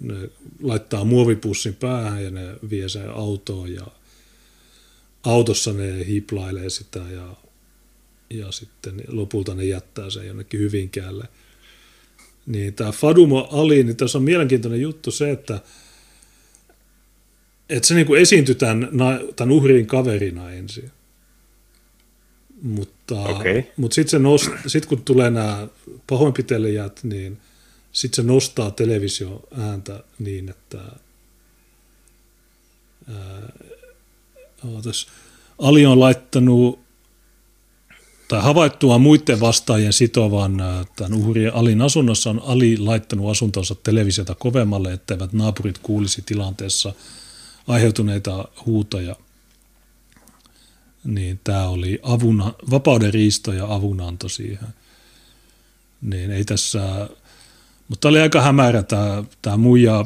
[0.00, 0.30] Ne
[0.62, 3.86] laittaa muovipussin päähän ja ne vie sen autoon ja–
[5.22, 7.36] autossa ne hiplailee sitä ja,
[8.30, 11.28] ja sitten lopulta ne jättää sen jonnekin Hyvinkäälle.
[12.46, 15.60] Niin tämä Fadumo Ali, niin tässä on mielenkiintoinen juttu se, että,
[17.68, 18.88] että se niin esiintyi tämän,
[19.36, 20.90] tämän uhrin kaverina ensin.
[22.62, 23.62] Mutta, okay.
[23.76, 24.22] mutta sitten
[24.66, 25.68] sit kun tulee nämä
[26.06, 27.38] pahoinpitelijät, niin
[27.92, 30.78] sitten se nostaa televisio ääntä niin, että
[33.08, 33.52] ää,
[34.64, 35.06] Ootas.
[35.58, 36.82] Ali on laittanut
[38.32, 44.34] tai havaittua muiden vastaajien sitovan äh, tämän uhrien Alin asunnossa on Ali laittanut asuntonsa televisiota
[44.34, 46.92] kovemmalle, etteivät naapurit kuulisi tilanteessa
[47.68, 49.16] aiheutuneita huutoja.
[51.04, 54.68] Niin tämä oli avuna, vapauden riisto ja avunanto siihen.
[56.02, 57.08] Niin ei tässä,
[57.88, 60.04] mutta oli aika hämärä tämä, tämä muija.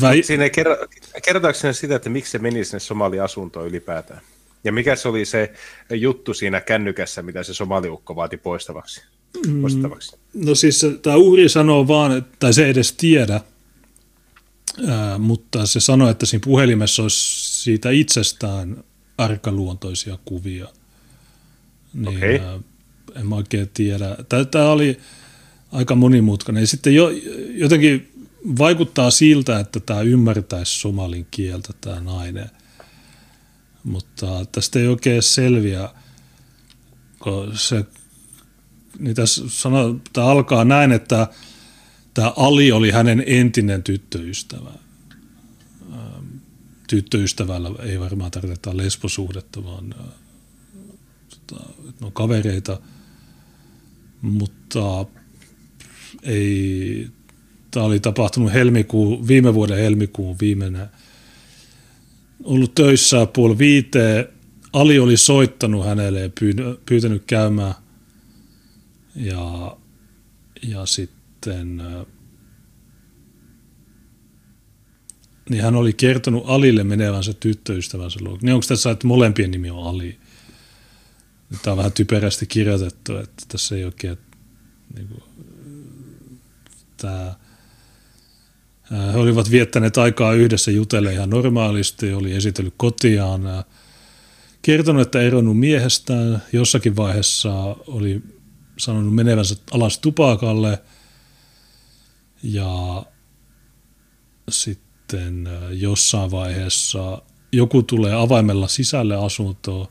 [0.00, 0.22] Väi...
[0.22, 0.76] Siinä ei kerro,
[1.20, 4.20] kertooko sitä, että miksi se meni sinne Somali-asuntoon ylipäätään?
[4.64, 5.52] Ja mikä se oli se
[5.90, 9.02] juttu siinä kännykässä, mitä se somaliukko vaati poistavaksi?
[9.46, 9.62] Mm,
[10.34, 13.40] no siis tämä uhri sanoo vaan, tai se ei edes tiedä,
[14.88, 18.84] ää, mutta se sanoi, että siinä puhelimessa olisi siitä itsestään
[19.18, 20.68] arkaluontoisia kuvia.
[21.94, 22.38] Niin, okay.
[22.38, 22.58] ää,
[23.16, 24.16] en mä oikein tiedä.
[24.50, 24.98] Tämä oli
[25.72, 26.60] aika monimutkainen.
[26.60, 27.10] Ja sitten jo,
[27.54, 28.12] jotenkin
[28.58, 32.50] vaikuttaa siltä, että tämä ymmärtäisi somalin kieltä, tämä nainen.
[33.84, 35.88] Mutta tästä ei oikein selviä,
[37.18, 37.84] kun se,
[38.98, 41.28] niin tässä sano, tämä alkaa näin, että
[42.14, 44.72] tämä Ali oli hänen entinen tyttöystävä.
[45.92, 46.26] Ähm,
[46.88, 50.06] tyttöystävällä ei varmaan tarvita lesbosuhdetta, vaan äh,
[51.30, 51.64] tota,
[52.00, 52.80] ne on kavereita,
[54.22, 55.06] mutta
[56.22, 57.10] ei,
[57.70, 60.88] tämä oli tapahtunut helmikuun, viime vuoden helmikuun viimeinen
[62.44, 64.28] ollut töissä puoli viiteen.
[64.72, 66.30] Ali oli soittanut hänelle ja
[66.86, 67.74] pyytänyt käymään.
[69.16, 69.76] Ja,
[70.62, 71.82] ja sitten
[75.50, 78.38] niin hän oli kertonut Alille menevänsä tyttöystävänsä luo.
[78.42, 80.18] Niin onko tässä, että molempien nimi on Ali?
[81.62, 84.18] Tämä on vähän typerästi kirjoitettu, että tässä ei oikein
[84.96, 85.22] niin kuin,
[86.96, 87.34] tämä
[88.90, 93.42] he olivat viettäneet aikaa yhdessä jutelle ihan normaalisti, oli esitellyt kotiaan,
[94.62, 97.52] kertonut, että eronnut miehestään, jossakin vaiheessa
[97.86, 98.22] oli
[98.78, 100.82] sanonut menevänsä alas tupakalle.
[102.42, 103.04] Ja
[104.50, 109.86] sitten jossain vaiheessa joku tulee avaimella sisälle asuntoon,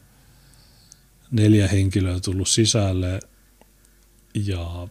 [1.31, 3.19] neljä henkilöä tullut sisälle.
[4.33, 4.87] Ja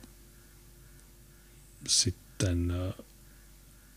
[1.89, 2.73] sitten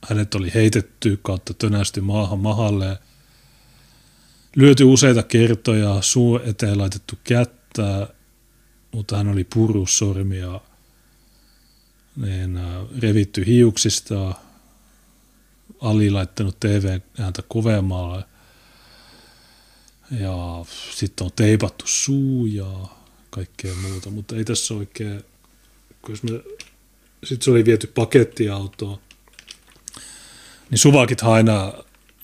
[0.08, 2.98] hänet oli heitetty kautta tönästy maahan mahalle,
[4.56, 8.08] lyöty useita kertoja, suu eteen laitettu kättä,
[8.92, 10.62] mutta hän oli purussormia,
[12.16, 12.64] niin äh,
[13.02, 14.34] revitty hiuksista,
[15.82, 18.24] Ali laittanut TV häntä kovemmalle.
[20.12, 22.88] Ja sitten on teipattu suu ja
[23.30, 25.24] kaikkea muuta, mutta ei tässä oikein,
[26.08, 26.32] me,
[27.24, 29.00] sitten se oli viety pakettiautoon,
[30.70, 31.74] niin Suvakit aina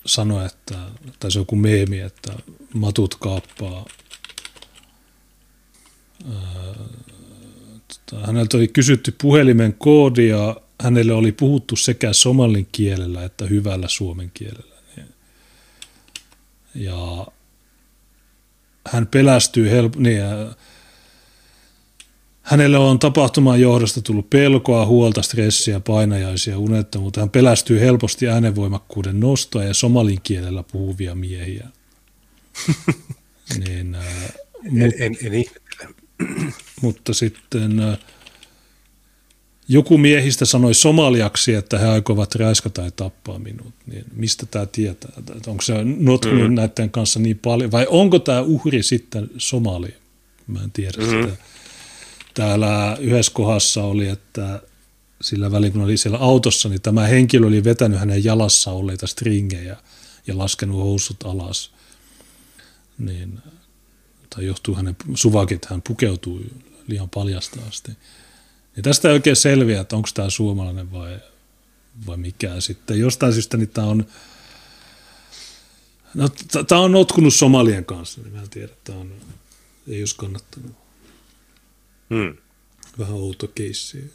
[0.06, 0.74] sanoi, että,
[1.20, 2.32] tai se on joku meemi, että
[2.74, 3.86] matut kaappaa.
[7.88, 14.30] Tota, häneltä oli kysytty puhelimen koodia, hänelle oli puhuttu sekä somalin kielellä että hyvällä suomen
[14.34, 14.76] kielellä.
[16.74, 17.26] Ja
[18.88, 20.22] hän pelästyy help- niin,
[22.46, 27.20] Hänelle on tapahtuman johdosta tullut pelkoa, huolta, stressiä, painajaisia, unettomuutta.
[27.20, 31.68] Hän pelästyy helposti äänenvoimakkuuden nostoa ja somalin kielellä puhuvia miehiä.
[33.66, 34.04] niin, äh,
[34.70, 35.44] mut, en, en, en
[36.82, 37.98] mutta sitten äh,
[39.68, 43.74] joku miehistä sanoi somaliaksi, että he aikovat räiskata tai tappaa minut.
[43.86, 45.10] Niin mistä tämä tietää?
[45.46, 46.54] Onko se notkunut mm.
[46.54, 47.72] näiden kanssa niin paljon?
[47.72, 49.94] Vai onko tämä uhri sitten somali?
[50.46, 51.22] Mä en tiedä mm-hmm.
[51.22, 51.55] sitä
[52.36, 54.62] täällä yhdessä kohdassa oli, että
[55.22, 59.76] sillä välin kun oli siellä autossa, niin tämä henkilö oli vetänyt hänen jalassa olleita stringejä
[60.26, 61.70] ja laskenut housut alas.
[62.98, 63.38] Niin,
[64.30, 66.44] tai johtuu hänen suvakit, hän pukeutui
[66.86, 67.92] liian paljasta asti.
[68.76, 71.18] Niin tästä ei oikein selviä, että onko tämä suomalainen vai,
[72.06, 73.00] vai mikä sitten.
[73.00, 74.06] Jostain syystä niin tämä on,
[76.14, 76.28] no,
[76.68, 79.12] tämä on notkunut somalien kanssa, niin mä en tiedä, tämä on,
[79.88, 80.85] ei olisi kannattanut.
[82.10, 82.36] Hmm.
[82.98, 84.12] Vähän outo keissi.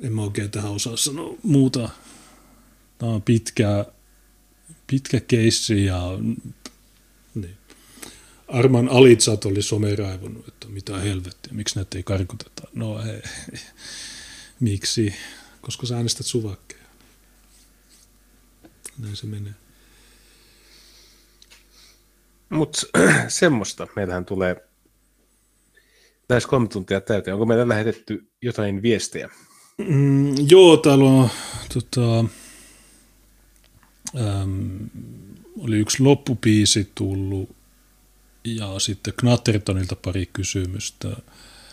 [0.00, 1.88] En mä oikein tähän osaa sanoa muuta.
[2.98, 3.86] Tämä on pitkä,
[4.86, 6.02] pitkä keissi ja
[7.34, 7.56] niin.
[8.48, 12.62] Arman Alitsat oli someraivonut, että mitä helvettiä, miksi näitä ei karkuteta.
[12.74, 13.22] No ei,
[14.60, 15.14] miksi?
[15.60, 16.82] Koska sä äänestät suvakkeja.
[18.98, 19.61] Näin se menee.
[22.52, 22.80] Mutta
[23.28, 23.86] semmoista.
[23.96, 24.56] Meillähän tulee
[26.28, 27.34] lähes kolme tuntia täyteen.
[27.34, 29.30] Onko meillä lähetetty jotain viestejä?
[29.78, 31.28] Mm, joo, täällä on
[31.74, 32.18] tota,
[34.20, 34.90] äm,
[35.58, 37.48] oli yksi loppupiisi tullut
[38.44, 41.08] ja sitten Knattertonilta pari kysymystä.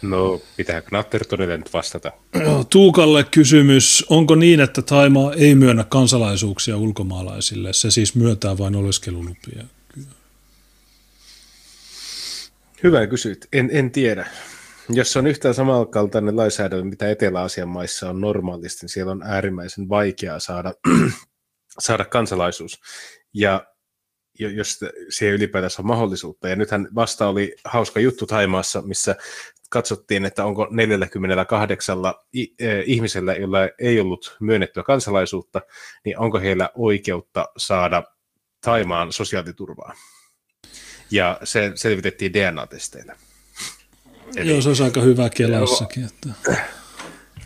[0.01, 2.11] No, pitää Knattertonille nyt vastata.
[2.69, 4.05] Tuukalle kysymys.
[4.09, 7.73] Onko niin, että Taimaa ei myönnä kansalaisuuksia ulkomaalaisille?
[7.73, 9.63] Se siis myöntää vain oleskelulupia.
[12.83, 13.47] Hyvä kysyt.
[13.53, 14.27] En, en tiedä.
[14.89, 20.39] Jos on yhtään samankaltainen lainsäädäntö, mitä Etelä-Aasian maissa on normaalisti, niin siellä on äärimmäisen vaikeaa
[20.39, 20.73] saada,
[21.79, 22.81] saada kansalaisuus.
[23.33, 23.67] Ja
[24.39, 26.49] jos siihen ylipäätänsä on mahdollisuutta.
[26.49, 29.15] Ja nythän vasta oli hauska juttu Taimaassa, missä
[29.69, 31.97] katsottiin, että onko 48
[32.59, 35.61] e, ihmisellä, jolla ei ollut myönnettyä kansalaisuutta,
[36.05, 38.03] niin onko heillä oikeutta saada
[38.61, 39.93] Taimaan sosiaaliturvaa.
[41.11, 43.15] Ja se selvitettiin DNA-testeillä.
[44.35, 46.05] Eli, Joo, se olisi aika hyvä kelassakin.
[46.05, 46.55] Että...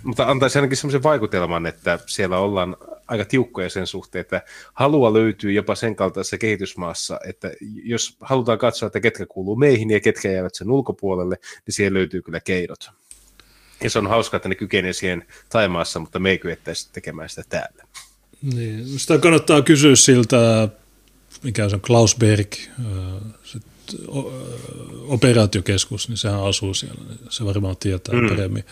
[0.04, 2.78] Mutta antaisi ainakin sellaisen vaikutelman, että siellä ollaan
[3.08, 4.42] aika tiukkoja sen suhteen, että
[4.74, 7.52] halua löytyy jopa sen kaltaisessa kehitysmaassa, että
[7.84, 12.22] jos halutaan katsoa, että ketkä kuuluu meihin ja ketkä jäävät sen ulkopuolelle, niin siellä löytyy
[12.22, 12.90] kyllä keidot.
[13.84, 17.44] Ja se on hauskaa, että ne kykenee siihen Taimaassa, mutta me ei kyettäisi tekemään sitä
[17.50, 17.84] täällä.
[18.54, 20.70] Niin, sitä kannattaa kysyä siltä,
[21.44, 22.54] mikä on Klaus Berg,
[25.08, 28.30] operaatiokeskus, niin sehän asuu siellä, se varmaan tietää mm.
[28.30, 28.64] paremmin.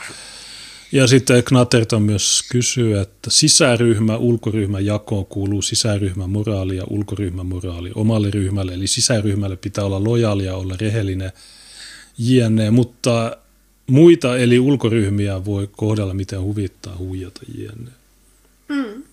[0.91, 7.91] Ja sitten Knatterton myös kysyy, että sisäryhmä, ulkoryhmä jakoon kuuluu sisäryhmän moraali ja ulkoryhmän moraali
[7.95, 8.73] omalle ryhmälle.
[8.73, 11.31] Eli sisäryhmälle pitää olla lojaali ja olla rehellinen
[12.17, 13.38] jne, mutta
[13.88, 17.91] muita eli ulkoryhmiä voi kohdella miten huvittaa huijata jne.
[18.67, 19.03] Mm.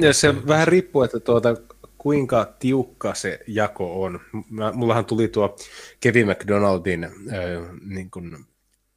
[0.00, 1.56] Ja se vähän riippuu, että tuota,
[1.98, 4.20] kuinka tiukka se jako on.
[4.72, 5.56] Mullahan tuli tuo
[6.00, 7.10] Kevin McDonaldin äh,
[7.80, 8.36] niin kuin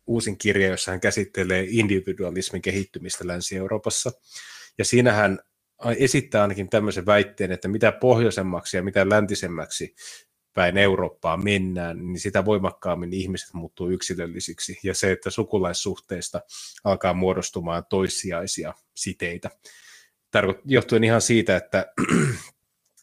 [0.08, 4.12] uusin kirja, jossa hän käsittelee individualismin kehittymistä Länsi-Euroopassa.
[4.78, 5.40] Ja siinä hän
[5.98, 9.96] esittää ainakin tämmöisen väitteen, että mitä pohjoisemmaksi ja mitä läntisemmäksi
[10.54, 14.80] päin Eurooppaa mennään, niin sitä voimakkaammin ihmiset muuttuu yksilöllisiksi.
[14.84, 16.42] Ja se, että sukulaissuhteista
[16.84, 19.50] alkaa muodostumaan toissijaisia siteitä.
[20.32, 21.94] Tarkoit, johtuen ihan siitä, että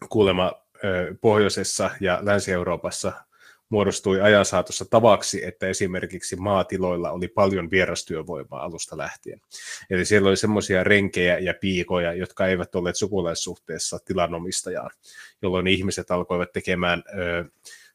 [0.08, 0.52] kuulemma
[1.20, 3.12] pohjoisessa ja Länsi-Euroopassa
[3.68, 9.40] muodostui ajan saatossa tavaksi, että esimerkiksi maatiloilla oli paljon vierastyövoimaa alusta lähtien.
[9.90, 14.90] Eli siellä oli semmoisia renkejä ja piikoja, jotka eivät olleet sukulaissuhteessa tilanomistajaan,
[15.42, 17.44] jolloin ihmiset alkoivat tekemään ö,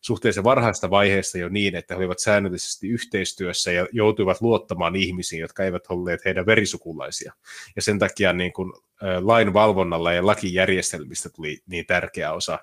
[0.05, 5.63] suhteellisen varhaista vaiheesta jo niin, että he olivat säännöllisesti yhteistyössä ja joutuivat luottamaan ihmisiin, jotka
[5.63, 7.33] eivät olleet heidän verisukulaisia.
[7.75, 8.73] Ja sen takia niin kuin,
[9.21, 12.59] lain valvonnalla ja lakijärjestelmistä tuli niin tärkeä osa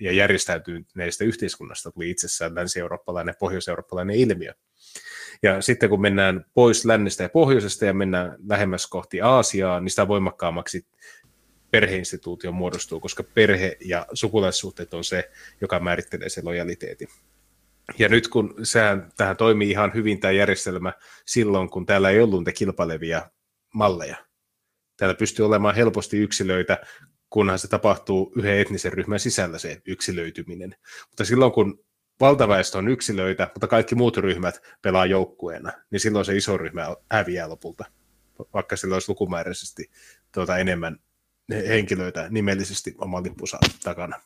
[0.00, 4.54] ja järjestäytyneistä yhteiskunnasta tuli itsessään länsi-eurooppalainen ja pohjois-eurooppalainen ilmiö.
[5.42, 10.08] Ja sitten kun mennään pois lännestä ja pohjoisesta ja mennään lähemmäs kohti Aasiaa, niin sitä
[10.08, 10.86] voimakkaammaksi
[11.74, 15.30] perheinstituutio muodostuu, koska perhe ja sukulaissuhteet on se,
[15.60, 17.08] joka määrittelee sen lojaliteetin.
[17.98, 20.92] Ja nyt kun sehän, tähän toimii ihan hyvin tämä järjestelmä
[21.26, 23.30] silloin, kun täällä ei ollut niitä kilpailevia
[23.74, 24.16] malleja.
[24.96, 26.78] Täällä pystyy olemaan helposti yksilöitä,
[27.30, 30.76] kunhan se tapahtuu yhden etnisen ryhmän sisällä se yksilöityminen.
[31.10, 31.84] Mutta silloin kun
[32.20, 37.48] valtaväestö on yksilöitä, mutta kaikki muut ryhmät pelaa joukkueena, niin silloin se iso ryhmä häviää
[37.48, 37.84] lopulta,
[38.54, 39.90] vaikka sillä olisi lukumääräisesti
[40.32, 40.98] tuota enemmän
[41.50, 44.20] henkilöitä nimellisesti oman lippunsa takana.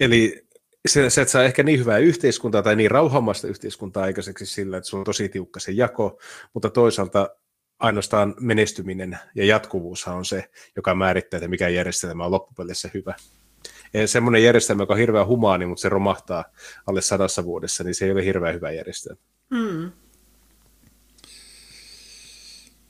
[0.00, 0.46] Eli
[0.88, 4.90] se, se, että saa ehkä niin hyvää yhteiskuntaa tai niin rauhamaista yhteiskuntaa aikaiseksi sillä, että
[4.90, 6.18] se on tosi tiukka se jako,
[6.54, 7.36] mutta toisaalta
[7.78, 13.14] ainoastaan menestyminen ja jatkuvuushan on se, joka määrittää, että mikä järjestelmä on loppupeleissä hyvä.
[13.94, 16.44] Ja semmoinen järjestelmä, joka on hirveän humaani, mutta se romahtaa
[16.86, 19.20] alle sadassa vuodessa, niin se ei ole hirveän hyvä järjestelmä.
[19.50, 19.92] Mm.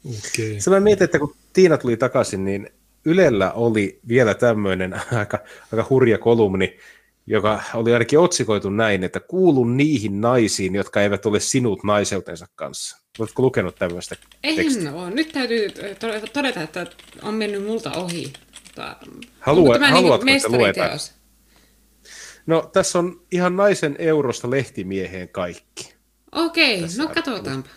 [0.08, 0.60] Okay.
[0.60, 2.70] Se mä mietin, että kun Tiina tuli takaisin, niin
[3.04, 5.38] Ylellä oli vielä tämmöinen aika,
[5.72, 6.76] aika hurja kolumni,
[7.26, 12.98] joka oli ainakin otsikoitu näin, että kuulun niihin naisiin, jotka eivät ole sinut naiseutensa kanssa.
[13.18, 14.92] Oletko lukenut tämmöistä En tekstiä?
[14.92, 15.10] ole.
[15.10, 15.68] Nyt täytyy
[16.32, 16.86] todeta, että
[17.22, 18.32] on mennyt multa ohi.
[19.40, 20.98] Halua, tämä niinku haluatko, niin että luetaan?
[22.46, 25.94] No, tässä on ihan naisen eurosta lehtimieheen kaikki.
[26.32, 27.68] Okei, okay, no katsotaanpa.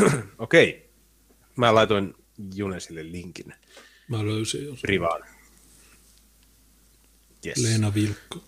[0.38, 0.90] Okei.
[1.56, 2.14] Mä laitoin
[2.54, 3.54] Junesille linkin.
[4.08, 4.84] Mä löysin jos.
[4.84, 5.22] Rivaan.
[7.46, 7.56] Yes.
[7.56, 8.44] Leena Vilkko.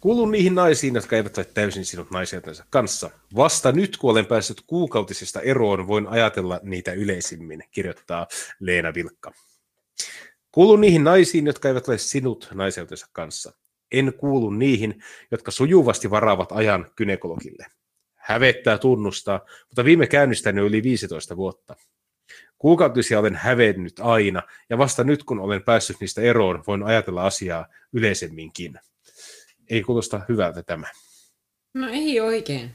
[0.00, 3.10] Kuulun niihin naisiin, jotka eivät ole täysin sinut naiseutensa kanssa.
[3.36, 8.26] Vasta nyt, kun olen päässyt kuukautisesta eroon, voin ajatella niitä yleisimmin, kirjoittaa
[8.60, 9.32] Leena Vilkka.
[10.52, 13.52] Kuulun niihin naisiin, jotka eivät ole sinut naiseutensa kanssa.
[13.92, 17.66] En kuulu niihin, jotka sujuvasti varaavat ajan kynekologille.
[18.28, 21.76] Hävettää tunnustaa, mutta viime käynnistäni yli 15 vuotta.
[22.58, 27.66] Kuukautisia olen hävennyt aina, ja vasta nyt kun olen päässyt niistä eroon, voin ajatella asiaa
[27.92, 28.80] yleisemminkin.
[29.70, 30.86] Ei kuulosta hyvältä tämä.
[31.74, 32.70] No ei oikein.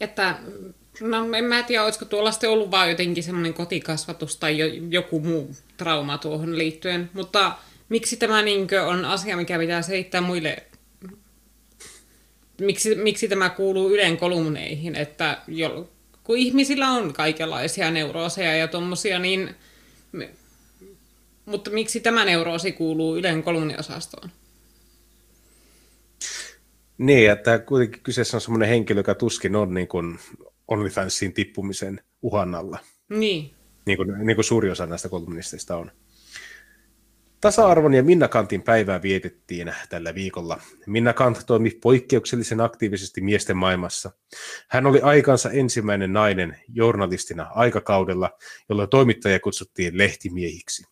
[0.00, 0.38] Että,
[1.00, 5.20] no en mä tiedä, olisiko tuolla sitten ollut vaan jotenkin semmoinen kotikasvatus tai jo, joku
[5.20, 7.52] muu trauma tuohon liittyen, mutta
[7.88, 10.68] miksi tämä niinkö on asia, mikä pitää selittää muille
[12.60, 15.90] miksi, miksi tämä kuuluu Ylen kolumneihin, että jo,
[16.24, 19.54] kun ihmisillä on kaikenlaisia neurooseja ja tuommoisia, niin
[21.44, 24.30] mutta miksi tämä neuroosi kuuluu Ylen kolumniosastoon?
[26.98, 30.18] Niin, että kuitenkin kyseessä on semmoinen henkilö, joka tuskin on niin kuin
[30.68, 32.78] OnlyFansiin tippumisen uhan alla.
[33.08, 33.54] Niin.
[33.86, 35.90] Niin kuin, niin kuin suuri osa näistä kolumnisteista on.
[37.40, 40.60] Tasa-arvon ja Minna Kantin päivää vietettiin tällä viikolla.
[40.86, 44.10] Minna Kant toimi poikkeuksellisen aktiivisesti miesten maailmassa.
[44.68, 48.30] Hän oli aikansa ensimmäinen nainen journalistina aikakaudella,
[48.68, 50.84] jolloin toimittajia kutsuttiin lehtimiehiksi.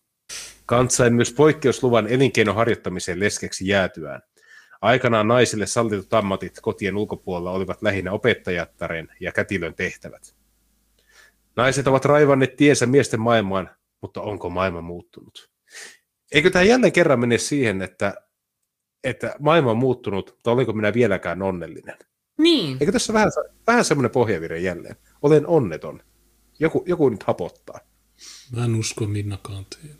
[0.66, 4.22] Kant sai myös poikkeusluvan elinkeinon harjoittamiseen leskeksi jäätyään.
[4.80, 10.34] Aikanaan naisille sallitut ammatit kotien ulkopuolella olivat lähinnä opettajattaren ja kätilön tehtävät.
[11.56, 13.70] Naiset ovat raivanneet tiensä miesten maailmaan,
[14.02, 15.55] mutta onko maailma muuttunut?
[16.32, 18.14] Eikö tämä jälleen kerran mene siihen, että,
[19.04, 21.96] että maailma on muuttunut, mutta oliko minä vieläkään onnellinen?
[22.38, 22.76] Niin.
[22.80, 23.30] Eikö tässä vähän,
[23.66, 24.96] vähän semmoinen pohjavire jälleen?
[25.22, 26.02] Olen onneton.
[26.58, 27.80] Joku, joku nyt hapottaa.
[28.56, 29.96] Mä en usko Minna Kantiin.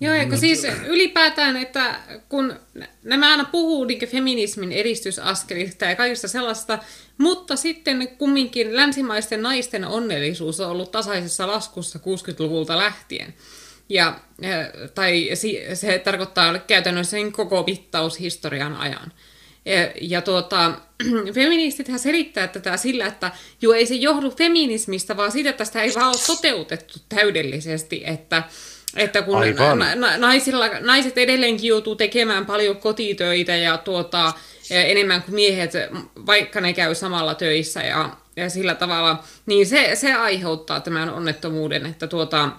[0.00, 2.54] Joo, eikö siis ylipäätään, että kun
[3.02, 6.78] nämä aina puhuu niin feminismin edistysaskelista ja kaikista sellaista,
[7.18, 13.34] mutta sitten kumminkin länsimaisten naisten onnellisuus on ollut tasaisessa laskussa 60-luvulta lähtien.
[13.90, 14.20] Ja,
[14.94, 15.30] tai
[15.74, 19.12] se tarkoittaa käytännössä niin koko vittaushistorian ajan.
[19.64, 20.72] Ja, ja tuota,
[21.34, 25.94] feministithän selittää tätä sillä, että jo ei se johdu feminismistä, vaan siitä, että sitä ei
[25.94, 28.42] vaan ole toteutettu täydellisesti, että
[28.96, 29.40] että kun
[29.78, 34.32] na, na, naisilla, naiset edelleenkin joutuu tekemään paljon kotitöitä ja tuota,
[34.70, 35.72] enemmän kuin miehet,
[36.26, 41.86] vaikka ne käy samalla töissä ja, ja sillä tavalla, niin se, se aiheuttaa tämän onnettomuuden,
[41.86, 42.50] että tuota,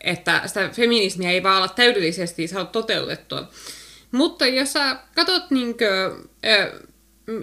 [0.00, 3.48] että sitä feminismiä ei vaan olla täydellisesti saa toteutettua.
[4.12, 6.30] Mutta jos sä katsot, niin kuin,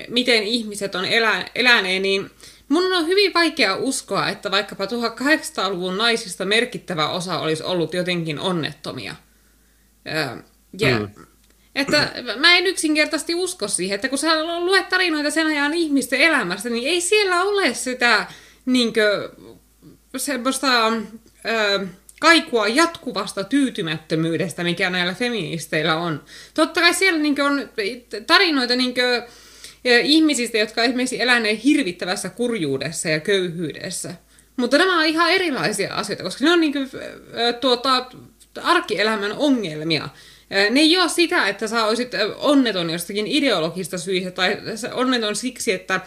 [0.08, 2.32] miten ihmiset on elä, eläneet, niin
[2.70, 9.16] mun on hyvin vaikea uskoa, että vaikkapa 1800-luvun naisista merkittävä osa olisi ollut jotenkin onnettomia.
[10.80, 11.10] Ja, mm.
[11.76, 16.70] Että mä en yksinkertaisesti usko siihen, että kun sä luet tarinoita sen ajan ihmisten elämästä,
[16.70, 18.26] niin ei siellä ole sitä
[18.66, 19.32] niinkö,
[20.18, 20.94] semmoista
[21.46, 21.88] ö,
[22.20, 26.24] kaikua jatkuvasta tyytymättömyydestä, mikä näillä feministeillä on.
[26.54, 27.70] Totta kai siellä niin on
[28.28, 28.94] tarinoita niin
[30.04, 34.14] ihmisistä, jotka esimerkiksi eläneet hirvittävässä kurjuudessa ja köyhyydessä.
[34.58, 36.90] Mutta nämä on ihan erilaisia asioita, koska ne on niin kuin,
[37.62, 38.06] tuota,
[38.64, 40.10] arkielämän ongelmia.
[40.70, 44.58] Ne ei ole sitä, että sä olisit onneton jostakin ideologista syistä tai
[44.94, 46.02] onneton siksi, että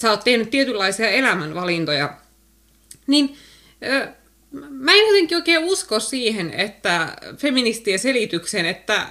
[0.00, 2.14] sä oot tehnyt tietynlaisia elämänvalintoja.
[3.06, 3.36] Niin
[4.70, 9.06] Mä en jotenkin oikein usko siihen, että feministien selityksen, että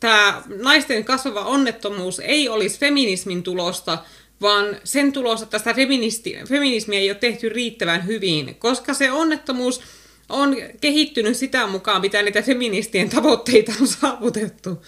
[0.00, 3.98] tämä naisten kasvava onnettomuus ei olisi feminismin tulosta,
[4.40, 5.74] vaan sen tulosta, että sitä
[6.48, 9.80] feminismiä ei ole tehty riittävän hyvin, koska se onnettomuus
[10.28, 14.82] on kehittynyt sitä mukaan, mitä niitä feministien tavoitteita on saavutettu.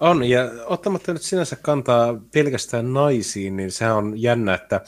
[0.00, 4.80] On, ja ottamatta nyt sinänsä kantaa pelkästään naisiin, niin se on jännä, että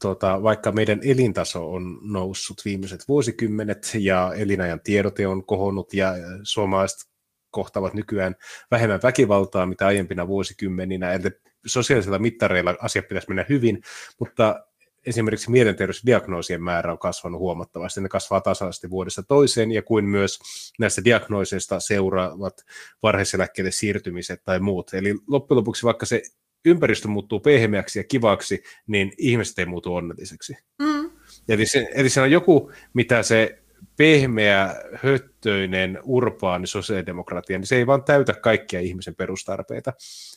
[0.00, 6.12] tota, vaikka meidän elintaso on noussut viimeiset vuosikymmenet ja elinajan tiedote on kohonnut ja
[6.42, 7.10] suomalaiset
[7.50, 8.34] kohtavat nykyään
[8.70, 11.30] vähemmän väkivaltaa, mitä aiempina vuosikymmeninä, eli
[11.66, 13.82] sosiaalisilla mittareilla asiat pitäisi mennä hyvin,
[14.20, 14.64] mutta
[15.06, 18.00] esimerkiksi mielenterveysdiagnoosien määrä on kasvanut huomattavasti.
[18.00, 20.38] Ne kasvaa tasaisesti vuodesta toiseen, ja kuin myös
[20.78, 22.64] näistä diagnooseista seuraavat
[23.02, 24.94] varhaiseläkkeelle siirtymiset tai muut.
[24.94, 26.22] Eli loppujen lopuksi vaikka se
[26.64, 30.56] ympäristö muuttuu pehmeäksi ja kivaksi, niin ihmiset ei muutu onnelliseksi.
[30.78, 31.10] Mm.
[31.48, 33.58] Eli, se, eli se on joku, mitä se
[33.96, 39.92] pehmeä, höttöinen, urbaani sosiaalidemokratia, niin se ei vaan täytä kaikkia ihmisen perustarpeita.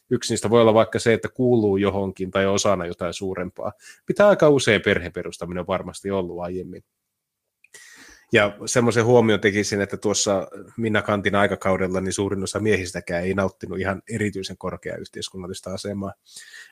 [0.10, 3.74] Yksi niistä voi olla vaikka se, että kuuluu johonkin tai osana jotain suurempaa.
[4.06, 6.84] Pitää aika usein perheperustaminen on varmasti ollut aiemmin.
[8.34, 10.48] Ja semmoisen huomion tekisin, että tuossa
[10.78, 16.14] Minna Kantin aikakaudella niin suurin osa miehistäkään ei nauttinut ihan erityisen korkeaa yhteiskunnallista asemaa.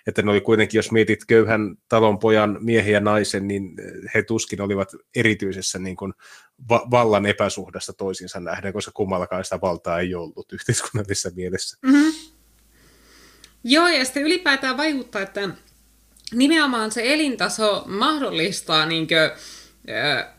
[0.07, 3.73] Että ne oli kuitenkin, jos mietit köyhän talonpojan miehen ja naisen, niin
[4.15, 6.14] he tuskin olivat erityisessä niin kuin
[6.69, 11.77] va- vallan epäsuhdasta toisiinsa nähden, koska kummallakaan sitä valtaa ei ollut yhteiskunnallisessa mielessä.
[11.81, 12.14] Mm-hmm.
[13.64, 15.49] Joo, ja sitten ylipäätään vaikuttaa, että
[16.33, 19.31] nimenomaan se elintaso mahdollistaa niin kuin,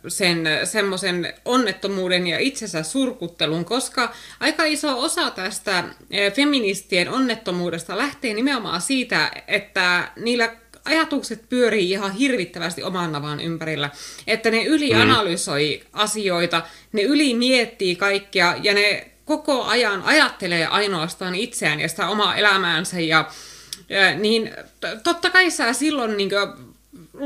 [0.09, 5.85] sen semmoisen onnettomuuden ja itsensä surkuttelun, koska aika iso osa tästä
[6.35, 13.91] feministien onnettomuudesta lähtee nimenomaan siitä, että niillä ajatukset pyörii ihan hirvittävästi oman navan ympärillä.
[14.27, 15.89] Että ne ylianalysoi mm.
[15.93, 16.63] asioita,
[16.93, 23.01] ne yli miettii kaikkea ja ne koko ajan ajattelee ainoastaan itseään ja sitä omaa elämäänsä
[23.01, 23.31] ja,
[23.89, 24.51] ja niin
[25.03, 26.31] totta kai sä silloin niin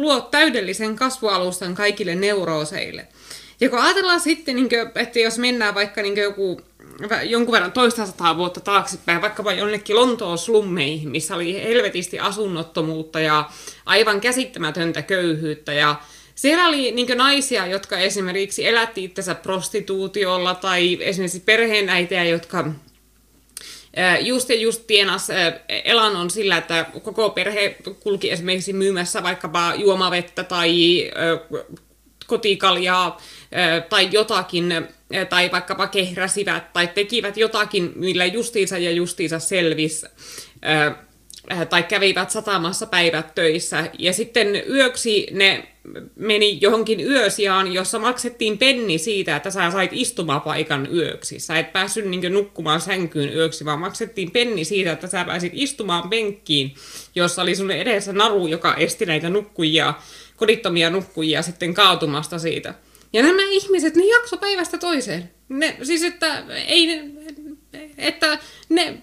[0.01, 3.07] luot täydellisen kasvualustan kaikille neurooseille.
[3.61, 6.61] Ja kun ajatellaan sitten, niin kuin, että jos mennään vaikka niin joku
[7.23, 13.51] jonkun verran toista sataa vuotta taaksepäin, vaikkapa jonnekin Lontoon slummeihin, missä oli helvetisti asunnottomuutta ja
[13.87, 15.73] aivan käsittämätöntä köyhyyttä.
[15.73, 15.97] Ja
[16.35, 22.65] siellä oli niin naisia, jotka esimerkiksi elätti itsensä prostituutiolla tai esimerkiksi perheenäitejä, jotka
[24.21, 25.29] just ja just tienas
[25.85, 30.75] elannon sillä, että koko perhe kulki esimerkiksi myymässä vaikkapa juomavettä tai
[32.27, 33.21] kotikaljaa
[33.89, 34.89] tai jotakin,
[35.29, 40.07] tai vaikkapa kehräsivät tai tekivät jotakin, millä justiinsa ja justiinsa selvisi
[41.71, 43.91] tai kävivät satamassa päivät töissä.
[43.99, 45.69] Ja sitten yöksi ne
[46.17, 51.41] meni johonkin yösiaan, jossa maksettiin penni siitä, että sä sait istumapaikan yöksi.
[51.41, 56.11] Sä et päässyt niin nukkumaan sänkyyn yöksi, vaan maksettiin penni siitä, että sä pääsit istumaan
[56.11, 56.75] penkkiin,
[57.15, 59.95] jossa oli sun edessä naru, joka esti näitä nukkujia,
[60.37, 62.75] kodittomia nukkujia sitten kaatumasta siitä.
[63.13, 65.31] Ja nämä ihmiset, ne jakso päivästä toiseen.
[65.49, 66.89] Ne, siis että, ei,
[67.99, 68.39] että
[68.69, 68.99] ne,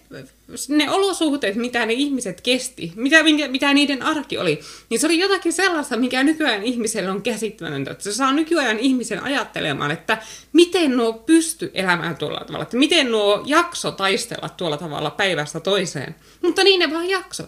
[0.67, 5.53] ne olosuhteet, mitä ne ihmiset kesti, mitä, mitä niiden arki oli, niin se oli jotakin
[5.53, 7.95] sellaista, mikä nykyään ihmiselle on käsittämätöntä.
[7.99, 10.17] Se saa nykyään ihmisen ajattelemaan, että
[10.53, 16.15] miten nuo pysty elämään tuolla tavalla, että miten nuo jakso taistella tuolla tavalla päivästä toiseen.
[16.41, 17.43] Mutta niin ne vaan jakso.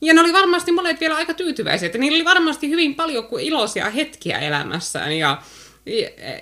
[0.00, 3.44] Ja ne oli varmasti monet vielä aika tyytyväisiä, että niillä oli varmasti hyvin paljon kuin
[3.44, 5.42] iloisia hetkiä elämässään ja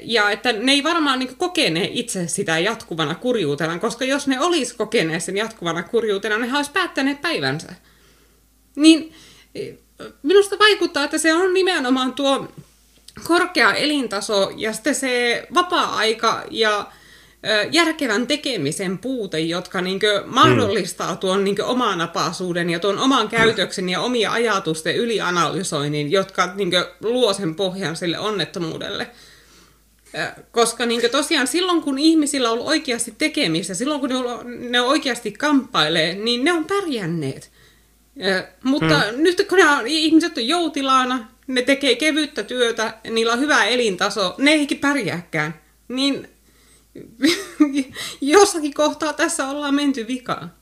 [0.02, 4.76] ja että ne ei varmaan niin kokene itse sitä jatkuvana kurjuutena, koska jos ne olisi
[4.76, 7.72] kokeneet sen jatkuvana kurjuutena, ne olisi päättäneet päivänsä.
[8.76, 9.12] Niin
[10.22, 12.48] minusta vaikuttaa, että se on nimenomaan tuo
[13.24, 16.86] korkea elintaso ja sitten se vapaa-aika ja
[17.72, 24.32] järkevän tekemisen puute, jotka niin mahdollistaa tuon niin omanapaisuuden ja tuon oman käytöksen ja omia
[24.32, 29.10] ajatusten ylianalysoinnin, jotka niin luo sen pohjan sille onnettomuudelle.
[30.52, 34.80] Koska niin tosiaan silloin, kun ihmisillä on ollut oikeasti tekemistä, silloin kun ne, on, ne
[34.80, 37.50] oikeasti kamppailee, niin ne on pärjänneet.
[38.62, 39.22] Mutta hmm.
[39.22, 44.34] nyt kun ne on, ihmiset on joutilaana, ne tekee kevyttä työtä, niillä on hyvä elintaso,
[44.38, 45.60] ne eikin pärjääkään.
[45.88, 46.28] Niin
[48.20, 50.57] jossakin kohtaa tässä ollaan menty vikaan.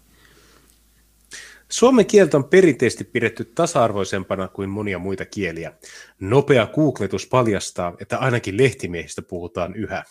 [1.69, 5.73] Suomen kieltä on perinteisesti pidetty tasa-arvoisempana kuin monia muita kieliä.
[6.21, 10.05] Nopea googletus paljastaa, että ainakin lehtimiehistä puhutaan yhä.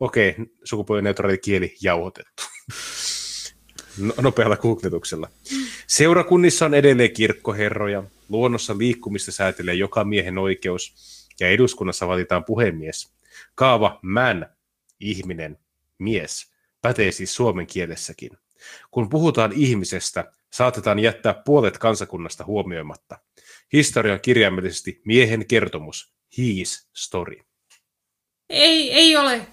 [0.00, 0.34] Okei,
[0.64, 2.42] sukupuolineutraali kieli jauhotettu.
[3.98, 5.28] No, nopealla googletuksella.
[5.86, 10.94] Seurakunnissa on edelleen kirkkoherroja, luonnossa liikkumista säätelee joka miehen oikeus,
[11.40, 13.12] ja eduskunnassa valitaan puhemies.
[13.54, 14.46] Kaava man,
[15.00, 15.58] ihminen,
[15.98, 16.52] mies,
[16.82, 18.30] pätee siis suomen kielessäkin.
[18.90, 23.18] Kun puhutaan ihmisestä, saatetaan jättää puolet kansakunnasta huomioimatta.
[23.72, 27.36] Historia on kirjaimellisesti miehen kertomus, his story.
[28.50, 29.46] Ei, ei ole.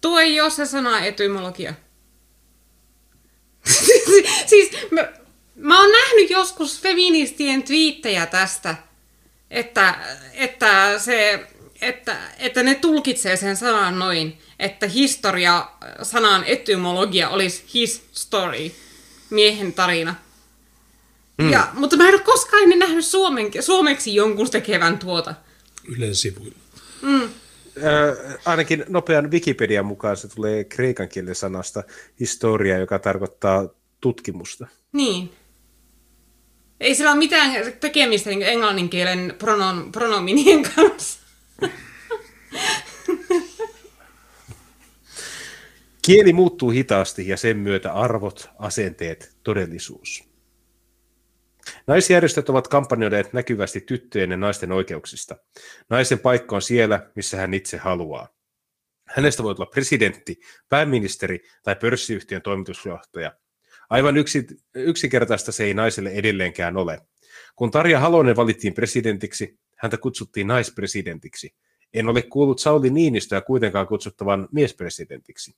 [0.00, 1.74] Tuo ei ole se sana etymologia.
[4.50, 5.12] siis mä,
[5.54, 8.76] mä oon nähnyt joskus feministien twiittejä tästä,
[9.50, 9.94] että,
[10.34, 11.46] että, se,
[11.80, 15.68] että, että ne tulkitsee sen sanan noin, että historia,
[16.02, 18.70] sanan etymologia olisi his story
[19.30, 20.14] miehen tarina.
[21.38, 21.52] Mm.
[21.52, 25.34] Ja, mutta mä en ole koskaan ennen nähnyt suomen, suomeksi jonkun tekevän tuota.
[25.96, 26.58] Ylen sivuilla.
[27.02, 27.22] Mm.
[27.22, 27.30] Äh,
[28.44, 31.82] ainakin nopean Wikipedian mukaan se tulee kreikan kielen sanasta
[32.20, 33.68] historia, joka tarkoittaa
[34.00, 34.66] tutkimusta.
[34.92, 35.32] Niin.
[36.80, 39.34] Ei sillä ole mitään tekemistä niin englannin kielen
[39.92, 41.20] pronominien kanssa.
[46.06, 50.24] Kieli muuttuu hitaasti ja sen myötä arvot, asenteet, todellisuus.
[51.86, 55.36] Naisjärjestöt ovat kampanjoineet näkyvästi tyttöjen ja naisten oikeuksista.
[55.90, 58.28] Naisen paikka on siellä, missä hän itse haluaa.
[59.08, 63.32] Hänestä voi olla presidentti, pääministeri tai pörssiyhtiön toimitusjohtaja.
[63.90, 67.00] Aivan yksi, yksinkertaista se ei naiselle edelleenkään ole.
[67.56, 71.54] Kun Tarja Halonen valittiin presidentiksi, häntä kutsuttiin naispresidentiksi.
[71.94, 75.54] En ole kuullut Sauli Niinistöä kuitenkaan kutsuttavan miespresidentiksi.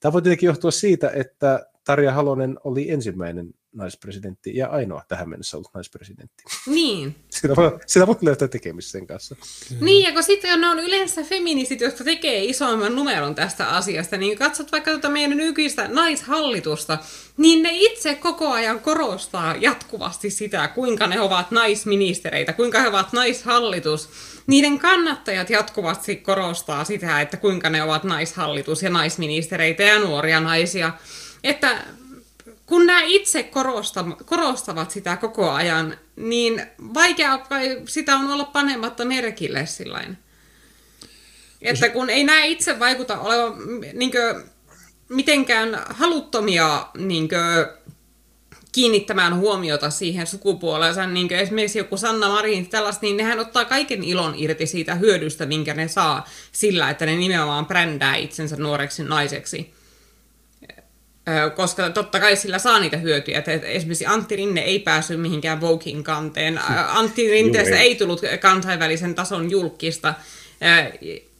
[0.00, 5.56] Tämä voi tietenkin johtua siitä, että Tarja Halonen oli ensimmäinen naispresidentti ja ainoa tähän mennessä
[5.56, 6.44] ollut naispresidentti.
[6.66, 7.14] Niin.
[7.30, 9.36] Sitä voi, sitä voi löytää tekemistä sen kanssa.
[9.70, 9.84] Mm.
[9.84, 14.72] Niin, ja kun sitten on yleensä feministit, jotka tekee isomman numeron tästä asiasta, niin katsot
[14.72, 16.98] vaikka tuota meidän nykyistä naishallitusta,
[17.36, 23.12] niin ne itse koko ajan korostaa jatkuvasti sitä, kuinka ne ovat naisministereitä, kuinka he ovat
[23.12, 24.08] naishallitus.
[24.46, 30.92] Niiden kannattajat jatkuvasti korostaa sitä, että kuinka ne ovat naishallitus ja naisministereitä ja nuoria naisia.
[31.44, 31.84] Että
[32.66, 33.50] kun nämä itse
[34.24, 36.62] korostavat sitä koko ajan, niin
[36.94, 37.46] vaikea
[37.88, 40.18] sitä on olla panematta merkille sillain.
[41.62, 43.54] Että kun ei nämä itse vaikuta olevan
[43.92, 44.50] niin kuin,
[45.08, 47.80] mitenkään haluttomia niin kuin,
[48.72, 54.04] kiinnittämään huomiota siihen sukupuoleensa, niin kuin esimerkiksi joku Sanna Marin tällaista, niin nehän ottaa kaiken
[54.04, 59.79] ilon irti siitä hyödystä, minkä ne saa sillä, että ne nimenomaan brändää itsensä nuoreksi naiseksi
[61.56, 63.38] koska totta kai sillä saa niitä hyötyjä.
[63.38, 66.60] Että esimerkiksi Antti Rinne ei päässyt mihinkään Voguein kanteen.
[66.88, 70.14] Antti Rinteestä ei tullut kansainvälisen tason julkista,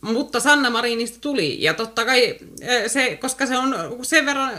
[0.00, 1.62] mutta Sanna Marinista tuli.
[1.62, 2.36] Ja totta kai,
[2.86, 4.52] se, koska se on sen verran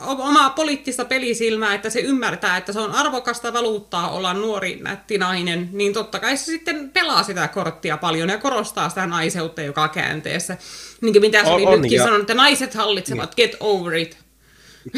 [0.00, 5.68] omaa poliittista pelisilmää, että se ymmärtää, että se on arvokasta valuuttaa olla nuori nätti nainen,
[5.72, 10.56] niin totta kai se sitten pelaa sitä korttia paljon ja korostaa sitä naiseutta joka käänteessä.
[11.00, 12.02] Niin kuin mitä se oli on, nytkin ja...
[12.02, 13.48] sanonut, että naiset hallitsevat, niin.
[13.48, 14.21] get over it.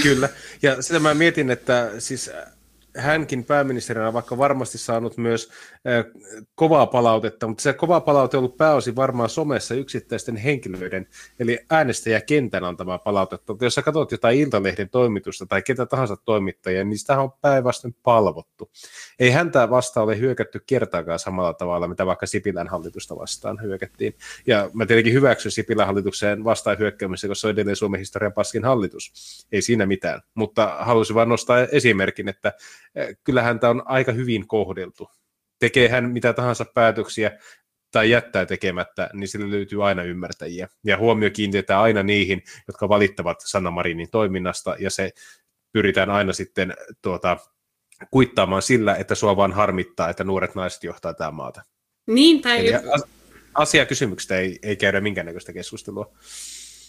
[0.02, 0.28] Kyllä,
[0.62, 2.30] ja sitä mä mietin, että siis
[2.96, 5.50] hänkin pääministerinä vaikka varmasti saanut myös
[6.54, 11.06] kovaa palautetta, mutta se kova palaute on ollut pääosin varmaan somessa yksittäisten henkilöiden,
[11.38, 13.52] eli äänestäjäkentän antamaa palautetta.
[13.52, 17.96] Mutta jos sä katsot jotain Iltalehden toimitusta tai ketä tahansa toimittajia, niin sitä on päinvastoin
[18.02, 18.70] palvottu.
[19.18, 24.14] Ei häntä vastaan ole hyökätty kertaakaan samalla tavalla, mitä vaikka Sipilän hallitusta vastaan hyökättiin.
[24.46, 28.64] Ja mä tietenkin hyväksyn Sipilän hallitukseen vastaan hyökkäämisen, koska se on edelleen Suomen historian paskin
[28.64, 29.12] hallitus.
[29.52, 30.20] Ei siinä mitään.
[30.34, 32.52] Mutta halusin vain nostaa esimerkin, että
[33.24, 35.08] kyllähän tämä on aika hyvin kohdeltu
[35.58, 37.38] tekee hän mitä tahansa päätöksiä
[37.90, 40.68] tai jättää tekemättä, niin sille löytyy aina ymmärtäjiä.
[40.84, 45.10] Ja huomio kiinnitetään aina niihin, jotka valittavat Sanna Marinin toiminnasta, ja se
[45.72, 47.36] pyritään aina sitten tuota,
[48.10, 51.62] kuittaamaan sillä, että sua vaan harmittaa, että nuoret naiset johtaa tämä maata.
[52.06, 52.58] Niin, tai...
[52.58, 52.72] Eli
[53.54, 56.12] asiakysymyksistä ei, ei käydä minkäännäköistä keskustelua.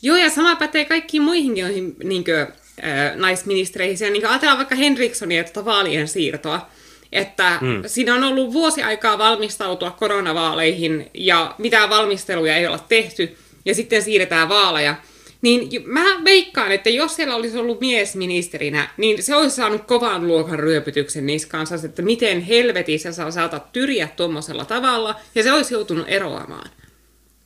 [0.02, 4.14] Joo, ja sama pätee kaikkiin muihin joihin, niin kuin, äh, naisministereihin.
[4.14, 6.70] Niin ajatellaan vaikka Henrikssonia tuota vaalien siirtoa
[7.16, 7.84] että mm.
[7.86, 14.02] siinä on ollut vuosi aikaa valmistautua koronavaaleihin ja mitään valmisteluja ei olla tehty ja sitten
[14.02, 14.96] siirretään vaaleja.
[15.42, 20.28] Niin mä veikkaan, että jos siellä olisi ollut mies ministerinä, niin se olisi saanut kovan
[20.28, 25.74] luokan ryöpytyksen niissä kanssa, että miten helvetissä sä saatat tyriä tuommoisella tavalla, ja se olisi
[25.74, 26.70] joutunut eroamaan.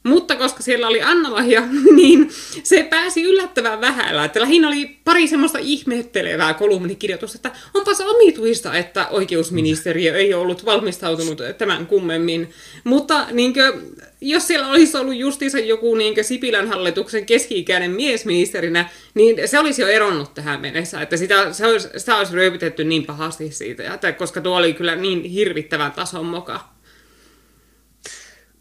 [0.04, 1.64] Mutta koska siellä oli Anna-Maria,
[1.96, 2.30] niin
[2.64, 4.26] se pääsi yllättävän vähällä.
[4.26, 11.42] Että lähinnä oli pari semmoista ihmettelevää kolumnikirjoitusta, että onpas omituista, että oikeusministeriö ei ollut valmistautunut
[11.58, 12.50] tämän kummemmin.
[12.84, 19.48] Mutta niin kuin, jos siellä olisi ollut justiinsa joku niin Sipilän hallituksen keski-ikäinen miesministerinä, niin
[19.48, 21.02] se olisi jo eronnut tähän mennessä.
[21.02, 24.96] Että sitä, se olisi, sitä olisi ryöpytetty niin pahasti siitä, että, koska tuo oli kyllä
[24.96, 26.79] niin hirvittävän tason moka.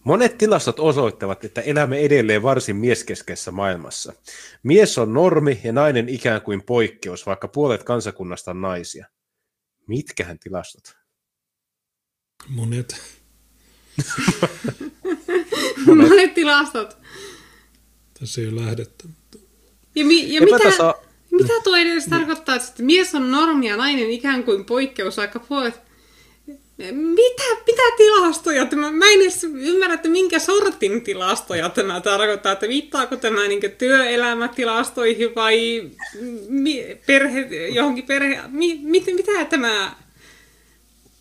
[0.08, 4.12] Monet tilastot osoittavat, että elämme edelleen varsin mieskeskeisessä maailmassa.
[4.62, 9.06] Mies on normi ja nainen ikään kuin poikkeus, vaikka puolet kansakunnasta on naisia.
[9.86, 10.96] Mitkähän tilastot?
[12.48, 13.00] Monet.
[15.86, 16.08] Monet.
[16.10, 16.96] Monet tilastot.
[18.20, 19.04] Tässä ei ole lähdettä.
[19.94, 20.94] Ja, mi- ja mitä, tasa...
[21.30, 25.87] mitä tuo edes tarkoittaa, että mies on normi ja nainen ikään kuin poikkeus, vaikka puolet
[26.92, 28.92] mitä, mitä tilastoja tämä?
[28.92, 35.34] Mä en edes ymmärrä, että minkä sortin tilastoja tämä tarkoittaa, että viittaako tämä niin työelämätilastoihin
[35.34, 35.90] vai
[36.48, 39.96] mi, perhe, johonkin perhe, mi, mit, mitä tämä...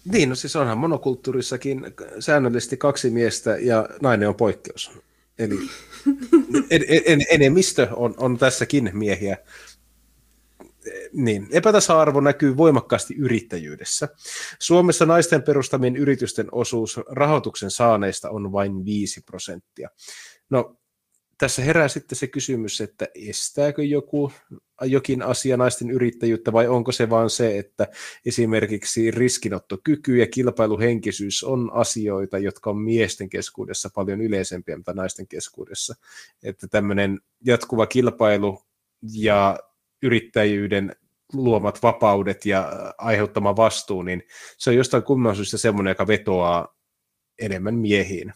[0.06, 1.86] Niin, no siis onhan monokulttuurissakin
[2.20, 4.92] säännöllisesti kaksi miestä ja nainen on poikkeus.
[5.40, 5.60] Eli
[6.70, 9.38] en, en, enemmistö on, on tässäkin miehiä
[11.14, 14.10] niin, epätasa-arvo näkyy voimakkaasti yrittäjyydessä.
[14.60, 19.90] Suomessa naisten perustamien yritysten osuus rahoituksen saaneista on vain 5 prosenttia.
[20.50, 20.78] No,
[21.38, 24.32] tässä herää sitten se kysymys, että estääkö joku,
[24.82, 27.88] jokin asia naisten yrittäjyyttä vai onko se vaan se, että
[28.26, 35.96] esimerkiksi riskinottokyky ja kilpailuhenkisyys on asioita, jotka on miesten keskuudessa paljon yleisempiä mitä naisten keskuudessa.
[36.44, 38.62] Että tämmöinen jatkuva kilpailu
[39.14, 39.60] ja
[40.04, 40.96] yrittäjyyden
[41.34, 44.24] luomat vapaudet ja aiheuttama vastuu, niin
[44.58, 46.76] se on jostain kumman syystä semmoinen, joka vetoaa
[47.40, 48.34] enemmän miehiin.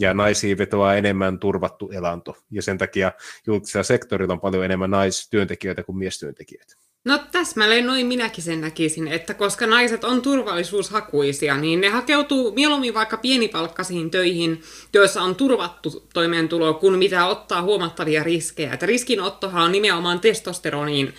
[0.00, 2.36] Ja naisiin vetoaa enemmän turvattu elanto.
[2.50, 3.12] Ja sen takia
[3.46, 6.74] julkisella sektorilla on paljon enemmän naistyöntekijöitä kuin miestyöntekijöitä.
[7.04, 12.94] No täsmälleen noin minäkin sen näkisin, että koska naiset on turvallisuushakuisia, niin ne hakeutuu mieluummin
[12.94, 18.72] vaikka pienipalkkaisiin töihin, joissa on turvattu toimeentulo, kun mitä ottaa huomattavia riskejä.
[18.72, 21.14] Että riskinottohan on nimenomaan testosteroniin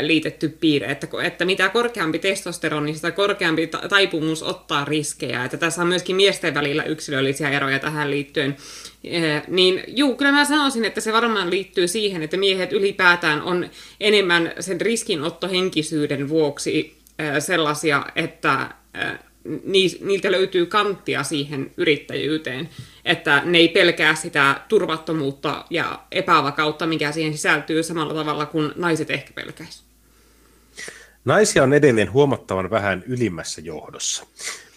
[0.00, 5.44] liitetty piirre, että, että mitä korkeampi testosteroni, sitä korkeampi taipumus ottaa riskejä.
[5.44, 8.56] Että tässä on myöskin miesten välillä yksilöllisiä eroja tähän liittyen.
[9.48, 14.52] Niin juu, kyllä mä sanoisin, että se varmaan liittyy siihen, että miehet ylipäätään on enemmän
[14.60, 16.96] sen riskinottohenkisyyden vuoksi
[17.38, 18.68] sellaisia, että
[20.00, 22.68] niiltä löytyy kanttia siihen yrittäjyyteen,
[23.04, 29.10] että ne ei pelkää sitä turvattomuutta ja epävakautta, mikä siihen sisältyy samalla tavalla kuin naiset
[29.10, 29.82] ehkä pelkäisi.
[31.24, 34.26] Naisia on edelleen huomattavan vähän ylimmässä johdossa.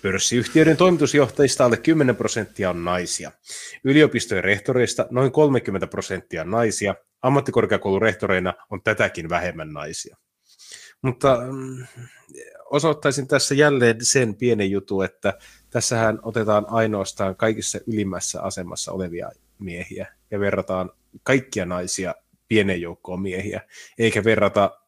[0.02, 3.32] Pörssiyhtiöiden toimitusjohtajista alle 10 prosenttia on naisia.
[3.84, 6.96] Yliopistojen rehtoreista noin 30 prosenttia on naisia.
[7.22, 10.18] Ammattikorkeakoulun rehtoreina on tätäkin vähemmän naisia.
[11.02, 11.86] Mutta mm,
[12.72, 15.34] osoittaisin tässä jälleen sen pienen jutun, että
[15.70, 20.92] tässähän otetaan ainoastaan kaikissa ylimmässä asemassa olevia miehiä ja verrataan
[21.24, 22.16] kaikkia naisia
[22.48, 23.62] pienen joukkoon miehiä,
[23.98, 24.80] eikä verrata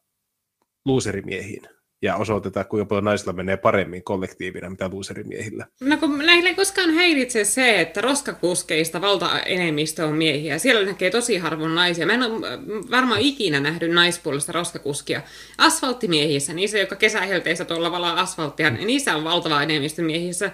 [0.84, 1.62] luuserimiehiin
[2.02, 5.66] ja osoitetaan, kuinka paljon naisilla menee paremmin kollektiivina, mitä luuserimiehillä.
[5.80, 10.58] No kun näillä ei koskaan häiritse se, että roskakuskeista valtaenemmistö on miehiä.
[10.58, 12.06] Siellä näkee tosi harvoin naisia.
[12.06, 12.46] Mä en ole
[12.90, 15.22] varmaan ikinä nähnyt naispuolista roskakuskia.
[15.58, 20.50] Asfalttimiehissä, niissä, jotka kesähelteissä tuolla valaa asfalttia, niin niissä on valtava enemmistö miehissä.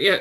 [0.00, 0.20] Ja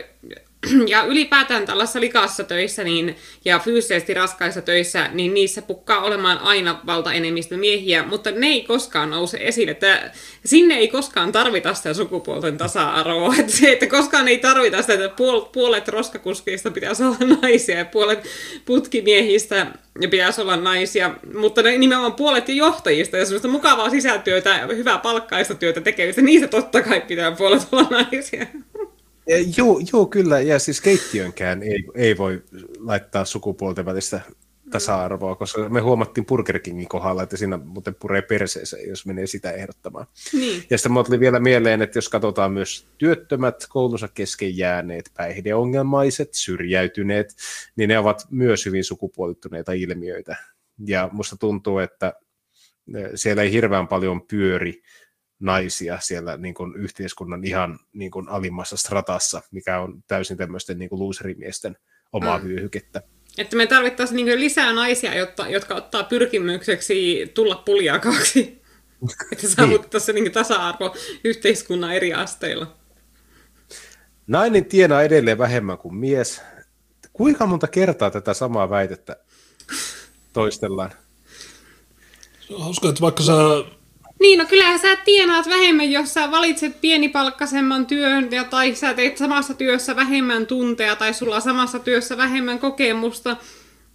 [0.88, 3.16] ja ylipäätään tällaisessa likassa töissä niin,
[3.46, 9.10] ja fyysisesti raskaissa töissä, niin niissä pukkaa olemaan aina valtaenemmistö miehiä, mutta ne ei koskaan
[9.10, 9.72] nouse esille.
[9.72, 10.12] Että
[10.46, 13.36] sinne ei koskaan tarvita sitä sukupuolten tasa-arvoa.
[13.40, 15.10] Että se, että koskaan ei tarvita sitä, että
[15.54, 18.24] puolet roskakuskeista pitäisi olla naisia ja puolet
[18.66, 19.68] putkimiehistä
[20.10, 25.82] pitäisi olla naisia, mutta ne nimenomaan puolet johtajista ja semmoista mukavaa sisätyötä, hyvää palkkaista työtä
[25.82, 28.46] tekevistä, niistä totta kai pitää puolet olla naisia.
[29.58, 30.40] Joo, joo, kyllä.
[30.40, 32.44] Ja siis keittiönkään ei, ei voi
[32.80, 34.22] laittaa sukupuolten välistä
[34.70, 39.52] tasa-arvoa, koska me huomattiin Burger Kingin kohdalla, että siinä muuten puree perseeseen, jos menee sitä
[39.52, 40.08] ehdottamaan.
[40.34, 40.64] Niin.
[40.70, 47.36] Ja sitten tuli vielä mieleen, että jos katsotaan myös työttömät, koulunsa kesken jääneet, päihdeongelmaiset, syrjäytyneet,
[47.76, 50.36] niin ne ovat myös hyvin sukupuolittuneita ilmiöitä.
[50.86, 52.14] Ja musta tuntuu, että
[53.16, 54.82] siellä ei hirveän paljon pyöri
[55.40, 60.90] naisia siellä niin kuin yhteiskunnan ihan niin kuin alimmassa stratassa, mikä on täysin tämmöisten niin
[60.90, 61.78] kuin loserimiesten
[62.14, 62.44] omaa mm.
[62.48, 63.02] vyöhykettä.
[63.38, 68.62] Että me tarvittaisiin niin lisää naisia, jotta, jotka ottaa pyrkimykseksi tulla puljakaaksi.
[69.32, 70.24] että saavutettaisiin niin.
[70.24, 72.76] niin tasa-arvo yhteiskunnan eri asteilla.
[74.28, 76.42] Nainen tienaa edelleen vähemmän kuin mies.
[77.14, 79.16] Kuinka monta kertaa tätä samaa väitettä
[80.34, 80.92] toistellaan?
[82.40, 83.34] Se on hauska, että vaikka sä
[84.20, 89.18] niin, no kyllähän sä tienaat vähemmän, jos sä valitset pienipalkkaisemman työn, ja, tai sä teet
[89.18, 93.38] samassa työssä vähemmän tunteja, tai sulla on samassa työssä vähemmän kokemusta.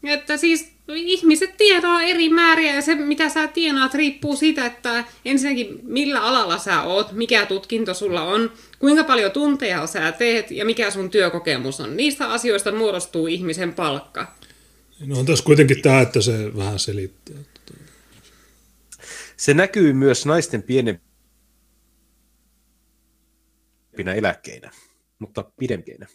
[0.04, 5.78] Että siis ihmiset tienaa eri määriä, ja se mitä sä tienaat riippuu siitä, että ensinnäkin
[5.82, 10.90] millä alalla sä oot, mikä tutkinto sulla on, kuinka paljon tunteja sä teet, ja mikä
[10.90, 11.96] sun työkokemus on.
[11.96, 14.34] Niistä asioista muodostuu ihmisen palkka.
[15.06, 17.36] No on tässä kuitenkin tämä, että se vähän selittää.
[19.36, 21.04] Se näkyy myös naisten pienempinä
[24.14, 24.70] eläkkeinä,
[25.18, 26.06] mutta pidempinä.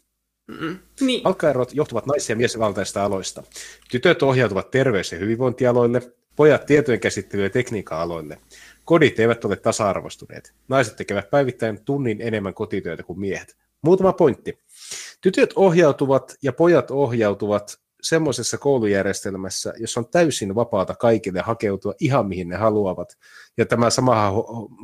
[0.47, 0.79] Mm-mm.
[1.01, 1.21] Niin.
[1.21, 3.43] Palkkaerot johtuvat nais- ja miesvaltaista aloista.
[3.91, 6.01] Tytöt ohjautuvat terveys- ja hyvinvointialoille,
[6.35, 8.37] pojat tietojen käsittely- ja tekniikka-aloille.
[8.85, 10.53] Kodit eivät ole tasa-arvostuneet.
[10.67, 13.57] Naiset tekevät päivittäin tunnin enemmän kotitöitä kuin miehet.
[13.81, 14.59] Muutama pointti.
[15.21, 22.49] Tytöt ohjautuvat ja pojat ohjautuvat semmoisessa koulujärjestelmässä, jossa on täysin vapaata kaikille hakeutua ihan mihin
[22.49, 23.17] ne haluavat.
[23.57, 24.33] Ja tämä samahan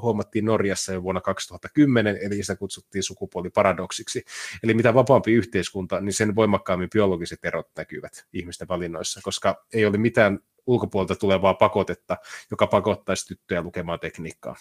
[0.02, 4.26] huomattiin Norjassa jo vuonna 2010, eli sitä kutsuttiin sukupuoliparadoksiksi.
[4.64, 9.98] Eli mitä vapaampi yhteiskunta, niin sen voimakkaammin biologiset erot näkyvät ihmisten valinnoissa, koska ei ole
[9.98, 12.18] mitään ulkopuolelta tulevaa pakotetta,
[12.52, 14.56] joka pakottaisi tyttöjä lukemaan tekniikkaa.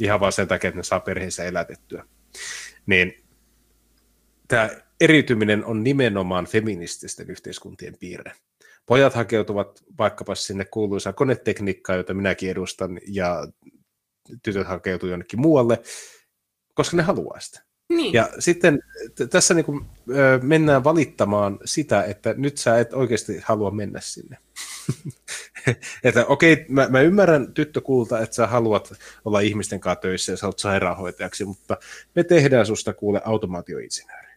[0.00, 2.04] Ihan vaan sen takia, että ne saa perheensä elätettyä.
[2.86, 3.29] Niin
[4.50, 4.70] tämä
[5.00, 8.32] eriytyminen on nimenomaan feminististen yhteiskuntien piirre.
[8.86, 13.48] Pojat hakeutuvat vaikkapa sinne kuuluisaan konetekniikkaan, jota minäkin edustan, ja
[14.42, 15.82] tytöt hakeutuvat jonnekin muualle,
[16.74, 17.62] koska ne haluaa sitä.
[17.88, 18.12] Niin.
[18.12, 18.80] Ja sitten
[19.14, 24.00] t- tässä niin kuin, ö, mennään valittamaan sitä, että nyt sä et oikeasti halua mennä
[24.00, 24.36] sinne.
[26.04, 28.92] että okei, okay, mä, mä ymmärrän tyttökulta, että sä haluat
[29.24, 31.76] olla ihmisten kanssa töissä ja sä oot sairaanhoitajaksi, mutta
[32.14, 34.29] me tehdään susta kuule automaatioinsinööri.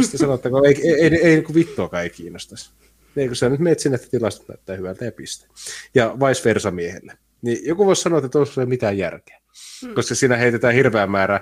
[0.00, 2.70] Sitten sanotaan, että ei, ei, ei, ei niin vittuakaan ei kiinnostaisi.
[3.16, 5.46] Eikö sä nyt menet sinne, että tilastot näyttää hyvältä ja piste.
[5.94, 7.18] Ja vice versa miehelle.
[7.42, 9.40] niin joku voisi sanoa, että tuossa ei mitään järkeä.
[9.82, 9.94] Hmm.
[9.94, 11.40] Koska siinä heitetään hirveä määrä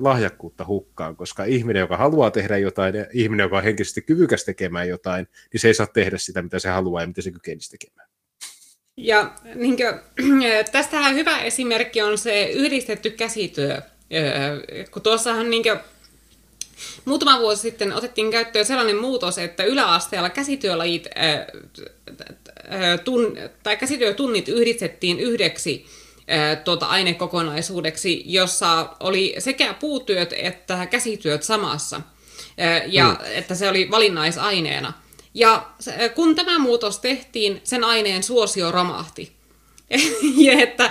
[0.00, 4.88] lahjakkuutta hukkaan, koska ihminen, joka haluaa tehdä jotain, ja ihminen, joka on henkisesti kyvykäs tekemään
[4.88, 8.08] jotain, niin se ei saa tehdä sitä, mitä se haluaa ja mitä se kykenisi tekemään.
[8.96, 9.92] Ja niin kuin,
[10.72, 13.82] tästähän hyvä esimerkki on se yhdistetty käsityö.
[14.90, 15.78] Kun tuossahan niin kuin,
[17.04, 21.06] muutama vuosi sitten otettiin käyttöön sellainen muutos, että yläasteella käsityölajit
[23.04, 25.86] tun, tai käsityötunnit yhdistettiin yhdeksi
[26.64, 32.00] tuota ainekokonaisuudeksi, jossa oli sekä puutyöt että käsityöt samassa,
[32.86, 33.16] ja mm.
[33.34, 34.92] että se oli valinnaisaineena.
[35.34, 35.66] Ja
[36.14, 39.32] kun tämä muutos tehtiin, sen aineen suosio romahti.
[40.46, 40.90] ja että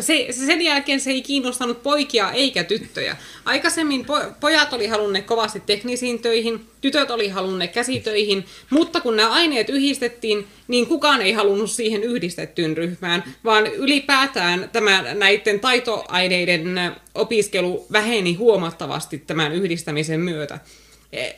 [0.00, 3.16] se, sen jälkeen se ei kiinnostanut poikia eikä tyttöjä.
[3.44, 9.32] Aikaisemmin po, pojat oli halunneet kovasti teknisiin töihin, tytöt oli halunneet käsitöihin, mutta kun nämä
[9.32, 17.86] aineet yhdistettiin, niin kukaan ei halunnut siihen yhdistettyyn ryhmään, vaan ylipäätään tämä, näiden taitoaineiden opiskelu
[17.92, 20.58] väheni huomattavasti tämän yhdistämisen myötä.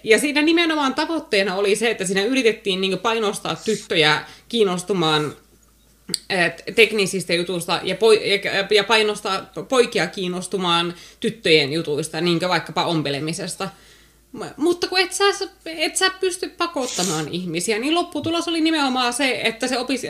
[0.04, 5.36] Ja siinä nimenomaan tavoitteena oli se, että siinä yritettiin niin painostaa tyttöjä kiinnostumaan
[6.74, 13.68] teknisistä jutuista ja, poi- ja painostaa poikia kiinnostumaan tyttöjen jutuista, niin kuin vaikkapa ompelemisesta.
[14.56, 15.24] Mutta kun et sä,
[15.64, 20.02] et sä pysty pakottamaan ihmisiä, niin lopputulos oli nimenomaan se, että se opis,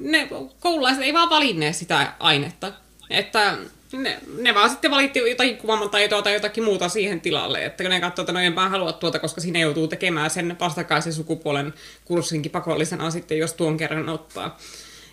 [0.00, 0.28] ne
[0.60, 2.72] koululaiset ei vaan valinneet sitä ainetta.
[3.10, 3.58] Että
[3.92, 5.58] ne, ne vaan sitten valitti jotakin
[5.90, 9.18] taitoa tai jotakin muuta siihen tilalle, että kun ne katsoo, että no enpä halua tuota,
[9.18, 11.74] koska siinä joutuu tekemään sen vastakkaisen sukupuolen
[12.04, 14.58] kurssinkin pakollisena sitten, jos tuon kerran ottaa.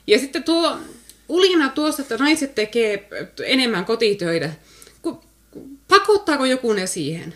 [0.07, 0.77] Ja sitten tuo
[1.29, 3.07] ulina tuossa, että naiset tekee
[3.45, 4.49] enemmän kotitöitä.
[5.87, 7.33] Pakottaako joku ne siihen?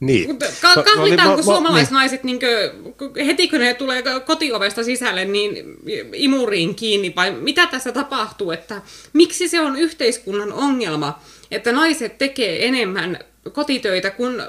[0.00, 0.38] Niin.
[0.38, 5.76] Ka- kahlitaanko suomalaisnaiset niin kuin, heti kun ne tulee kotiovesta sisälle, niin
[6.12, 8.82] imuriin kiinni, vai mitä tässä tapahtuu, että
[9.12, 13.18] miksi se on yhteiskunnan ongelma, että naiset tekee enemmän
[13.52, 14.42] kotitöitä, kun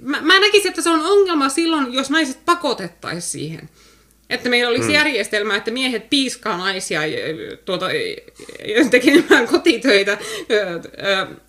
[0.00, 3.68] mä, mä näkisin, että se on ongelma silloin, jos naiset pakotettaisiin siihen.
[4.34, 4.94] Että meillä olisi hmm.
[4.94, 7.00] järjestelmä, että miehet piiskaa naisia
[7.64, 7.86] tuota,
[8.90, 10.18] tekemään kotitöitä,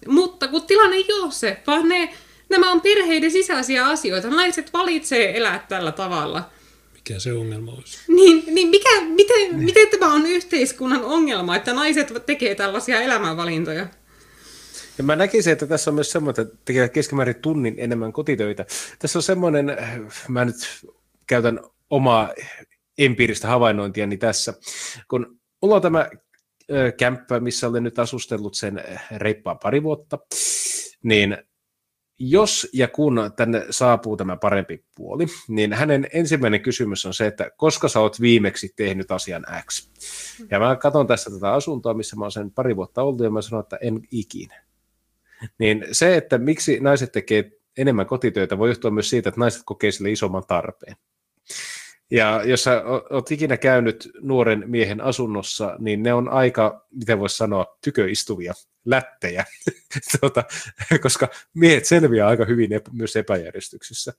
[0.08, 2.14] mutta kun tilanne ei ole se, vaan ne,
[2.50, 4.30] nämä on perheiden sisäisiä asioita.
[4.30, 6.50] Naiset valitsee elää tällä tavalla.
[6.94, 7.98] Mikä se ongelma olisi?
[8.08, 13.88] Niin, niin mikä, miten, miten tämä on yhteiskunnan ongelma, että naiset tekee tällaisia elämänvalintoja?
[14.98, 18.66] Ja mä näkisin, että tässä on myös semmoinen, että tekee keskimäärin tunnin enemmän kotitöitä.
[19.00, 19.78] Tässä on semmoinen,
[20.28, 20.56] mä nyt
[21.28, 22.34] käytän omaa
[22.98, 24.53] empiiristä havainnointiani tässä.
[25.07, 26.09] Kun mulla on tämä
[26.98, 28.83] kämppä, missä olen nyt asustellut sen
[29.17, 30.19] reippaan pari vuotta,
[31.03, 31.38] niin
[32.19, 37.51] jos ja kun tänne saapuu tämä parempi puoli, niin hänen ensimmäinen kysymys on se, että
[37.57, 39.90] koska sä oot viimeksi tehnyt asian X.
[40.51, 43.41] Ja mä katson tässä tätä asuntoa, missä mä oon sen pari vuotta ollut, ja mä
[43.41, 44.64] sanon, että en ikinä.
[45.57, 49.91] Niin se, että miksi naiset tekee enemmän kotitöitä, voi johtua myös siitä, että naiset kokee
[49.91, 50.95] sille isomman tarpeen.
[52.11, 57.38] Ja jos sä oot ikinä käynyt nuoren miehen asunnossa, niin ne on aika, miten voisi
[57.38, 58.53] sanoa, tyköistuvia
[58.85, 59.45] lättejä,
[60.19, 60.43] tuota,
[61.01, 64.14] koska miehet selviää aika hyvin epä, myös epäjärjestyksissä.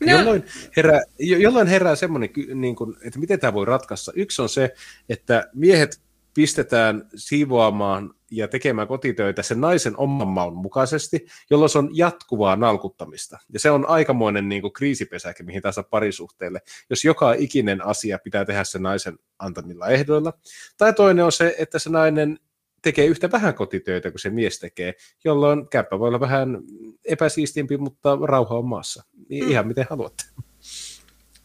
[0.00, 0.12] No.
[0.12, 0.44] Jolloin,
[0.76, 4.12] herää, jolloin herää semmoinen, niin kuin, että miten tämä voi ratkaista.
[4.14, 4.74] Yksi on se,
[5.08, 6.00] että miehet
[6.40, 13.38] pistetään siivoamaan ja tekemään kotitöitä sen naisen oman maun mukaisesti, jolloin se on jatkuvaa nalkuttamista.
[13.52, 16.60] Ja se on aikamoinen niin kuin kriisipesäke mihin tahansa parisuhteelle,
[16.90, 20.32] jos joka ikinen asia pitää tehdä sen naisen antamilla ehdoilla.
[20.78, 22.38] Tai toinen on se, että se nainen
[22.82, 24.94] tekee yhtä vähän kotitöitä kuin se mies tekee,
[25.24, 26.58] jolloin käppä voi olla vähän
[27.04, 29.04] epäsiistimpi, mutta rauha on maassa.
[29.16, 29.24] Mm.
[29.30, 30.24] Ihan miten haluatte.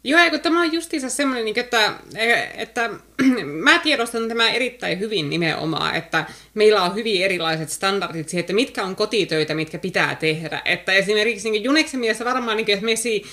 [0.08, 1.94] Joo, kun tämä on justiinsa semmoinen, niin että,
[2.58, 2.90] että
[3.64, 8.84] mä tiedostan tämä erittäin hyvin nimenomaan, että meillä on hyvin erilaiset standardit siihen, että mitkä
[8.84, 10.62] on kotitöitä, mitkä pitää tehdä.
[10.66, 13.24] Että esimerkiksi niin Juneksen mielessä varmaan niin esimerkiksi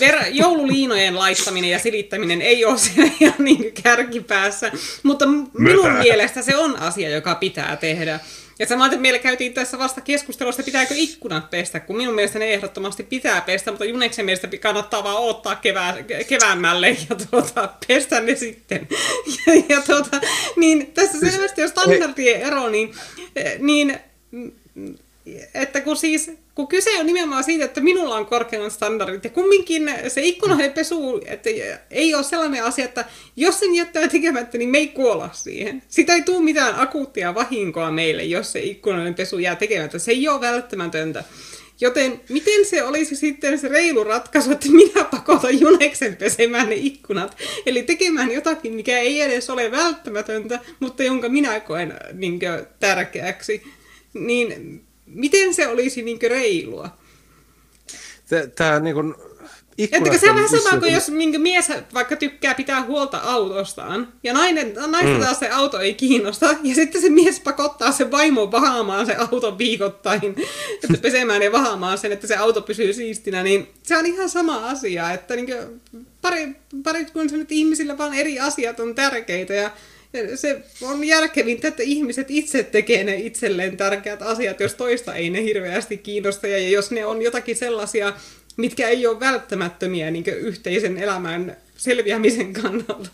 [0.00, 5.26] ver- joululiinojen laittaminen ja silittäminen ei ole siellä ihan niin kärkipäässä, mutta
[5.58, 8.20] minun mielestä se on asia, joka pitää tehdä.
[8.58, 13.02] Ja samaten meillä käytiin tässä vasta keskustelusta, pitääkö ikkunat pestä, kun minun mielestä ne ehdottomasti
[13.02, 15.96] pitää pestä, mutta Juneksen mielestä kannattaa vaan odottaa kevää,
[16.28, 18.88] keväämmälle ja tuota, pestä ne sitten.
[19.46, 20.20] Ja, ja tuota,
[20.56, 22.94] niin tässä selvästi on standardien ero, niin,
[23.58, 23.98] niin
[25.54, 29.90] että kun siis kun kyse on nimenomaan siitä, että minulla on korkeammat standardit, ja kumminkin
[30.08, 31.50] se ikkunoiden pesu että
[31.90, 33.04] ei ole sellainen asia, että
[33.36, 35.82] jos sen jättää tekemättä, niin me ei kuolla siihen.
[35.88, 39.98] Sitä ei tule mitään akuuttia vahinkoa meille, jos se ikkunoiden pesu jää tekemättä.
[39.98, 41.24] Se ei ole välttämätöntä.
[41.80, 47.36] Joten miten se olisi sitten se reilu ratkaisu, että minä pakotan Juneksen pesemään ne ikkunat?
[47.66, 53.62] Eli tekemään jotakin, mikä ei edes ole välttämätöntä, mutta jonka minä koen niin kuin, tärkeäksi.
[54.14, 54.82] Niin
[55.14, 56.98] miten se olisi niin kuin, reilua?
[58.56, 59.14] Tämä niin kuin,
[59.78, 64.32] Ettäkö se on vähän sama kuin jos minkä mies vaikka tykkää pitää huolta autostaan, ja
[64.32, 65.20] nainen, naista mm.
[65.20, 69.58] taas se auto ei kiinnosta, ja sitten se mies pakottaa sen vaimon vahaamaan se auto
[69.58, 70.22] viikoittain,
[70.84, 74.68] että pesemään ja vahaamaan sen, että se auto pysyy siistinä, niin se on ihan sama
[74.68, 75.46] asia, että niin
[76.22, 79.70] pari, pari kun se nyt ihmisillä vaan eri asiat on tärkeitä, ja
[80.34, 85.42] se on järkevintä, että ihmiset itse tekee ne itselleen tärkeät asiat, jos toista ei ne
[85.42, 88.12] hirveästi kiinnosta, ja jos ne on jotakin sellaisia
[88.56, 93.10] mitkä ei ole välttämättömiä niin yhteisen elämän selviämisen kannalta.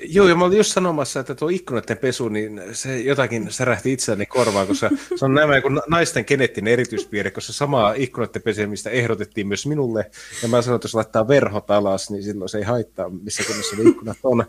[0.00, 4.26] Joo, ja mä olin just sanomassa, että tuo ikkunoiden pesu, niin se jotakin särähti itseäni
[4.26, 9.66] korvaan, koska se on nämä kuin naisten geneettinen erityispiirre, koska samaa ikkunoiden pesemistä ehdotettiin myös
[9.66, 10.10] minulle,
[10.42, 13.76] ja mä sanoin, että jos laittaa verhot alas, niin silloin se ei haittaa, missä kunnossa
[13.76, 14.44] ne ikkunat on.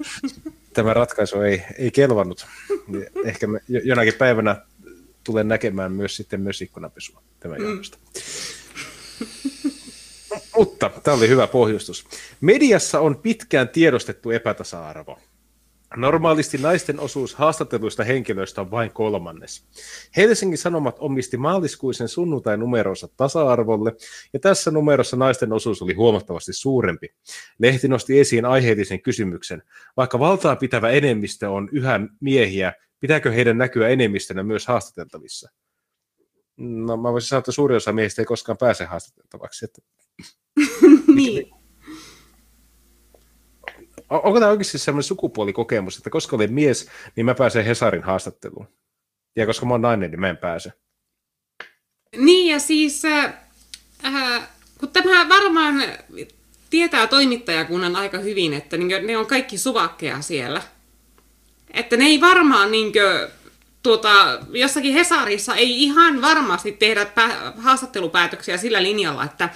[0.73, 2.47] Tämä ratkaisu ei, ei kelvannut.
[3.25, 4.55] Ehkä me jonakin päivänä
[5.23, 7.81] tulen näkemään myös sitten myös ikkunapesua tämän mm.
[10.59, 12.05] Mutta tämä oli hyvä pohjustus.
[12.41, 15.19] Mediassa on pitkään tiedostettu epätasa-arvo.
[15.95, 19.65] Normaalisti naisten osuus haastatelluista henkilöistä on vain kolmannes.
[20.17, 23.91] Helsingin Sanomat omisti maaliskuisen sunnuntai-numeronsa tasa-arvolle,
[24.33, 27.07] ja tässä numerossa naisten osuus oli huomattavasti suurempi.
[27.59, 29.63] Lehti nosti esiin aiheellisen kysymyksen.
[29.97, 35.49] Vaikka valtaa pitävä enemmistö on yhä miehiä, pitääkö heidän näkyä enemmistönä myös haastateltavissa?
[36.57, 39.65] No mä voisin sanoa, että suurin osa miehistä ei koskaan pääse haastateltavaksi.
[39.65, 39.81] Että
[41.15, 41.51] niin.
[44.09, 48.67] Onko tämä oikeasti sellainen sukupuolikokemus, että koska olen mies, niin mä pääsen Hesarin haastatteluun?
[49.35, 50.73] Ja koska mä oon nainen, niin mä en pääse.
[52.17, 53.33] Niin, ja siis äh,
[54.05, 54.49] äh
[54.79, 55.83] kun tämä varmaan
[56.69, 60.61] tietää toimittajakunnan aika hyvin, että niin ne on kaikki suvakkeja siellä.
[61.73, 63.38] Että ne ei varmaan niin kuin,
[63.83, 69.49] tuota, jossakin Hesarissa ei ihan varmasti tehdä pä- haastattelupäätöksiä sillä linjalla, että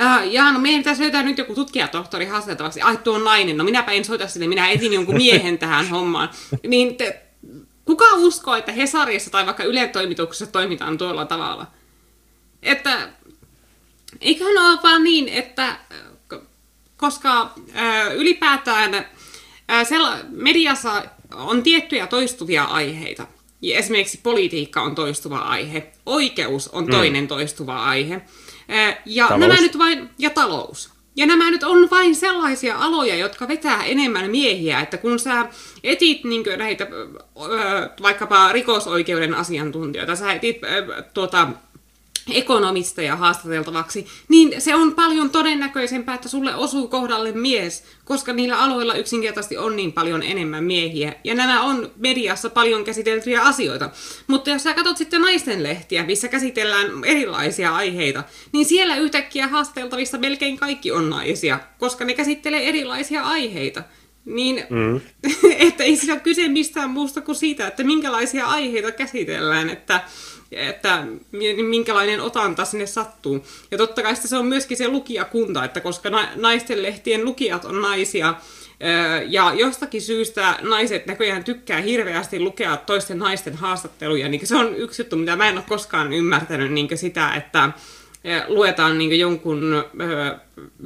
[0.00, 2.80] äh, jaa, no meidän pitäisi löytää nyt joku tutkijatohtori haastateltavaksi.
[2.80, 3.56] Ai, tuo on nainen.
[3.56, 6.30] No minäpä en soita sille, minä etin jonkun miehen tähän hommaan.
[6.66, 7.22] Niin te,
[7.84, 11.66] kuka uskoo, että Hesarissa tai vaikka Ylen toimituksessa toimitaan tuolla tavalla?
[12.62, 13.08] Että
[14.20, 15.76] eiköhän ole vaan niin, että
[16.96, 21.02] koska äh, ylipäätään äh, sella, mediassa
[21.34, 23.26] on tiettyjä toistuvia aiheita,
[23.62, 26.90] ja esimerkiksi politiikka on toistuva aihe, oikeus on mm.
[26.90, 27.28] toinen mm.
[27.28, 28.22] toistuva aihe.
[29.06, 29.40] Ja talous.
[29.40, 30.90] nämä nyt vain, ja talous.
[31.16, 35.48] Ja nämä nyt on vain sellaisia aloja, jotka vetää enemmän miehiä, että kun sä
[35.84, 36.86] etit niin näitä
[38.02, 40.56] vaikkapa rikosoikeuden asiantuntijoita, sä etit
[41.14, 41.48] tuota,
[42.32, 48.94] ekonomisteja haastateltavaksi, niin se on paljon todennäköisempää, että sulle osuu kohdalle mies, koska niillä aloilla
[48.94, 51.14] yksinkertaisesti on niin paljon enemmän miehiä.
[51.24, 53.90] Ja nämä on mediassa paljon käsiteltyjä asioita.
[54.26, 60.18] Mutta jos sä katsot sitten naisten lehtiä, missä käsitellään erilaisia aiheita, niin siellä yhtäkkiä haastateltavissa
[60.18, 63.82] melkein kaikki on naisia, koska ne käsittelee erilaisia aiheita.
[64.24, 65.00] Niin, mm.
[65.68, 70.00] että ei siinä ole kyse mistään muusta kuin siitä, että minkälaisia aiheita käsitellään, että
[70.52, 71.04] että
[71.68, 73.46] minkälainen otanta sinne sattuu.
[73.70, 78.34] Ja totta kai se on myöskin se lukijakunta, että koska naisten lehtien lukijat on naisia,
[79.26, 85.02] ja jostakin syystä naiset näköjään tykkää hirveästi lukea toisten naisten haastatteluja, niin se on yksi
[85.02, 87.70] juttu, mitä mä en ole koskaan ymmärtänyt, niin sitä, että
[88.48, 89.84] luetaan niin jonkun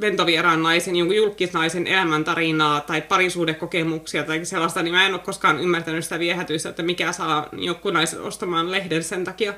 [0.01, 6.03] ventovieraan naisen, jonkun julkisnaisen elämäntarinaa tai parisuudekokemuksia tai sellaista, niin mä en ole koskaan ymmärtänyt
[6.03, 9.53] sitä viehätystä, että mikä saa joku naisen ostamaan lehden sen takia.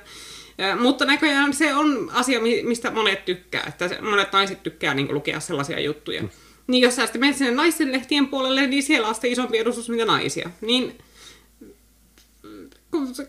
[0.79, 5.79] Mutta näköjään se on asia, mistä monet tykkää, että monet naiset tykkää niin lukea sellaisia
[5.79, 6.21] juttuja.
[6.21, 6.29] Mm.
[6.67, 9.89] Niin jos sä sitten menet sinne naisten lehtien puolelle, niin siellä on sitten isompi edustus
[9.89, 10.49] mitä naisia.
[10.61, 10.97] Niin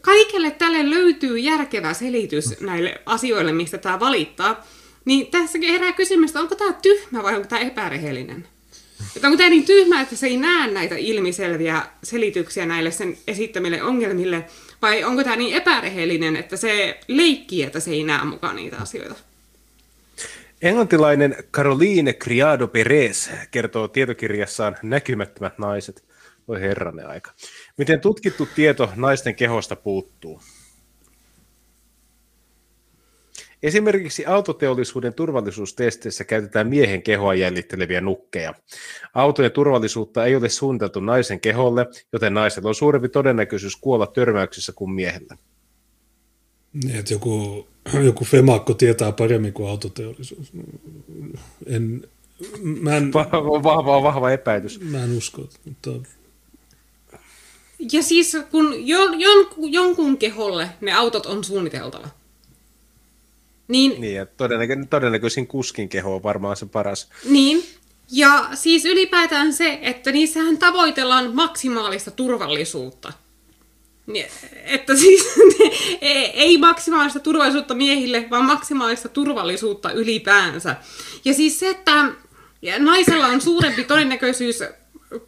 [0.00, 4.66] kaikelle tälle löytyy järkevä selitys näille asioille, mistä tämä valittaa,
[5.04, 8.48] niin tässäkin herää kysymys, onko tämä tyhmä vai onko tämä epärehellinen?
[9.16, 13.82] Että onko tämä niin tyhmä, että se ei näe näitä ilmiselviä selityksiä näille sen esittämille
[13.82, 14.44] ongelmille,
[14.82, 19.14] vai onko tämä niin epärehellinen, että se leikkii, että se ei näe mukaan niitä asioita?
[20.62, 26.04] Englantilainen Caroline Criado Perez kertoo tietokirjassaan Näkymättömät naiset.
[26.48, 27.30] Voi herranen aika.
[27.78, 30.40] Miten tutkittu tieto naisten kehosta puuttuu?
[33.62, 38.54] Esimerkiksi autoteollisuuden turvallisuustesteissä käytetään miehen kehoa jäljitteleviä nukkeja.
[39.14, 44.90] Autojen turvallisuutta ei ole suunniteltu naisen keholle, joten naisella on suurempi todennäköisyys kuolla törmäyksissä kuin
[44.90, 45.36] miehellä.
[46.72, 47.66] Niin, että joku
[48.04, 50.52] joku femakko tietää paremmin kuin autoteollisuus.
[51.66, 52.08] En,
[52.62, 54.80] mä en, vahva, vahva, vahva epäilys.
[54.80, 55.90] Mä en usko, mutta...
[57.92, 62.08] Ja siis kun jon, jon, jonkun keholle ne autot on suunniteltava.
[63.68, 67.08] Niin, niin ja todennäkö, todennäköisin kuskin keho on varmaan se paras.
[67.24, 67.64] Niin,
[68.12, 73.12] ja siis ylipäätään se, että niissähän tavoitellaan maksimaalista turvallisuutta.
[74.64, 75.26] Että siis
[76.34, 80.76] ei maksimaalista turvallisuutta miehille, vaan maksimaalista turvallisuutta ylipäänsä.
[81.24, 82.12] Ja siis se, että
[82.78, 84.62] naisella on suurempi todennäköisyys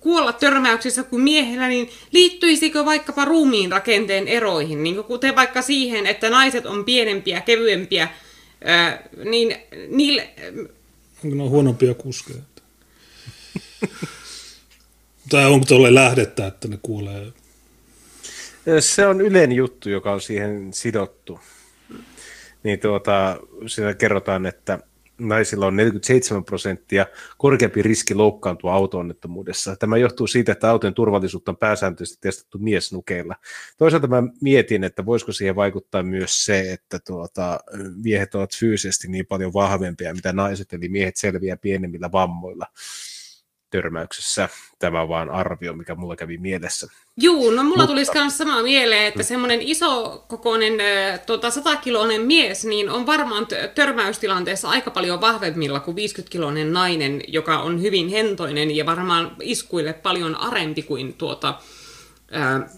[0.01, 6.31] kuolla törmäyksissä kuin miehellä, niin liittyisikö vaikkapa ruumiin rakenteen eroihin, niin kuten vaikka siihen, että
[6.31, 8.09] naiset on pienempiä, kevyempiä,
[8.65, 9.57] ää, niin
[9.89, 10.31] niille...
[11.25, 12.43] Onko ne on huonompia kuskeja?
[15.31, 17.33] tai onko tuolle lähdettä, että ne kuulee
[18.81, 21.41] se on yleinen juttu, joka on siihen sidottu.
[22.63, 23.37] Niin tuota,
[23.67, 24.79] siinä kerrotaan, että
[25.21, 27.07] naisilla on 47 prosenttia
[27.39, 29.77] korkeampi riski loukkaantua auto-onnettomuudessa.
[29.77, 33.37] Tämä johtuu siitä, että auton turvallisuutta on pääsääntöisesti testattu miesnukeilla.
[33.79, 37.61] Toisaalta mä mietin, että voisiko siihen vaikuttaa myös se, että tuota,
[38.05, 42.67] miehet ovat fyysisesti niin paljon vahvempia, mitä naiset, eli miehet selviää pienemmillä vammoilla
[43.71, 44.49] törmäyksessä.
[44.79, 46.87] Tämä on vaan arvio, mikä mulla kävi mielessä.
[47.17, 47.87] Juu, no mulla Mutta...
[47.87, 50.73] tulisi myös sama mieleen, että semmoinen iso kokoinen
[51.27, 57.83] tuota, 100-kiloinen mies niin on varmaan törmäystilanteessa aika paljon vahvemmilla kuin 50-kiloinen nainen, joka on
[57.83, 61.55] hyvin hentoinen ja varmaan iskuille paljon arempi kuin tuota,
[62.31, 62.69] ää,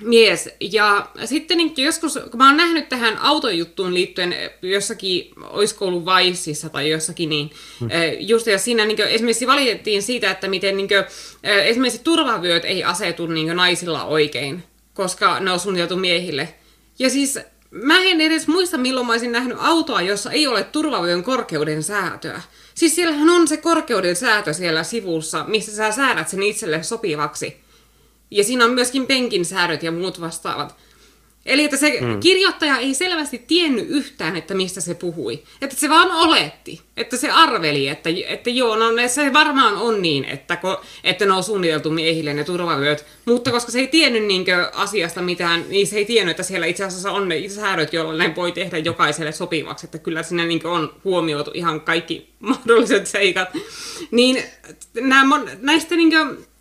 [0.00, 0.48] mies.
[0.60, 6.68] Ja sitten niin joskus, kun mä oon nähnyt tähän autojuttuun liittyen jossakin, olisiko ollut Vaisissa
[6.68, 7.88] tai jossakin, niin hmm.
[8.18, 11.04] just ja siinä niin esimerkiksi valitettiin siitä, että miten niin kuin,
[11.42, 14.62] esimerkiksi turvavyöt ei asetu niin naisilla oikein,
[14.94, 16.54] koska ne on suunniteltu miehille.
[16.98, 17.38] Ja siis
[17.70, 22.40] mä en edes muista, milloin mä olisin nähnyt autoa, jossa ei ole turvavyön korkeuden säätöä.
[22.74, 27.56] Siis siellähän on se korkeuden säätö siellä sivussa, missä sä säädät sen itselle sopivaksi.
[28.30, 30.76] Ja siinä on myöskin penkin säädöt ja muut vastaavat.
[31.48, 32.20] Eli että se mm.
[32.20, 35.42] kirjoittaja ei selvästi tiennyt yhtään, että mistä se puhui.
[35.62, 40.24] Että se vaan oletti, että se arveli, että, että joo, no se varmaan on niin,
[40.24, 43.06] että, ko, että ne on suunniteltu miehille ne turvavyöt.
[43.24, 46.84] Mutta koska se ei tiennyt niinkö asiasta mitään, niin se ei tiennyt, että siellä itse
[46.84, 49.86] asiassa on ne säädöt, joilla ne voi tehdä jokaiselle sopivaksi.
[49.86, 53.48] Että kyllä siinä niinkö on huomioitu ihan kaikki mahdolliset seikat.
[54.10, 54.42] Niin
[54.94, 56.20] nämä, näistä niinkö,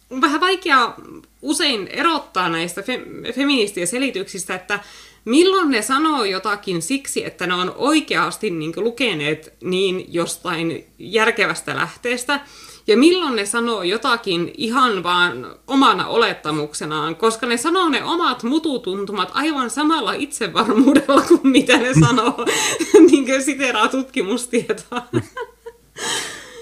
[0.10, 0.94] on vähän vaikea
[1.42, 4.80] usein erottaa näistä fe- feministien selityksistä, että
[5.26, 12.40] milloin ne sanoo jotakin siksi, että ne on oikeasti niin lukeneet niin jostain järkevästä lähteestä,
[12.88, 19.32] ja milloin ne sanoo jotakin ihan vaan omana olettamuksenaan, koska ne sanoo ne omat mututuntumat
[19.34, 22.46] aivan samalla itsevarmuudella kuin mitä ne sanoo,
[23.12, 25.02] niin kuin siteraa tutkimustietoa.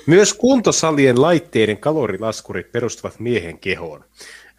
[0.05, 4.03] Myös kuntosalien laitteiden kalorilaskurit perustuvat miehen kehoon.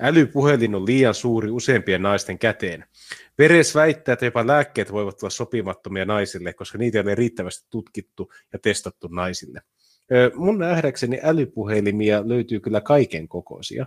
[0.01, 2.85] Älypuhelin on liian suuri useimpien naisten käteen.
[3.39, 8.33] Veres väittää, että jopa lääkkeet voivat olla sopimattomia naisille, koska niitä ei ole riittävästi tutkittu
[8.53, 9.61] ja testattu naisille.
[10.35, 13.87] Mun nähdäkseni älypuhelimia löytyy kyllä kaiken kokoisia.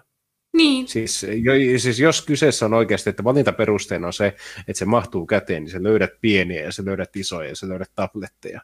[0.53, 0.87] Niin.
[0.87, 4.27] Siis, jo, siis jos kyseessä on oikeasti, että valintaperusteena on se,
[4.67, 7.91] että se mahtuu käteen, niin sä löydät pieniä ja sä löydät isoja ja sä löydät
[7.95, 8.61] tabletteja.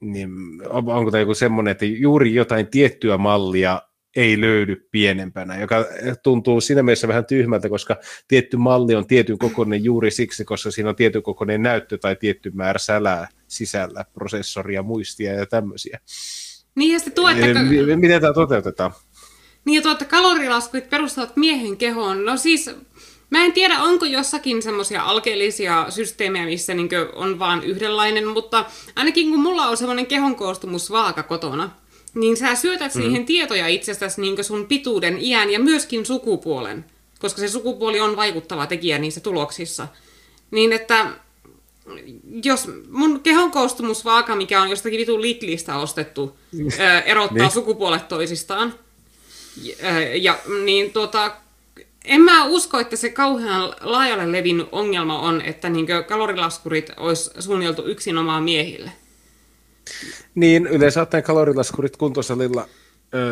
[0.00, 0.30] Niin
[0.68, 3.82] onko tämä joku semmoinen, että juuri jotain tiettyä mallia
[4.16, 5.84] ei löydy pienempänä, joka
[6.22, 7.96] tuntuu siinä mielessä vähän tyhmältä, koska
[8.28, 12.50] tietty malli on tietyn kokoinen juuri siksi, koska siinä on tietyn kokoinen näyttö tai tietty
[12.54, 16.00] määrä sälää sisällä, prosessoria, muistia ja tämmöisiä.
[16.74, 17.62] Niin ja sitten tuo, että...
[17.96, 18.92] Miten tämä toteutetaan?
[19.64, 22.24] Niin ja tuo, että kalorilaskuit perustuvat miehen kehoon.
[22.24, 22.70] No siis,
[23.30, 28.64] mä en tiedä, onko jossakin semmoisia alkeellisia systeemejä, missä niin on vaan yhdenlainen, mutta
[28.96, 31.70] ainakin kun mulla on semmoinen kehon koostumusvaaka kotona,
[32.14, 33.26] niin sä syötät siihen mm-hmm.
[33.26, 36.84] tietoja itsestäsi niin sun pituuden, iän ja myöskin sukupuolen,
[37.18, 39.88] koska se sukupuoli on vaikuttava tekijä niissä tuloksissa.
[40.50, 41.06] Niin että
[42.44, 46.36] jos mun kehon koostumusvaaka, mikä on jostakin vitun Lidlistä ostettu,
[47.04, 47.50] erottaa niin.
[47.50, 48.74] sukupuolet toisistaan,
[50.20, 51.36] ja, niin tuota,
[52.04, 57.86] en mä usko, että se kauhean laajalle levinnyt ongelma on, että niin kalorilaskurit olisi suunniteltu
[57.86, 58.92] yksinomaan miehille.
[60.34, 62.68] Niin, yleensä ottaen kalorilaskurit kuntosalilla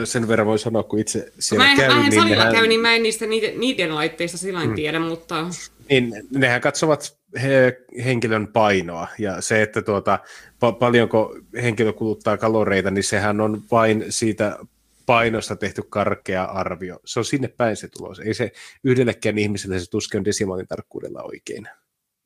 [0.05, 1.89] sen verran voi sanoa, kun itse siellä mä en, käy.
[1.89, 2.55] Mä en niin salilla nehän...
[2.55, 4.75] käy, niin mä en niistä niiden, niiden laitteista sillä mm.
[4.75, 5.47] tiedä, mutta...
[5.91, 10.19] Niin, nehän katsovat he, henkilön painoa, ja se, että tuota,
[10.65, 14.59] pa- paljonko henkilö kuluttaa kaloreita, niin sehän on vain siitä
[15.07, 17.01] painosta tehty karkea arvio.
[17.05, 18.21] Se on sinne päin se tulos.
[18.21, 18.53] Ei se
[18.85, 21.69] yhdellekään ihmiselle se tuskin on desimaalin tarkkuudella oikein.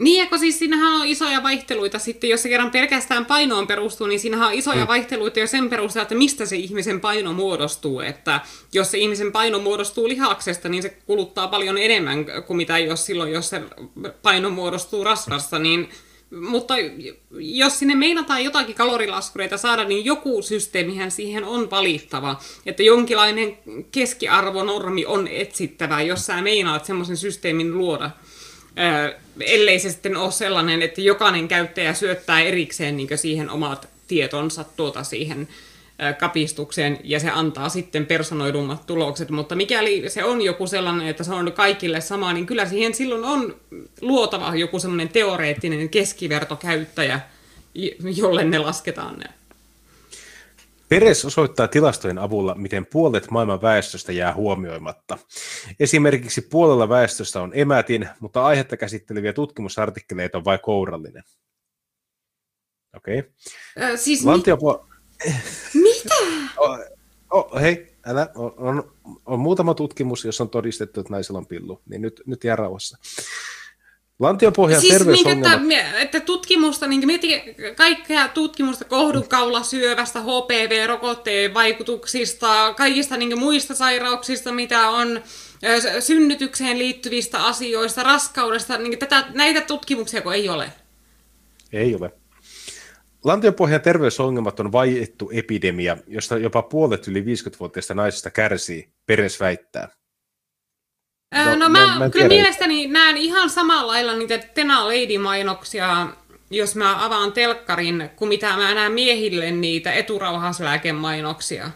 [0.02, 4.06] Niin, ja kun siis siinähän on isoja vaihteluita sitten, jos se kerran pelkästään painoon perustuu,
[4.06, 4.88] niin siinähän on isoja mm.
[4.88, 8.00] vaihteluita jo sen perusteella, että mistä se ihmisen paino muodostuu.
[8.00, 8.40] Että
[8.72, 13.32] jos se ihmisen paino muodostuu lihaksesta, niin se kuluttaa paljon enemmän kuin mitä jos silloin,
[13.32, 13.62] jos se
[14.22, 15.88] paino muodostuu rasvasta, niin
[16.30, 16.74] mutta
[17.38, 22.40] jos sinne meinataan jotakin kalorilaskureita saada, niin joku systeemihän siihen on valittava.
[22.66, 23.58] Että jonkinlainen
[23.92, 28.10] keskiarvonormi on etsittävä, jos sä meinaat semmoisen systeemin luoda
[29.40, 35.04] ellei se sitten ole sellainen, että jokainen käyttäjä syöttää erikseen niin siihen omat tietonsa tuota
[35.04, 35.48] siihen
[36.18, 41.32] kapistukseen ja se antaa sitten personoidummat tulokset, mutta mikäli se on joku sellainen, että se
[41.32, 43.56] on kaikille sama, niin kyllä siihen silloin on
[44.00, 47.20] luotava joku semmoinen teoreettinen keskivertokäyttäjä,
[48.16, 49.26] jolle ne lasketaan ne.
[51.00, 55.18] Peres osoittaa tilastojen avulla, miten puolet maailman väestöstä jää huomioimatta.
[55.80, 61.22] Esimerkiksi puolella väestöstä on emätin, mutta aihetta käsitteleviä tutkimusartikkeleita on vain kourallinen.
[62.96, 63.18] Okei.
[63.18, 63.30] Okay.
[63.82, 64.86] Äh, siis Lantiopo...
[65.24, 66.14] mi- Mitä?
[67.30, 68.92] Oh, oh, hei, älä, on, on,
[69.26, 72.98] on, muutama tutkimus, jossa on todistettu, että naisilla on pillu, niin nyt, nyt jää rauhassa.
[74.18, 75.62] Lantiopohjan siis, terveysongelmat...
[75.62, 77.42] Niin, että, että tutkimusta, niin mieti
[77.76, 78.84] kaikkea tutkimusta
[79.62, 85.20] syövästä, HPV-rokotteen vaikutuksista, kaikista niin muista sairauksista, mitä on
[86.00, 90.72] synnytykseen liittyvistä asioista, raskaudesta, niin tätä, näitä tutkimuksia kun ei ole.
[91.72, 92.10] Ei ole.
[93.24, 99.88] Lantiopohjan terveysongelmat on vaiettu epidemia, josta jopa puolet yli 50-vuotiaista naisista kärsii, Peres väittää.
[101.34, 106.06] No, no mä, mä, kyllä mielestäni näen ihan samalla lailla niitä Tena Lady-mainoksia,
[106.50, 111.70] jos mä avaan telkkarin, kuin mitä mä näen miehille niitä eturauhaslääkemainoksia.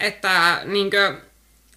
[0.00, 1.14] Että niinkö,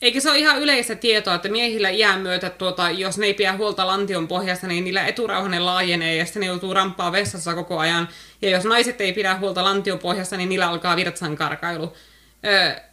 [0.01, 3.57] eikö se ole ihan yleistä tietoa, että miehillä iän myötä, tuota, jos ne ei pidä
[3.57, 8.09] huolta lantion pohjasta, niin niillä eturauhanen laajenee ja sitten ne joutuu ramppaa vessassa koko ajan.
[8.41, 11.93] Ja jos naiset ei pidä huolta lantion pohjasta, niin niillä alkaa virtsankarkailu.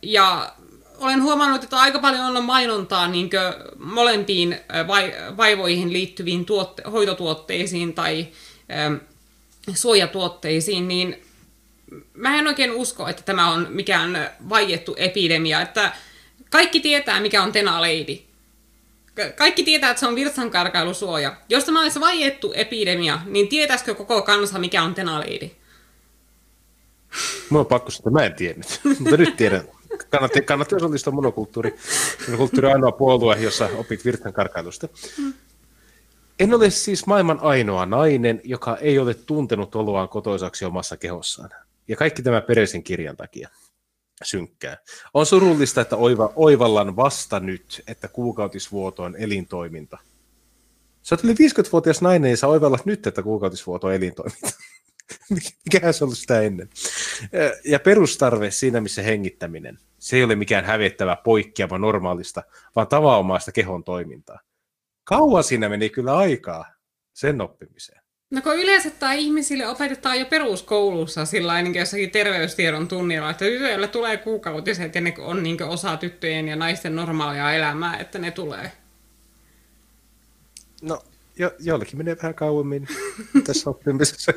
[0.02, 0.52] Ja
[1.00, 3.30] olen huomannut, että aika paljon on mainontaa niin
[3.78, 8.28] molempiin vai, vaivoihin liittyviin tuotte, hoitotuotteisiin tai
[8.72, 8.94] ähm,
[9.74, 11.22] suojatuotteisiin, niin
[12.14, 15.60] mä en oikein usko, että tämä on mikään vaiettu epidemia.
[15.60, 15.92] Että
[16.50, 18.22] kaikki tietää, mikä on tenaleidi.
[19.36, 21.36] Kaikki tietää, että se on virtsankarkailusuoja.
[21.48, 25.50] Jos tämä olisi vaiettu epidemia, niin tietäisikö koko kansa, mikä on tenaleidi?
[27.50, 29.68] Mulla on pakko sanoa, mä en tiennyt, mutta nyt tiedän
[30.10, 31.74] kannatti, kannatti osallistua monokulttuuri.
[32.26, 34.88] Monokulttuuri on ainoa puolue, jossa opit virtan karkailusta.
[36.38, 41.50] En ole siis maailman ainoa nainen, joka ei ole tuntenut oloaan kotoisaksi omassa kehossaan.
[41.88, 43.48] Ja kaikki tämä Peresin kirjan takia
[44.24, 44.76] synkkää.
[45.14, 49.98] On surullista, että oiva, oivallan vasta nyt, että kuukautisvuoto on elintoiminta.
[51.02, 54.50] Sä oot yli 50-vuotias nainen ja sä oivallat nyt, että kuukautisvuoto on elintoiminta.
[55.64, 56.68] Mikähän se ollut sitä ennen?
[57.64, 59.78] Ja perustarve siinä, missä hengittäminen.
[59.98, 62.42] Se ei ole mikään hävettävä poikkeama normaalista,
[62.76, 64.40] vaan tavanomaista kehon toimintaa.
[65.04, 66.64] Kauan siinä meni kyllä aikaa
[67.12, 68.00] sen oppimiseen.
[68.30, 73.88] No kun yleensä tämä ihmisille opetetaan jo peruskoulussa sillä niin jossakin terveystiedon tunnilla, että tytöille
[73.88, 78.72] tulee kuukautiset ja ne on niin osa tyttöjen ja naisten normaalia elämää, että ne tulee.
[80.82, 81.02] No
[81.40, 82.86] jo, joillekin menee vähän kauemmin
[83.46, 84.32] tässä oppimisessa.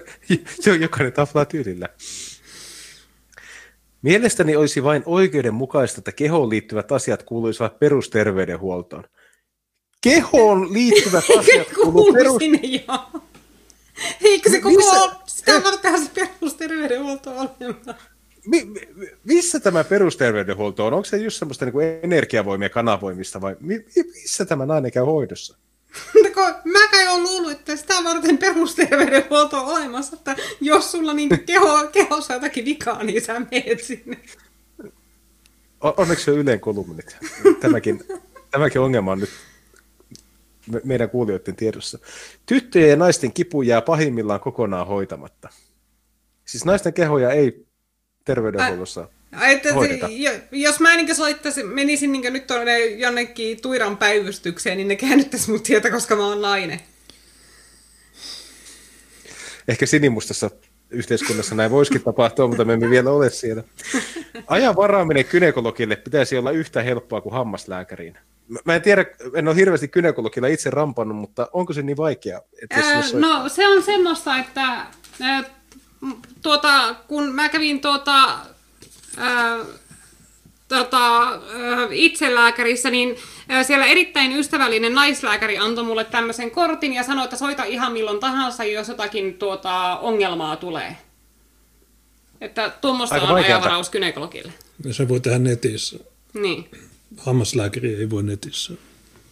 [0.80, 1.90] Jokainen taflaa tyylillä.
[4.02, 9.04] Mielestäni olisi vain oikeudenmukaista, että kehoon liittyvät asiat kuuluisivat perusterveydenhuoltoon.
[10.02, 12.38] Kehoon liittyvät asiat kuuluvat perus...
[12.38, 13.22] sinne joo.
[14.22, 15.10] Eikö se koko missä...
[15.26, 17.32] sitä varten se perusterveydenhuolto?
[18.46, 20.94] Mi, mi, missä tämä perusterveydenhuolto on?
[20.94, 25.58] Onko se just semmoista niin kuin energiavoimia kanavoimista vai mi, missä tämä nainen käy hoidossa?
[26.66, 31.88] Mä kai on luullut, että sitä varten perusterveydenhuolto on olemassa, että jos sulla niin keho,
[31.92, 34.20] kehossa jotakin vikaa, niin sä meet sinne.
[35.82, 37.18] Onneksi on Yleen kolumnit.
[37.60, 38.04] Tämäkin,
[38.52, 39.30] tämäkin ongelma on nyt
[40.84, 42.00] meidän kuulijoiden tiedossa.
[42.46, 45.50] Tyttöjen ja naisten kipu jää pahimmillaan kokonaan hoitamatta.
[46.46, 47.66] Siis naisten kehoja ei
[48.26, 50.00] terveydenhuollossa Ä- että se,
[50.52, 55.64] jos mä niin soittaisin, menisin niin nyt tuonne jonnekin Tuiran päivystykseen, niin ne käännyttäisi mut
[55.64, 56.80] tietä, koska mä oon nainen.
[59.68, 60.50] Ehkä sinimustassa
[60.90, 63.64] yhteiskunnassa näin voisikin tapahtua, mutta me emme vielä ole siellä.
[64.48, 68.18] Ajan varaaminen kynekologille pitäisi olla yhtä helppoa kuin hammaslääkäriin.
[68.66, 69.06] Mä en tiedä,
[69.36, 72.42] en ole hirveästi kynekologilla itse rampannut, mutta onko se niin vaikea?
[72.64, 74.86] Että Ää, no se on semmoista, että
[76.42, 78.40] tuota, kun mä kävin tuota,
[80.68, 81.40] tota,
[81.92, 83.16] itselääkärissä, niin
[83.68, 88.64] siellä erittäin ystävällinen naislääkäri antoi mulle tämmöisen kortin ja sanoi, että soita ihan milloin tahansa,
[88.64, 90.98] jos jotakin tuota, ongelmaa tulee.
[92.42, 94.54] Että tuommoista on ajavaraus gynekologille.
[94.86, 96.00] Ja se voi tehdä netissä.
[96.34, 96.70] Niin.
[97.18, 98.74] Hammaslääkäri ei voi netissä.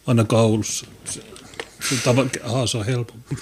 [0.06, 0.86] Aina kaulussa.
[1.04, 1.20] Se,
[1.88, 3.36] se tava, haasa helpompi.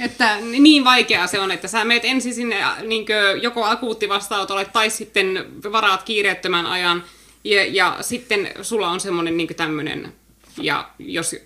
[0.00, 3.06] Että niin vaikeaa se on, että sä meet ensin sinne niin
[3.42, 7.04] joko akuutti vastaanotolle tai sitten varaat kiireettömän ajan
[7.44, 10.12] ja, ja sitten sulla on semmoinen niin tämmöinen,
[10.56, 11.36] ja, jos,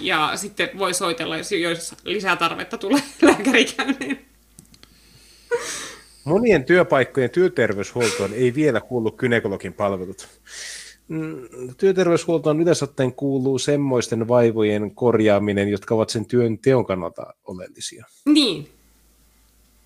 [0.00, 4.26] ja sitten voi soitella, jos, jos lisää tarvetta tulee lääkärikäynnin.
[6.24, 10.28] Monien työpaikkojen työterveyshuoltoon ei vielä kuulu kynekologin palvelut.
[11.08, 18.06] Mm, työterveyshuoltoon yleensä ottaen kuuluu semmoisten vaivojen korjaaminen, jotka ovat sen työn teon kannalta oleellisia.
[18.26, 18.68] Niin.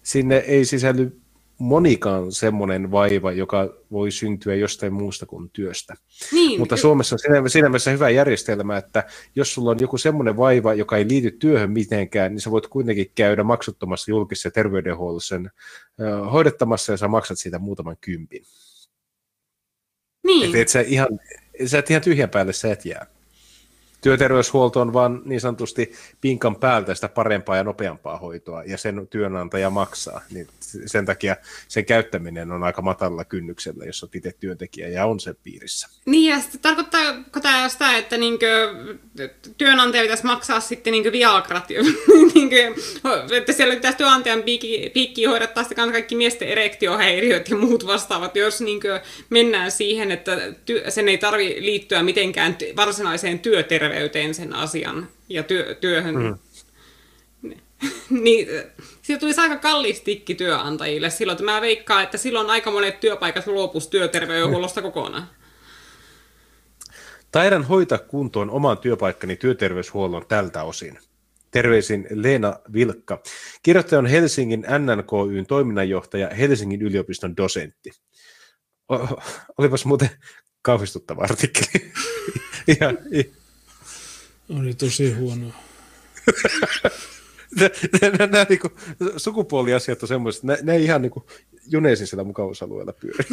[0.02, 1.16] Sinne ei sisälly
[1.58, 5.94] monikaan semmoinen vaiva, joka voi syntyä jostain muusta kuin työstä.
[6.32, 10.36] Niin, Mutta Suomessa on siinä, siinä mielessä hyvä järjestelmä, että jos sulla on joku semmoinen
[10.36, 15.50] vaiva, joka ei liity työhön mitenkään, niin sä voit kuitenkin käydä maksuttomassa julkisessa terveydenhuollossa sen
[16.32, 18.42] hoidettamassa ja sä maksat siitä muutaman kympin.
[20.28, 20.44] Niin.
[20.44, 21.08] Että et sä, ihan,
[21.66, 23.06] sä et ihan tyhjän päälle sä et jää.
[24.00, 29.70] Työterveyshuolto on vaan niin sanotusti pinkan päältä sitä parempaa ja nopeampaa hoitoa, ja sen työnantaja
[29.70, 30.20] maksaa.
[30.30, 30.46] Niin
[30.86, 31.36] sen takia
[31.68, 35.88] sen käyttäminen on aika matalalla kynnyksellä, jos olet itse työntekijä ja on sen piirissä.
[36.06, 38.74] Niin, ja sitten tarkoittaako tämä sitä, että niinkö,
[39.58, 41.68] työnantaja pitäisi maksaa sitten niinkö viagrat,
[42.34, 42.74] niinkö,
[43.36, 48.60] että siellä pitäisi työnantajan piikki, piikkiin hoidattaa sitten kaikki miesten erektiohäiriöt ja muut vastaavat, jos
[48.60, 53.87] niinkö mennään siihen, että ty, sen ei tarvi liittyä mitenkään varsinaiseen työterveyteen
[54.32, 56.14] sen asian ja työ, työhön.
[56.14, 56.38] Mm
[58.10, 58.48] niin
[59.02, 63.46] siitä tulisi aika kallis tikki työnantajille silloin, että mä veikkaan, että silloin aika monet työpaikat
[63.46, 65.28] luopus työterveydenhuollosta kokonaan.
[67.32, 70.98] Taidan hoitaa kuntoon oman työpaikkani työterveyshuollon tältä osin.
[71.50, 73.22] Terveisin Leena Vilkka.
[73.62, 77.90] Kirjoittaja on Helsingin NNKYn toiminnanjohtaja, Helsingin yliopiston dosentti.
[78.92, 79.18] O-
[79.58, 80.10] olipas muuten
[80.62, 81.92] kauhistuttava artikkeli.
[82.80, 82.92] ja.
[84.48, 85.52] Oli tosi huono.
[88.18, 88.68] nämä niinku,
[89.16, 91.26] sukupuoliasiat on semmoiset, ne, ne ei ihan niinku
[91.66, 93.24] juneisin sillä mukavuusalueella pyöri.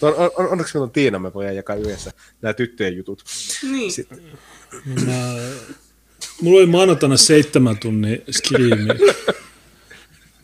[0.00, 2.12] on, on, on, onneksi meillä on Tiina, me voidaan jakaa yhdessä
[2.42, 3.24] nämä tyttöjen jutut.
[3.62, 3.92] Niin.
[3.92, 4.22] Sitten.
[5.06, 5.34] Mä,
[6.40, 8.86] mulla oli maanantaina seitsemän tunnin skriimi.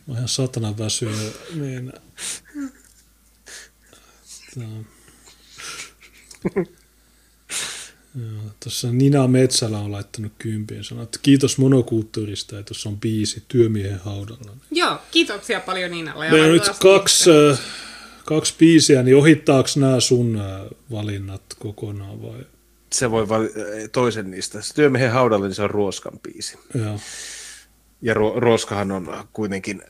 [0.07, 1.39] Mä ihan satana väsynyt.
[1.55, 1.93] Niin,
[8.63, 13.99] Tuossa Nina Metsälä on laittanut kympien sanoo, että kiitos monokulttuurista, ja tuossa on biisi Työmiehen
[13.99, 14.51] haudalla.
[14.71, 16.29] Joo, kiitoksia paljon Ninalle.
[16.29, 17.59] Meillä on nyt kaksi, äh,
[18.25, 22.39] kaksi biisiä, niin ohittaako nämä sun äh, valinnat kokonaan vai?
[22.93, 23.51] Se voi vali-
[23.91, 24.61] toisen niistä.
[24.61, 26.57] Se Työmiehen haudalla, niin se on Ruoskan biisi.
[26.73, 26.99] Joo.
[28.01, 29.81] Ja Ru- Ruoskahan on kuitenkin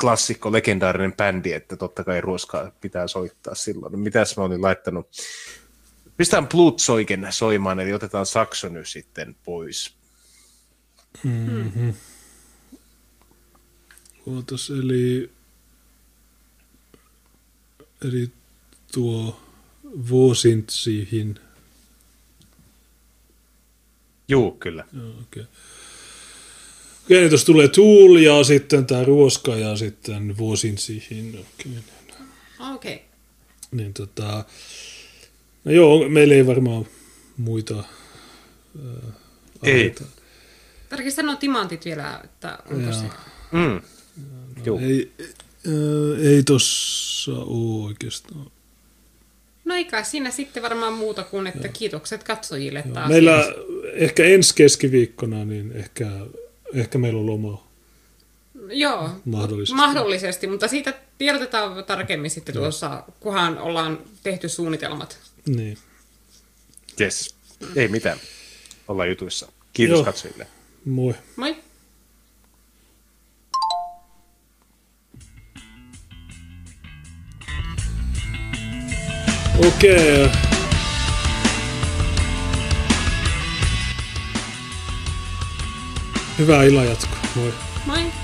[0.00, 3.98] klassikko, legendaarinen bändi, että totta kai Ruoskaa pitää soittaa silloin.
[3.98, 5.08] Mitäs mä olin laittanut?
[6.16, 9.94] Pistetään Blutsoiken soimaan, eli otetaan sakso nyt sitten pois.
[11.22, 11.94] Mm-hmm.
[14.26, 15.30] Ootas, eli,
[18.04, 18.30] eli
[18.92, 19.40] tuo
[20.10, 21.40] Vosintsihin.
[24.28, 24.84] Juu, kyllä.
[24.92, 25.42] Joo, okei.
[25.42, 25.44] Okay.
[27.04, 31.28] Okei, niin tuossa tulee Tool ja sitten tämä Ruoska ja sitten Vosintsihin.
[31.28, 31.72] Okei.
[32.58, 32.74] Okay.
[32.74, 32.98] okay.
[33.70, 34.44] Niin tota,
[35.66, 36.86] No joo, meillä ei varmaan
[37.36, 39.12] muita äh,
[39.62, 39.94] Ei.
[40.88, 43.04] Tarvitsen sanoa timantit vielä, että onko se...
[43.52, 43.80] Mm.
[44.66, 45.12] No, ei,
[45.66, 48.50] äh, ei tossa ole oikeastaan.
[49.64, 51.74] No eikä siinä sitten varmaan muuta kuin, että Joo.
[51.78, 52.94] kiitokset katsojille Joo.
[52.94, 53.08] taas.
[53.08, 53.54] Meillä
[53.92, 56.06] ehkä ensi keskiviikkona, niin ehkä,
[56.74, 57.66] ehkä meillä on loma.
[58.68, 59.76] Joo, mahdollisesti.
[59.76, 62.62] mahdollisesti, mutta siitä tiedotetaan tarkemmin sitten Joo.
[62.62, 65.18] tuossa, kunhan ollaan tehty suunnitelmat.
[65.48, 65.78] Niin.
[67.00, 67.36] Yes.
[67.76, 68.18] Ei mitään.
[68.88, 69.52] Ollaan jutuissa.
[69.72, 70.04] Kiitos Joo.
[70.04, 70.46] katsojille.
[70.84, 71.14] Moi.
[71.36, 71.56] Moi.
[79.66, 80.24] Okei.
[80.24, 80.46] Okay.
[86.38, 87.18] Hyvää illan jatkoa.
[87.34, 87.52] Moi.
[87.86, 88.15] Moi.